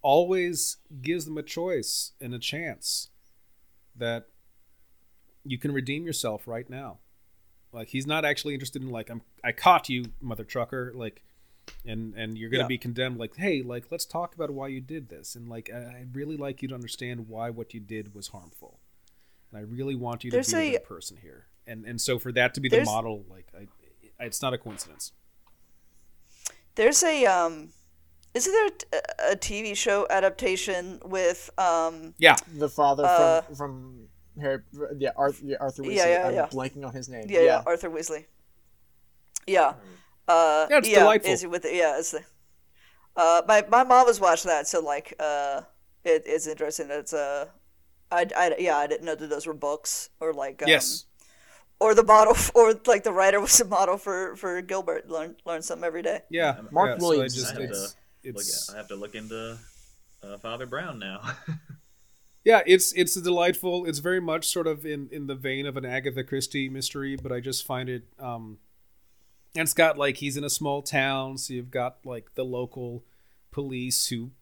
always 0.00 0.76
gives 1.02 1.24
them 1.24 1.38
a 1.38 1.42
choice 1.42 2.12
and 2.20 2.34
a 2.34 2.38
chance 2.38 3.08
that 3.96 4.28
you 5.44 5.58
can 5.58 5.72
redeem 5.72 6.04
yourself 6.06 6.46
right 6.48 6.68
now. 6.68 6.98
Like 7.72 7.88
he's 7.88 8.06
not 8.06 8.24
actually 8.24 8.54
interested 8.54 8.82
in 8.82 8.90
like 8.90 9.10
I'm 9.10 9.22
I 9.42 9.52
caught 9.52 9.88
you, 9.88 10.04
mother 10.20 10.44
trucker, 10.44 10.92
like 10.94 11.22
and 11.86 12.14
and 12.14 12.36
you're 12.38 12.50
gonna 12.50 12.64
Yeah. 12.64 12.68
be 12.68 12.78
condemned. 12.78 13.18
Like 13.18 13.36
hey 13.36 13.62
like 13.62 13.86
let's 13.90 14.04
talk 14.04 14.34
about 14.34 14.50
why 14.50 14.68
you 14.68 14.80
did 14.80 15.08
this. 15.08 15.34
And 15.34 15.48
like 15.48 15.70
I- 15.72 15.98
i'd 16.00 16.14
really 16.14 16.36
like 16.36 16.62
you 16.62 16.68
to 16.68 16.74
understand 16.74 17.28
why 17.28 17.50
what 17.50 17.74
you 17.74 17.80
did 17.80 18.14
was 18.14 18.28
harmful. 18.28 18.78
And 19.50 19.58
i 19.58 19.62
really 19.62 19.94
want 19.96 20.24
you 20.24 20.30
to 20.30 20.36
There's 20.36 20.52
be 20.52 20.56
a 20.56 20.60
a- 20.60 20.70
good 20.72 20.84
person 20.84 21.16
here. 21.20 21.46
And 21.66 21.84
and 21.84 22.00
so 22.00 22.18
for 22.18 22.30
that 22.32 22.54
to 22.54 22.60
be 22.60 22.68
the 22.68 22.84
model 22.84 23.24
like 23.28 23.48
I, 23.58 23.66
it's 24.24 24.40
not 24.42 24.54
a 24.54 24.58
coincidence. 24.58 25.12
There's 26.76 27.02
a 27.02 27.24
um, 27.26 27.70
isn't 28.34 28.52
there 28.52 29.00
a, 29.28 29.32
a 29.32 29.36
TV 29.36 29.76
show 29.76 30.06
adaptation 30.10 31.00
with 31.04 31.50
um, 31.58 32.14
yeah. 32.18 32.36
The 32.56 32.68
father 32.68 33.04
Uh, 33.04 33.42
from 33.42 33.54
from 33.56 34.08
Harry, 34.40 34.60
yeah, 34.98 35.10
Arthur, 35.16 35.44
yeah, 35.44 35.56
Arthur 35.60 35.82
Weasley. 35.82 35.96
Yeah, 35.96 36.08
yeah, 36.08 36.26
I'm 36.26 36.34
yeah. 36.34 36.46
blanking 36.46 36.86
on 36.86 36.92
his 36.92 37.08
name. 37.08 37.26
yeah, 37.28 37.40
yeah, 37.40 37.62
Arthur 37.66 37.90
Weasley. 37.90 38.26
Yeah. 39.46 39.74
Uh, 40.26 40.66
Yeah, 40.70 40.78
it's 40.78 40.88
yeah, 40.88 40.98
delightful. 41.00 41.32
Is 41.32 41.46
with 41.46 41.62
the, 41.62 41.74
yeah, 41.74 41.98
it's 41.98 42.12
the. 42.12 42.24
Uh, 43.16 43.42
my 43.46 43.64
my 43.68 43.84
mom 43.84 44.06
was 44.06 44.18
watching 44.18 44.48
that, 44.48 44.66
so 44.66 44.80
like, 44.80 45.14
uh, 45.20 45.60
it, 46.02 46.24
it's 46.26 46.46
interesting. 46.48 46.88
It's 46.90 47.12
uh, 47.12 47.46
I, 48.10 48.26
I 48.36 48.56
yeah, 48.58 48.76
I 48.76 48.86
didn't 48.86 49.04
know 49.04 49.14
that 49.14 49.30
those 49.30 49.46
were 49.46 49.54
books 49.54 50.10
or 50.20 50.32
like 50.32 50.62
um, 50.62 50.68
yes 50.68 51.04
or 51.80 51.94
the 51.94 52.02
model 52.02 52.34
or 52.54 52.74
like 52.86 53.04
the 53.04 53.12
writer 53.12 53.40
was 53.40 53.60
a 53.60 53.64
model 53.64 53.98
for 53.98 54.36
for 54.36 54.60
Gilbert. 54.62 55.08
Learn 55.08 55.36
learn 55.44 55.62
something 55.62 55.84
every 55.84 56.02
day. 56.02 56.22
yeah 56.30 56.60
Mark 56.70 56.90
yeah, 56.90 56.98
so 56.98 57.06
I 57.06 57.08
Williams 57.08 57.34
just 57.34 57.56
I 57.56 57.60
have 57.60 57.70
it's, 57.70 57.92
to 57.92 58.28
it's 58.28 58.68
Look, 58.68 58.74
I 58.74 58.78
have 58.78 58.88
to 58.88 58.96
look 58.96 59.14
into 59.14 59.58
uh, 60.22 60.38
Father 60.38 60.66
Brown 60.66 60.98
now. 60.98 61.20
yeah 62.44 62.62
it's 62.66 62.92
it's 62.92 63.16
a 63.16 63.20
delightful 63.20 63.86
it's 63.86 63.98
very 63.98 64.20
much 64.20 64.46
sort 64.46 64.66
of 64.66 64.84
in 64.84 65.08
in 65.10 65.26
the 65.26 65.34
vein 65.34 65.66
of 65.66 65.76
an 65.76 65.84
agatha 65.84 66.22
christie 66.22 66.68
mystery 66.68 67.16
but 67.16 67.32
i 67.32 67.40
just 67.40 67.66
find 67.66 67.88
it 67.88 68.04
um 68.18 68.58
and 69.54 69.62
it's 69.62 69.74
got 69.74 69.96
like 69.96 70.16
he's 70.16 70.36
in 70.36 70.44
a 70.44 70.50
small 70.50 70.82
town, 70.82 71.38
so 71.38 71.54
you've 71.54 71.70
got 71.70 71.98
like 72.04 72.34
the 72.34 72.44
local 72.44 73.04
police 73.52 74.08
who 74.08 74.32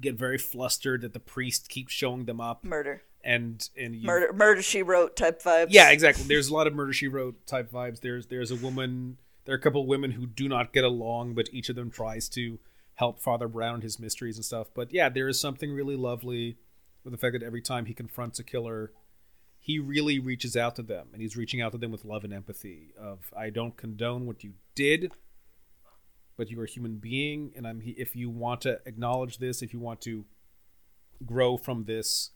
get 0.00 0.16
very 0.16 0.38
flustered 0.38 1.02
that 1.02 1.12
the 1.12 1.20
priest 1.20 1.68
keeps 1.68 1.92
showing 1.92 2.24
them 2.24 2.40
up. 2.40 2.64
Murder. 2.64 3.02
And 3.22 3.68
and 3.76 3.94
you, 3.94 4.06
murder 4.06 4.32
murder 4.32 4.62
she 4.62 4.82
wrote 4.82 5.16
type 5.16 5.42
vibes. 5.42 5.68
Yeah, 5.70 5.90
exactly. 5.90 6.24
There's 6.24 6.48
a 6.48 6.54
lot 6.54 6.66
of 6.66 6.74
murder 6.74 6.92
she 6.92 7.08
wrote 7.08 7.46
type 7.46 7.70
vibes. 7.70 8.00
There's 8.00 8.26
there's 8.26 8.50
a 8.50 8.56
woman 8.56 9.18
there 9.44 9.54
are 9.54 9.58
a 9.58 9.60
couple 9.60 9.82
of 9.82 9.86
women 9.86 10.12
who 10.12 10.26
do 10.26 10.48
not 10.48 10.72
get 10.72 10.84
along, 10.84 11.34
but 11.34 11.48
each 11.52 11.68
of 11.68 11.76
them 11.76 11.90
tries 11.90 12.28
to 12.30 12.58
help 12.94 13.20
Father 13.20 13.48
Brown 13.48 13.80
his 13.82 13.98
mysteries 13.98 14.36
and 14.36 14.44
stuff. 14.44 14.68
But 14.74 14.92
yeah, 14.92 15.08
there 15.08 15.28
is 15.28 15.40
something 15.40 15.72
really 15.72 15.96
lovely 15.96 16.56
with 17.06 17.12
the 17.12 17.18
fact 17.18 17.38
that 17.38 17.46
every 17.46 17.62
time 17.62 17.86
he 17.86 17.94
confronts 17.94 18.40
a 18.40 18.42
killer, 18.42 18.90
he 19.60 19.78
really 19.78 20.18
reaches 20.18 20.56
out 20.56 20.74
to 20.74 20.82
them, 20.82 21.06
and 21.12 21.22
he's 21.22 21.36
reaching 21.36 21.62
out 21.62 21.70
to 21.70 21.78
them 21.78 21.92
with 21.92 22.04
love 22.04 22.24
and 22.24 22.34
empathy. 22.34 22.92
Of 23.00 23.32
I 23.34 23.48
don't 23.48 23.76
condone 23.76 24.26
what 24.26 24.42
you 24.42 24.54
did, 24.74 25.12
but 26.36 26.50
you're 26.50 26.64
a 26.64 26.68
human 26.68 26.96
being, 26.96 27.52
and 27.54 27.64
I'm 27.64 27.80
if 27.84 28.16
you 28.16 28.28
want 28.28 28.60
to 28.62 28.80
acknowledge 28.86 29.38
this, 29.38 29.62
if 29.62 29.72
you 29.72 29.78
want 29.78 30.00
to 30.00 30.24
grow 31.24 31.56
from 31.56 31.84
this, 31.84 32.30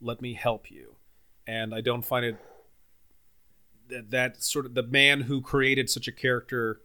let 0.00 0.22
me 0.22 0.32
help 0.32 0.70
you. 0.70 0.96
And 1.46 1.74
I 1.74 1.82
don't 1.82 2.04
find 2.04 2.24
it 2.24 2.36
that 3.88 4.10
that 4.10 4.42
sort 4.42 4.64
of 4.64 4.72
the 4.72 4.82
man 4.82 5.22
who 5.22 5.42
created 5.42 5.90
such 5.90 6.08
a 6.08 6.12
character 6.12 6.80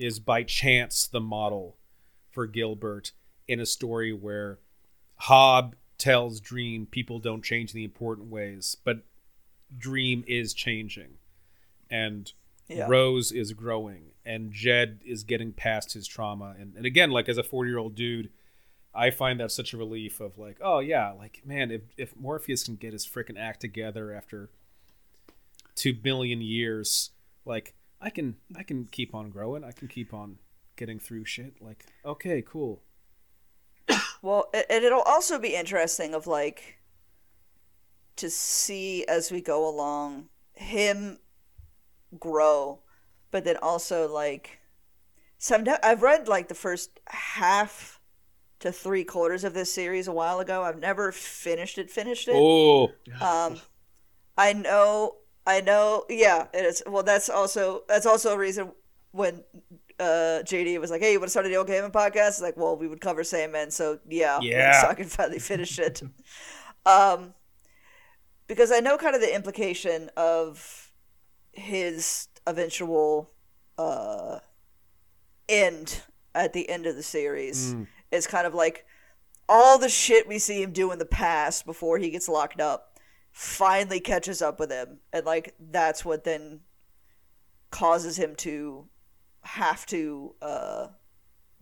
is 0.00 0.18
by 0.18 0.42
chance 0.42 1.06
the 1.06 1.20
model 1.20 1.76
for 2.32 2.48
Gilbert 2.48 3.12
in 3.46 3.60
a 3.60 3.66
story 3.66 4.12
where 4.12 4.58
Hob 5.18 5.76
tells 5.98 6.40
Dream 6.40 6.86
people 6.86 7.18
don't 7.18 7.42
change 7.42 7.72
in 7.72 7.78
the 7.78 7.84
important 7.84 8.30
ways, 8.30 8.76
but 8.84 8.98
Dream 9.76 10.24
is 10.26 10.54
changing. 10.54 11.18
And 11.90 12.32
yeah. 12.68 12.86
Rose 12.88 13.32
is 13.32 13.52
growing 13.52 14.10
and 14.24 14.52
Jed 14.52 15.00
is 15.04 15.22
getting 15.22 15.52
past 15.52 15.92
his 15.92 16.06
trauma. 16.06 16.54
And, 16.58 16.74
and 16.76 16.84
again, 16.84 17.10
like 17.10 17.28
as 17.28 17.38
a 17.38 17.42
40 17.42 17.70
year 17.70 17.78
old 17.78 17.94
dude, 17.94 18.30
I 18.94 19.10
find 19.10 19.38
that 19.40 19.52
such 19.52 19.72
a 19.72 19.76
relief 19.76 20.20
of 20.20 20.38
like, 20.38 20.58
oh 20.60 20.80
yeah, 20.80 21.12
like 21.12 21.42
man, 21.44 21.70
if, 21.70 21.82
if 21.96 22.16
Morpheus 22.16 22.64
can 22.64 22.76
get 22.76 22.92
his 22.92 23.06
freaking 23.06 23.38
act 23.38 23.60
together 23.60 24.12
after 24.12 24.50
two 25.74 25.92
billion 25.94 26.40
years, 26.40 27.10
like 27.44 27.74
I 28.00 28.10
can 28.10 28.36
I 28.56 28.62
can 28.62 28.86
keep 28.86 29.14
on 29.14 29.30
growing. 29.30 29.62
I 29.64 29.72
can 29.72 29.88
keep 29.88 30.12
on 30.12 30.38
getting 30.76 30.98
through 30.98 31.26
shit. 31.26 31.60
Like 31.60 31.84
okay, 32.04 32.42
cool. 32.42 32.82
Well, 34.26 34.48
it, 34.52 34.66
it'll 34.68 35.02
also 35.02 35.38
be 35.38 35.54
interesting 35.54 36.12
of 36.12 36.26
like 36.26 36.80
to 38.16 38.28
see 38.28 39.04
as 39.04 39.30
we 39.30 39.40
go 39.40 39.68
along 39.68 40.30
him 40.54 41.20
grow, 42.18 42.80
but 43.30 43.44
then 43.44 43.56
also 43.62 44.12
like 44.12 44.58
some 45.38 45.64
I've 45.80 46.02
read 46.02 46.26
like 46.26 46.48
the 46.48 46.56
first 46.56 46.98
half 47.06 48.00
to 48.58 48.72
three 48.72 49.04
quarters 49.04 49.44
of 49.44 49.54
this 49.54 49.72
series 49.72 50.08
a 50.08 50.12
while 50.12 50.40
ago. 50.40 50.64
I've 50.64 50.80
never 50.80 51.12
finished 51.12 51.78
it. 51.78 51.88
Finished 51.88 52.26
it. 52.26 52.34
Oh. 52.36 52.90
Um, 53.20 53.60
I 54.36 54.54
know 54.54 55.18
I 55.46 55.60
know. 55.60 56.04
Yeah, 56.08 56.48
it 56.52 56.64
is. 56.64 56.82
Well, 56.84 57.04
that's 57.04 57.30
also 57.30 57.84
that's 57.86 58.06
also 58.06 58.34
a 58.34 58.38
reason 58.38 58.72
when 59.12 59.44
uh, 59.98 60.42
JD 60.44 60.80
was 60.80 60.90
like, 60.90 61.00
"Hey, 61.00 61.12
you 61.12 61.18
want 61.18 61.26
to 61.26 61.30
start 61.30 61.46
a 61.46 61.48
Neil 61.48 61.64
Gaiman 61.64 61.92
podcast?" 61.92 62.28
It's 62.28 62.40
like, 62.42 62.56
well, 62.56 62.76
we 62.76 62.88
would 62.88 63.00
cover 63.00 63.24
Sandman, 63.24 63.70
so 63.70 63.98
yeah, 64.08 64.38
yeah, 64.40 64.82
so 64.82 64.88
I 64.88 64.94
can 64.94 65.06
finally 65.06 65.38
finish 65.38 65.78
it. 65.78 66.02
um, 66.86 67.34
because 68.46 68.70
I 68.70 68.80
know 68.80 68.98
kind 68.98 69.14
of 69.14 69.20
the 69.20 69.34
implication 69.34 70.10
of 70.16 70.90
his 71.52 72.28
eventual 72.46 73.30
uh 73.78 74.38
end 75.48 76.02
at 76.34 76.52
the 76.52 76.68
end 76.68 76.86
of 76.86 76.96
the 76.96 77.02
series 77.02 77.74
mm. 77.74 77.86
is 78.10 78.26
kind 78.26 78.46
of 78.46 78.54
like 78.54 78.84
all 79.48 79.78
the 79.78 79.88
shit 79.88 80.28
we 80.28 80.38
see 80.38 80.62
him 80.62 80.72
do 80.72 80.92
in 80.92 80.98
the 80.98 81.06
past 81.06 81.64
before 81.64 81.98
he 81.98 82.10
gets 82.10 82.28
locked 82.28 82.60
up 82.60 82.98
finally 83.32 84.00
catches 84.00 84.42
up 84.42 84.58
with 84.60 84.70
him 84.70 84.98
and 85.12 85.24
like 85.24 85.54
that's 85.70 86.04
what 86.04 86.24
then 86.24 86.60
causes 87.70 88.18
him 88.18 88.34
to 88.34 88.86
have 89.46 89.86
to 89.86 90.34
uh 90.42 90.88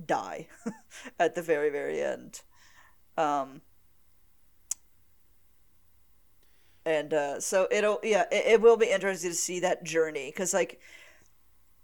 die 0.04 0.48
at 1.18 1.34
the 1.34 1.42
very 1.42 1.70
very 1.70 2.00
end 2.00 2.42
um 3.16 3.60
and 6.84 7.14
uh 7.14 7.38
so 7.40 7.68
it'll 7.70 8.00
yeah 8.02 8.24
it, 8.32 8.46
it 8.46 8.60
will 8.60 8.76
be 8.76 8.90
interesting 8.90 9.30
to 9.30 9.36
see 9.36 9.60
that 9.60 9.84
journey 9.84 10.30
because 10.30 10.52
like 10.52 10.80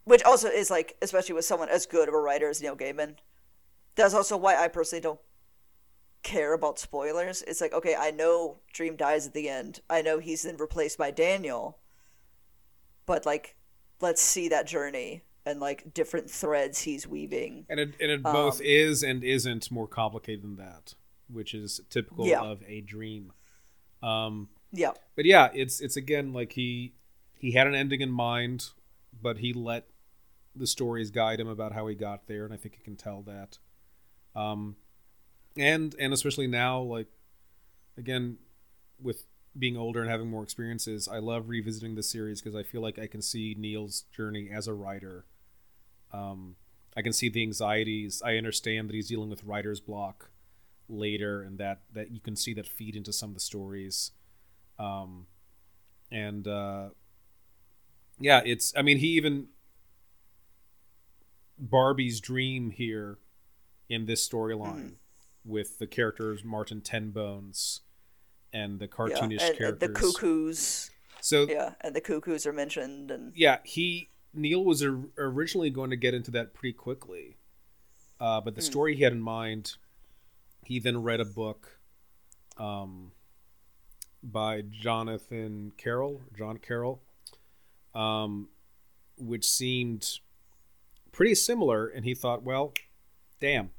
which 0.04 0.22
also 0.24 0.48
is 0.48 0.70
like 0.70 0.96
especially 1.02 1.34
with 1.34 1.44
someone 1.44 1.68
as 1.68 1.86
good 1.86 2.08
of 2.08 2.14
a 2.14 2.18
writer 2.18 2.48
as 2.48 2.60
neil 2.60 2.76
gaiman 2.76 3.14
that's 3.94 4.14
also 4.14 4.36
why 4.36 4.56
i 4.56 4.66
personally 4.66 5.00
don't 5.00 5.20
care 6.22 6.52
about 6.52 6.78
spoilers. 6.78 7.42
It's 7.42 7.60
like, 7.60 7.72
okay, 7.72 7.94
I 7.98 8.10
know 8.10 8.58
Dream 8.72 8.96
dies 8.96 9.26
at 9.26 9.34
the 9.34 9.48
end. 9.48 9.80
I 9.88 10.02
know 10.02 10.18
he's 10.18 10.42
then 10.42 10.56
replaced 10.56 10.98
by 10.98 11.10
Daniel. 11.10 11.78
But 13.06 13.26
like 13.26 13.56
let's 14.00 14.22
see 14.22 14.48
that 14.48 14.66
journey 14.66 15.22
and 15.46 15.60
like 15.60 15.92
different 15.94 16.30
threads 16.30 16.82
he's 16.82 17.06
weaving. 17.06 17.66
And 17.68 17.80
it 17.80 17.94
and 18.00 18.10
it 18.10 18.24
um, 18.24 18.32
both 18.32 18.60
is 18.60 19.02
and 19.02 19.24
isn't 19.24 19.70
more 19.70 19.88
complicated 19.88 20.42
than 20.42 20.56
that, 20.56 20.94
which 21.28 21.54
is 21.54 21.80
typical 21.90 22.26
yeah. 22.26 22.40
of 22.42 22.62
a 22.66 22.80
dream. 22.80 23.32
Um 24.02 24.48
yeah. 24.72 24.92
But 25.16 25.24
yeah, 25.24 25.50
it's 25.54 25.80
it's 25.80 25.96
again 25.96 26.32
like 26.32 26.52
he 26.52 26.94
he 27.36 27.52
had 27.52 27.66
an 27.66 27.74
ending 27.74 28.00
in 28.00 28.10
mind, 28.10 28.70
but 29.20 29.38
he 29.38 29.52
let 29.52 29.86
the 30.54 30.66
stories 30.66 31.10
guide 31.10 31.40
him 31.40 31.48
about 31.48 31.72
how 31.72 31.86
he 31.86 31.94
got 31.94 32.26
there, 32.26 32.44
and 32.44 32.52
I 32.52 32.56
think 32.56 32.76
he 32.76 32.82
can 32.82 32.96
tell 32.96 33.22
that. 33.22 33.58
Um, 34.34 34.76
and 35.56 35.94
and 35.98 36.12
especially 36.12 36.46
now 36.46 36.80
like 36.80 37.08
again 37.96 38.38
with 39.00 39.24
being 39.58 39.76
older 39.76 40.00
and 40.00 40.10
having 40.10 40.28
more 40.28 40.42
experiences 40.42 41.08
i 41.08 41.18
love 41.18 41.48
revisiting 41.48 41.94
the 41.94 42.02
series 42.02 42.40
because 42.40 42.54
i 42.54 42.62
feel 42.62 42.80
like 42.80 42.98
i 42.98 43.06
can 43.06 43.20
see 43.20 43.54
neil's 43.58 44.02
journey 44.14 44.48
as 44.52 44.66
a 44.66 44.74
writer. 44.74 45.26
Um, 46.12 46.56
i 46.96 47.02
can 47.02 47.12
see 47.12 47.28
the 47.28 47.42
anxieties. 47.42 48.22
I 48.24 48.36
understand 48.36 48.88
that 48.88 48.94
he's 48.94 49.08
dealing 49.08 49.30
with 49.30 49.44
writer's 49.44 49.80
block 49.80 50.30
later 50.88 51.42
and 51.42 51.58
that 51.58 51.80
that 51.92 52.10
you 52.10 52.20
can 52.20 52.36
see 52.36 52.54
that 52.54 52.66
feed 52.66 52.96
into 52.96 53.12
some 53.12 53.30
of 53.30 53.34
the 53.34 53.40
stories. 53.40 54.12
Um, 54.78 55.26
and 56.10 56.48
uh, 56.48 56.88
yeah 58.18 58.40
it's 58.44 58.72
i 58.76 58.82
mean 58.82 58.98
he 58.98 59.08
even 59.08 59.46
barbie's 61.58 62.20
dream 62.20 62.70
here 62.70 63.18
in 63.88 64.06
this 64.06 64.26
storyline 64.26 64.74
mm-hmm 64.74 64.94
with 65.44 65.78
the 65.78 65.86
characters 65.86 66.44
Martin 66.44 66.80
Tenbones 66.80 67.80
and 68.52 68.78
the 68.78 68.88
cartoonish 68.88 69.40
yeah, 69.40 69.46
and, 69.46 69.58
characters. 69.58 69.68
And 69.70 69.80
the 69.80 69.88
cuckoos. 69.88 70.90
So 71.20 71.46
yeah, 71.48 71.74
and 71.80 71.94
the 71.94 72.00
cuckoos 72.00 72.46
are 72.46 72.52
mentioned, 72.52 73.10
and 73.10 73.32
yeah, 73.36 73.58
he 73.64 74.10
Neil 74.32 74.64
was 74.64 74.82
originally 75.18 75.70
going 75.70 75.90
to 75.90 75.96
get 75.96 76.14
into 76.14 76.30
that 76.32 76.54
pretty 76.54 76.72
quickly, 76.72 77.36
uh, 78.20 78.40
but 78.40 78.54
the 78.54 78.62
hmm. 78.62 78.66
story 78.66 78.96
he 78.96 79.02
had 79.02 79.12
in 79.12 79.20
mind, 79.20 79.74
he 80.64 80.78
then 80.78 81.02
read 81.02 81.20
a 81.20 81.24
book, 81.24 81.78
um, 82.56 83.12
by 84.22 84.62
Jonathan 84.62 85.72
Carroll, 85.76 86.20
John 86.36 86.58
Carroll, 86.58 87.02
um, 87.94 88.48
which 89.16 89.48
seemed 89.48 90.18
pretty 91.12 91.34
similar, 91.34 91.86
and 91.86 92.04
he 92.04 92.14
thought, 92.14 92.42
well, 92.42 92.72
damn, 93.40 93.70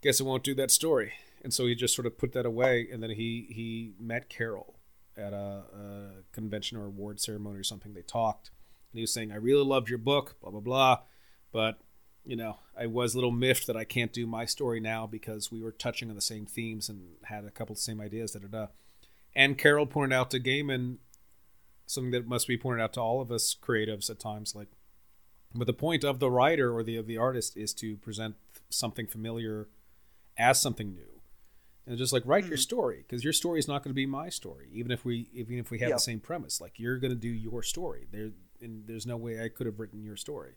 guess 0.00 0.20
I 0.20 0.24
won't 0.24 0.44
do 0.44 0.54
that 0.54 0.70
story. 0.70 1.12
And 1.46 1.54
so 1.54 1.64
he 1.66 1.76
just 1.76 1.94
sort 1.94 2.06
of 2.06 2.18
put 2.18 2.32
that 2.32 2.44
away. 2.44 2.88
And 2.92 3.00
then 3.00 3.10
he 3.10 3.46
he 3.50 3.92
met 4.00 4.28
Carroll 4.28 4.80
at 5.16 5.32
a, 5.32 5.62
a 5.72 6.10
convention 6.32 6.76
or 6.76 6.86
award 6.86 7.20
ceremony 7.20 7.60
or 7.60 7.62
something. 7.62 7.94
They 7.94 8.02
talked, 8.02 8.50
and 8.90 8.98
he 8.98 9.02
was 9.02 9.12
saying, 9.12 9.30
"I 9.30 9.36
really 9.36 9.62
loved 9.64 9.88
your 9.88 10.00
book, 10.00 10.34
blah 10.40 10.50
blah 10.50 10.60
blah, 10.60 10.98
but." 11.52 11.78
You 12.28 12.34
know, 12.34 12.56
I 12.76 12.86
was 12.86 13.14
a 13.14 13.18
little 13.18 13.30
miffed 13.30 13.68
that 13.68 13.76
I 13.76 13.84
can't 13.84 14.12
do 14.12 14.26
my 14.26 14.46
story 14.46 14.80
now 14.80 15.06
because 15.06 15.52
we 15.52 15.62
were 15.62 15.70
touching 15.70 16.08
on 16.10 16.16
the 16.16 16.20
same 16.20 16.44
themes 16.44 16.88
and 16.88 17.10
had 17.26 17.44
a 17.44 17.52
couple 17.52 17.74
of 17.74 17.76
the 17.76 17.82
same 17.82 18.00
ideas. 18.00 18.32
Da 18.32 18.40
da 18.40 18.48
da. 18.48 18.66
And 19.32 19.56
Carroll 19.56 19.86
pointed 19.86 20.16
out 20.16 20.32
to 20.32 20.40
Gaiman 20.40 20.96
something 21.86 22.10
that 22.10 22.26
must 22.26 22.48
be 22.48 22.58
pointed 22.58 22.82
out 22.82 22.94
to 22.94 23.00
all 23.00 23.20
of 23.20 23.30
us 23.30 23.54
creatives 23.54 24.10
at 24.10 24.18
times, 24.18 24.56
like 24.56 24.66
but 25.54 25.68
the 25.68 25.72
point 25.72 26.02
of 26.02 26.18
the 26.18 26.28
writer 26.28 26.74
or 26.74 26.82
the 26.82 26.96
of 26.96 27.06
the 27.06 27.16
artist 27.16 27.56
is 27.56 27.72
to 27.74 27.96
present 27.98 28.34
something 28.70 29.06
familiar 29.06 29.68
as 30.36 30.60
something 30.60 30.92
new 30.92 31.15
and 31.86 31.96
just 31.96 32.12
like 32.12 32.22
write 32.26 32.44
mm-hmm. 32.44 32.52
your 32.52 32.58
story 32.58 33.04
because 33.06 33.22
your 33.22 33.32
story 33.32 33.58
is 33.58 33.68
not 33.68 33.82
going 33.82 33.90
to 33.90 33.94
be 33.94 34.06
my 34.06 34.28
story 34.28 34.68
even 34.72 34.90
if 34.90 35.04
we 35.04 35.28
even 35.32 35.58
if 35.58 35.70
we 35.70 35.78
have 35.78 35.90
the 35.90 35.98
same 35.98 36.20
premise. 36.20 36.60
Like 36.60 36.78
you're 36.78 36.98
going 36.98 37.12
to 37.12 37.16
do 37.16 37.28
your 37.28 37.62
story. 37.62 38.06
There 38.10 38.30
and 38.60 38.86
there's 38.86 39.06
no 39.06 39.18
way 39.18 39.42
i 39.42 39.48
could 39.48 39.66
have 39.66 39.78
written 39.78 40.02
your 40.02 40.16
story. 40.16 40.54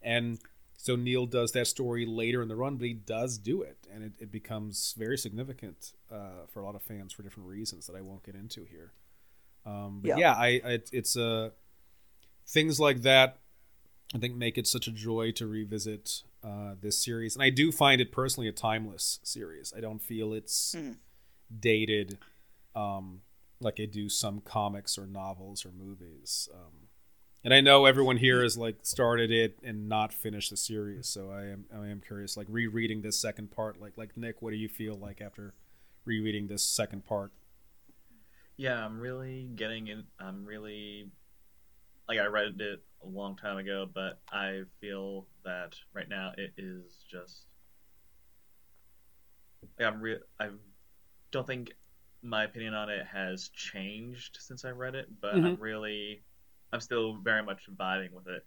And 0.00 0.38
so 0.76 0.96
neil 0.96 1.26
does 1.26 1.52
that 1.52 1.66
story 1.66 2.06
later 2.06 2.42
in 2.42 2.48
the 2.48 2.56
run 2.56 2.76
but 2.76 2.86
he 2.86 2.94
does 2.94 3.38
do 3.38 3.62
it. 3.62 3.86
And 3.92 4.04
it, 4.04 4.12
it 4.18 4.32
becomes 4.32 4.94
very 4.96 5.18
significant 5.18 5.92
uh, 6.10 6.46
for 6.48 6.60
a 6.60 6.64
lot 6.64 6.74
of 6.74 6.82
fans 6.82 7.12
for 7.12 7.22
different 7.22 7.48
reasons 7.48 7.86
that 7.86 7.96
i 7.96 8.00
won't 8.00 8.22
get 8.22 8.34
into 8.34 8.64
here. 8.64 8.92
Um, 9.64 10.00
but 10.02 10.08
yeah, 10.08 10.16
yeah 10.16 10.32
I, 10.32 10.60
I, 10.64 10.78
it's 10.92 11.16
uh 11.16 11.50
things 12.46 12.80
like 12.80 13.02
that 13.02 13.38
I 14.14 14.18
think 14.18 14.36
make 14.36 14.58
it 14.58 14.66
such 14.66 14.86
a 14.86 14.92
joy 14.92 15.32
to 15.32 15.46
revisit 15.46 16.22
uh, 16.44 16.74
this 16.80 17.02
series, 17.02 17.34
and 17.34 17.42
I 17.42 17.50
do 17.50 17.72
find 17.72 18.00
it 18.00 18.12
personally 18.12 18.48
a 18.48 18.52
timeless 18.52 19.20
series. 19.22 19.72
I 19.76 19.80
don't 19.80 20.02
feel 20.02 20.34
it's 20.34 20.74
mm. 20.76 20.96
dated 21.58 22.18
um, 22.74 23.22
like 23.60 23.80
I 23.80 23.86
do 23.86 24.08
some 24.08 24.40
comics 24.40 24.98
or 24.98 25.06
novels 25.06 25.64
or 25.64 25.70
movies. 25.70 26.48
Um, 26.52 26.88
and 27.44 27.52
I 27.52 27.60
know 27.60 27.86
everyone 27.86 28.18
here 28.18 28.42
has 28.42 28.56
like 28.56 28.76
started 28.82 29.30
it 29.30 29.58
and 29.64 29.88
not 29.88 30.12
finished 30.12 30.50
the 30.50 30.56
series, 30.56 31.08
so 31.08 31.30
I 31.30 31.46
am 31.46 31.64
I 31.74 31.88
am 31.88 32.00
curious. 32.00 32.36
Like 32.36 32.46
rereading 32.48 33.02
this 33.02 33.18
second 33.18 33.50
part, 33.50 33.80
like 33.80 33.96
like 33.96 34.16
Nick, 34.16 34.42
what 34.42 34.50
do 34.50 34.56
you 34.56 34.68
feel 34.68 34.94
like 34.94 35.20
after 35.20 35.54
rereading 36.04 36.46
this 36.46 36.62
second 36.62 37.04
part? 37.04 37.32
Yeah, 38.56 38.84
I'm 38.84 39.00
really 39.00 39.50
getting 39.56 39.88
in. 39.88 40.04
I'm 40.20 40.44
really 40.44 41.10
like 42.08 42.18
I 42.18 42.26
read 42.26 42.60
it 42.60 42.82
a 43.04 43.08
long 43.08 43.36
time 43.36 43.58
ago, 43.58 43.88
but 43.92 44.20
I 44.30 44.62
feel 44.80 45.26
that 45.44 45.74
right 45.92 46.08
now 46.08 46.32
it 46.36 46.52
is 46.56 47.04
just. 47.10 47.46
Like 49.78 49.88
I'm 49.88 50.00
real. 50.00 50.18
I 50.40 50.48
don't 51.30 51.46
think 51.46 51.72
my 52.22 52.44
opinion 52.44 52.74
on 52.74 52.88
it 52.88 53.06
has 53.06 53.48
changed 53.50 54.38
since 54.40 54.64
I 54.64 54.70
read 54.70 54.94
it, 54.94 55.08
but 55.20 55.34
mm-hmm. 55.34 55.46
I'm 55.46 55.56
really, 55.56 56.22
I'm 56.72 56.80
still 56.80 57.16
very 57.16 57.42
much 57.42 57.62
vibing 57.76 58.12
with 58.12 58.28
it. 58.28 58.44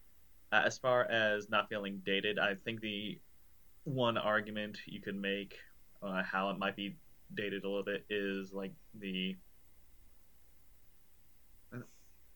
Uh, 0.51 0.61
as 0.65 0.77
far 0.77 1.03
as 1.03 1.49
not 1.49 1.67
feeling 1.69 2.01
dated, 2.05 2.39
I 2.39 2.55
think 2.63 2.81
the 2.81 3.19
one 3.83 4.17
argument 4.17 4.77
you 4.85 5.01
could 5.01 5.15
make 5.15 5.57
uh, 6.01 6.23
how 6.23 6.49
it 6.49 6.57
might 6.57 6.75
be 6.75 6.95
dated 7.33 7.63
a 7.63 7.67
little 7.67 7.83
bit 7.83 8.05
is 8.09 8.53
like 8.53 8.71
the 8.99 9.35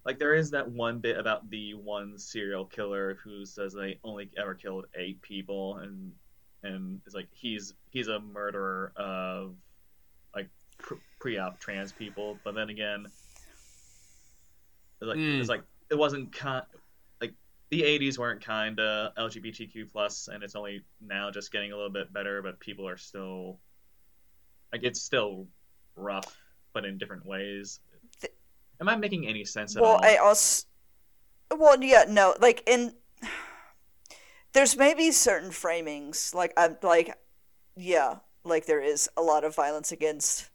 like 0.09 0.17
there 0.17 0.33
is 0.33 0.49
that 0.49 0.67
one 0.67 0.97
bit 0.97 1.19
about 1.19 1.47
the 1.51 1.75
one 1.75 2.17
serial 2.17 2.65
killer 2.65 3.19
who 3.23 3.45
says 3.45 3.73
they 3.73 3.99
only 4.03 4.27
ever 4.39 4.55
killed 4.55 4.87
eight 4.95 5.21
people 5.21 5.77
and 5.77 6.11
and 6.63 6.99
it's 7.05 7.13
like 7.13 7.27
he's 7.31 7.75
he's 7.91 8.07
a 8.07 8.19
murderer 8.19 8.91
of 8.95 9.53
like 10.33 10.49
pre-op 11.19 11.59
trans 11.59 11.91
people 11.91 12.39
but 12.43 12.55
then 12.55 12.71
again 12.71 13.05
it's 14.99 15.07
like 15.07 15.19
mm. 15.19 15.39
it's 15.39 15.47
like 15.47 15.61
it 15.91 15.95
wasn't 15.95 16.31
kind 16.31 16.65
like 17.21 17.35
the 17.69 17.83
80s 17.83 18.17
weren't 18.17 18.43
kind 18.43 18.79
of 18.79 19.13
lgbtq 19.13 19.91
plus 19.91 20.27
and 20.27 20.43
it's 20.43 20.55
only 20.55 20.81
now 20.99 21.29
just 21.29 21.51
getting 21.51 21.71
a 21.71 21.75
little 21.75 21.91
bit 21.91 22.11
better 22.11 22.41
but 22.41 22.59
people 22.59 22.87
are 22.87 22.97
still 22.97 23.59
like 24.73 24.81
it's 24.81 25.03
still 25.03 25.45
rough 25.95 26.35
but 26.73 26.83
in 26.83 26.97
different 26.97 27.27
ways 27.27 27.79
Am 28.81 28.87
I 28.87 28.95
making 28.95 29.27
any 29.27 29.43
sense 29.45 29.75
at 29.75 29.81
well, 29.81 29.93
all? 29.93 29.99
Well, 30.01 30.09
I 30.09 30.17
also. 30.17 30.65
Well, 31.55 31.81
yeah, 31.83 32.05
no, 32.07 32.35
like 32.39 32.63
in. 32.67 32.93
There's 34.53 34.75
maybe 34.75 35.11
certain 35.11 35.51
framings, 35.51 36.33
like 36.33 36.53
I'm 36.57 36.77
like, 36.81 37.15
yeah, 37.75 38.15
like 38.43 38.65
there 38.65 38.81
is 38.81 39.07
a 39.15 39.21
lot 39.21 39.43
of 39.43 39.55
violence 39.55 39.91
against, 39.91 40.49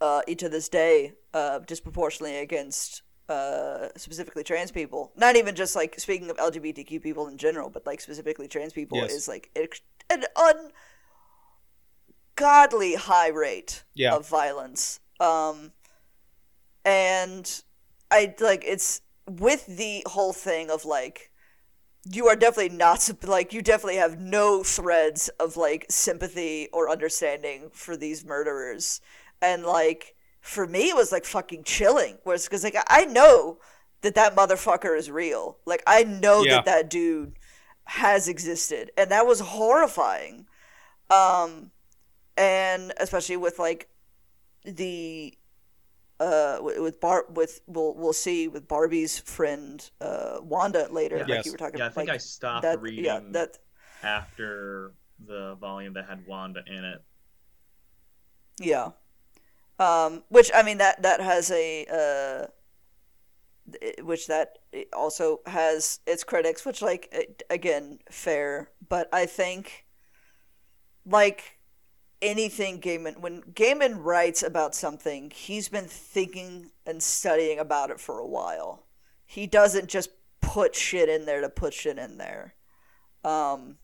uh, 0.00 0.22
each 0.28 0.44
of 0.44 0.52
this 0.52 0.68
day, 0.68 1.14
uh, 1.34 1.58
disproportionately 1.60 2.38
against, 2.38 3.02
uh, 3.28 3.88
specifically 3.96 4.44
trans 4.44 4.70
people. 4.70 5.12
Not 5.16 5.34
even 5.34 5.56
just 5.56 5.74
like 5.74 5.98
speaking 5.98 6.30
of 6.30 6.36
LGBTQ 6.36 7.02
people 7.02 7.26
in 7.26 7.38
general, 7.38 7.70
but 7.70 7.84
like 7.86 8.00
specifically 8.00 8.46
trans 8.46 8.72
people 8.72 8.98
yes. 8.98 9.12
is 9.12 9.26
like 9.26 9.50
an 10.08 10.24
ungodly 12.38 12.94
high 12.94 13.28
rate 13.28 13.82
yeah. 13.94 14.14
of 14.14 14.28
violence. 14.28 15.00
Um, 15.18 15.72
and 16.86 17.62
I 18.10 18.34
like 18.40 18.62
it's 18.64 19.02
with 19.28 19.66
the 19.66 20.04
whole 20.06 20.32
thing 20.32 20.70
of 20.70 20.84
like 20.84 21.32
you 22.04 22.28
are 22.28 22.36
definitely 22.36 22.76
not 22.76 23.10
like 23.24 23.52
you 23.52 23.60
definitely 23.60 23.96
have 23.96 24.20
no 24.20 24.62
threads 24.62 25.28
of 25.40 25.56
like 25.56 25.84
sympathy 25.90 26.68
or 26.72 26.88
understanding 26.88 27.68
for 27.72 27.96
these 27.96 28.24
murderers. 28.24 29.00
And 29.42 29.64
like 29.64 30.14
for 30.40 30.66
me 30.68 30.90
it 30.90 30.96
was 30.96 31.10
like 31.10 31.24
fucking 31.24 31.64
chilling. 31.64 32.18
Whereas 32.22 32.44
because 32.44 32.62
like 32.62 32.76
i 32.86 33.04
know 33.04 33.58
that 34.02 34.14
that 34.14 34.36
motherfucker 34.36 34.96
is 34.96 35.10
real. 35.10 35.58
Like 35.66 35.82
i 35.88 36.04
know 36.04 36.44
yeah. 36.44 36.56
that 36.56 36.66
that 36.66 36.90
dude 36.90 37.32
has 37.84 38.28
existed. 38.28 38.92
And 38.96 39.10
that 39.10 39.26
was 39.26 39.40
horrifying. 39.40 40.46
Um 41.10 41.72
and 42.36 42.92
especially 42.98 43.38
with 43.38 43.58
like 43.58 43.88
the 44.64 45.36
uh, 46.20 46.58
with 46.60 47.00
Bar 47.00 47.26
with 47.28 47.60
we'll 47.66 47.94
we'll 47.94 48.12
see 48.12 48.48
with 48.48 48.66
Barbie's 48.68 49.18
friend 49.18 49.88
uh, 50.00 50.38
Wanda 50.42 50.88
later, 50.90 51.16
yeah. 51.16 51.22
like 51.22 51.30
yes. 51.30 51.46
you 51.46 51.52
were 51.52 51.58
talking. 51.58 51.78
Yeah, 51.78 51.86
I 51.86 51.90
think 51.90 52.08
like, 52.08 52.14
I 52.14 52.18
stopped 52.18 52.62
that, 52.62 52.80
reading 52.80 53.04
yeah, 53.04 53.20
that 53.30 53.58
after 54.02 54.92
the 55.26 55.56
volume 55.60 55.94
that 55.94 56.06
had 56.08 56.26
Wanda 56.26 56.62
in 56.66 56.84
it. 56.84 57.02
Yeah, 58.58 58.90
um, 59.78 60.24
which 60.28 60.50
I 60.54 60.62
mean 60.62 60.78
that 60.78 61.02
that 61.02 61.20
has 61.20 61.50
a 61.50 61.86
uh, 61.86 62.46
which 64.02 64.26
that 64.28 64.58
also 64.92 65.40
has 65.46 66.00
its 66.06 66.24
critics, 66.24 66.64
which 66.64 66.80
like 66.80 67.44
again 67.50 67.98
fair, 68.10 68.70
but 68.88 69.08
I 69.12 69.26
think 69.26 69.86
like 71.04 71.55
anything 72.22 72.80
Gaiman 72.80 73.18
when 73.18 73.42
Gaiman 73.42 74.04
writes 74.04 74.42
about 74.42 74.74
something, 74.74 75.30
he's 75.34 75.68
been 75.68 75.86
thinking 75.86 76.70
and 76.86 77.02
studying 77.02 77.58
about 77.58 77.90
it 77.90 78.00
for 78.00 78.18
a 78.18 78.26
while. 78.26 78.84
He 79.26 79.46
doesn't 79.46 79.88
just 79.88 80.10
put 80.40 80.74
shit 80.74 81.08
in 81.08 81.26
there 81.26 81.40
to 81.40 81.48
put 81.48 81.74
shit 81.74 81.98
in 81.98 82.18
there. 82.18 82.54
Um, 83.24 83.78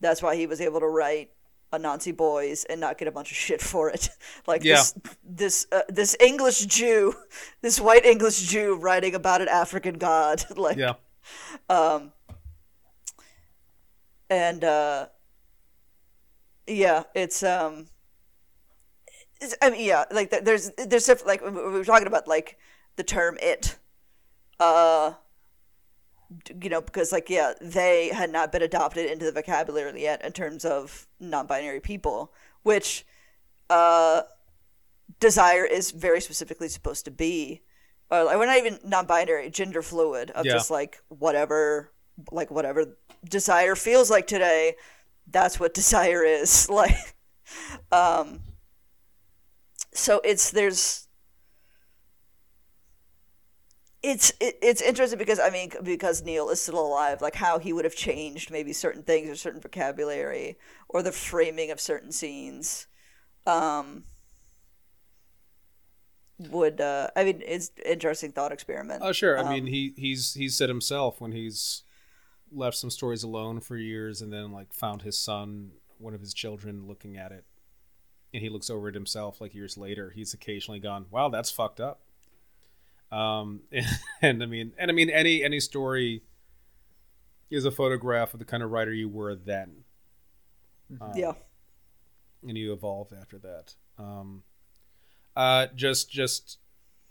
that's 0.00 0.22
why 0.22 0.36
he 0.36 0.46
was 0.46 0.60
able 0.60 0.80
to 0.80 0.88
write 0.88 1.30
Anansi 1.72 2.16
Boys 2.16 2.64
and 2.64 2.80
not 2.80 2.98
get 2.98 3.08
a 3.08 3.12
bunch 3.12 3.30
of 3.30 3.36
shit 3.36 3.60
for 3.60 3.90
it. 3.90 4.08
like 4.46 4.64
yeah. 4.64 4.74
this 4.74 4.94
this 5.24 5.66
uh, 5.72 5.82
this 5.88 6.16
English 6.20 6.66
Jew, 6.66 7.14
this 7.62 7.80
white 7.80 8.04
English 8.04 8.40
Jew 8.48 8.76
writing 8.76 9.14
about 9.14 9.40
an 9.40 9.48
African 9.48 9.98
god. 9.98 10.44
like 10.56 10.76
yeah. 10.76 10.94
Um 11.68 12.12
and 14.30 14.64
uh 14.64 15.06
yeah, 16.68 17.04
it's 17.14 17.42
um. 17.42 17.86
It's, 19.40 19.54
I 19.62 19.70
mean, 19.70 19.84
yeah, 19.84 20.04
like 20.10 20.30
there's 20.30 20.70
there's 20.76 21.08
like 21.24 21.42
we 21.42 21.50
were 21.50 21.84
talking 21.84 22.06
about 22.06 22.26
like 22.26 22.58
the 22.96 23.04
term 23.04 23.38
it, 23.40 23.78
uh, 24.58 25.12
you 26.60 26.68
know, 26.68 26.80
because 26.80 27.12
like 27.12 27.30
yeah, 27.30 27.54
they 27.60 28.08
had 28.08 28.30
not 28.30 28.52
been 28.52 28.62
adopted 28.62 29.10
into 29.10 29.24
the 29.24 29.32
vocabulary 29.32 30.02
yet 30.02 30.24
in 30.24 30.32
terms 30.32 30.64
of 30.64 31.06
non-binary 31.20 31.80
people, 31.80 32.32
which, 32.62 33.06
uh, 33.70 34.22
desire 35.20 35.64
is 35.64 35.92
very 35.92 36.20
specifically 36.20 36.68
supposed 36.68 37.04
to 37.04 37.10
be, 37.10 37.62
or 38.10 38.24
like 38.24 38.36
we're 38.36 38.46
not 38.46 38.58
even 38.58 38.78
non-binary, 38.84 39.50
gender 39.50 39.82
fluid 39.82 40.30
of 40.32 40.44
yeah. 40.44 40.52
just 40.52 40.70
like 40.70 41.00
whatever, 41.08 41.92
like 42.32 42.50
whatever 42.50 42.96
desire 43.24 43.74
feels 43.74 44.10
like 44.10 44.26
today 44.26 44.74
that's 45.30 45.60
what 45.60 45.74
desire 45.82 46.24
is 46.24 46.68
like 46.70 47.14
um 47.92 48.40
so 49.92 50.20
it's 50.24 50.50
there's 50.50 51.08
it's 54.02 54.32
it, 54.40 54.56
it's 54.62 54.80
interesting 54.80 55.18
because 55.18 55.40
I 55.40 55.50
mean 55.50 55.70
because 55.82 56.22
Neil 56.22 56.50
is 56.50 56.60
still 56.60 56.78
alive, 56.80 57.20
like 57.20 57.34
how 57.34 57.58
he 57.58 57.72
would 57.72 57.84
have 57.84 57.96
changed 57.96 58.50
maybe 58.50 58.72
certain 58.72 59.02
things 59.02 59.28
or 59.28 59.34
certain 59.34 59.60
vocabulary 59.60 60.56
or 60.88 61.02
the 61.02 61.12
framing 61.12 61.70
of 61.70 61.80
certain 61.80 62.12
scenes. 62.12 62.86
Um, 63.46 64.04
would 66.38 66.80
uh, 66.80 67.08
I 67.16 67.24
mean 67.24 67.42
it's 67.44 67.72
interesting 67.84 68.30
thought 68.30 68.52
experiment. 68.52 69.02
Oh 69.04 69.12
sure, 69.12 69.36
I 69.36 69.42
um, 69.42 69.48
mean 69.48 69.66
he 69.66 69.94
he's 69.96 70.34
he's 70.34 70.56
said 70.56 70.68
himself 70.68 71.20
when 71.20 71.32
he's 71.32 71.82
left 72.52 72.76
some 72.76 72.90
stories 72.90 73.22
alone 73.22 73.60
for 73.60 73.76
years 73.76 74.22
and 74.22 74.32
then 74.32 74.52
like 74.52 74.72
found 74.72 75.02
his 75.02 75.18
son 75.18 75.70
one 75.98 76.14
of 76.14 76.20
his 76.20 76.32
children 76.32 76.86
looking 76.86 77.16
at 77.16 77.32
it. 77.32 77.44
And 78.32 78.42
he 78.42 78.48
looks 78.48 78.70
over 78.70 78.88
it 78.88 78.94
himself 78.94 79.40
like 79.40 79.54
years 79.54 79.76
later. 79.76 80.10
He's 80.14 80.34
occasionally 80.34 80.80
gone 80.80 81.06
wow 81.10 81.28
that's 81.28 81.50
fucked 81.50 81.80
up. 81.80 82.00
Um 83.10 83.60
and, 83.72 83.86
and 84.22 84.42
i 84.42 84.46
mean 84.46 84.72
and 84.78 84.90
i 84.90 84.94
mean 84.94 85.10
any 85.10 85.42
any 85.42 85.60
story 85.60 86.22
is 87.50 87.64
a 87.64 87.70
photograph 87.70 88.34
of 88.34 88.38
the 88.38 88.44
kind 88.44 88.62
of 88.62 88.70
writer 88.70 88.92
you 88.92 89.08
were 89.08 89.34
then. 89.34 89.84
Um, 91.00 91.12
yeah. 91.14 91.32
and 92.46 92.56
you 92.56 92.72
evolve 92.72 93.12
after 93.18 93.38
that. 93.38 93.74
Um 93.98 94.42
uh 95.36 95.66
just 95.74 96.10
just 96.10 96.58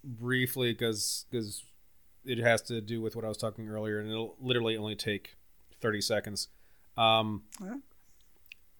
briefly 0.03 0.73
because 0.73 1.25
because 1.29 1.63
it 2.27 2.39
has 2.39 2.61
to 2.63 2.81
do 2.81 3.01
with 3.01 3.15
what 3.15 3.25
I 3.25 3.29
was 3.29 3.37
talking 3.37 3.67
earlier, 3.69 3.99
and 3.99 4.09
it'll 4.09 4.35
literally 4.39 4.77
only 4.77 4.95
take 4.95 5.35
thirty 5.81 6.01
seconds. 6.01 6.49
Um, 6.97 7.43
yeah. 7.61 7.75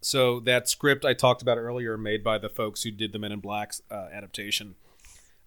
So 0.01 0.39
that 0.41 0.69
script 0.69 1.05
I 1.05 1.13
talked 1.13 1.41
about 1.41 1.57
earlier, 1.57 1.97
made 1.97 2.23
by 2.23 2.37
the 2.37 2.49
folks 2.49 2.83
who 2.83 2.91
did 2.91 3.13
the 3.13 3.19
Men 3.19 3.31
in 3.31 3.39
Black 3.39 3.73
uh, 3.89 4.07
adaptation, 4.13 4.75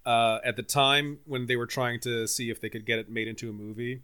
uh, 0.04 0.38
at 0.44 0.56
the 0.56 0.62
time 0.62 1.18
when 1.24 1.46
they 1.46 1.56
were 1.56 1.66
trying 1.66 2.00
to 2.00 2.26
see 2.26 2.50
if 2.50 2.60
they 2.60 2.68
could 2.68 2.84
get 2.84 2.98
it 2.98 3.10
made 3.10 3.28
into 3.28 3.48
a 3.48 3.52
movie, 3.52 4.02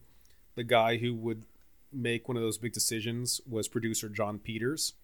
the 0.55 0.65
guy 0.65 0.99
who 0.99 1.15
would 1.15 1.45
make 1.93 2.29
one 2.29 2.37
of 2.37 2.43
those 2.43 2.59
big 2.59 2.73
decisions 2.73 3.41
was 3.49 3.69
producer 3.69 4.09
Jon 4.09 4.39
Peters, 4.39 4.95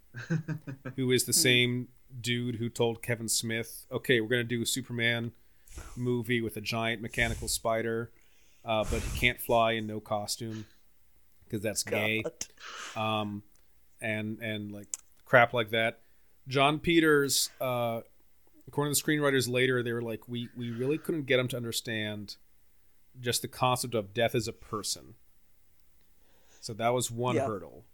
who 0.97 1.11
is 1.11 1.25
the 1.25 1.33
hmm. 1.33 1.39
same 1.39 1.89
dude 2.21 2.57
who 2.57 2.69
told 2.69 3.03
Kevin 3.03 3.29
Smith, 3.29 3.87
"Okay, 3.91 4.21
we're 4.21 4.29
gonna 4.29 4.45
do 4.45 4.63
a 4.63 4.67
Superman 4.67 5.33
movie 5.97 6.41
with 6.41 6.57
a 6.57 6.61
giant 6.61 7.01
mechanical 7.01 7.49
spider, 7.49 8.11
uh, 8.65 8.85
but 8.91 9.01
he 9.01 9.19
can't 9.19 9.41
fly 9.41 9.73
in 9.73 9.87
no 9.87 10.01
costume 10.01 10.67
because 11.45 11.63
that's 11.63 11.83
gay." 11.83 12.25
Um, 12.97 13.43
and 14.01 14.39
and 14.41 14.73
like 14.73 14.89
crap 15.25 15.53
like 15.55 15.71
that. 15.71 16.01
Jon 16.49 16.79
Peters, 16.79 17.51
uh, 17.61 18.01
according 18.67 18.95
to 18.95 19.01
the 19.01 19.13
screenwriters 19.13 19.49
later, 19.49 19.83
they 19.83 19.93
were 19.93 20.03
like, 20.03 20.29
we 20.29 20.49
we 20.57 20.71
really 20.71 20.99
couldn't 20.99 21.27
get 21.27 21.39
him 21.39 21.49
to 21.49 21.57
understand 21.57 22.37
just 23.21 23.43
the 23.43 23.49
concept 23.49 23.95
of 23.95 24.13
death 24.13 24.35
as 24.35 24.49
a 24.49 24.53
person. 24.53 25.15
So 26.61 26.73
that 26.75 26.91
was 26.91 27.11
one 27.11 27.37
yeah. 27.37 27.47
hurdle. 27.47 27.85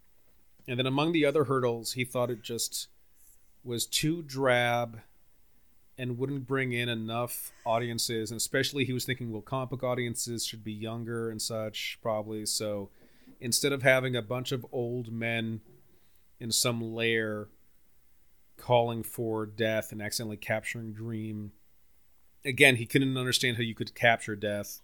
And 0.66 0.78
then 0.78 0.86
among 0.86 1.12
the 1.12 1.24
other 1.24 1.44
hurdles, 1.44 1.92
he 1.94 2.04
thought 2.04 2.30
it 2.30 2.42
just 2.42 2.88
was 3.64 3.86
too 3.86 4.22
drab 4.22 5.00
and 5.98 6.16
wouldn't 6.16 6.46
bring 6.46 6.72
in 6.72 6.88
enough 6.88 7.52
audiences. 7.66 8.30
And 8.30 8.38
especially, 8.38 8.84
he 8.84 8.92
was 8.92 9.04
thinking, 9.04 9.32
well, 9.32 9.42
comic 9.42 9.70
book 9.70 9.82
audiences 9.82 10.46
should 10.46 10.62
be 10.62 10.72
younger 10.72 11.28
and 11.28 11.42
such, 11.42 11.98
probably. 12.00 12.46
So 12.46 12.90
instead 13.40 13.72
of 13.72 13.82
having 13.82 14.14
a 14.14 14.22
bunch 14.22 14.52
of 14.52 14.64
old 14.72 15.12
men 15.12 15.60
in 16.40 16.52
some 16.52 16.94
lair 16.94 17.48
calling 18.58 19.02
for 19.02 19.46
death 19.46 19.92
and 19.92 20.02
accidentally 20.02 20.36
capturing 20.36 20.92
Dream. 20.92 21.52
Again, 22.44 22.76
he 22.76 22.86
couldn't 22.86 23.16
understand 23.16 23.56
how 23.56 23.62
you 23.62 23.74
could 23.74 23.94
capture 23.94 24.36
death. 24.36 24.80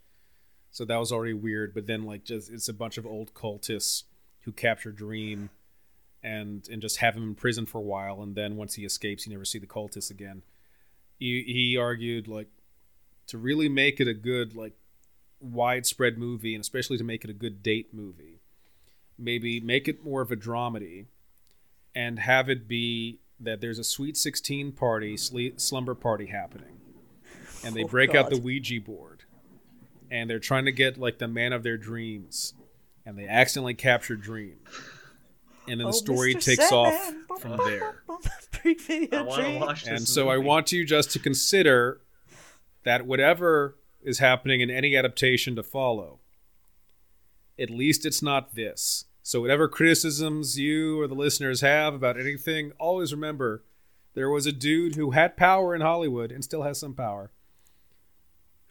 So 0.70 0.84
that 0.84 0.96
was 0.96 1.12
already 1.12 1.34
weird, 1.34 1.74
but 1.74 1.86
then 1.86 2.04
like 2.04 2.24
just 2.24 2.50
it's 2.50 2.68
a 2.68 2.72
bunch 2.72 2.96
of 2.96 3.06
old 3.06 3.34
cultists 3.34 4.04
who 4.40 4.52
capture 4.52 4.92
Dream 4.92 5.50
and 6.22 6.66
and 6.68 6.80
just 6.80 6.98
have 6.98 7.16
him 7.16 7.22
in 7.22 7.34
prison 7.34 7.66
for 7.66 7.78
a 7.78 7.82
while 7.82 8.22
and 8.22 8.34
then 8.34 8.56
once 8.56 8.74
he 8.74 8.84
escapes 8.84 9.26
you 9.26 9.32
never 9.32 9.44
see 9.44 9.58
the 9.58 9.66
cultists 9.66 10.10
again. 10.10 10.42
He 11.24 11.42
he 11.42 11.76
argued 11.78 12.28
like 12.28 12.48
to 13.28 13.38
really 13.38 13.70
make 13.70 13.98
it 13.98 14.06
a 14.06 14.12
good 14.12 14.54
like 14.54 14.74
widespread 15.40 16.18
movie 16.18 16.54
and 16.54 16.60
especially 16.60 16.98
to 16.98 17.04
make 17.04 17.24
it 17.24 17.30
a 17.30 17.32
good 17.34 17.62
date 17.62 17.94
movie. 17.94 18.42
Maybe 19.18 19.58
make 19.58 19.88
it 19.88 20.04
more 20.04 20.20
of 20.20 20.30
a 20.30 20.36
dramedy 20.36 21.06
and 21.94 22.18
have 22.18 22.50
it 22.50 22.68
be 22.68 23.20
that 23.40 23.62
there's 23.62 23.78
a 23.78 23.84
sweet 23.84 24.18
16 24.18 24.72
party 24.72 25.16
slumber 25.16 25.94
party 25.94 26.26
happening 26.26 26.78
and 27.64 27.74
they 27.74 27.84
oh, 27.84 27.88
break 27.88 28.12
God. 28.12 28.26
out 28.26 28.30
the 28.30 28.38
ouija 28.38 28.78
board 28.82 29.24
and 30.10 30.28
they're 30.28 30.38
trying 30.38 30.66
to 30.66 30.72
get 30.72 30.98
like 30.98 31.16
the 31.16 31.28
man 31.28 31.54
of 31.54 31.62
their 31.62 31.78
dreams 31.78 32.52
and 33.06 33.16
they 33.18 33.26
accidentally 33.26 33.72
capture 33.72 34.14
dream 34.14 34.58
and 35.68 35.80
then 35.80 35.86
oh, 35.86 35.90
the 35.90 35.92
story 35.92 36.34
Mr. 36.34 36.44
takes 36.44 36.68
Sandman. 36.68 37.24
off 37.30 37.40
from 37.40 37.56
there 37.64 38.02
I 38.64 39.58
watch 39.58 39.84
this 39.84 39.88
and 39.88 40.08
so 40.08 40.24
movie. 40.24 40.34
i 40.34 40.38
want 40.38 40.72
you 40.72 40.84
just 40.84 41.10
to 41.12 41.18
consider 41.18 42.00
that 42.84 43.06
whatever 43.06 43.76
is 44.02 44.18
happening 44.18 44.60
in 44.60 44.70
any 44.70 44.96
adaptation 44.96 45.56
to 45.56 45.62
follow 45.62 46.20
at 47.58 47.70
least 47.70 48.06
it's 48.06 48.22
not 48.22 48.54
this 48.54 49.04
so, 49.26 49.40
whatever 49.40 49.68
criticisms 49.68 50.58
you 50.58 51.00
or 51.00 51.06
the 51.06 51.14
listeners 51.14 51.62
have 51.62 51.94
about 51.94 52.20
anything, 52.20 52.72
always 52.78 53.10
remember 53.10 53.64
there 54.12 54.28
was 54.28 54.44
a 54.44 54.52
dude 54.52 54.96
who 54.96 55.12
had 55.12 55.34
power 55.34 55.74
in 55.74 55.80
Hollywood 55.80 56.30
and 56.30 56.44
still 56.44 56.62
has 56.62 56.78
some 56.78 56.92
power 56.92 57.32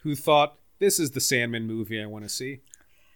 who 0.04 0.14
thought, 0.14 0.56
this 0.78 1.00
is 1.00 1.10
the 1.10 1.20
Sandman 1.20 1.66
movie 1.66 2.00
I 2.00 2.06
want 2.06 2.24
to 2.24 2.28
see. 2.28 2.60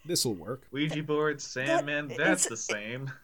This 0.05 0.25
will 0.25 0.35
work. 0.35 0.67
Ouija 0.73 1.01
board, 1.05 1.41
Sandman, 1.41 2.09
that, 2.09 2.19
that's 2.19 2.49
the 2.49 2.57
same. 2.57 3.13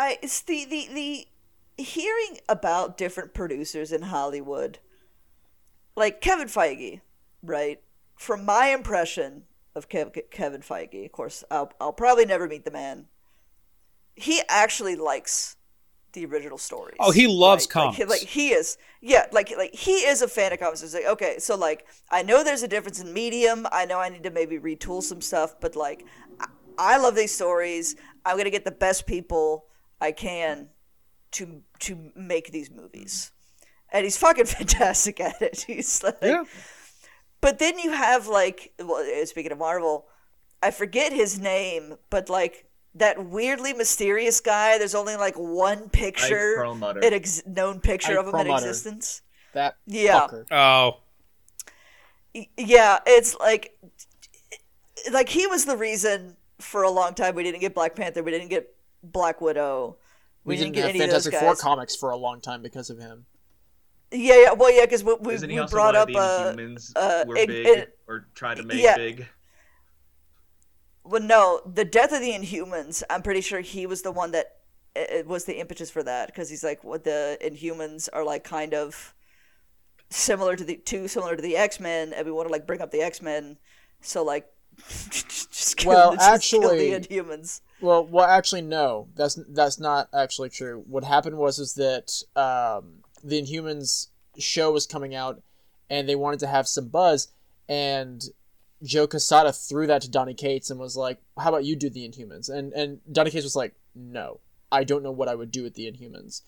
I 0.00 0.18
it's 0.22 0.40
the, 0.40 0.64
the 0.64 0.88
the 0.92 1.82
hearing 1.82 2.38
about 2.48 2.96
different 2.96 3.34
producers 3.34 3.92
in 3.92 4.02
Hollywood, 4.02 4.78
like 5.96 6.20
Kevin 6.20 6.48
Feige, 6.48 7.00
right? 7.42 7.80
From 8.16 8.44
my 8.44 8.68
impression, 8.68 9.44
of 9.74 9.88
Kev- 9.88 10.30
Kevin 10.30 10.60
Feige. 10.60 11.04
Of 11.04 11.12
course, 11.12 11.44
I'll, 11.50 11.72
I'll 11.80 11.92
probably 11.92 12.26
never 12.26 12.46
meet 12.46 12.64
the 12.64 12.70
man. 12.70 13.06
He 14.14 14.42
actually 14.48 14.96
likes 14.96 15.56
the 16.12 16.26
original 16.26 16.58
stories. 16.58 16.96
Oh, 16.98 17.12
he 17.12 17.28
loves 17.28 17.64
right? 17.64 17.70
comics. 17.70 17.98
Like, 18.00 18.08
like, 18.08 18.20
he 18.20 18.50
is, 18.50 18.76
yeah, 19.00 19.26
like 19.32 19.54
like 19.56 19.74
he 19.74 19.92
is 19.92 20.22
a 20.22 20.28
fan 20.28 20.52
of 20.52 20.58
comics. 20.58 20.82
It's 20.82 20.94
like 20.94 21.06
okay, 21.06 21.38
so 21.38 21.56
like 21.56 21.86
I 22.10 22.22
know 22.22 22.42
there's 22.42 22.62
a 22.62 22.68
difference 22.68 23.00
in 23.00 23.12
medium. 23.12 23.66
I 23.70 23.86
know 23.86 24.00
I 24.00 24.08
need 24.08 24.24
to 24.24 24.30
maybe 24.30 24.58
retool 24.58 25.02
some 25.02 25.20
stuff, 25.20 25.54
but 25.60 25.76
like 25.76 26.04
I, 26.40 26.46
I 26.76 26.98
love 26.98 27.14
these 27.14 27.32
stories. 27.32 27.94
I'm 28.24 28.36
gonna 28.36 28.50
get 28.50 28.64
the 28.64 28.72
best 28.72 29.06
people 29.06 29.66
I 30.00 30.12
can 30.12 30.68
to 31.32 31.62
to 31.80 32.12
make 32.16 32.52
these 32.52 32.70
movies, 32.70 33.32
and 33.92 34.04
he's 34.04 34.16
fucking 34.16 34.44
fantastic 34.58 35.20
at 35.20 35.40
it. 35.40 35.60
He's 35.66 36.02
like. 36.02 36.18
Yeah 36.22 36.44
but 37.40 37.58
then 37.58 37.78
you 37.78 37.90
have 37.92 38.26
like, 38.26 38.72
well, 38.78 38.98
eh, 38.98 39.24
speaking 39.24 39.52
of 39.52 39.58
Marvel, 39.58 40.06
I 40.62 40.70
forget 40.70 41.12
his 41.12 41.38
name, 41.38 41.94
but 42.10 42.28
like 42.28 42.66
that 42.94 43.24
weirdly 43.24 43.72
mysterious 43.72 44.40
guy. 44.40 44.78
There's 44.78 44.94
only 44.94 45.16
like 45.16 45.36
one 45.36 45.88
picture, 45.88 46.62
an 46.62 46.98
ex- 47.02 47.42
known 47.46 47.80
picture 47.80 48.12
Ike 48.12 48.18
of 48.18 48.26
him 48.26 48.32
Perlmutter. 48.32 48.50
in 48.50 48.56
existence. 48.56 49.22
That 49.54 49.76
yeah. 49.86 50.20
Fucker. 50.20 50.44
Oh. 50.50 50.98
Yeah, 52.56 52.98
it's 53.06 53.36
like, 53.38 53.76
like 55.10 55.28
he 55.28 55.46
was 55.46 55.64
the 55.64 55.76
reason 55.76 56.36
for 56.58 56.82
a 56.82 56.90
long 56.90 57.14
time 57.14 57.34
we 57.34 57.42
didn't 57.42 57.60
get 57.60 57.74
Black 57.74 57.96
Panther, 57.96 58.22
we 58.22 58.30
didn't 58.30 58.48
get 58.48 58.72
Black 59.02 59.40
Widow. 59.40 59.96
We, 60.44 60.54
we 60.54 60.56
didn't, 60.56 60.74
didn't 60.74 60.92
get 60.94 61.00
Fantastic 61.00 61.34
Four 61.34 61.54
comics 61.54 61.94
for 61.94 62.10
a 62.10 62.16
long 62.16 62.40
time 62.40 62.62
because 62.62 62.90
of 62.90 62.98
him. 62.98 63.26
Yeah, 64.12 64.42
yeah. 64.42 64.52
Well, 64.52 64.72
yeah, 64.72 64.86
because 64.86 65.04
we, 65.04 65.14
we, 65.20 65.36
we 65.36 65.66
brought 65.66 65.94
up 65.94 66.08
uh, 66.14 66.54
uh, 66.96 67.24
were 67.26 67.34
big 67.34 67.50
it, 67.50 67.98
or 68.08 68.26
tried 68.34 68.56
to 68.56 68.64
make 68.64 68.82
yeah. 68.82 68.96
big. 68.96 69.26
Well, 71.04 71.22
no, 71.22 71.60
the 71.66 71.84
death 71.84 72.12
of 72.12 72.20
the 72.20 72.32
Inhumans. 72.32 73.02
I'm 73.08 73.22
pretty 73.22 73.40
sure 73.40 73.60
he 73.60 73.86
was 73.86 74.02
the 74.02 74.12
one 74.12 74.32
that 74.32 74.56
it 74.96 75.26
was 75.26 75.44
the 75.44 75.58
impetus 75.58 75.90
for 75.90 76.02
that 76.02 76.26
because 76.26 76.50
he's 76.50 76.64
like, 76.64 76.82
what 76.82 77.04
the 77.04 77.38
Inhumans 77.40 78.08
are 78.12 78.24
like, 78.24 78.44
kind 78.44 78.74
of 78.74 79.14
similar 80.10 80.56
to 80.56 80.64
the 80.64 80.76
too 80.76 81.06
similar 81.06 81.36
to 81.36 81.42
the 81.42 81.56
X 81.56 81.78
Men, 81.78 82.12
and 82.12 82.26
we 82.26 82.32
want 82.32 82.48
to 82.48 82.52
like 82.52 82.66
bring 82.66 82.80
up 82.80 82.90
the 82.90 83.02
X 83.02 83.22
Men. 83.22 83.58
So 84.00 84.24
like, 84.24 84.46
just 84.88 85.76
kill, 85.76 85.92
well, 85.92 86.12
just 86.14 86.28
actually, 86.28 86.90
kill 86.90 87.00
the 87.00 87.06
Inhumans. 87.06 87.60
Well, 87.80 88.06
well, 88.06 88.26
actually, 88.26 88.62
no. 88.62 89.08
That's 89.16 89.38
that's 89.48 89.78
not 89.78 90.08
actually 90.14 90.50
true. 90.50 90.84
What 90.86 91.04
happened 91.04 91.36
was 91.36 91.58
is 91.58 91.74
that 91.74 92.22
um, 92.36 93.02
the 93.24 93.40
Inhumans 93.40 94.08
show 94.38 94.72
was 94.72 94.86
coming 94.86 95.14
out, 95.14 95.42
and 95.88 96.08
they 96.08 96.16
wanted 96.16 96.40
to 96.40 96.46
have 96.46 96.68
some 96.68 96.88
buzz, 96.88 97.28
and 97.68 98.22
Joe 98.82 99.06
Quesada 99.06 99.52
threw 99.52 99.86
that 99.86 100.02
to 100.02 100.10
Donny 100.10 100.34
Cates 100.34 100.70
and 100.70 100.80
was 100.80 100.96
like, 100.96 101.18
"How 101.38 101.50
about 101.50 101.64
you 101.64 101.76
do 101.76 101.90
the 101.90 102.08
Inhumans?" 102.08 102.48
And 102.48 102.72
and 102.72 103.00
Donny 103.10 103.30
Cates 103.30 103.44
was 103.44 103.56
like, 103.56 103.74
"No, 103.94 104.40
I 104.72 104.84
don't 104.84 105.02
know 105.02 105.12
what 105.12 105.28
I 105.28 105.34
would 105.34 105.50
do 105.50 105.62
with 105.62 105.74
the 105.74 105.90
Inhumans." 105.90 106.42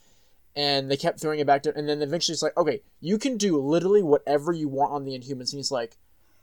And 0.55 0.91
they 0.91 0.99
kept 0.99 1.19
throwing 1.19 1.41
it 1.41 1.47
back 1.47 1.62
to, 1.62 1.75
and 1.75 1.89
then 1.89 2.02
eventually 2.02 2.35
it's 2.35 2.43
like, 2.43 2.57
"Okay, 2.57 2.83
you 3.01 3.19
can 3.19 3.36
do 3.36 3.59
literally 3.59 4.02
whatever 4.02 4.52
you 4.52 4.69
want 4.69 4.93
on 4.93 5.05
the 5.05 5.19
Inhumans." 5.19 5.52
And 5.52 5.59
he's 5.59 5.70
like, 5.70 5.97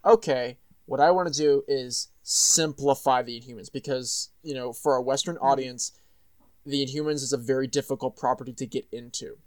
"Okay, 0.05 0.57
what 0.89 0.99
I 0.99 1.11
want 1.11 1.31
to 1.31 1.33
do 1.33 1.63
is 1.67 2.09
simplify 2.23 3.21
the 3.21 3.39
Inhumans 3.39 3.71
because 3.71 4.29
you 4.43 4.53
know, 4.53 4.73
for 4.73 4.95
a 4.95 5.01
Western 5.01 5.35
mm-hmm. 5.35 5.45
audience, 5.45 5.91
the 6.65 6.85
Inhumans 6.85 7.23
is 7.23 7.33
a 7.33 7.37
very 7.37 7.67
difficult 7.67 8.17
property 8.17 8.53
to 8.53 8.65
get 8.65 8.87
into." 8.91 9.37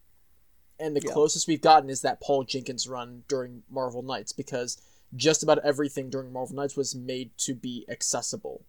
and 0.82 0.96
the 0.96 1.02
yeah. 1.04 1.12
closest 1.12 1.46
we've 1.46 1.60
gotten 1.60 1.88
is 1.88 2.00
that 2.00 2.20
Paul 2.20 2.42
Jenkins 2.42 2.88
run 2.88 3.22
during 3.28 3.62
Marvel 3.70 4.02
Knights 4.02 4.32
because 4.32 4.82
just 5.14 5.42
about 5.44 5.60
everything 5.60 6.10
during 6.10 6.32
Marvel 6.32 6.56
Knights 6.56 6.76
was 6.76 6.94
made 6.94 7.30
to 7.38 7.54
be 7.54 7.86
accessible. 7.88 8.64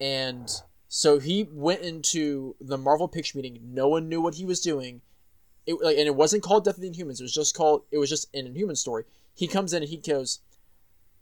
And 0.00 0.50
so 0.88 1.20
he 1.20 1.46
went 1.52 1.82
into 1.82 2.56
the 2.60 2.76
Marvel 2.76 3.06
pitch 3.06 3.36
meeting. 3.36 3.60
No 3.62 3.86
one 3.86 4.08
knew 4.08 4.20
what 4.20 4.34
he 4.34 4.44
was 4.44 4.60
doing. 4.60 5.02
It, 5.66 5.80
like, 5.80 5.98
and 5.98 6.08
it 6.08 6.16
wasn't 6.16 6.42
called 6.42 6.64
Death 6.64 6.76
of 6.76 6.82
the 6.82 6.90
Inhumans. 6.90 7.20
It 7.20 7.24
was 7.24 7.34
just 7.34 7.54
called. 7.54 7.82
It 7.92 7.98
was 7.98 8.10
just 8.10 8.34
an 8.34 8.46
Inhuman 8.46 8.76
story. 8.76 9.04
He 9.34 9.46
comes 9.46 9.72
in 9.72 9.84
and 9.84 9.90
he 9.90 9.98
goes, 9.98 10.40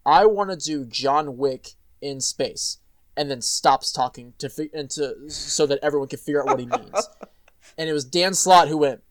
"I 0.05 0.25
want 0.25 0.49
to 0.49 0.55
do 0.55 0.85
John 0.85 1.37
Wick 1.37 1.71
in 2.01 2.21
space," 2.21 2.77
and 3.15 3.29
then 3.29 3.41
stops 3.41 3.91
talking 3.91 4.33
to 4.37 4.49
fi- 4.49 4.71
and 4.73 4.89
to 4.91 5.29
so 5.29 5.65
that 5.65 5.79
everyone 5.81 6.07
can 6.07 6.19
figure 6.19 6.41
out 6.41 6.47
what 6.47 6.59
he 6.59 6.65
means. 6.65 7.09
and 7.77 7.89
it 7.89 7.93
was 7.93 8.05
Dan 8.05 8.33
Slott 8.33 8.67
who 8.67 8.77
went, 8.77 9.01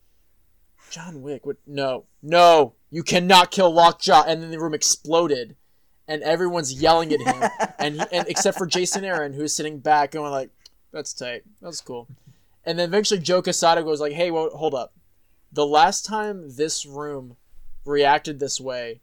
John 0.91 1.23
Wick 1.23 1.45
would 1.45 1.59
no, 1.67 2.07
no, 2.23 2.75
you 2.91 3.03
cannot 3.03 3.51
kill 3.51 3.71
Lockjaw. 3.71 4.25
And 4.27 4.43
then 4.43 4.51
the 4.51 4.59
room 4.59 4.75
exploded, 4.75 5.57
and 6.07 6.23
everyone's 6.23 6.73
yelling 6.73 7.13
at 7.13 7.21
him, 7.21 7.51
and 7.79 7.95
he, 7.97 8.03
and 8.13 8.29
except 8.29 8.59
for 8.59 8.67
Jason 8.67 9.05
Aaron, 9.05 9.33
who's 9.33 9.55
sitting 9.55 9.79
back 9.79 10.13
going 10.13 10.31
like, 10.31 10.51
"That's 10.93 11.13
tight, 11.13 11.43
that's 11.61 11.81
cool." 11.81 12.09
And 12.65 12.79
then 12.79 12.89
eventually 12.89 13.21
Joe 13.21 13.43
Quesada 13.43 13.83
goes 13.83 14.01
like, 14.01 14.13
"Hey, 14.13 14.31
well, 14.31 14.51
hold 14.51 14.75
up. 14.75 14.95
The 15.53 15.67
last 15.67 16.05
time 16.05 16.57
this 16.57 16.85
room 16.85 17.37
reacted 17.85 18.39
this 18.39 18.61
way 18.61 19.01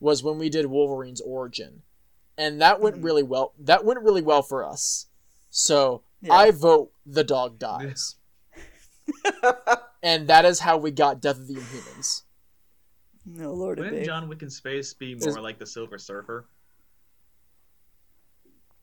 was 0.00 0.22
when 0.22 0.38
we 0.38 0.48
did 0.48 0.66
Wolverine's 0.66 1.20
origin, 1.20 1.82
and 2.36 2.60
that 2.60 2.80
went 2.80 2.96
mm-hmm. 2.96 3.04
really 3.04 3.22
well. 3.22 3.54
That 3.58 3.84
went 3.84 4.00
really 4.00 4.22
well 4.22 4.42
for 4.42 4.64
us." 4.64 5.06
So 5.50 6.02
yeah. 6.20 6.32
I 6.32 6.50
vote 6.50 6.92
the 7.06 7.24
dog 7.24 7.58
dies. 7.58 8.16
and 10.02 10.28
that 10.28 10.44
is 10.44 10.60
how 10.60 10.76
we 10.76 10.90
got 10.90 11.20
Death 11.20 11.38
of 11.38 11.46
the 11.46 11.54
Inhumans. 11.54 12.22
No 13.26 13.52
lord. 13.52 13.78
Wouldn't 13.78 14.04
John 14.04 14.28
Wick 14.28 14.42
in 14.42 14.50
Space 14.50 14.92
be 14.94 15.14
more 15.14 15.28
is... 15.28 15.38
like 15.38 15.58
the 15.58 15.66
Silver 15.66 15.98
Surfer? 15.98 16.46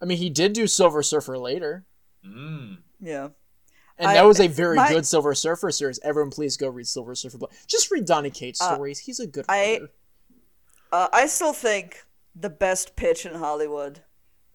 I 0.02 0.06
mean, 0.06 0.18
he 0.18 0.30
did 0.30 0.54
do 0.54 0.66
Silver 0.66 1.04
Surfer 1.04 1.38
later. 1.38 1.86
Mm. 2.26 2.80
Yeah. 3.00 3.30
And 3.98 4.10
I, 4.10 4.14
that 4.16 4.26
was 4.26 4.40
a 4.40 4.48
very 4.48 4.78
my, 4.78 4.90
good 4.90 5.06
Silver 5.06 5.36
Surfer 5.36 5.70
series. 5.70 6.00
Everyone, 6.04 6.32
please 6.32 6.58
go 6.58 6.70
read 6.70 6.88
Silver 6.88 7.14
Surfer. 7.14 7.38
Just 7.68 7.92
read 7.92 8.06
Donny 8.06 8.32
Cates 8.32 8.60
uh, 8.60 8.74
stories. 8.74 9.00
He's 9.00 9.20
a 9.20 9.28
good 9.28 9.46
writer. 9.48 9.84
I, 9.84 9.88
uh, 10.92 11.08
I 11.14 11.28
still 11.28 11.54
think 11.54 12.06
the 12.36 12.50
best 12.50 12.96
pitch 12.96 13.26
in 13.26 13.36
Hollywood 13.36 14.02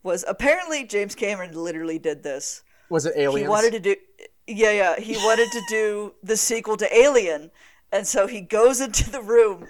was 0.02 0.24
apparently 0.28 0.84
James 0.84 1.14
Cameron 1.14 1.52
literally 1.52 1.98
did 1.98 2.22
this. 2.22 2.62
Was 2.88 3.06
it 3.06 3.14
Aliens? 3.16 3.46
He 3.46 3.48
wanted 3.48 3.72
to 3.72 3.80
do, 3.80 3.96
yeah, 4.46 4.70
yeah. 4.70 5.00
He 5.00 5.16
wanted 5.24 5.50
to 5.50 5.62
do 5.68 6.14
the 6.22 6.36
sequel 6.36 6.76
to 6.76 6.96
Alien, 6.96 7.50
and 7.92 8.06
so 8.06 8.26
he 8.26 8.40
goes 8.40 8.80
into 8.80 9.10
the 9.10 9.20
room, 9.20 9.66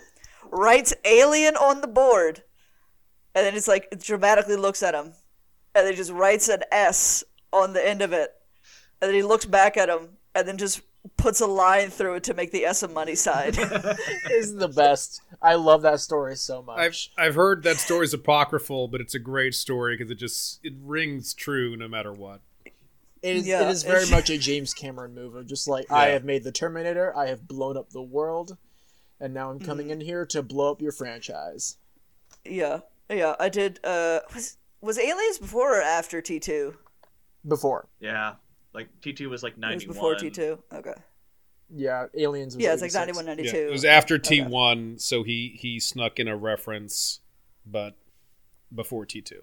writes 0.50 0.94
Alien 1.04 1.56
on 1.56 1.80
the 1.80 1.88
board, 1.88 2.42
and 3.34 3.46
then 3.46 3.54
it's 3.54 3.68
like 3.68 3.98
dramatically 4.00 4.56
looks 4.56 4.82
at 4.82 4.94
him, 4.94 5.12
and 5.74 5.86
then 5.86 5.94
just 5.94 6.12
writes 6.12 6.48
an 6.48 6.62
S 6.70 7.24
on 7.52 7.72
the 7.72 7.86
end 7.86 8.02
of 8.02 8.12
it, 8.12 8.30
and 9.00 9.08
then 9.08 9.14
he 9.14 9.22
looks 9.22 9.46
back 9.46 9.76
at 9.76 9.88
him, 9.88 10.18
and 10.34 10.46
then 10.46 10.58
just 10.58 10.82
puts 11.16 11.40
a 11.40 11.46
line 11.46 11.90
through 11.90 12.14
it 12.14 12.24
to 12.24 12.34
make 12.34 12.52
the 12.52 12.64
S 12.64 12.82
a 12.82 12.88
money 12.88 13.14
side. 13.14 13.56
is 14.30 14.54
the 14.54 14.68
best. 14.68 15.22
I 15.40 15.54
love 15.54 15.82
that 15.82 16.00
story 16.00 16.36
so 16.36 16.62
much. 16.62 16.78
I've 17.18 17.26
I've 17.26 17.34
heard 17.34 17.62
that 17.64 17.76
story's 17.76 18.14
apocryphal, 18.14 18.88
but 18.88 19.00
it's 19.00 19.14
a 19.14 19.18
great 19.18 19.54
story 19.54 19.96
because 19.96 20.10
it 20.10 20.16
just 20.16 20.60
it 20.62 20.74
rings 20.82 21.34
true 21.34 21.76
no 21.76 21.88
matter 21.88 22.12
what. 22.12 22.40
It 23.22 23.36
is, 23.36 23.46
yeah, 23.46 23.62
it 23.62 23.70
is 23.70 23.82
very 23.82 24.08
much 24.08 24.30
a 24.30 24.38
James 24.38 24.72
Cameron 24.72 25.14
move 25.14 25.34
of 25.34 25.46
just 25.46 25.66
like 25.66 25.86
yeah. 25.88 25.96
I 25.96 26.06
have 26.08 26.24
made 26.24 26.44
the 26.44 26.52
Terminator, 26.52 27.16
I 27.16 27.26
have 27.28 27.48
blown 27.48 27.76
up 27.76 27.90
the 27.90 28.02
world, 28.02 28.56
and 29.18 29.34
now 29.34 29.50
I'm 29.50 29.58
coming 29.58 29.88
mm. 29.88 29.92
in 29.92 30.00
here 30.00 30.24
to 30.26 30.42
blow 30.42 30.70
up 30.70 30.80
your 30.80 30.92
franchise. 30.92 31.76
Yeah, 32.44 32.80
yeah. 33.10 33.34
I 33.40 33.48
did. 33.48 33.80
Uh, 33.82 34.20
was 34.34 34.58
was 34.80 34.98
Aliens 34.98 35.38
before 35.38 35.78
or 35.78 35.82
after 35.82 36.20
T 36.20 36.38
two? 36.38 36.76
Before. 37.46 37.88
Yeah, 38.00 38.34
like 38.76 38.88
T 39.00 39.12
two 39.12 39.28
was 39.28 39.42
like 39.42 39.58
ninety 39.58 39.86
one. 39.86 39.94
Before 39.94 40.14
T 40.14 40.30
two. 40.30 40.62
Okay. 40.72 40.94
Yeah, 41.68 42.06
Aliens. 42.16 42.54
yeah, 42.56 42.74
it's 42.74 42.82
like 42.82 42.94
91, 42.94 43.26
92. 43.26 43.48
Yeah, 43.48 43.64
it 43.64 43.72
was 43.72 43.84
after 43.84 44.18
T 44.18 44.40
one, 44.40 44.90
okay. 44.92 44.98
so 44.98 45.24
he 45.24 45.56
he 45.58 45.80
snuck 45.80 46.20
in 46.20 46.28
a 46.28 46.36
reference, 46.36 47.18
but 47.66 47.96
before 48.72 49.04
T 49.04 49.20
two. 49.20 49.42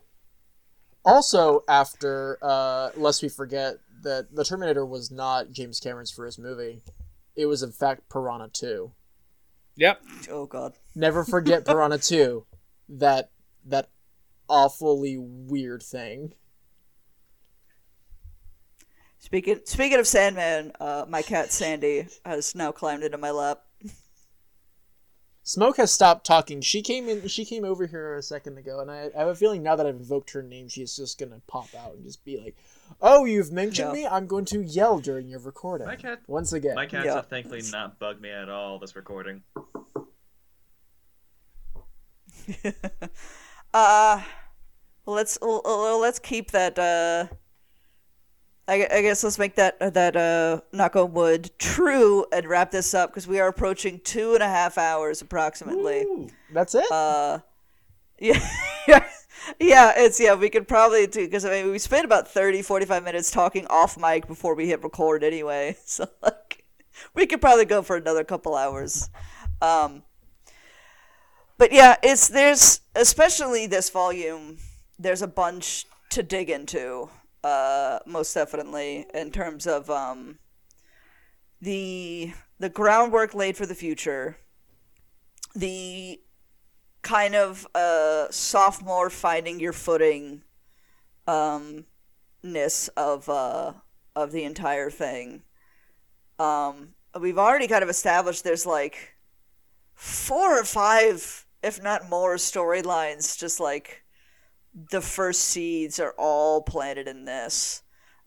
Also, 1.03 1.65
after 1.67 2.37
uh, 2.41 2.91
lest 2.95 3.21
we 3.21 3.27
forget 3.27 3.75
that 4.03 4.33
the 4.33 4.45
Terminator 4.45 4.85
was 4.85 5.11
not 5.11 5.51
James 5.51 5.81
Cameron's 5.81 6.11
first 6.11 6.39
movie, 6.39 6.81
it 7.35 7.47
was 7.47 7.61
in 7.61 7.73
fact 7.73 8.09
Piranha 8.09 8.47
two. 8.47 8.93
Yep. 9.75 10.01
Oh 10.29 10.45
God. 10.45 10.75
Never 10.95 11.25
forget 11.25 11.65
Piranha 11.65 11.97
two. 11.97 12.45
That 12.87 13.31
that 13.65 13.89
awfully 14.47 15.17
weird 15.17 15.83
thing. 15.83 16.35
Speaking 19.23 19.61
speaking 19.63 19.99
of 19.99 20.05
Sandman, 20.05 20.73
uh, 20.81 21.05
my 21.07 21.21
cat 21.21 21.49
Sandy 21.49 22.07
has 22.25 22.53
now 22.55 22.73
climbed 22.73 23.03
into 23.03 23.17
my 23.17 23.31
lap. 23.31 23.61
Smoke 25.43 25.77
has 25.77 25.93
stopped 25.93 26.25
talking. 26.25 26.59
She 26.59 26.81
came 26.81 27.07
in. 27.07 27.25
She 27.29 27.45
came 27.45 27.63
over 27.63 27.87
here 27.87 28.17
a 28.17 28.21
second 28.21 28.57
ago, 28.57 28.81
and 28.81 28.91
I, 28.91 29.11
I 29.15 29.19
have 29.19 29.29
a 29.29 29.35
feeling 29.35 29.63
now 29.63 29.77
that 29.77 29.85
I've 29.85 29.95
invoked 29.95 30.31
her 30.31 30.43
name, 30.43 30.67
she's 30.67 30.97
just 30.97 31.17
gonna 31.17 31.39
pop 31.47 31.69
out 31.73 31.95
and 31.95 32.03
just 32.03 32.25
be 32.25 32.37
like, 32.37 32.57
"Oh, 33.01 33.23
you've 33.23 33.53
mentioned 33.53 33.95
yeah. 33.95 34.01
me. 34.01 34.07
I'm 34.07 34.27
going 34.27 34.43
to 34.43 34.61
yell 34.61 34.99
during 34.99 35.29
your 35.29 35.39
recording." 35.39 35.87
My 35.87 35.95
cat, 35.95 36.19
once 36.27 36.51
again. 36.51 36.75
My 36.75 36.85
cats 36.85 37.05
yeah. 37.05 37.15
have 37.15 37.27
thankfully 37.27 37.61
not 37.71 37.99
bugged 37.99 38.21
me 38.21 38.29
at 38.29 38.49
all 38.49 38.77
this 38.77 38.93
recording. 38.93 39.41
uh, 43.73 44.21
let's 45.05 45.39
let's 45.41 46.19
keep 46.19 46.51
that 46.51 46.77
uh 46.77 47.27
I, 48.67 48.87
I 48.89 49.01
guess 49.01 49.23
let's 49.23 49.37
make 49.37 49.55
that 49.55 49.77
that 49.93 50.15
uh, 50.15 50.61
knock 50.71 50.95
on 50.95 51.13
wood 51.13 51.51
true 51.59 52.25
and 52.31 52.45
wrap 52.45 52.71
this 52.71 52.93
up 52.93 53.09
because 53.09 53.27
we 53.27 53.39
are 53.39 53.47
approaching 53.49 53.99
two 54.03 54.33
and 54.35 54.43
a 54.43 54.47
half 54.47 54.77
hours 54.77 55.21
approximately. 55.21 56.01
Ooh, 56.03 56.29
that's 56.51 56.73
it. 56.73 56.89
Uh, 56.89 57.39
yeah, 58.19 58.39
yeah, 58.87 59.05
yeah. 59.59 59.93
It's 59.97 60.17
yeah. 60.19 60.35
We 60.35 60.49
could 60.49 60.67
probably 60.67 61.07
do 61.07 61.25
because 61.25 61.43
I 61.43 61.49
mean 61.49 61.71
we 61.71 61.79
spent 61.79 62.05
about 62.05 62.29
30, 62.29 62.61
45 62.61 63.03
minutes 63.03 63.31
talking 63.31 63.67
off 63.67 63.97
mic 63.97 64.27
before 64.27 64.55
we 64.55 64.67
hit 64.67 64.81
record 64.83 65.23
anyway. 65.23 65.75
So 65.85 66.07
like 66.21 66.63
we 67.13 67.25
could 67.25 67.41
probably 67.41 67.65
go 67.65 67.81
for 67.81 67.97
another 67.97 68.23
couple 68.23 68.55
hours. 68.55 69.09
Um, 69.61 70.03
but 71.57 71.73
yeah, 71.73 71.97
it's 72.01 72.29
there's 72.29 72.79
especially 72.95 73.67
this 73.67 73.89
volume. 73.89 74.57
There's 74.97 75.21
a 75.21 75.27
bunch 75.27 75.85
to 76.11 76.23
dig 76.23 76.49
into 76.49 77.09
uh, 77.43 77.99
most 78.05 78.33
definitely 78.33 79.05
in 79.13 79.31
terms 79.31 79.67
of 79.67 79.89
um, 79.89 80.39
the 81.61 82.33
the 82.59 82.69
groundwork 82.69 83.33
laid 83.33 83.57
for 83.57 83.65
the 83.65 83.75
future, 83.75 84.37
the 85.55 86.19
kind 87.01 87.35
of 87.35 87.67
uh, 87.75 88.27
sophomore 88.31 89.09
finding 89.09 89.59
your 89.59 89.73
footing 89.73 90.43
um, 91.27 91.85
ness 92.41 92.87
of 92.89 93.27
uh, 93.29 93.73
of 94.15 94.31
the 94.31 94.43
entire 94.43 94.89
thing. 94.89 95.43
Um, 96.39 96.89
we've 97.19 97.37
already 97.37 97.67
kind 97.67 97.83
of 97.83 97.89
established 97.89 98.43
there's 98.43 98.65
like 98.65 99.15
four 99.93 100.59
or 100.59 100.63
five, 100.63 101.45
if 101.61 101.81
not 101.81 102.09
more, 102.09 102.35
storylines 102.35 103.37
just 103.37 103.59
like 103.59 104.02
the 104.73 105.01
first 105.01 105.41
seeds 105.41 105.99
are 105.99 106.15
all 106.17 106.61
planted 106.61 107.07
in 107.07 107.25
this. 107.25 107.83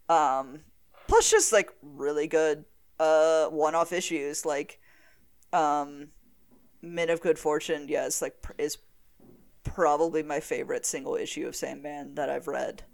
Um, 0.09 0.61
plus, 1.09 1.31
just 1.31 1.53
like 1.53 1.71
really 1.83 2.27
good 2.27 2.65
uh, 2.99 3.47
one-off 3.47 3.93
issues 3.93 4.47
like 4.47 4.81
um, 5.53 6.09
Men 6.83 7.11
of 7.11 7.21
Good 7.21 7.39
Fortune. 7.39 7.87
Yes, 7.89 8.23
like 8.23 8.35
is 8.59 8.79
probably 9.65 10.23
my 10.23 10.41
favorite 10.41 10.87
single 10.87 11.17
issue 11.17 11.47
of 11.47 11.57
Sandman 11.57 12.15
that 12.15 12.31
I've 12.31 12.47
read. 12.47 12.85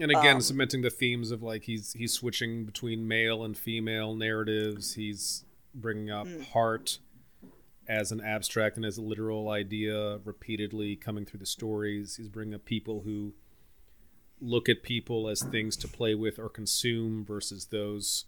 And 0.00 0.10
again, 0.10 0.36
um, 0.36 0.40
cementing 0.40 0.82
the 0.82 0.90
themes 0.90 1.30
of 1.30 1.42
like 1.42 1.64
he's 1.64 1.92
he's 1.94 2.12
switching 2.12 2.64
between 2.64 3.08
male 3.08 3.44
and 3.44 3.56
female 3.56 4.14
narratives. 4.14 4.94
He's 4.94 5.44
bringing 5.74 6.10
up 6.10 6.26
mm. 6.26 6.44
heart 6.52 6.98
as 7.88 8.12
an 8.12 8.20
abstract 8.20 8.76
and 8.76 8.84
as 8.84 8.98
a 8.98 9.02
literal 9.02 9.48
idea 9.48 10.18
repeatedly 10.24 10.94
coming 10.94 11.24
through 11.24 11.40
the 11.40 11.46
stories. 11.46 12.16
He's 12.16 12.28
bringing 12.28 12.54
up 12.54 12.64
people 12.64 13.02
who 13.02 13.32
look 14.40 14.68
at 14.68 14.82
people 14.82 15.28
as 15.28 15.42
things 15.42 15.76
to 15.78 15.88
play 15.88 16.14
with 16.14 16.38
or 16.38 16.48
consume 16.48 17.24
versus 17.24 17.66
those 17.66 18.26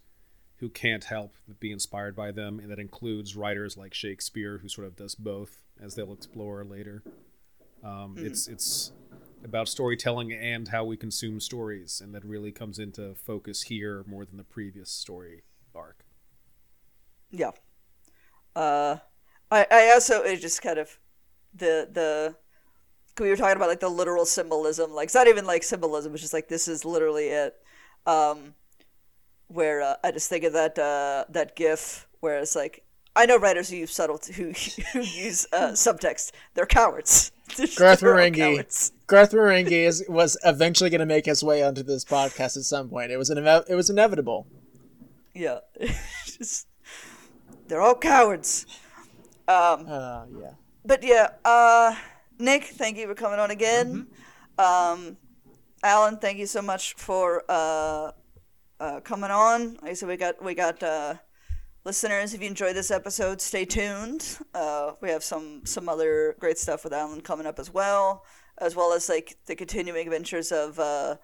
who 0.57 0.69
can't 0.69 1.05
help 1.05 1.35
but 1.47 1.59
be 1.59 1.71
inspired 1.71 2.15
by 2.15 2.31
them. 2.31 2.59
And 2.59 2.71
that 2.71 2.79
includes 2.79 3.35
writers 3.35 3.77
like 3.77 3.93
Shakespeare, 3.93 4.59
who 4.59 4.67
sort 4.67 4.87
of 4.87 4.95
does 4.95 5.15
both, 5.15 5.63
as 5.81 5.95
they'll 5.95 6.13
explore 6.13 6.63
later. 6.63 7.03
Um, 7.83 8.15
mm. 8.17 8.25
It's 8.25 8.47
it's 8.47 8.91
about 9.43 9.67
storytelling 9.67 10.31
and 10.31 10.67
how 10.67 10.83
we 10.83 10.97
consume 10.97 11.39
stories, 11.39 11.99
and 12.03 12.13
that 12.13 12.23
really 12.23 12.51
comes 12.51 12.77
into 12.77 13.15
focus 13.15 13.63
here 13.63 14.03
more 14.07 14.23
than 14.23 14.37
the 14.37 14.43
previous 14.43 14.91
story 14.91 15.43
arc. 15.73 16.05
Yeah. 17.31 17.51
Uh, 18.55 18.97
I, 19.51 19.67
I 19.69 19.91
also 19.93 20.21
it 20.21 20.37
just 20.37 20.61
kind 20.61 20.79
of 20.79 20.97
the 21.53 21.87
the 21.91 22.35
we 23.19 23.29
were 23.29 23.35
talking 23.35 23.57
about 23.57 23.69
like 23.69 23.81
the 23.81 23.89
literal 23.89 24.25
symbolism 24.25 24.91
like 24.93 25.05
it's 25.05 25.13
not 25.13 25.27
even 25.27 25.45
like 25.45 25.63
symbolism 25.63 26.13
it's 26.13 26.21
just 26.21 26.33
like 26.33 26.47
this 26.47 26.67
is 26.67 26.85
literally 26.85 27.27
it 27.27 27.55
um 28.07 28.55
where 29.47 29.81
uh, 29.81 29.95
i 30.03 30.09
just 30.11 30.27
think 30.29 30.43
of 30.43 30.53
that 30.53 30.79
uh 30.79 31.25
that 31.29 31.55
gif 31.55 32.07
where 32.21 32.39
it's 32.39 32.55
like 32.55 32.83
i 33.15 33.25
know 33.25 33.37
writers 33.37 33.69
who 33.69 33.75
use 33.75 33.93
subtle 33.93 34.19
who 34.35 34.53
who 34.93 35.01
use 35.01 35.45
uh, 35.53 35.71
subtext 35.71 36.31
they're 36.55 36.65
cowards 36.65 37.31
Garth 37.75 38.01
Marenghi. 38.01 38.91
Garth 39.07 39.31
Marenghi 39.31 39.85
is 39.85 40.05
was 40.07 40.37
eventually 40.45 40.89
going 40.89 40.99
to 40.99 41.05
make 41.05 41.25
his 41.25 41.43
way 41.43 41.61
onto 41.63 41.83
this 41.83 42.05
podcast 42.05 42.55
at 42.55 42.63
some 42.63 42.87
point. 42.87 43.11
It 43.11 43.17
was 43.17 43.29
an 43.29 43.45
it 43.67 43.75
was 43.75 43.89
inevitable. 43.89 44.47
Yeah, 45.33 45.59
just 46.25 46.67
they're 47.67 47.81
all 47.81 47.95
cowards. 47.95 48.65
Um, 49.51 49.85
uh, 49.87 50.25
yeah. 50.39 50.51
But 50.85 51.03
yeah, 51.03 51.29
uh, 51.43 51.95
Nick, 52.39 52.63
thank 52.63 52.97
you 52.97 53.07
for 53.07 53.15
coming 53.15 53.39
on 53.39 53.51
again. 53.51 54.07
Mm-hmm. 54.57 55.01
Um, 55.01 55.17
Alan, 55.83 56.17
thank 56.17 56.37
you 56.37 56.45
so 56.45 56.61
much 56.61 56.93
for 56.93 57.43
uh, 57.49 58.11
uh, 58.79 58.99
coming 59.01 59.31
on. 59.31 59.73
Like 59.81 59.91
I 59.91 59.93
said, 59.93 60.09
we 60.09 60.17
got 60.17 60.43
we 60.43 60.53
got 60.53 60.81
uh, 60.81 61.15
listeners. 61.83 62.33
If 62.33 62.41
you 62.41 62.47
enjoyed 62.47 62.75
this 62.75 62.91
episode, 62.91 63.41
stay 63.41 63.65
tuned. 63.65 64.37
Uh, 64.53 64.93
we 65.01 65.09
have 65.09 65.23
some 65.23 65.65
some 65.65 65.89
other 65.89 66.35
great 66.39 66.57
stuff 66.57 66.83
with 66.83 66.93
Alan 66.93 67.21
coming 67.21 67.45
up 67.45 67.59
as 67.59 67.73
well, 67.73 68.25
as 68.57 68.75
well 68.75 68.93
as 68.93 69.09
like 69.09 69.37
the 69.47 69.55
continuing 69.55 70.07
adventures 70.07 70.51
of 70.51 70.79
uh, 70.79 71.17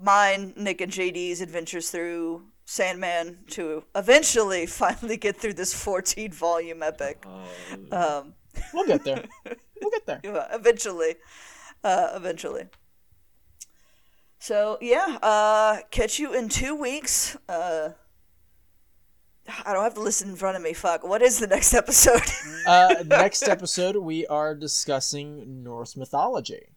mine, 0.00 0.52
Nick 0.56 0.80
and 0.80 0.92
JD's 0.92 1.40
adventures 1.40 1.90
through 1.90 2.44
Sandman 2.68 3.38
to 3.48 3.82
eventually 3.94 4.66
finally 4.82 5.16
get 5.16 5.38
through 5.38 5.54
this 5.54 5.72
14 5.72 6.30
volume 6.32 6.82
epic. 6.82 7.24
Oh. 7.26 8.18
Um, 8.20 8.34
we'll 8.74 8.86
get 8.86 9.04
there. 9.04 9.24
We'll 9.80 9.92
get 9.92 10.06
there. 10.06 10.48
Eventually. 10.52 11.14
Uh, 11.84 12.08
eventually. 12.12 12.64
So, 14.40 14.76
yeah, 14.80 15.18
uh, 15.22 15.82
catch 15.92 16.18
you 16.18 16.34
in 16.34 16.48
two 16.48 16.74
weeks. 16.74 17.36
Uh, 17.48 17.90
I 19.64 19.72
don't 19.72 19.84
have 19.84 19.94
to 19.94 20.00
listen 20.00 20.30
in 20.30 20.36
front 20.36 20.56
of 20.56 20.62
me. 20.64 20.72
Fuck. 20.72 21.06
What 21.06 21.22
is 21.22 21.38
the 21.38 21.46
next 21.46 21.74
episode? 21.74 22.22
uh, 22.66 22.96
next 23.06 23.46
episode, 23.46 23.98
we 23.98 24.26
are 24.26 24.56
discussing 24.56 25.62
Norse 25.62 25.96
mythology. 25.96 26.70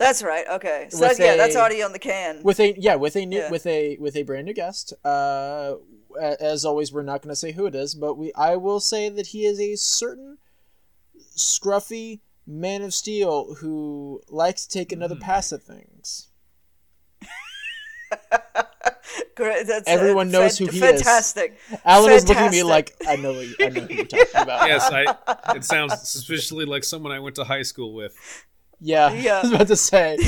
That's 0.00 0.22
right. 0.22 0.46
Okay, 0.50 0.86
so 0.88 0.98
that's, 1.00 1.20
a, 1.20 1.22
yeah, 1.22 1.36
that's 1.36 1.54
already 1.54 1.82
on 1.82 1.92
the 1.92 1.98
can. 1.98 2.42
With 2.42 2.58
a 2.58 2.74
yeah, 2.78 2.94
with 2.94 3.16
a 3.16 3.26
new 3.26 3.36
yeah. 3.36 3.50
with 3.50 3.66
a 3.66 3.98
with 4.00 4.16
a 4.16 4.22
brand 4.22 4.46
new 4.46 4.54
guest. 4.54 4.94
Uh, 5.04 5.74
as 6.18 6.64
always, 6.64 6.90
we're 6.90 7.02
not 7.02 7.20
going 7.20 7.28
to 7.28 7.36
say 7.36 7.52
who 7.52 7.66
it 7.66 7.74
is, 7.74 7.94
but 7.94 8.14
we 8.14 8.32
I 8.34 8.56
will 8.56 8.80
say 8.80 9.10
that 9.10 9.28
he 9.28 9.44
is 9.44 9.60
a 9.60 9.76
certain 9.76 10.38
scruffy 11.36 12.20
man 12.46 12.80
of 12.80 12.94
steel 12.94 13.56
who 13.56 14.22
likes 14.30 14.66
to 14.66 14.78
take 14.78 14.90
another 14.90 15.16
mm. 15.16 15.20
pass 15.20 15.52
at 15.52 15.62
things. 15.62 16.28
Great. 19.36 19.66
That's, 19.66 19.86
Everyone 19.86 20.28
uh, 20.28 20.32
knows 20.32 20.56
who 20.56 20.64
he 20.66 20.80
fantastic. 20.80 21.58
is. 21.70 21.78
Alan 21.84 22.08
fantastic. 22.08 22.12
was 22.12 22.28
looking 22.28 22.42
at 22.44 22.52
me 22.52 22.62
like, 22.62 22.94
I 23.06 23.16
know, 23.16 23.32
what 23.34 23.46
you, 23.46 23.54
I 23.60 23.68
know 23.68 23.80
who 23.82 23.94
you're 23.94 24.06
talking 24.06 24.26
about. 24.34 24.66
Yes, 24.66 24.90
I. 24.90 25.54
It 25.54 25.64
sounds 25.64 26.08
suspiciously 26.08 26.64
like 26.64 26.84
someone 26.84 27.12
I 27.12 27.18
went 27.18 27.36
to 27.36 27.44
high 27.44 27.62
school 27.62 27.92
with. 27.92 28.16
Yeah, 28.80 29.12
yeah. 29.12 29.38
I 29.38 29.42
was 29.42 29.52
about 29.52 29.66
to 29.68 29.76
say. 29.76 30.18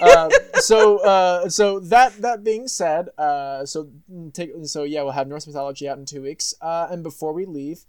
uh, 0.00 0.30
so, 0.60 0.98
uh, 0.98 1.48
so 1.48 1.80
that 1.80 2.16
that 2.22 2.44
being 2.44 2.68
said, 2.68 3.08
uh, 3.18 3.66
so 3.66 3.88
take 4.32 4.52
so 4.64 4.84
yeah, 4.84 5.02
we'll 5.02 5.12
have 5.12 5.28
Norse 5.28 5.46
mythology 5.46 5.88
out 5.88 5.98
in 5.98 6.04
two 6.04 6.22
weeks. 6.22 6.54
Uh, 6.60 6.88
and 6.90 7.02
before 7.02 7.32
we 7.32 7.44
leave, 7.44 7.84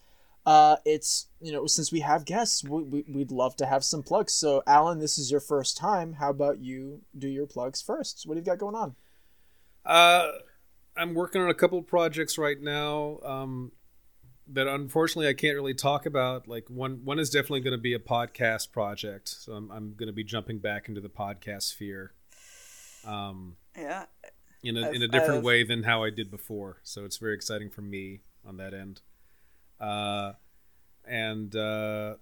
uh, 0.45 0.77
it's 0.85 1.27
you 1.39 1.51
know 1.51 1.67
since 1.67 1.91
we 1.91 1.99
have 1.99 2.25
guests, 2.25 2.64
we, 2.64 2.83
we 2.83 3.03
would 3.07 3.31
love 3.31 3.56
to 3.57 3.65
have 3.65 3.83
some 3.83 4.03
plugs. 4.03 4.33
So, 4.33 4.64
Alan, 4.65 4.99
this 4.99 5.17
is 5.17 5.31
your 5.31 5.41
first 5.41 5.77
time. 5.77 6.14
How 6.14 6.31
about 6.31 6.59
you 6.59 7.01
do 7.17 7.27
your 7.27 7.45
plugs 7.45 7.81
first? 7.81 8.23
What 8.25 8.35
do 8.35 8.39
you 8.39 8.45
got 8.45 8.57
going 8.57 8.75
on? 8.75 8.95
Uh, 9.85 10.31
I'm 10.98 11.14
working 11.14 11.41
on 11.41 11.49
a 11.49 11.53
couple 11.53 11.81
projects 11.81 12.38
right 12.38 12.59
now. 12.59 13.19
Um, 13.23 13.72
that 14.53 14.67
unfortunately 14.67 15.27
I 15.27 15.33
can't 15.33 15.55
really 15.55 15.73
talk 15.73 16.05
about. 16.05 16.47
Like 16.47 16.69
one 16.69 17.01
one 17.03 17.19
is 17.19 17.29
definitely 17.29 17.61
going 17.61 17.71
to 17.71 17.81
be 17.81 17.93
a 17.93 17.99
podcast 17.99 18.71
project, 18.71 19.29
so 19.29 19.53
I'm 19.53 19.71
I'm 19.71 19.93
going 19.95 20.07
to 20.07 20.13
be 20.13 20.23
jumping 20.23 20.59
back 20.59 20.87
into 20.87 21.01
the 21.01 21.09
podcast 21.09 21.63
sphere. 21.63 22.13
Um, 23.05 23.55
yeah. 23.77 24.05
In 24.61 24.75
a 24.77 24.87
I've, 24.87 24.95
in 24.95 25.01
a 25.03 25.07
different 25.07 25.39
I've... 25.39 25.43
way 25.43 25.63
than 25.63 25.83
how 25.83 26.03
I 26.03 26.09
did 26.09 26.29
before, 26.29 26.79
so 26.83 27.05
it's 27.05 27.17
very 27.17 27.33
exciting 27.33 27.69
for 27.69 27.81
me 27.81 28.21
on 28.45 28.57
that 28.57 28.73
end. 28.73 29.01
Uh, 29.79 30.33
and 31.05 31.55
uh, 31.55 32.15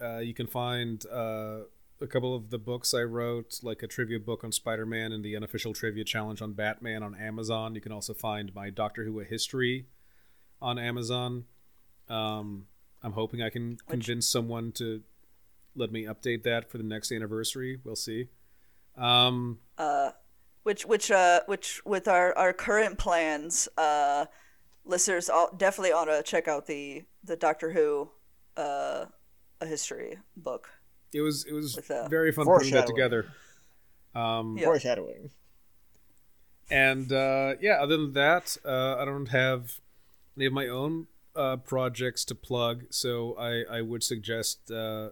uh, 0.00 0.18
you 0.18 0.34
can 0.34 0.46
find 0.46 1.04
uh, 1.06 1.60
a 2.00 2.06
couple 2.06 2.34
of 2.34 2.50
the 2.50 2.58
books 2.58 2.92
I 2.92 3.02
wrote, 3.02 3.60
like 3.62 3.82
a 3.82 3.86
trivia 3.86 4.20
book 4.20 4.44
on 4.44 4.52
Spider 4.52 4.84
Man 4.84 5.12
and 5.12 5.24
the 5.24 5.34
unofficial 5.34 5.72
trivia 5.72 6.04
challenge 6.04 6.42
on 6.42 6.52
Batman 6.52 7.02
on 7.02 7.14
Amazon. 7.14 7.74
You 7.74 7.80
can 7.80 7.92
also 7.92 8.12
find 8.12 8.54
my 8.54 8.68
Doctor 8.68 9.04
Who 9.04 9.20
a 9.20 9.24
history 9.24 9.86
on 10.60 10.78
Amazon. 10.78 11.44
Um, 12.08 12.66
I'm 13.02 13.12
hoping 13.12 13.42
I 13.42 13.50
can 13.50 13.78
convince 13.88 14.28
someone 14.28 14.72
to 14.72 15.02
let 15.76 15.92
me 15.92 16.04
update 16.04 16.42
that 16.44 16.70
for 16.70 16.78
the 16.78 16.84
next 16.84 17.12
anniversary. 17.12 17.80
We'll 17.84 17.96
see. 17.96 18.28
Um, 18.96 19.58
uh, 19.78 20.10
which 20.62 20.84
which 20.84 21.10
uh 21.10 21.40
which 21.46 21.80
with 21.86 22.08
our 22.08 22.36
our 22.36 22.52
current 22.52 22.98
plans, 22.98 23.68
uh, 23.78 24.26
listeners 24.84 25.30
all 25.30 25.50
definitely 25.56 25.92
ought 25.92 26.06
to 26.06 26.22
check 26.22 26.48
out 26.48 26.66
the 26.66 27.04
the 27.24 27.36
Doctor 27.36 27.72
Who, 27.72 28.10
uh, 28.56 29.06
a 29.60 29.66
history 29.66 30.18
book. 30.36 30.68
It 31.12 31.22
was 31.22 31.44
it 31.44 31.52
was 31.52 31.76
with, 31.76 31.90
uh, 31.90 32.08
very 32.08 32.32
fun 32.32 32.46
putting 32.46 32.72
that 32.72 32.86
together. 32.86 33.26
Um, 34.14 34.58
yeah. 34.58 34.64
Foreshadowing. 34.64 35.30
And 36.70 37.12
uh, 37.12 37.54
yeah, 37.60 37.78
other 37.80 37.96
than 37.96 38.12
that, 38.12 38.56
uh, 38.64 38.96
I 38.98 39.04
don't 39.04 39.26
have 39.26 39.80
they 40.40 40.46
have 40.46 40.52
my 40.52 40.68
own 40.68 41.06
uh, 41.36 41.56
projects 41.56 42.24
to 42.26 42.34
plug, 42.34 42.84
so 42.90 43.36
I, 43.38 43.78
I 43.78 43.80
would 43.82 44.02
suggest 44.02 44.70
uh, 44.70 45.10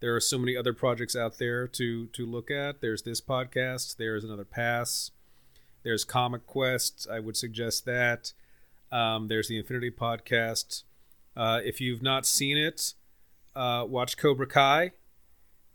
there 0.00 0.14
are 0.14 0.20
so 0.20 0.38
many 0.38 0.56
other 0.56 0.72
projects 0.72 1.16
out 1.16 1.38
there 1.38 1.66
to 1.68 2.06
to 2.06 2.26
look 2.26 2.50
at. 2.50 2.80
There's 2.80 3.02
this 3.02 3.20
podcast. 3.20 3.96
There's 3.96 4.24
another 4.24 4.44
pass. 4.44 5.10
There's 5.82 6.04
Comic 6.04 6.46
Quest. 6.46 7.06
I 7.10 7.20
would 7.20 7.36
suggest 7.36 7.84
that. 7.84 8.32
Um, 8.90 9.28
there's 9.28 9.48
the 9.48 9.58
Infinity 9.58 9.90
podcast. 9.90 10.82
Uh, 11.36 11.60
if 11.64 11.80
you've 11.80 12.02
not 12.02 12.26
seen 12.26 12.56
it, 12.56 12.94
uh, 13.54 13.84
watch 13.88 14.16
Cobra 14.16 14.46
Kai. 14.46 14.92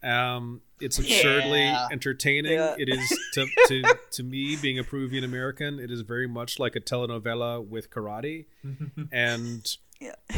Um, 0.03 0.61
it's 0.81 0.99
absurdly 0.99 1.61
yeah. 1.61 1.87
entertaining. 1.91 2.53
Yeah. 2.53 2.75
It 2.77 2.89
is 2.89 3.19
to, 3.33 3.47
to 3.67 3.83
to 4.11 4.23
me, 4.23 4.55
being 4.55 4.79
a 4.79 4.83
Peruvian 4.83 5.23
American, 5.23 5.79
it 5.79 5.91
is 5.91 6.01
very 6.01 6.27
much 6.27 6.59
like 6.59 6.75
a 6.75 6.81
telenovela 6.81 7.65
with 7.65 7.89
karate, 7.89 8.45
and 9.11 9.77
yeah. 9.99 10.15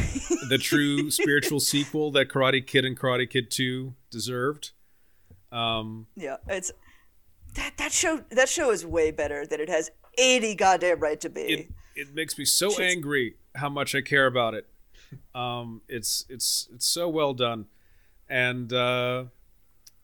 the 0.48 0.58
true 0.60 1.10
spiritual 1.10 1.60
sequel 1.60 2.10
that 2.12 2.28
Karate 2.28 2.64
Kid 2.64 2.84
and 2.84 2.98
Karate 2.98 3.28
Kid 3.28 3.50
Two 3.50 3.94
deserved. 4.10 4.72
Um, 5.50 6.06
yeah, 6.16 6.36
it's 6.48 6.72
that 7.54 7.76
that 7.78 7.92
show. 7.92 8.24
That 8.30 8.48
show 8.48 8.70
is 8.70 8.84
way 8.84 9.10
better 9.10 9.46
than 9.46 9.60
it 9.60 9.68
has 9.68 9.90
any 10.18 10.54
goddamn 10.54 11.00
right 11.00 11.20
to 11.20 11.30
be. 11.30 11.40
It, 11.40 11.68
it 11.96 12.14
makes 12.14 12.36
me 12.38 12.44
so 12.44 12.80
angry 12.80 13.36
how 13.54 13.68
much 13.68 13.94
I 13.94 14.02
care 14.02 14.26
about 14.26 14.54
it. 14.54 14.66
Um, 15.34 15.82
it's 15.88 16.24
it's 16.28 16.68
it's 16.74 16.86
so 16.86 17.08
well 17.08 17.34
done, 17.34 17.66
and. 18.28 18.72
Uh, 18.72 19.24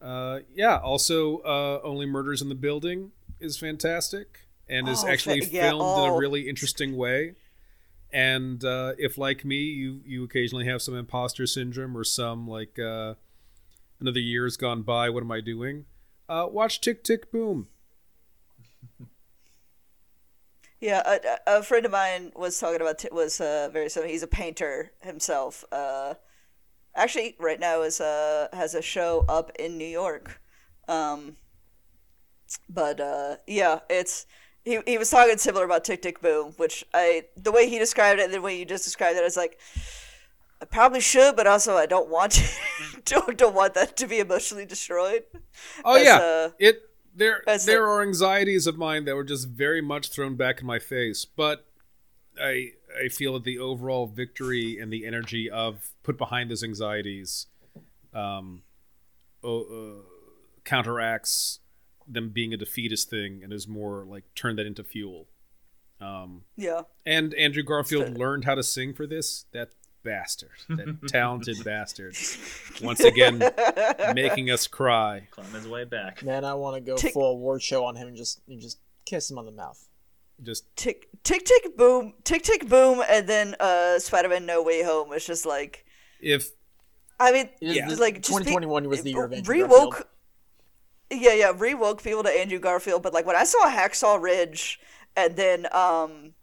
uh, 0.00 0.40
yeah, 0.54 0.78
also, 0.78 1.38
uh, 1.38 1.80
Only 1.82 2.06
Murders 2.06 2.42
in 2.42 2.48
the 2.48 2.54
Building 2.54 3.12
is 3.38 3.56
fantastic 3.56 4.40
and 4.68 4.88
is 4.88 5.04
oh, 5.04 5.08
actually 5.08 5.44
yeah, 5.50 5.68
filmed 5.70 5.82
oh. 5.84 6.04
in 6.04 6.10
a 6.10 6.14
oh. 6.14 6.18
really 6.18 6.48
interesting 6.48 6.96
way. 6.96 7.34
And 8.12 8.64
uh, 8.64 8.94
if, 8.98 9.18
like 9.18 9.44
me, 9.44 9.62
you 9.62 10.00
you 10.04 10.24
occasionally 10.24 10.66
have 10.66 10.82
some 10.82 10.96
imposter 10.96 11.46
syndrome 11.46 11.96
or 11.96 12.02
some 12.02 12.48
like 12.48 12.78
uh, 12.78 13.14
another 14.00 14.18
year's 14.18 14.56
gone 14.56 14.82
by, 14.82 15.10
what 15.10 15.22
am 15.22 15.30
I 15.30 15.40
doing? 15.40 15.84
Uh, 16.28 16.46
watch 16.50 16.80
Tick 16.80 17.04
Tick 17.04 17.30
Boom. 17.30 17.68
Yeah, 20.80 21.02
a, 21.46 21.58
a, 21.58 21.62
friend 21.62 21.84
of 21.84 21.92
mine 21.92 22.32
was 22.34 22.58
talking 22.58 22.80
about 22.80 23.04
was 23.12 23.38
uh, 23.38 23.68
very 23.70 23.90
similar. 23.90 24.10
He's 24.10 24.22
a 24.22 24.26
painter 24.26 24.92
himself, 25.02 25.62
uh, 25.70 26.14
actually 27.00 27.36
right 27.38 27.58
now 27.58 27.82
is 27.82 28.00
uh 28.00 28.48
has 28.52 28.74
a 28.74 28.82
show 28.82 29.24
up 29.28 29.50
in 29.58 29.78
New 29.78 29.86
York. 29.86 30.40
Um, 30.88 31.36
but 32.68 33.00
uh, 33.00 33.36
yeah, 33.46 33.80
it's 33.88 34.26
he 34.64 34.80
he 34.86 34.98
was 34.98 35.10
talking 35.10 35.38
similar 35.38 35.64
about 35.64 35.84
Tick 35.84 36.02
Tick 36.02 36.20
Boom, 36.20 36.52
which 36.56 36.84
I 36.92 37.24
the 37.36 37.52
way 37.52 37.68
he 37.68 37.78
described 37.78 38.20
it 38.20 38.24
and 38.24 38.34
the 38.34 38.40
way 38.40 38.58
you 38.58 38.64
just 38.64 38.84
described 38.84 39.16
it, 39.16 39.20
I 39.20 39.24
was 39.24 39.36
like 39.36 39.58
I 40.62 40.66
probably 40.66 41.00
should, 41.00 41.36
but 41.36 41.46
also 41.46 41.76
I 41.76 41.86
don't 41.86 42.10
want 42.10 42.32
to, 42.32 42.44
don't 43.04 43.38
don't 43.38 43.54
want 43.54 43.74
that 43.74 43.96
to 43.98 44.06
be 44.06 44.18
emotionally 44.18 44.66
destroyed. 44.66 45.22
Oh 45.84 45.96
as, 45.96 46.04
yeah, 46.04 46.16
uh, 46.16 46.50
it 46.58 46.82
there 47.14 47.42
there 47.64 47.86
are 47.86 48.02
anxieties 48.02 48.66
of 48.66 48.76
mine 48.76 49.04
that 49.06 49.14
were 49.14 49.24
just 49.24 49.48
very 49.48 49.80
much 49.80 50.10
thrown 50.10 50.36
back 50.36 50.60
in 50.60 50.66
my 50.66 50.78
face, 50.78 51.24
but 51.24 51.66
I 52.40 52.72
I 53.02 53.08
feel 53.08 53.34
that 53.34 53.44
the 53.44 53.58
overall 53.58 54.06
victory 54.06 54.78
and 54.78 54.92
the 54.92 55.06
energy 55.06 55.50
of 55.50 55.90
put 56.02 56.18
behind 56.18 56.50
those 56.50 56.64
anxieties 56.64 57.46
um, 58.14 58.62
uh, 59.44 59.60
counteracts 60.64 61.60
them 62.06 62.30
being 62.30 62.52
a 62.52 62.56
defeatist 62.56 63.08
thing 63.08 63.42
and 63.42 63.52
is 63.52 63.68
more 63.68 64.04
like 64.04 64.24
turn 64.34 64.56
that 64.56 64.66
into 64.66 64.82
fuel. 64.82 65.28
Um, 66.00 66.42
yeah. 66.56 66.82
And 67.04 67.34
Andrew 67.34 67.62
Garfield 67.62 68.16
learned 68.16 68.44
how 68.44 68.54
to 68.54 68.62
sing 68.62 68.94
for 68.94 69.06
this. 69.06 69.44
That 69.52 69.70
bastard, 70.02 70.50
that 70.70 70.98
talented 71.08 71.62
bastard, 71.62 72.16
once 72.82 73.00
again 73.00 73.38
making 74.14 74.50
us 74.50 74.66
cry. 74.66 75.28
Climb 75.30 75.52
his 75.52 75.68
way 75.68 75.84
back. 75.84 76.22
Man, 76.22 76.44
I 76.44 76.54
want 76.54 76.76
to 76.76 76.80
go 76.80 76.96
Tick. 76.96 77.12
full 77.12 77.32
award 77.32 77.62
show 77.62 77.84
on 77.84 77.96
him 77.96 78.08
and 78.08 78.16
just 78.16 78.40
and 78.48 78.60
just 78.60 78.78
kiss 79.04 79.30
him 79.30 79.38
on 79.38 79.44
the 79.44 79.52
mouth 79.52 79.89
just 80.42 80.64
tick 80.76 81.08
tick 81.22 81.44
tick 81.44 81.76
boom 81.76 82.14
tick 82.24 82.42
tick 82.42 82.68
boom 82.68 83.02
and 83.08 83.28
then 83.28 83.54
uh 83.60 83.98
spider-man 83.98 84.46
no 84.46 84.62
way 84.62 84.82
home 84.82 85.08
was 85.08 85.24
just 85.26 85.46
like 85.46 85.84
if 86.20 86.50
i 87.18 87.32
mean 87.32 87.48
yeah 87.60 87.86
like 87.98 88.16
2021 88.16 88.88
was 88.88 89.02
the 89.02 89.10
year 89.10 89.24
of 89.24 89.32
Andrew 89.32 89.54
rewoke 89.54 89.90
Garfield. 89.90 90.06
yeah 91.10 91.34
yeah 91.34 91.52
rewoke 91.52 92.02
people 92.02 92.22
to 92.22 92.30
andrew 92.30 92.58
garfield 92.58 93.02
but 93.02 93.12
like 93.12 93.26
when 93.26 93.36
i 93.36 93.44
saw 93.44 93.68
hacksaw 93.68 94.20
ridge 94.20 94.80
and 95.16 95.36
then 95.36 95.66
um 95.72 96.34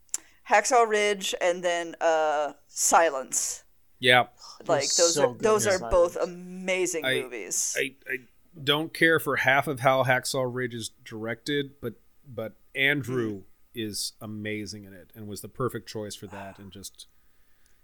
hacksaw 0.49 0.87
ridge 0.87 1.33
and 1.41 1.63
then 1.63 1.95
uh 2.01 2.53
silence 2.67 3.63
yeah 3.99 4.25
like 4.67 4.81
those 4.81 5.15
so 5.15 5.31
are 5.31 5.37
those 5.39 5.65
are 5.65 5.79
silence. 5.79 5.91
both 5.91 6.15
amazing 6.17 7.03
I, 7.05 7.21
movies 7.21 7.75
I, 7.77 7.95
I 8.09 8.17
don't 8.63 8.93
care 8.93 9.19
for 9.19 9.37
half 9.37 9.67
of 9.67 9.81
how 9.81 10.03
Hacksaw 10.03 10.49
Ridge 10.51 10.73
is 10.73 10.91
directed, 11.03 11.79
but 11.81 11.93
but 12.27 12.53
Andrew 12.75 13.39
mm. 13.39 13.43
Is 13.77 14.13
amazing 14.19 14.83
in 14.83 14.93
it 14.93 15.11
and 15.15 15.27
was 15.27 15.41
the 15.41 15.49
perfect 15.49 15.87
choice 15.87 16.15
for 16.15 16.27
that, 16.27 16.59
and 16.59 16.71
just 16.71 17.07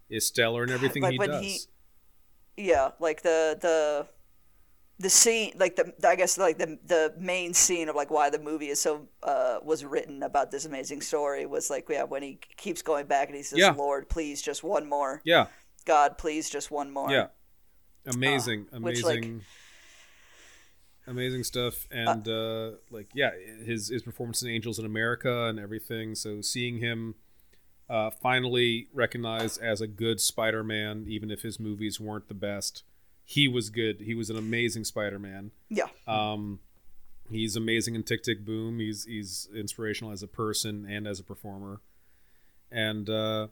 is 0.10 0.26
stellar 0.26 0.64
in 0.64 0.70
everything 0.70 1.04
like 1.04 1.14
he 1.14 1.18
does. 1.18 1.42
He, 1.42 1.60
yeah, 2.66 2.92
like 3.00 3.22
the 3.22 3.58
the 3.60 4.08
the 5.00 5.10
scene 5.10 5.52
like 5.58 5.76
the 5.76 5.92
i 6.08 6.16
guess 6.16 6.38
like 6.38 6.58
the 6.58 6.78
the 6.86 7.14
main 7.18 7.54
scene 7.54 7.90
of 7.90 7.96
like 7.96 8.12
why 8.12 8.30
the 8.30 8.38
movie 8.38 8.70
is 8.70 8.80
so 8.80 9.08
uh 9.24 9.58
was 9.64 9.84
written 9.84 10.22
about 10.22 10.52
this 10.52 10.66
amazing 10.66 11.02
story 11.02 11.46
was 11.46 11.70
like 11.70 11.88
yeah 11.90 12.04
when 12.04 12.22
he 12.22 12.40
keeps 12.58 12.82
going 12.84 13.08
back 13.08 13.28
and 13.28 13.36
he 13.36 13.42
says 13.42 13.58
yeah. 13.58 13.72
lord 13.72 14.08
please 14.08 14.42
just 14.42 14.64
one 14.64 14.88
more 14.88 15.20
yeah 15.26 15.48
god 15.86 16.18
please 16.18 16.50
just 16.50 16.70
one 16.70 16.92
more 16.92 17.10
yeah 17.10 17.28
amazing 18.06 18.68
uh, 18.72 18.78
amazing 18.78 18.84
which, 18.84 19.04
like, 19.04 19.32
amazing 21.06 21.44
stuff 21.44 21.88
and 21.92 22.28
uh, 22.28 22.32
uh, 22.32 22.72
like 22.90 23.10
yeah 23.14 23.32
his 23.66 23.90
his 23.90 24.04
performance 24.04 24.42
in 24.42 24.50
angels 24.50 24.80
in 24.80 24.86
america 24.86 25.48
and 25.48 25.60
everything 25.60 26.16
so 26.16 26.40
seeing 26.40 26.78
him 26.78 27.16
uh 27.90 28.10
finally 28.10 28.88
recognized 28.94 29.62
as 29.62 29.82
a 29.82 29.88
good 29.88 30.22
spider-man 30.22 31.06
even 31.08 31.30
if 31.30 31.42
his 31.42 31.60
movies 31.60 32.00
weren't 32.00 32.30
the 32.30 32.34
best 32.34 32.84
he 33.26 33.48
was 33.48 33.70
good. 33.70 34.02
He 34.02 34.16
was 34.16 34.30
an 34.30 34.38
amazing 34.38 34.84
Spider-Man. 34.84 35.52
Yeah. 35.70 35.88
Um, 36.08 36.60
he's 37.30 37.56
amazing 37.56 37.96
in 37.96 38.04
Tick 38.04 38.24
Tick 38.24 38.46
Boom. 38.46 38.80
He's 38.80 39.06
he's 39.06 39.48
inspirational 39.56 40.12
as 40.12 40.24
a 40.24 40.28
person 40.28 40.86
and 40.90 41.08
as 41.08 41.20
a 41.20 41.24
performer. 41.24 41.82
And 42.72 43.10
uh, 43.10 43.48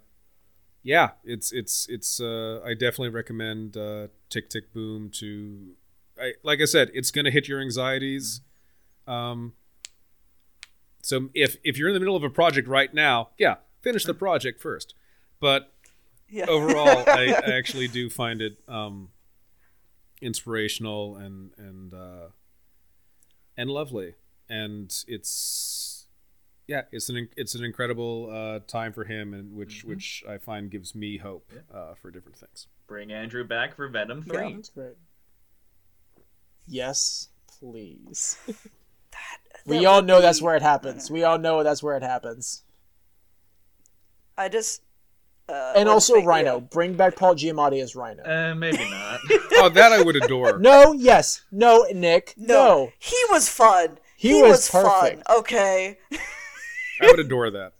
yeah, 0.84 1.12
it's 1.24 1.52
it's 1.52 1.88
it's. 1.90 2.20
Uh, 2.20 2.62
I 2.66 2.74
definitely 2.74 3.10
recommend 3.10 3.78
uh, 3.78 4.08
Tick 4.30 4.50
Tick 4.50 4.74
Boom 4.74 5.10
to. 5.16 5.76
I, 6.22 6.34
like 6.44 6.62
I 6.62 6.66
said, 6.66 6.92
it's 6.94 7.12
going 7.12 7.26
to 7.26 7.32
hit 7.32 7.48
your 7.48 7.60
anxieties. 7.60 8.42
Um, 9.08 9.54
so 11.02 11.30
if 11.34 11.58
if 11.64 11.78
you're 11.78 11.90
in 11.90 11.94
the 11.94 12.00
middle 12.00 12.16
of 12.16 12.24
a 12.24 12.30
project 12.30 12.68
right 12.68 12.94
now, 12.94 13.30
yeah, 13.38 13.56
finish 13.82 14.06
the 14.06 14.14
project 14.14 14.62
first. 14.62 14.94
But 15.40 15.74
yeah. 16.30 16.46
overall, 16.48 17.04
I, 17.08 17.34
I, 17.46 17.52
actually 17.54 17.88
do 17.88 18.10
find 18.10 18.42
it 18.42 18.58
um, 18.68 19.10
inspirational 20.22 21.16
and 21.16 21.52
and 21.58 21.94
uh, 21.94 22.28
and 23.58 23.70
lovely, 23.70 24.14
and 24.48 24.96
it's 25.08 26.06
yeah, 26.68 26.84
it's 26.92 27.10
an 27.10 27.30
it's 27.36 27.56
an 27.56 27.64
incredible 27.64 28.30
uh, 28.32 28.60
time 28.68 28.94
for 28.94 29.04
him, 29.04 29.34
and 29.34 29.54
which 29.54 29.80
mm-hmm. 29.80 29.90
which 29.90 30.24
I 30.30 30.38
find 30.38 30.70
gives 30.70 30.94
me 30.94 31.18
hope 31.18 31.52
yeah. 31.54 31.78
uh, 31.78 31.94
for 31.96 32.12
different 32.12 32.38
things. 32.38 32.68
Bring 32.88 33.12
Andrew 33.12 33.44
back 33.44 33.76
for 33.76 33.88
Venom 33.88 34.22
three. 34.22 34.50
Yeah, 34.50 34.56
that's 34.56 34.70
great. 34.70 34.96
Yes, 36.68 37.30
please. 37.60 38.38
that, 38.48 38.56
that 39.12 39.62
we 39.66 39.86
all 39.86 40.02
know 40.02 40.18
be... 40.18 40.22
that's 40.22 40.42
where 40.42 40.56
it 40.56 40.62
happens. 40.62 41.12
We 41.12 41.24
all 41.24 41.38
know 41.38 41.64
that's 41.64 41.84
where 41.84 41.98
it 41.98 42.04
happens. 42.04 42.64
I 44.38 44.50
just 44.50 44.82
uh, 45.52 45.74
and 45.76 45.90
also 45.90 46.22
Rhino. 46.22 46.60
Deal. 46.60 46.62
Bring 46.62 46.94
back 46.94 47.16
Paul 47.16 47.36
Giamatti 47.36 47.82
as 47.82 47.96
Rhino. 47.96 48.24
Uh, 48.24 48.56
maybe 48.56 48.78
not. 48.90 49.20
oh, 49.54 49.70
that 49.70 49.92
I 49.92 50.02
would 50.02 50.16
adore. 50.16 50.60
No, 50.60 50.94
yes, 50.94 51.42
no, 51.52 51.86
Nick, 51.94 52.34
no. 52.38 52.56
no. 52.56 52.92
He 53.00 53.18
was 53.30 53.50
fun. 53.50 54.00
He, 54.16 54.30
he 54.30 54.42
was, 54.42 54.52
was 54.52 54.70
fun. 54.70 55.24
Okay. 55.30 55.98
I 57.02 57.08
would 57.08 57.20
adore 57.20 57.52
that. 57.52 57.74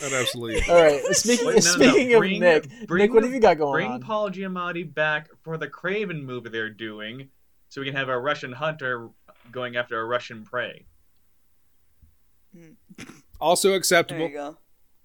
That 0.00 0.12
absolutely. 0.12 0.62
All 0.68 0.82
right. 0.82 1.02
Speaking 1.16 1.46
Wait, 1.46 1.54
no, 1.54 1.60
speaking 1.60 2.10
no. 2.10 2.18
Bring, 2.18 2.34
of 2.34 2.40
Nick, 2.40 2.86
bring, 2.86 3.02
Nick, 3.02 3.14
what 3.14 3.22
have 3.22 3.32
you 3.32 3.40
got 3.40 3.56
going 3.56 3.72
bring 3.72 3.90
on? 3.90 3.98
Bring 3.98 4.06
Paul 4.06 4.30
Giamatti 4.30 4.92
back 4.92 5.28
for 5.42 5.56
the 5.56 5.68
Kraven 5.68 6.22
movie 6.22 6.50
they're 6.50 6.68
doing, 6.68 7.30
so 7.68 7.80
we 7.80 7.86
can 7.86 7.96
have 7.96 8.08
a 8.08 8.18
Russian 8.18 8.52
hunter 8.52 9.08
going 9.50 9.76
after 9.76 9.98
a 10.00 10.04
Russian 10.04 10.44
prey. 10.44 10.86
Also 13.38 13.74
acceptable. 13.74 14.20
There 14.20 14.28
you 14.28 14.34
go. 14.34 14.56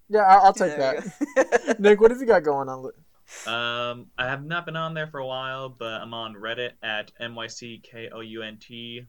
Yeah, 0.07 0.21
I'll, 0.21 0.45
I'll 0.45 0.53
take 0.53 0.77
that. 0.77 1.75
Nick, 1.79 1.99
what 1.99 2.11
have 2.11 2.21
you 2.21 2.25
got 2.27 2.43
going 2.43 2.69
on? 2.69 2.91
Um, 3.45 4.07
I 4.17 4.27
have 4.27 4.45
not 4.45 4.65
been 4.65 4.75
on 4.75 4.93
there 4.93 5.07
for 5.07 5.19
a 5.19 5.27
while, 5.27 5.67
but 5.69 6.01
I'm 6.01 6.13
on 6.13 6.35
Reddit 6.35 6.71
at 6.81 7.11
myckount, 7.19 9.07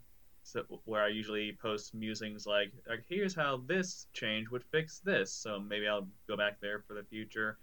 so 0.52 0.80
where 0.84 1.02
I 1.02 1.08
usually 1.08 1.56
post 1.60 1.94
musings 1.94 2.46
like, 2.46 2.72
like, 2.88 3.04
"Here's 3.08 3.34
how 3.34 3.62
this 3.66 4.06
change 4.12 4.50
would 4.50 4.64
fix 4.64 4.98
this." 5.00 5.32
So 5.32 5.58
maybe 5.58 5.88
I'll 5.88 6.08
go 6.28 6.36
back 6.36 6.60
there 6.60 6.80
for 6.86 6.94
the 6.94 7.04
future. 7.04 7.58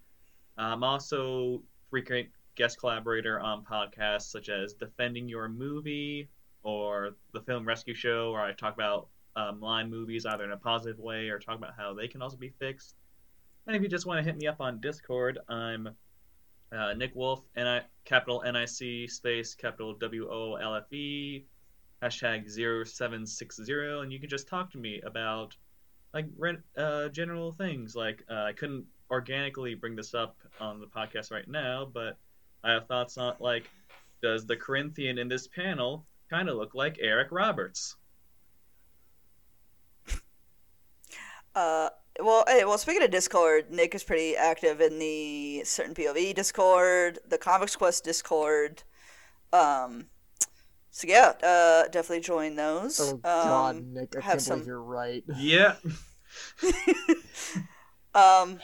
I'm 0.58 0.84
also 0.84 1.62
frequent 1.90 2.30
guest 2.56 2.80
collaborator 2.80 3.40
on 3.40 3.64
podcasts 3.64 4.24
such 4.24 4.50
as 4.50 4.74
Defending 4.74 5.30
Your 5.30 5.48
Movie 5.48 6.30
or 6.64 7.16
the 7.32 7.42
Film 7.42 7.66
Rescue 7.66 7.94
Show, 7.94 8.32
where 8.32 8.42
I 8.42 8.52
talk 8.54 8.74
about 8.74 9.08
um, 9.36 9.62
line 9.62 9.90
movies 9.90 10.26
either 10.26 10.44
in 10.44 10.52
a 10.52 10.58
positive 10.58 11.00
way 11.00 11.30
or 11.30 11.40
talk 11.40 11.58
about 11.58 11.74
how 11.78 11.94
they 11.94 12.08
can 12.08 12.22
also 12.22 12.38
be 12.38 12.50
fixed. 12.50 12.96
And 13.68 13.76
if 13.76 13.82
you 13.82 13.88
just 13.88 14.06
want 14.06 14.18
to 14.18 14.24
hit 14.24 14.38
me 14.38 14.48
up 14.48 14.60
on 14.60 14.82
Discord, 14.82 15.40
I'm 15.48 15.90
uh, 16.72 16.94
Nick 16.94 17.16
Wolfe, 17.16 17.44
N-I, 17.56 17.84
capital 18.04 18.44
N-I-C, 18.44 19.08
space, 19.08 19.56
capital 19.56 19.94
W-O-L-F-E, 19.94 21.46
hashtag 22.02 22.50
0760, 22.50 23.74
and 24.02 24.12
you 24.12 24.20
can 24.20 24.30
just 24.30 24.48
talk 24.48 24.72
to 24.72 24.78
me 24.78 25.02
about 25.06 25.56
like 26.14 26.26
uh, 26.78 27.10
general 27.10 27.52
things. 27.52 27.96
Like 27.96 28.24
uh, 28.30 28.44
I 28.44 28.54
couldn't 28.54 28.86
organically 29.12 29.76
bring 29.76 29.96
this 29.96 30.14
up 30.14 30.38
on 30.60 30.80
the 30.80 30.88
podcast 30.88 31.32
right 31.32 31.48
now, 31.48 31.90
but 31.92 32.18
I 32.64 32.72
have 32.72 32.88
thoughts 32.88 33.18
on 33.18 33.36
like, 33.40 33.70
does 34.22 34.46
the 34.46 34.56
Corinthian 34.56 35.18
in 35.18 35.28
this 35.28 35.48
panel 35.48 36.06
kind 36.30 36.50
of 36.50 36.58
look 36.58 36.76
like 36.76 36.98
Eric 37.00 37.30
Roberts? 37.32 37.96
Uh, 41.56 41.90
well, 42.20 42.44
hey, 42.48 42.64
well, 42.64 42.78
speaking 42.78 43.04
of 43.04 43.12
Discord, 43.12 43.72
Nick 43.72 43.96
is 43.96 44.04
pretty 44.04 44.36
active 44.36 44.82
in 44.82 45.00
the 45.00 45.64
certain 45.64 45.96
POV 45.96 46.36
Discord, 46.36 47.20
the 47.28 47.38
Comics 47.38 47.76
Quest 47.76 48.04
Discord. 48.04 48.84
Um, 49.52 50.08
so 50.92 51.08
yeah, 51.08 51.34
uh, 51.44 51.88
definitely 51.90 52.22
join 52.22 52.56
those. 52.56 53.00
Oh 53.00 53.18
God, 53.18 53.76
um, 53.76 53.94
Nick, 53.94 54.16
I 54.18 54.22
can't 54.22 54.42
some... 54.42 54.60
believe 54.60 54.68
you're 54.68 54.84
right. 54.84 55.24
Yeah. 55.38 55.76
um. 58.14 58.60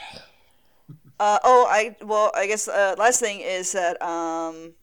Uh, 1.18 1.40
oh, 1.46 1.66
I 1.70 1.96
well, 2.02 2.32
I 2.36 2.46
guess 2.46 2.68
uh, 2.68 2.96
last 2.98 3.22
thing 3.22 3.40
is 3.40 3.72
that 3.72 4.02
um, 4.02 4.74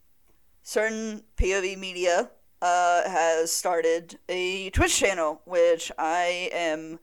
certain 0.62 1.22
POV 1.36 1.76
Media 1.78 2.30
uh, 2.62 3.08
has 3.08 3.52
started 3.52 4.18
a 4.28 4.70
Twitch 4.70 4.96
channel, 4.96 5.42
which 5.44 5.92
I 5.98 6.48
am 6.52 7.00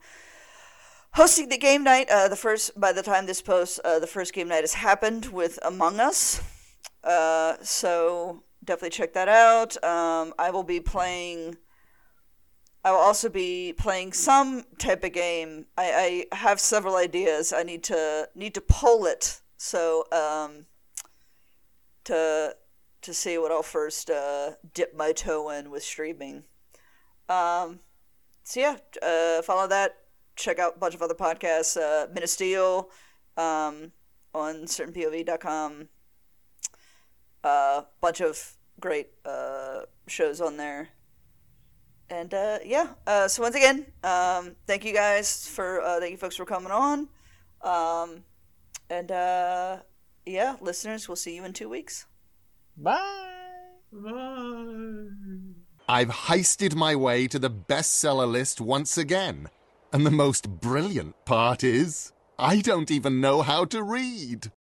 hosting 1.12 1.48
the 1.48 1.58
game 1.58 1.84
night. 1.84 2.08
Uh, 2.10 2.28
the 2.28 2.36
first, 2.36 2.78
by 2.80 2.92
the 2.92 3.02
time 3.02 3.26
this 3.26 3.42
post, 3.42 3.78
uh, 3.84 3.98
the 3.98 4.06
first 4.06 4.32
game 4.32 4.48
night 4.48 4.62
has 4.62 4.74
happened 4.74 5.26
with 5.26 5.58
Among 5.62 6.00
Us. 6.00 6.42
Uh, 7.04 7.56
so 7.62 8.42
definitely 8.64 8.90
check 8.90 9.12
that 9.14 9.28
out. 9.28 9.82
Um, 9.84 10.34
I 10.38 10.50
will 10.50 10.62
be 10.62 10.80
playing. 10.80 11.56
I 12.84 12.92
will 12.92 12.98
also 12.98 13.28
be 13.28 13.74
playing 13.76 14.12
some 14.12 14.64
type 14.78 15.04
of 15.04 15.12
game. 15.12 15.66
I, 15.76 16.26
I 16.32 16.36
have 16.36 16.58
several 16.60 16.96
ideas. 16.96 17.52
I 17.52 17.62
need 17.62 17.84
to 17.84 18.28
need 18.34 18.54
to 18.54 18.60
poll 18.60 19.04
it. 19.06 19.40
So 19.56 20.04
um, 20.12 20.66
to 22.04 22.54
to 23.02 23.14
see 23.14 23.38
what 23.38 23.52
I'll 23.52 23.62
first 23.62 24.10
uh, 24.10 24.52
dip 24.74 24.96
my 24.96 25.12
toe 25.12 25.50
in 25.50 25.70
with 25.70 25.82
streaming. 25.82 26.44
Um, 27.28 27.80
so 28.44 28.60
yeah, 28.60 28.76
uh, 29.02 29.42
follow 29.42 29.68
that 29.68 29.96
check 30.40 30.58
out 30.58 30.76
a 30.76 30.78
bunch 30.78 30.94
of 30.94 31.02
other 31.02 31.14
podcasts. 31.14 31.76
Uh, 31.76 32.08
Men 32.12 32.22
of 32.22 32.30
Steel 32.30 32.90
um, 33.36 33.92
on 34.34 34.64
certainpov.com. 34.64 35.88
A 37.42 37.48
uh, 37.48 37.84
bunch 38.00 38.20
of 38.20 38.56
great 38.78 39.08
uh, 39.24 39.82
shows 40.06 40.40
on 40.40 40.56
there. 40.56 40.88
And 42.10 42.34
uh, 42.34 42.58
yeah, 42.64 42.88
uh, 43.06 43.28
so 43.28 43.42
once 43.42 43.54
again, 43.54 43.86
um, 44.02 44.56
thank 44.66 44.84
you 44.84 44.92
guys 44.92 45.48
for 45.48 45.80
uh, 45.80 46.00
thank 46.00 46.12
you 46.12 46.18
folks 46.18 46.36
for 46.36 46.44
coming 46.44 46.72
on. 46.72 47.08
Um, 47.62 48.24
and 48.88 49.12
uh, 49.12 49.78
yeah, 50.26 50.56
listeners, 50.60 51.08
we'll 51.08 51.16
see 51.16 51.36
you 51.36 51.44
in 51.44 51.52
two 51.52 51.68
weeks. 51.68 52.06
Bye. 52.76 52.98
Bye. 53.92 55.06
I've 55.88 56.08
heisted 56.08 56.74
my 56.74 56.94
way 56.94 57.26
to 57.28 57.38
the 57.38 57.50
bestseller 57.50 58.30
list 58.30 58.60
once 58.60 58.96
again. 58.96 59.48
And 59.92 60.06
the 60.06 60.10
most 60.10 60.48
brilliant 60.60 61.24
part 61.24 61.64
is, 61.64 62.12
I 62.38 62.60
don't 62.60 62.90
even 62.90 63.20
know 63.20 63.42
how 63.42 63.64
to 63.66 63.82
read. 63.82 64.52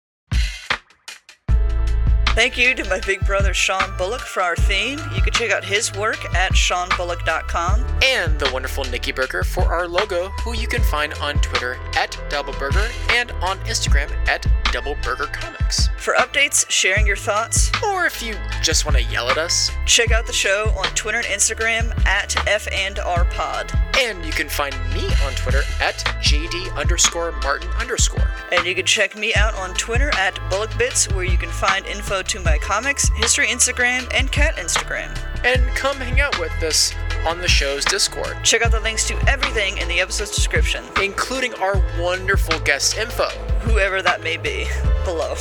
Thank 2.36 2.58
you 2.58 2.74
to 2.76 2.88
my 2.88 3.02
big 3.02 3.26
brother 3.26 3.54
Sean 3.54 3.98
Bullock 3.98 4.22
for 4.22 4.42
our 4.42 4.56
theme. 4.56 4.98
You 5.14 5.22
can 5.22 5.34
check 5.34 5.52
out 5.52 5.64
his 5.64 5.94
work 5.94 6.24
at 6.36 6.54
seanbullock.com. 6.54 7.86
And 8.04 8.40
the 8.40 8.50
wonderful 8.54 8.86
Nicki 8.86 9.12
Berger 9.12 9.44
for 9.44 9.64
our 9.64 9.88
logo, 9.88 10.30
who 10.44 10.54
you 10.54 10.68
can 10.68 10.82
find 10.84 11.14
on 11.16 11.36
Twitter 11.40 11.78
at 11.96 12.12
DoubleBerger 12.30 12.90
and 13.12 13.32
on 13.44 13.58
Instagram 13.60 14.10
at 14.28 14.44
DoubleBergerComics. 14.66 15.90
For 16.00 16.14
updates, 16.14 16.70
sharing 16.70 17.06
your 17.06 17.18
thoughts, 17.18 17.72
or 17.84 18.06
if 18.06 18.22
you 18.24 18.36
just 18.62 18.86
want 18.86 18.96
to 18.96 19.04
yell 19.04 19.30
at 19.30 19.38
us, 19.38 19.70
check 19.86 20.12
out 20.12 20.26
the 20.26 20.32
show 20.32 20.72
on 20.78 20.86
Twitter 20.96 21.18
and 21.18 21.28
Instagram 21.28 21.92
at 22.06 22.36
F 22.48 22.68
and 22.72 23.00
R 23.00 23.26
Pod. 23.26 23.72
And 23.98 24.24
you 24.24 24.32
can 24.32 24.48
find 24.48 24.74
me 24.94 25.06
on 25.26 25.34
Twitter 25.34 25.64
at 25.82 25.96
JD 26.22 26.74
underscore 26.78 27.34
Martin 27.44 27.70
underscore. 27.72 28.32
And 28.54 28.66
you 28.66 28.74
can 28.74 28.86
check 28.86 29.18
me 29.18 29.34
out 29.36 29.56
on 29.56 29.74
Twitter 29.74 30.10
at 30.16 30.36
BullockBits, 30.50 31.14
where 31.14 31.26
you 31.26 31.38
can 31.38 31.50
find 31.50 31.86
info 31.86 32.19
to 32.24 32.40
my 32.40 32.58
comics, 32.58 33.10
history 33.16 33.48
Instagram, 33.48 34.10
and 34.14 34.32
cat 34.32 34.58
Instagram. 34.58 35.18
And 35.44 35.66
come 35.76 35.98
hang 35.98 36.20
out 36.20 36.40
with 36.40 36.52
us 36.64 36.94
on 37.26 37.40
the 37.40 37.48
show's 37.48 37.86
Discord. 37.86 38.38
Check 38.44 38.62
out 38.62 38.72
the 38.72 38.80
links 38.80 39.08
to 39.08 39.30
everything 39.30 39.78
in 39.78 39.88
the 39.88 40.00
episode's 40.00 40.36
description, 40.36 40.84
including 41.02 41.54
our 41.56 41.82
wonderful 42.00 42.60
guest 42.60 42.98
info, 42.98 43.30
whoever 43.62 44.02
that 44.02 44.22
may 44.24 44.38
be, 44.38 44.68
below. 45.06 45.36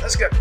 That's 0.00 0.16
good. 0.16 0.32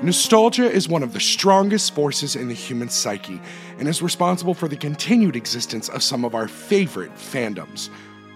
Nostalgia 0.00 0.70
is 0.70 0.88
one 0.88 1.02
of 1.02 1.12
the 1.12 1.18
strongest 1.18 1.92
forces 1.92 2.36
in 2.36 2.46
the 2.46 2.54
human 2.54 2.88
psyche 2.88 3.40
and 3.80 3.88
is 3.88 4.00
responsible 4.00 4.54
for 4.54 4.68
the 4.68 4.76
continued 4.76 5.34
existence 5.34 5.88
of 5.88 6.04
some 6.04 6.24
of 6.24 6.36
our 6.36 6.46
favorite 6.46 7.12
fandoms. 7.16 7.90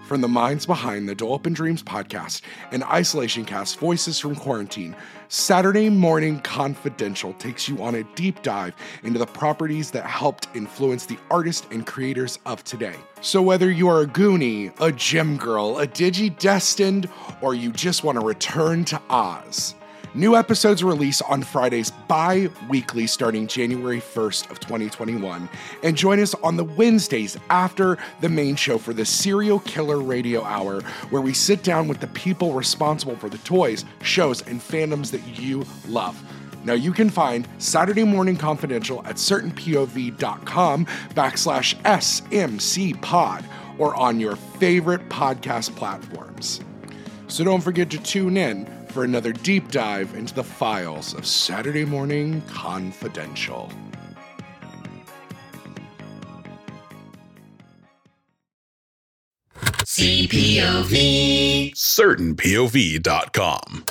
From 0.05 0.19
the 0.19 0.27
minds 0.27 0.65
behind 0.65 1.07
the 1.07 1.15
Dole 1.15 1.41
in 1.45 1.53
Dreams 1.53 1.81
podcast 1.81 2.41
and 2.73 2.83
Isolation 2.83 3.45
Cast 3.45 3.79
Voices 3.79 4.19
from 4.19 4.35
Quarantine, 4.35 4.93
Saturday 5.29 5.89
Morning 5.89 6.41
Confidential 6.41 7.31
takes 7.35 7.69
you 7.69 7.81
on 7.81 7.95
a 7.95 8.03
deep 8.15 8.41
dive 8.41 8.75
into 9.03 9.17
the 9.17 9.25
properties 9.25 9.89
that 9.91 10.05
helped 10.05 10.49
influence 10.53 11.05
the 11.05 11.17
artists 11.31 11.65
and 11.71 11.87
creators 11.87 12.39
of 12.45 12.61
today. 12.65 12.97
So, 13.21 13.41
whether 13.41 13.71
you 13.71 13.87
are 13.87 14.01
a 14.01 14.05
Goonie, 14.05 14.77
a 14.81 14.91
Jem 14.91 15.37
Girl, 15.37 15.79
a 15.79 15.87
Digi 15.87 16.37
Destined, 16.37 17.07
or 17.41 17.55
you 17.55 17.71
just 17.71 18.03
want 18.03 18.19
to 18.19 18.25
return 18.25 18.83
to 18.85 19.01
Oz, 19.09 19.75
New 20.15 20.35
episodes 20.35 20.83
release 20.83 21.23
on 21.23 21.41
Fridays 21.41 21.89
bi-weekly 22.07 23.07
starting 23.07 23.47
January 23.47 23.99
1st 23.99 24.51
of 24.51 24.59
2021 24.59 25.49
and 25.81 25.97
join 25.97 26.19
us 26.19 26.35
on 26.35 26.55
the 26.55 26.63
Wednesdays 26.63 27.35
after 27.49 27.97
the 28.21 28.29
main 28.29 28.55
show 28.55 28.77
for 28.77 28.93
the 28.93 29.05
Serial 29.05 29.57
Killer 29.61 29.99
Radio 29.99 30.43
Hour 30.43 30.81
where 31.09 31.23
we 31.23 31.33
sit 31.33 31.63
down 31.63 31.87
with 31.87 31.99
the 31.99 32.05
people 32.07 32.53
responsible 32.53 33.15
for 33.15 33.27
the 33.27 33.39
toys, 33.39 33.85
shows 34.03 34.43
and 34.43 34.61
fandoms 34.61 35.09
that 35.09 35.39
you 35.39 35.65
love. 35.87 36.21
Now 36.63 36.73
you 36.73 36.93
can 36.93 37.09
find 37.09 37.47
Saturday 37.57 38.03
Morning 38.03 38.37
Confidential 38.37 39.03
at 39.07 39.15
certainpov.com 39.15 40.85
backslash 40.85 41.81
SMC 41.81 43.01
pod 43.01 43.43
or 43.79 43.95
on 43.95 44.19
your 44.19 44.35
favorite 44.35 45.09
podcast 45.09 45.75
platforms. 45.75 46.59
So 47.27 47.43
don't 47.43 47.61
forget 47.61 47.89
to 47.89 47.97
tune 47.97 48.37
in 48.37 48.82
for 48.93 49.03
another 49.03 49.33
deep 49.33 49.71
dive 49.71 50.13
into 50.13 50.35
the 50.35 50.43
files 50.43 51.15
of 51.15 51.25
Saturday 51.25 51.83
Morning 51.83 52.43
Confidential. 52.43 53.71
CPOV. 59.55 61.73
CertainPOV.com. 61.73 63.85